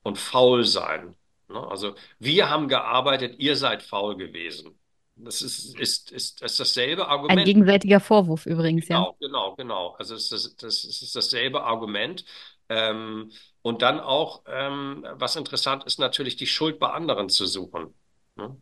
und 0.02 0.18
faul 0.18 0.64
sein. 0.64 1.16
Ne? 1.48 1.66
Also 1.68 1.94
wir 2.18 2.50
haben 2.50 2.68
gearbeitet, 2.68 3.38
ihr 3.38 3.56
seid 3.56 3.82
faul 3.82 4.16
gewesen. 4.16 4.78
Das 5.18 5.42
ist, 5.42 5.74
ist, 5.78 6.10
ist, 6.12 6.42
ist 6.42 6.60
dasselbe 6.60 7.08
Argument. 7.08 7.38
Ein 7.40 7.44
gegenseitiger 7.44 8.00
Vorwurf 8.00 8.44
übrigens, 8.46 8.88
Genau, 8.88 9.12
ja. 9.12 9.14
genau, 9.20 9.54
genau. 9.56 9.90
Also 9.98 10.14
es 10.14 10.30
ist, 10.32 10.62
das, 10.62 10.84
es 10.84 11.02
ist 11.02 11.16
dasselbe 11.16 11.62
Argument. 11.64 12.24
Ähm, 12.68 13.30
und 13.62 13.82
dann 13.82 13.98
auch, 14.00 14.44
ähm, 14.46 15.04
was 15.14 15.36
interessant 15.36 15.84
ist, 15.84 15.98
natürlich 15.98 16.36
die 16.36 16.46
Schuld 16.46 16.78
bei 16.78 16.88
anderen 16.90 17.28
zu 17.28 17.46
suchen. 17.46 17.94
Ne? 18.36 18.60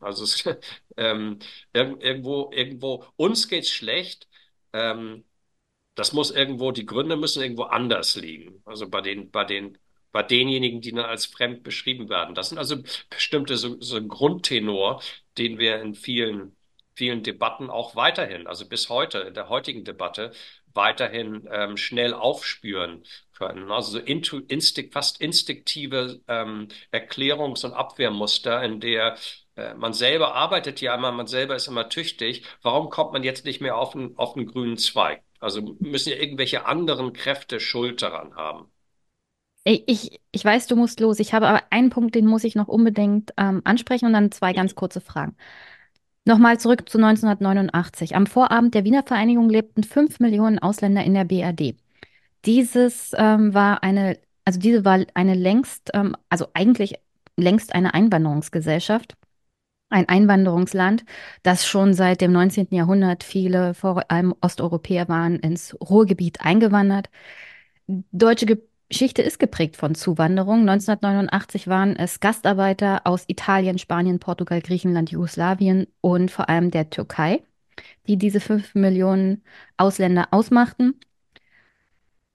Also 0.00 0.24
es, 0.24 0.44
ähm, 0.96 1.38
irg- 1.74 2.00
irgendwo, 2.02 2.50
irgendwo, 2.52 3.04
uns 3.16 3.48
geht's 3.48 3.70
schlecht. 3.70 4.28
Ähm, 4.72 5.24
das 5.96 6.12
muss 6.12 6.30
irgendwo, 6.32 6.72
die 6.72 6.86
Gründe 6.86 7.16
müssen 7.16 7.42
irgendwo 7.42 7.64
anders 7.64 8.16
liegen. 8.16 8.62
Also 8.66 8.88
bei 8.90 9.00
den, 9.02 9.30
bei 9.30 9.44
den, 9.44 9.78
bei 10.14 10.22
denjenigen, 10.22 10.80
die 10.80 10.92
dann 10.92 11.04
als 11.06 11.26
fremd 11.26 11.64
beschrieben 11.64 12.08
werden. 12.08 12.36
Das 12.36 12.50
sind 12.50 12.58
also 12.58 12.76
bestimmte 13.10 13.56
so, 13.56 13.80
so 13.80 13.96
ein 13.96 14.06
Grundtenor, 14.06 15.02
den 15.38 15.58
wir 15.58 15.80
in 15.82 15.94
vielen, 15.96 16.56
vielen 16.94 17.24
Debatten 17.24 17.68
auch 17.68 17.96
weiterhin, 17.96 18.46
also 18.46 18.68
bis 18.68 18.88
heute, 18.88 19.18
in 19.18 19.34
der 19.34 19.48
heutigen 19.48 19.84
Debatte, 19.84 20.32
weiterhin 20.72 21.48
ähm, 21.50 21.76
schnell 21.76 22.14
aufspüren 22.14 23.02
können. 23.32 23.72
Also 23.72 23.90
so 23.92 23.98
intu, 23.98 24.38
instinkt, 24.46 24.92
fast 24.94 25.20
instinktive 25.20 26.20
ähm, 26.28 26.68
Erklärungs- 26.92 27.64
und 27.66 27.72
Abwehrmuster, 27.72 28.62
in 28.62 28.78
der 28.78 29.16
äh, 29.56 29.74
man 29.74 29.92
selber 29.92 30.34
arbeitet 30.36 30.80
ja 30.80 30.94
immer, 30.94 31.10
man 31.10 31.26
selber 31.26 31.56
ist 31.56 31.66
immer 31.66 31.88
tüchtig. 31.88 32.44
Warum 32.62 32.88
kommt 32.88 33.12
man 33.12 33.24
jetzt 33.24 33.44
nicht 33.44 33.60
mehr 33.60 33.76
auf 33.76 33.96
einen, 33.96 34.16
auf 34.16 34.36
einen 34.36 34.46
grünen 34.46 34.76
Zweig? 34.78 35.24
Also 35.40 35.76
müssen 35.80 36.10
ja 36.10 36.16
irgendwelche 36.16 36.66
anderen 36.66 37.12
Kräfte 37.12 37.58
Schuld 37.58 38.00
daran 38.02 38.36
haben. 38.36 38.70
Ich, 39.64 39.84
ich, 39.86 40.20
ich 40.30 40.44
weiß, 40.44 40.66
du 40.66 40.76
musst 40.76 41.00
los. 41.00 41.18
Ich 41.20 41.32
habe 41.32 41.48
aber 41.48 41.62
einen 41.70 41.90
Punkt, 41.90 42.14
den 42.14 42.26
muss 42.26 42.44
ich 42.44 42.54
noch 42.54 42.68
unbedingt 42.68 43.32
ähm, 43.38 43.62
ansprechen 43.64 44.06
und 44.06 44.12
dann 44.12 44.30
zwei 44.30 44.52
ganz 44.52 44.74
kurze 44.74 45.00
Fragen. 45.00 45.36
Nochmal 46.26 46.58
zurück 46.58 46.88
zu 46.88 46.98
1989. 46.98 48.16
Am 48.16 48.26
Vorabend 48.26 48.74
der 48.74 48.84
Wiener 48.84 49.02
Vereinigung 49.02 49.48
lebten 49.50 49.82
fünf 49.84 50.20
Millionen 50.20 50.58
Ausländer 50.58 51.04
in 51.04 51.14
der 51.14 51.24
BRD. 51.24 51.76
Dieses 52.46 53.12
ähm, 53.16 53.54
war 53.54 53.82
eine, 53.82 54.18
also 54.44 54.58
diese 54.60 54.84
war 54.84 55.04
eine 55.14 55.34
längst, 55.34 55.90
ähm, 55.94 56.16
also 56.30 56.48
eigentlich 56.54 56.94
längst 57.36 57.74
eine 57.74 57.94
Einwanderungsgesellschaft, 57.94 59.16
ein 59.90 60.08
Einwanderungsland, 60.08 61.04
das 61.42 61.66
schon 61.66 61.94
seit 61.94 62.20
dem 62.20 62.32
19. 62.32 62.68
Jahrhundert 62.70 63.24
viele, 63.24 63.74
vor 63.74 64.10
allem 64.10 64.34
Osteuropäer, 64.40 65.08
waren 65.08 65.38
ins 65.40 65.76
Ruhrgebiet 65.80 66.40
eingewandert. 66.42 67.10
Deutsche 67.86 68.46
Geschichte 68.88 69.22
ist 69.22 69.38
geprägt 69.38 69.76
von 69.76 69.94
Zuwanderung. 69.94 70.60
1989 70.60 71.68
waren 71.68 71.96
es 71.96 72.20
Gastarbeiter 72.20 73.02
aus 73.04 73.24
Italien, 73.28 73.78
Spanien, 73.78 74.18
Portugal, 74.20 74.60
Griechenland, 74.60 75.10
Jugoslawien 75.10 75.86
und 76.00 76.30
vor 76.30 76.48
allem 76.48 76.70
der 76.70 76.90
Türkei, 76.90 77.42
die 78.06 78.16
diese 78.18 78.40
fünf 78.40 78.74
Millionen 78.74 79.42
Ausländer 79.76 80.28
ausmachten. 80.30 80.94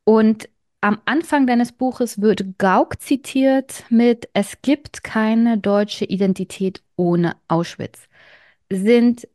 Und 0.03 0.49
am 0.81 1.01
Anfang 1.05 1.45
deines 1.45 1.71
Buches 1.73 2.21
wird 2.21 2.57
Gauck 2.57 3.01
zitiert 3.01 3.83
mit 3.89 4.29
Es 4.33 4.61
gibt 4.61 5.03
keine 5.03 5.57
deutsche 5.57 6.05
Identität 6.05 6.81
ohne 6.95 7.35
Auschwitz. 7.47 8.07
Sind, 8.71 9.27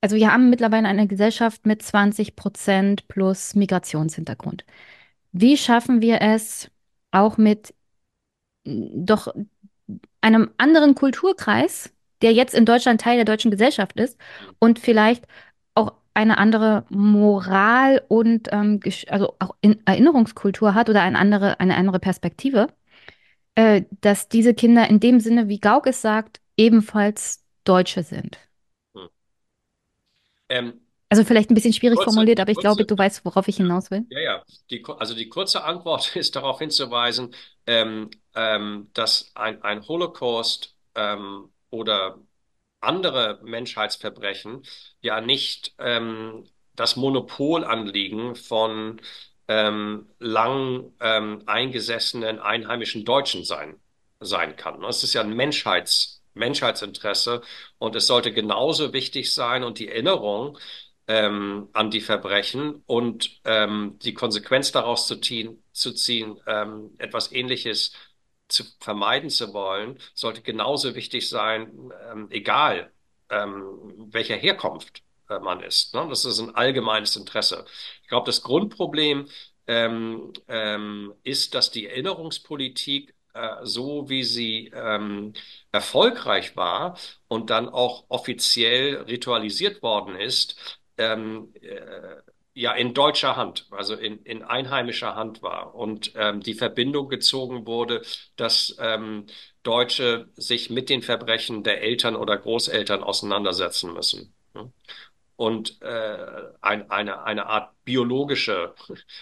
also 0.00 0.16
wir 0.16 0.32
haben 0.32 0.50
mittlerweile 0.50 0.88
eine 0.88 1.06
Gesellschaft 1.08 1.66
mit 1.66 1.82
20 1.82 2.36
Prozent 2.36 3.08
plus 3.08 3.54
Migrationshintergrund. 3.54 4.64
Wie 5.38 5.58
schaffen 5.58 6.00
wir 6.00 6.22
es 6.22 6.70
auch 7.10 7.36
mit 7.36 7.74
doch 8.64 9.28
einem 10.22 10.50
anderen 10.56 10.94
Kulturkreis, 10.94 11.92
der 12.22 12.32
jetzt 12.32 12.54
in 12.54 12.64
Deutschland 12.64 13.02
Teil 13.02 13.16
der 13.16 13.26
deutschen 13.26 13.50
Gesellschaft 13.50 14.00
ist 14.00 14.18
und 14.58 14.78
vielleicht 14.78 15.26
auch 15.74 15.92
eine 16.14 16.38
andere 16.38 16.86
Moral 16.88 18.02
und 18.08 18.48
ähm, 18.50 18.80
also 19.08 19.34
auch 19.38 19.54
in 19.60 19.86
Erinnerungskultur 19.86 20.72
hat 20.74 20.88
oder 20.88 21.02
eine 21.02 21.18
andere, 21.18 21.60
eine 21.60 21.76
andere 21.76 21.98
Perspektive, 21.98 22.68
äh, 23.56 23.82
dass 24.00 24.30
diese 24.30 24.54
Kinder 24.54 24.88
in 24.88 25.00
dem 25.00 25.20
Sinne, 25.20 25.48
wie 25.48 25.60
Gauck 25.60 25.86
es 25.86 26.00
sagt, 26.00 26.40
ebenfalls 26.56 27.44
Deutsche 27.64 28.02
sind. 28.02 28.38
Hm. 28.94 29.08
Ähm, 30.48 30.85
Also 31.08 31.24
vielleicht 31.24 31.50
ein 31.50 31.54
bisschen 31.54 31.72
schwierig 31.72 31.96
kurze, 31.96 32.04
formuliert, 32.04 32.40
aber 32.40 32.52
ich 32.52 32.58
glaube, 32.60 32.84
kurze, 32.84 32.86
du 32.86 32.96
weißt, 32.98 33.24
worauf 33.24 33.48
ich 33.48 33.56
hinaus 33.56 33.90
will. 33.90 34.06
ja, 34.08 34.20
ja. 34.20 34.44
Die, 34.70 34.84
also 34.98 35.14
die 35.14 35.28
kurze 35.28 35.64
Antwort 35.64 36.16
ist 36.16 36.36
darauf 36.36 36.58
hinzuweisen, 36.58 37.34
ähm, 37.66 38.10
ähm, 38.34 38.90
dass 38.94 39.30
ein, 39.34 39.62
ein 39.62 39.86
Holocaust 39.86 40.76
ähm, 40.94 41.50
oder 41.70 42.18
andere 42.80 43.40
Menschheitsverbrechen 43.44 44.64
ja 45.02 45.20
nicht 45.20 45.74
ähm, 45.78 46.44
das 46.74 46.96
Monopolanliegen 46.96 48.36
von 48.36 49.00
ähm, 49.48 50.08
lang 50.18 50.92
ähm, 51.00 51.42
eingesessenen 51.46 52.38
einheimischen 52.40 53.04
Deutschen 53.04 53.44
sein, 53.44 53.80
sein 54.20 54.56
kann. 54.56 54.82
Es 54.84 55.02
ist 55.04 55.14
ja 55.14 55.22
ein 55.22 55.34
Menschheits, 55.34 56.22
Menschheitsinteresse 56.34 57.42
und 57.78 57.96
es 57.96 58.06
sollte 58.06 58.32
genauso 58.32 58.92
wichtig 58.92 59.32
sein 59.34 59.64
und 59.64 59.78
die 59.78 59.88
Erinnerung 59.88 60.58
ähm, 61.08 61.68
an 61.72 61.90
die 61.90 62.00
Verbrechen 62.00 62.82
und 62.86 63.40
ähm, 63.44 63.98
die 64.02 64.14
Konsequenz 64.14 64.72
daraus 64.72 65.06
zu 65.06 65.16
ziehen, 65.20 65.62
zu 65.72 65.92
ziehen 65.92 66.40
ähm, 66.46 66.94
etwas 66.98 67.32
Ähnliches 67.32 67.92
zu 68.48 68.64
vermeiden 68.80 69.30
zu 69.30 69.52
wollen, 69.52 69.98
sollte 70.14 70.42
genauso 70.42 70.94
wichtig 70.94 71.28
sein, 71.28 71.92
ähm, 72.10 72.28
egal 72.30 72.92
ähm, 73.30 74.08
welcher 74.12 74.36
Herkunft 74.36 75.02
äh, 75.28 75.38
man 75.38 75.62
ist. 75.62 75.94
Ne? 75.94 76.06
Das 76.08 76.24
ist 76.24 76.38
ein 76.38 76.54
allgemeines 76.54 77.16
Interesse. 77.16 77.64
Ich 78.02 78.08
glaube, 78.08 78.26
das 78.26 78.42
Grundproblem 78.42 79.28
ähm, 79.66 80.32
ähm, 80.48 81.14
ist, 81.24 81.54
dass 81.54 81.70
die 81.70 81.86
Erinnerungspolitik 81.88 83.14
äh, 83.34 83.64
so 83.64 84.08
wie 84.08 84.22
sie 84.24 84.70
ähm, 84.74 85.34
erfolgreich 85.72 86.56
war 86.56 86.98
und 87.28 87.50
dann 87.50 87.68
auch 87.68 88.04
offiziell 88.08 89.02
ritualisiert 89.02 89.82
worden 89.82 90.16
ist, 90.16 90.80
ähm, 90.98 91.52
äh, 91.60 92.16
ja 92.56 92.72
in 92.72 92.94
deutscher 92.94 93.36
Hand, 93.36 93.66
also 93.70 93.94
in, 93.94 94.22
in 94.22 94.42
einheimischer 94.42 95.14
Hand 95.14 95.42
war 95.42 95.74
und 95.74 96.12
ähm, 96.16 96.40
die 96.40 96.54
Verbindung 96.54 97.08
gezogen 97.08 97.66
wurde, 97.66 98.02
dass 98.36 98.76
ähm, 98.80 99.26
Deutsche 99.62 100.30
sich 100.36 100.70
mit 100.70 100.88
den 100.88 101.02
Verbrechen 101.02 101.64
der 101.64 101.82
Eltern 101.82 102.16
oder 102.16 102.38
Großeltern 102.38 103.02
auseinandersetzen 103.02 103.92
müssen. 103.92 104.34
Und 105.36 105.82
äh, 105.82 106.16
ein, 106.62 106.90
eine, 106.90 107.24
eine 107.24 107.46
Art 107.46 107.74
biologische 107.84 108.74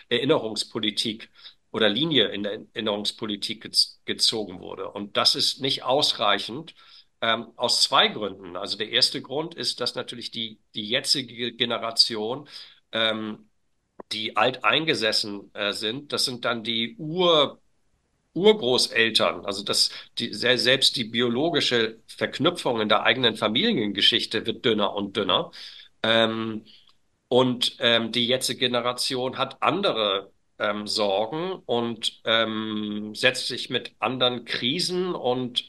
Erinnerungspolitik 0.08 1.28
oder 1.72 1.88
Linie 1.88 2.28
in 2.28 2.44
der 2.44 2.60
Erinnerungspolitik 2.72 3.62
gez 3.62 4.00
gezogen 4.04 4.60
wurde. 4.60 4.90
Und 4.90 5.16
das 5.16 5.34
ist 5.34 5.60
nicht 5.60 5.82
ausreichend 5.82 6.76
ähm, 7.24 7.46
aus 7.56 7.82
zwei 7.82 8.08
Gründen. 8.08 8.56
Also 8.56 8.76
der 8.76 8.90
erste 8.90 9.22
Grund 9.22 9.54
ist, 9.54 9.80
dass 9.80 9.94
natürlich 9.94 10.30
die, 10.30 10.58
die 10.74 10.86
jetzige 10.86 11.52
Generation 11.52 12.48
ähm, 12.92 13.48
die 14.12 14.36
alteingesessen 14.36 15.50
äh, 15.54 15.72
sind, 15.72 16.12
das 16.12 16.24
sind 16.26 16.44
dann 16.44 16.64
die 16.64 16.96
Ur 16.98 17.60
Urgroßeltern, 18.34 19.46
also 19.46 19.62
das, 19.64 19.90
die, 20.18 20.34
selbst 20.34 20.96
die 20.96 21.04
biologische 21.04 22.00
Verknüpfung 22.08 22.80
in 22.80 22.88
der 22.88 23.04
eigenen 23.04 23.36
Familiengeschichte 23.36 24.44
wird 24.46 24.64
dünner 24.64 24.94
und 24.94 25.16
dünner. 25.16 25.52
Ähm, 26.02 26.64
und 27.28 27.76
ähm, 27.80 28.12
die 28.12 28.26
jetzige 28.26 28.60
Generation 28.60 29.38
hat 29.38 29.62
andere 29.62 30.32
ähm, 30.58 30.86
Sorgen 30.88 31.52
und 31.66 32.22
ähm, 32.24 33.14
setzt 33.14 33.48
sich 33.48 33.70
mit 33.70 33.94
anderen 34.00 34.44
Krisen 34.44 35.14
und 35.14 35.68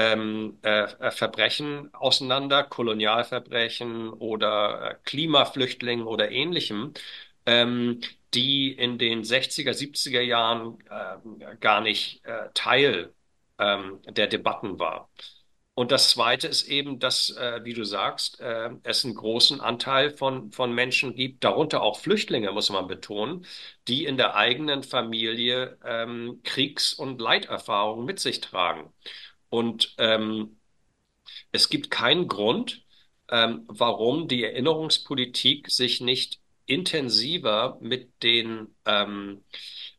ähm, 0.00 0.58
äh, 0.62 0.84
äh, 0.84 1.10
Verbrechen 1.10 1.92
auseinander, 1.94 2.64
Kolonialverbrechen 2.64 4.10
oder 4.12 4.92
äh, 4.92 4.94
Klimaflüchtlingen 5.04 6.06
oder 6.06 6.30
ähnlichem, 6.30 6.94
ähm, 7.46 8.00
die 8.34 8.72
in 8.72 8.98
den 8.98 9.24
60er, 9.24 9.72
70er 9.74 10.20
Jahren 10.22 10.78
äh, 10.90 11.56
gar 11.56 11.80
nicht 11.80 12.24
äh, 12.24 12.48
Teil 12.54 13.12
ähm, 13.58 14.00
der 14.08 14.26
Debatten 14.28 14.78
war. 14.78 15.10
Und 15.74 15.92
das 15.92 16.10
Zweite 16.10 16.46
ist 16.48 16.64
eben, 16.68 16.98
dass, 16.98 17.30
äh, 17.30 17.60
wie 17.64 17.72
du 17.72 17.84
sagst, 17.84 18.40
äh, 18.40 18.70
es 18.82 19.04
einen 19.04 19.14
großen 19.14 19.60
Anteil 19.62 20.10
von, 20.10 20.52
von 20.52 20.74
Menschen 20.74 21.14
gibt, 21.14 21.42
darunter 21.44 21.80
auch 21.82 21.98
Flüchtlinge, 22.00 22.52
muss 22.52 22.70
man 22.70 22.86
betonen, 22.86 23.46
die 23.88 24.04
in 24.04 24.16
der 24.18 24.34
eigenen 24.36 24.82
Familie 24.82 25.78
ähm, 25.84 26.40
Kriegs- 26.44 26.92
und 26.92 27.20
Leiterfahrungen 27.20 28.04
mit 28.04 28.20
sich 28.20 28.40
tragen. 28.40 28.92
Und 29.50 29.94
ähm, 29.98 30.56
es 31.52 31.68
gibt 31.68 31.90
keinen 31.90 32.28
Grund, 32.28 32.84
ähm, 33.28 33.64
warum 33.66 34.28
die 34.28 34.44
Erinnerungspolitik 34.44 35.70
sich 35.70 36.00
nicht 36.00 36.40
intensiver 36.66 37.78
mit 37.80 38.22
den 38.22 38.74
ähm, 38.86 39.42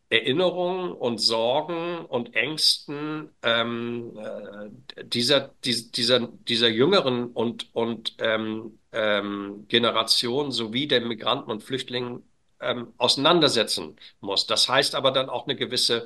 Erinnerungen 0.10 0.92
und 0.92 1.20
Sorgen 1.20 2.06
und 2.06 2.36
Ängsten 2.36 3.30
ähm, 3.44 4.18
äh, 4.18 5.06
dieser, 5.06 5.54
dieser, 5.64 6.28
dieser 6.28 6.68
jüngeren 6.68 7.28
und, 7.32 7.74
und 7.74 8.16
ähm, 8.20 8.78
ähm, 8.92 9.66
Generation 9.70 10.52
sowie 10.52 10.88
der 10.88 11.02
Migranten 11.02 11.50
und 11.50 11.64
Flüchtlinge 11.64 12.22
ähm, 12.60 12.94
auseinandersetzen 12.98 13.96
muss. 14.20 14.48
Das 14.48 14.68
heißt 14.68 14.96
aber 14.96 15.12
dann 15.12 15.30
auch 15.30 15.48
eine 15.48 15.56
gewisse 15.56 16.06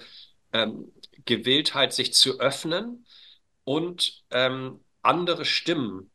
ähm, 0.53 0.91
Gewilltheit, 1.25 1.93
sich 1.93 2.13
zu 2.13 2.39
öffnen 2.39 3.04
und 3.65 4.23
ähm, 4.31 4.79
andere 5.01 5.43
Stimmen 5.43 6.09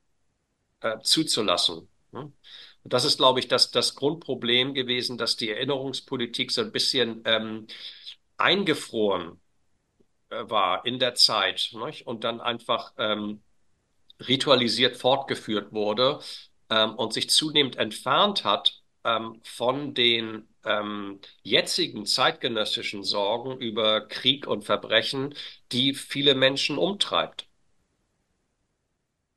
äh, 0.81 0.99
zuzulassen. 1.03 1.89
Ne? 2.13 2.33
Und 2.83 2.93
das 2.93 3.05
ist, 3.05 3.19
glaube 3.19 3.41
ich, 3.41 3.49
das, 3.49 3.71
das 3.71 3.95
Grundproblem 3.95 4.73
gewesen, 4.73 5.19
dass 5.19 5.37
die 5.37 5.51
Erinnerungspolitik 5.51 6.51
so 6.51 6.63
ein 6.63 6.73
bisschen 6.73 7.23
ähm, 7.27 7.67
eingefroren 8.39 9.41
äh, 10.31 10.49
war 10.49 10.87
in 10.87 10.99
der 10.99 11.15
Zeit 11.15 11.71
nicht? 11.85 12.07
und 12.07 12.25
dann 12.25 12.41
einfach 12.41 12.95
ähm, 12.97 13.43
ritualisiert 14.21 14.97
fortgeführt 14.97 15.73
wurde 15.73 16.21
ähm, 16.71 16.95
und 16.95 17.13
sich 17.13 17.29
zunehmend 17.31 17.77
entfernt 17.77 18.45
hat 18.45 18.80
ähm, 19.05 19.41
von 19.45 19.95
den 19.95 20.49
ähm, 20.65 21.21
jetzigen 21.43 22.07
zeitgenössischen 22.07 23.03
Sorgen 23.03 23.59
über 23.59 24.07
Krieg 24.09 24.47
und 24.47 24.65
Verbrechen, 24.65 25.35
die 25.73 25.95
viele 25.95 26.35
Menschen 26.35 26.79
umtreibt. 26.79 27.49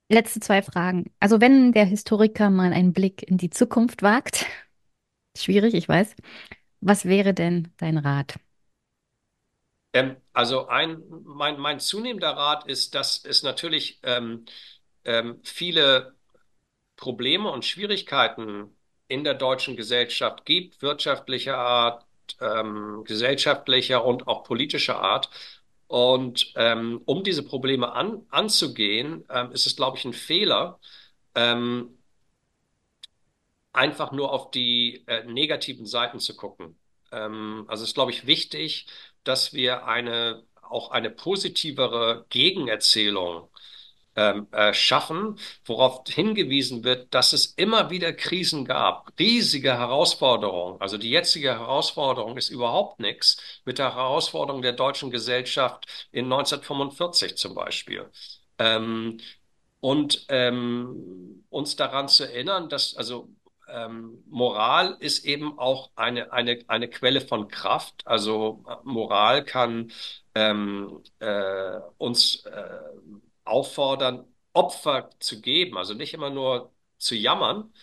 Letzte 0.10 0.40
zwei 0.42 0.62
Fragen. 0.62 1.12
Also 1.20 1.42
wenn 1.42 1.72
der 1.72 1.86
Historiker 1.86 2.50
mal 2.50 2.74
einen 2.74 2.94
Blick 2.94 3.24
in 3.24 3.38
die 3.38 3.50
Zukunft 3.50 4.02
wagt, 4.04 4.46
schwierig, 5.38 5.74
ich 5.74 5.88
weiß, 5.88 6.16
was 6.82 7.06
wäre 7.06 7.34
denn 7.34 7.74
dein 7.78 7.98
Rat? 7.98 8.36
Ähm, 9.94 10.18
also 10.34 10.68
ein, 10.68 11.02
mein, 11.24 11.60
mein 11.60 11.80
zunehmender 11.80 12.32
Rat 12.32 12.68
ist, 12.68 12.96
dass 12.96 13.24
es 13.24 13.44
natürlich 13.44 14.00
ähm, 14.04 14.46
ähm, 15.06 15.40
viele 15.44 16.16
Probleme 16.96 17.52
und 17.52 17.66
Schwierigkeiten 17.66 18.76
in 19.14 19.24
der 19.24 19.36
deutschen 19.36 19.76
Gesellschaft 19.78 20.46
gibt, 20.46 20.82
wirtschaftlicher 20.82 21.58
Art, 21.58 22.06
ähm, 22.42 23.04
gesellschaftlicher 23.06 24.04
und 24.06 24.28
auch 24.28 24.44
politischer 24.44 25.00
Art. 25.00 25.30
Und 25.88 26.54
ähm, 26.56 27.02
um 27.06 27.24
diese 27.24 27.44
Probleme 27.44 27.94
an, 27.94 28.26
anzugehen, 28.30 29.26
ähm, 29.30 29.52
ist 29.52 29.68
es, 29.68 29.76
glaube 29.76 29.98
ich, 29.98 30.06
ein 30.06 30.14
Fehler, 30.14 30.80
ähm, 31.36 31.98
einfach 33.72 34.12
nur 34.12 34.32
auf 34.32 34.52
die 34.52 35.04
äh, 35.08 35.24
negativen 35.26 35.86
Seiten 35.86 36.20
zu 36.20 36.36
gucken. 36.36 36.76
Ähm, 37.12 37.66
also 37.68 37.84
es 37.84 37.90
ist, 37.90 37.96
glaube 37.96 38.12
ich, 38.12 38.26
wichtig, 38.28 38.88
dass 39.24 39.54
wir 39.54 39.86
eine 39.86 40.44
auch 40.62 40.90
eine 40.92 41.12
positivere 41.12 42.26
Gegenerzählung 42.30 43.48
ähm, 44.16 44.48
äh, 44.52 44.74
schaffen, 44.74 45.40
worauf 45.66 46.04
hingewiesen 46.08 46.84
wird, 46.84 47.14
dass 47.14 47.34
es 47.34 47.48
immer 47.48 47.90
wieder 47.90 48.14
Krisen 48.14 48.66
gab, 48.66 49.12
riesige 49.20 49.74
Herausforderungen. 49.78 50.80
Also 50.82 50.98
die 50.98 51.10
jetzige 51.10 51.52
Herausforderung 51.60 52.38
ist 52.38 52.50
überhaupt 52.50 53.00
nichts 53.00 53.38
mit 53.66 53.80
der 53.80 53.96
Herausforderung 53.96 54.62
der 54.62 54.74
deutschen 54.74 55.12
Gesellschaft 55.12 56.08
in 56.12 56.26
1945 56.26 57.38
zum 57.38 57.56
Beispiel. 57.56 58.10
Ähm, 58.60 59.20
und 59.80 60.26
ähm, 60.30 61.46
uns 61.50 61.76
daran 61.76 62.08
zu 62.08 62.24
erinnern, 62.24 62.70
dass 62.70 62.96
also 62.96 63.30
ähm, 63.68 64.24
Moral 64.30 64.96
ist 65.00 65.26
eben 65.26 65.58
auch 65.60 65.92
eine, 65.96 66.32
eine, 66.32 66.60
eine 66.68 66.90
Quelle 66.90 67.22
von 67.22 67.48
Kraft. 67.48 68.06
Also 68.06 68.64
Moral 68.84 69.44
kann 69.44 69.92
ähm, 70.36 71.02
äh, 71.20 71.80
uns 71.98 72.46
äh, 72.46 72.80
auffordern, 73.46 74.26
Opfer 74.54 75.10
zu 75.20 75.42
geben, 75.42 75.78
also 75.78 75.94
nicht 75.94 76.14
immer 76.14 76.30
nur 76.30 76.74
zu 76.98 77.16
jammern 77.16 77.74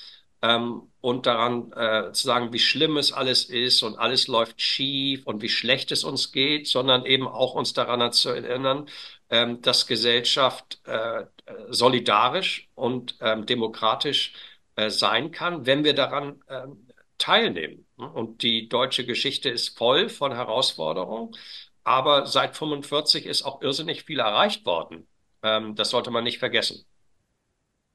ähm, 0.43 0.91
und 1.01 1.27
daran 1.27 1.73
äh, 1.73 2.13
zu 2.13 2.27
sagen, 2.27 2.53
wie 2.53 2.59
schlimm 2.59 2.97
es 2.97 3.13
alles 3.13 3.45
ist 3.45 3.83
und 3.83 3.99
alles 3.99 4.29
läuft 4.29 4.61
schief 4.61 5.27
und 5.27 5.43
wie 5.43 5.49
schlecht 5.49 5.93
es 5.93 6.05
uns 6.05 6.33
geht, 6.33 6.69
sondern 6.69 7.05
eben 7.07 7.29
auch 7.29 7.55
uns 7.55 7.73
daran 7.73 8.13
zu 8.13 8.31
erinnern, 8.31 8.89
ähm, 9.31 9.61
dass 9.63 9.87
Gesellschaft 9.87 10.81
äh, 10.87 11.27
solidarisch 11.71 12.69
und 12.75 13.17
ähm, 13.21 13.47
demokratisch 13.47 14.35
äh, 14.77 14.91
sein 14.91 15.31
kann, 15.33 15.67
wenn 15.67 15.85
wir 15.85 15.95
daran 15.95 16.43
ähm, 16.49 16.87
teilnehmen. 17.19 17.87
Und 17.97 18.43
die 18.43 18.69
deutsche 18.69 19.05
Geschichte 19.07 19.51
ist 19.51 19.77
voll 19.77 20.09
von 20.09 20.33
Herausforderungen, 20.33 21.37
aber 21.85 22.27
seit 22.27 22.57
45 22.57 23.27
ist 23.27 23.43
auch 23.43 23.63
irrsinnig 23.63 24.05
viel 24.05 24.21
erreicht 24.21 24.65
worden. 24.67 25.07
Ähm, 25.43 25.75
das 25.77 25.91
sollte 25.91 26.11
man 26.11 26.25
nicht 26.25 26.39
vergessen. 26.39 26.85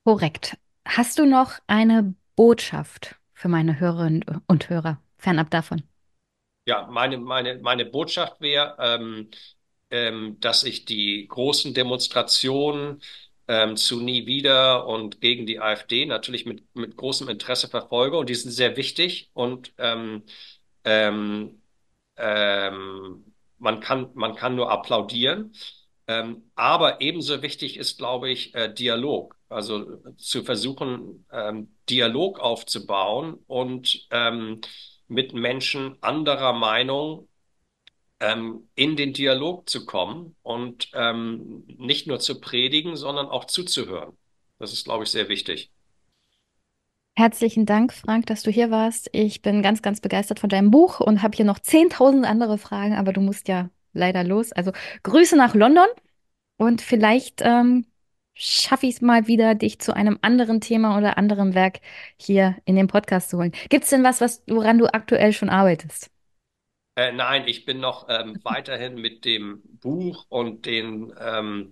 Korrekt. 0.04 0.58
Hast 0.88 1.20
du 1.20 1.26
noch 1.26 1.60
eine 1.68 2.16
Botschaft 2.36 3.18
für 3.34 3.50
meine 3.50 3.80
Hörerinnen 3.80 4.24
und 4.48 4.70
Hörer, 4.70 5.02
fernab 5.18 5.50
davon? 5.52 5.84
Ja, 6.68 6.88
meine, 6.88 7.18
meine, 7.20 7.60
meine 7.60 7.86
Botschaft 7.86 8.42
wäre, 8.42 8.76
ähm, 8.80 9.30
ähm, 9.92 10.40
dass 10.40 10.64
ich 10.64 10.86
die 10.86 11.28
großen 11.28 11.74
Demonstrationen 11.76 13.02
ähm, 13.48 13.78
zu 13.78 14.02
Nie 14.02 14.26
wieder 14.26 14.88
und 14.88 15.22
gegen 15.22 15.46
die 15.46 15.60
AfD 15.60 16.06
natürlich 16.08 16.46
mit, 16.48 16.64
mit 16.76 16.98
großem 16.98 17.30
Interesse 17.30 17.68
verfolge 17.70 18.18
und 18.18 18.30
die 18.30 18.36
sind 18.36 18.50
sehr 18.52 18.78
wichtig 18.78 19.30
und 19.34 19.74
ähm, 19.78 20.24
ähm, 20.84 21.62
ähm, 22.18 23.34
man 23.60 23.80
kann, 23.82 24.12
man 24.16 24.36
kann 24.36 24.56
nur 24.56 24.72
applaudieren. 24.72 25.54
Ähm, 26.08 26.52
aber 26.56 27.02
ebenso 27.02 27.42
wichtig 27.42 27.78
ist, 27.78 27.98
glaube 27.98 28.30
ich, 28.30 28.54
äh, 28.54 28.74
Dialog. 28.74 29.36
Also 29.50 29.98
zu 30.18 30.44
versuchen, 30.44 31.26
ähm, 31.32 31.76
Dialog 31.90 32.40
aufzubauen 32.40 33.36
und 33.48 34.08
ähm, 34.12 34.62
mit 35.08 35.34
Menschen 35.34 35.98
anderer 36.02 36.54
Meinung 36.54 37.28
ähm, 38.20 38.70
in 38.76 38.96
den 38.96 39.14
Dialog 39.14 39.70
zu 39.70 39.86
kommen 39.86 40.36
und 40.42 40.90
ähm, 40.94 41.64
nicht 41.68 42.08
nur 42.08 42.20
zu 42.20 42.40
predigen, 42.40 42.96
sondern 42.96 43.28
auch 43.28 43.46
zuzuhören. 43.46 44.18
Das 44.60 44.74
ist, 44.74 44.86
glaube 44.86 45.04
ich, 45.04 45.12
sehr 45.12 45.30
wichtig. 45.30 45.72
Herzlichen 47.18 47.66
Dank, 47.66 47.94
Frank, 47.94 48.26
dass 48.26 48.44
du 48.44 48.52
hier 48.52 48.72
warst. 48.72 49.10
Ich 49.14 49.42
bin 49.42 49.62
ganz, 49.62 49.82
ganz 49.82 50.02
begeistert 50.02 50.40
von 50.40 50.50
deinem 50.50 50.70
Buch 50.70 51.00
und 51.00 51.22
habe 51.22 51.36
hier 51.36 51.46
noch 51.46 51.60
10.000 51.60 52.26
andere 52.26 52.58
Fragen, 52.58 52.94
aber 52.94 53.14
du 53.14 53.22
musst 53.22 53.48
ja 53.48 53.70
leider 53.96 54.24
los. 54.24 54.52
Also 54.52 54.72
Grüße 55.04 55.36
nach 55.38 55.56
London 55.56 55.88
und 56.58 56.82
vielleicht 56.82 57.42
ähm, 57.44 57.86
schaffe 58.34 58.88
ich 58.88 58.96
es 58.96 59.02
mal 59.02 59.28
wieder, 59.28 59.56
dich 59.56 59.80
zu 59.80 59.96
einem 59.96 60.20
anderen 60.22 60.62
Thema 60.62 60.98
oder 60.98 61.18
anderem 61.18 61.54
Werk 61.56 61.80
hier 62.20 62.58
in 62.66 62.76
den 62.76 62.88
Podcast 62.88 63.30
zu 63.30 63.38
holen. 63.38 63.54
Gibt 63.70 63.86
es 63.86 63.90
denn 63.90 64.04
was, 64.04 64.22
was, 64.22 64.44
woran 64.48 64.78
du 64.78 64.88
aktuell 64.94 65.34
schon 65.34 65.50
arbeitest? 65.50 66.12
Äh, 66.96 67.12
nein, 67.12 67.48
ich 67.48 67.66
bin 67.66 67.80
noch 67.80 68.08
ähm, 68.10 68.40
weiterhin 68.44 68.96
mit 68.96 69.26
dem 69.26 69.62
Buch 69.80 70.26
und 70.30 70.66
den 70.66 71.14
ähm, 71.20 71.72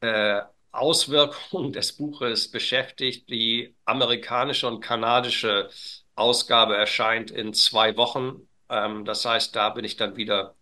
äh, 0.00 0.42
Auswirkungen 0.72 1.72
des 1.72 1.96
Buches 1.96 2.50
beschäftigt. 2.50 3.28
Die 3.30 3.74
amerikanische 3.84 4.68
und 4.68 4.80
kanadische 4.80 5.70
Ausgabe 6.14 6.76
erscheint 6.76 7.30
in 7.30 7.52
zwei 7.54 7.96
Wochen. 7.96 8.48
Ähm, 8.68 9.04
das 9.04 9.24
heißt, 9.24 9.56
da 9.56 9.70
bin 9.70 9.84
ich 9.84 9.96
dann 9.96 10.16
wieder 10.16 10.56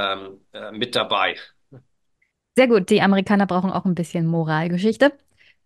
ähm, 0.00 0.40
äh, 0.52 0.72
mit 0.72 0.96
dabei. 0.96 1.36
Sehr 2.56 2.68
gut, 2.68 2.90
die 2.90 3.00
Amerikaner 3.02 3.46
brauchen 3.46 3.70
auch 3.72 3.84
ein 3.84 3.94
bisschen 3.94 4.26
Moralgeschichte. 4.26 5.12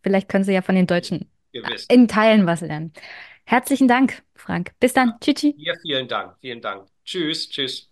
Vielleicht 0.02 0.28
können 0.28 0.44
sie 0.44 0.52
ja 0.52 0.62
von 0.62 0.74
den 0.74 0.86
Deutschen 0.86 1.31
Gewiss. 1.52 1.89
in 1.89 2.09
Teilen 2.09 2.47
was 2.47 2.61
lernen. 2.62 2.93
Herzlichen 3.44 3.89
Dank, 3.89 4.23
Frank. 4.35 4.73
Bis 4.81 4.93
dann. 4.94 5.19
Tschüssi. 5.20 5.59
Dir 5.59 5.74
vielen 5.82 6.06
Dank. 6.06 6.36
Vielen 6.40 6.61
Dank. 6.61 6.86
Tschüss. 7.05 7.48
Tschüss. 7.48 7.90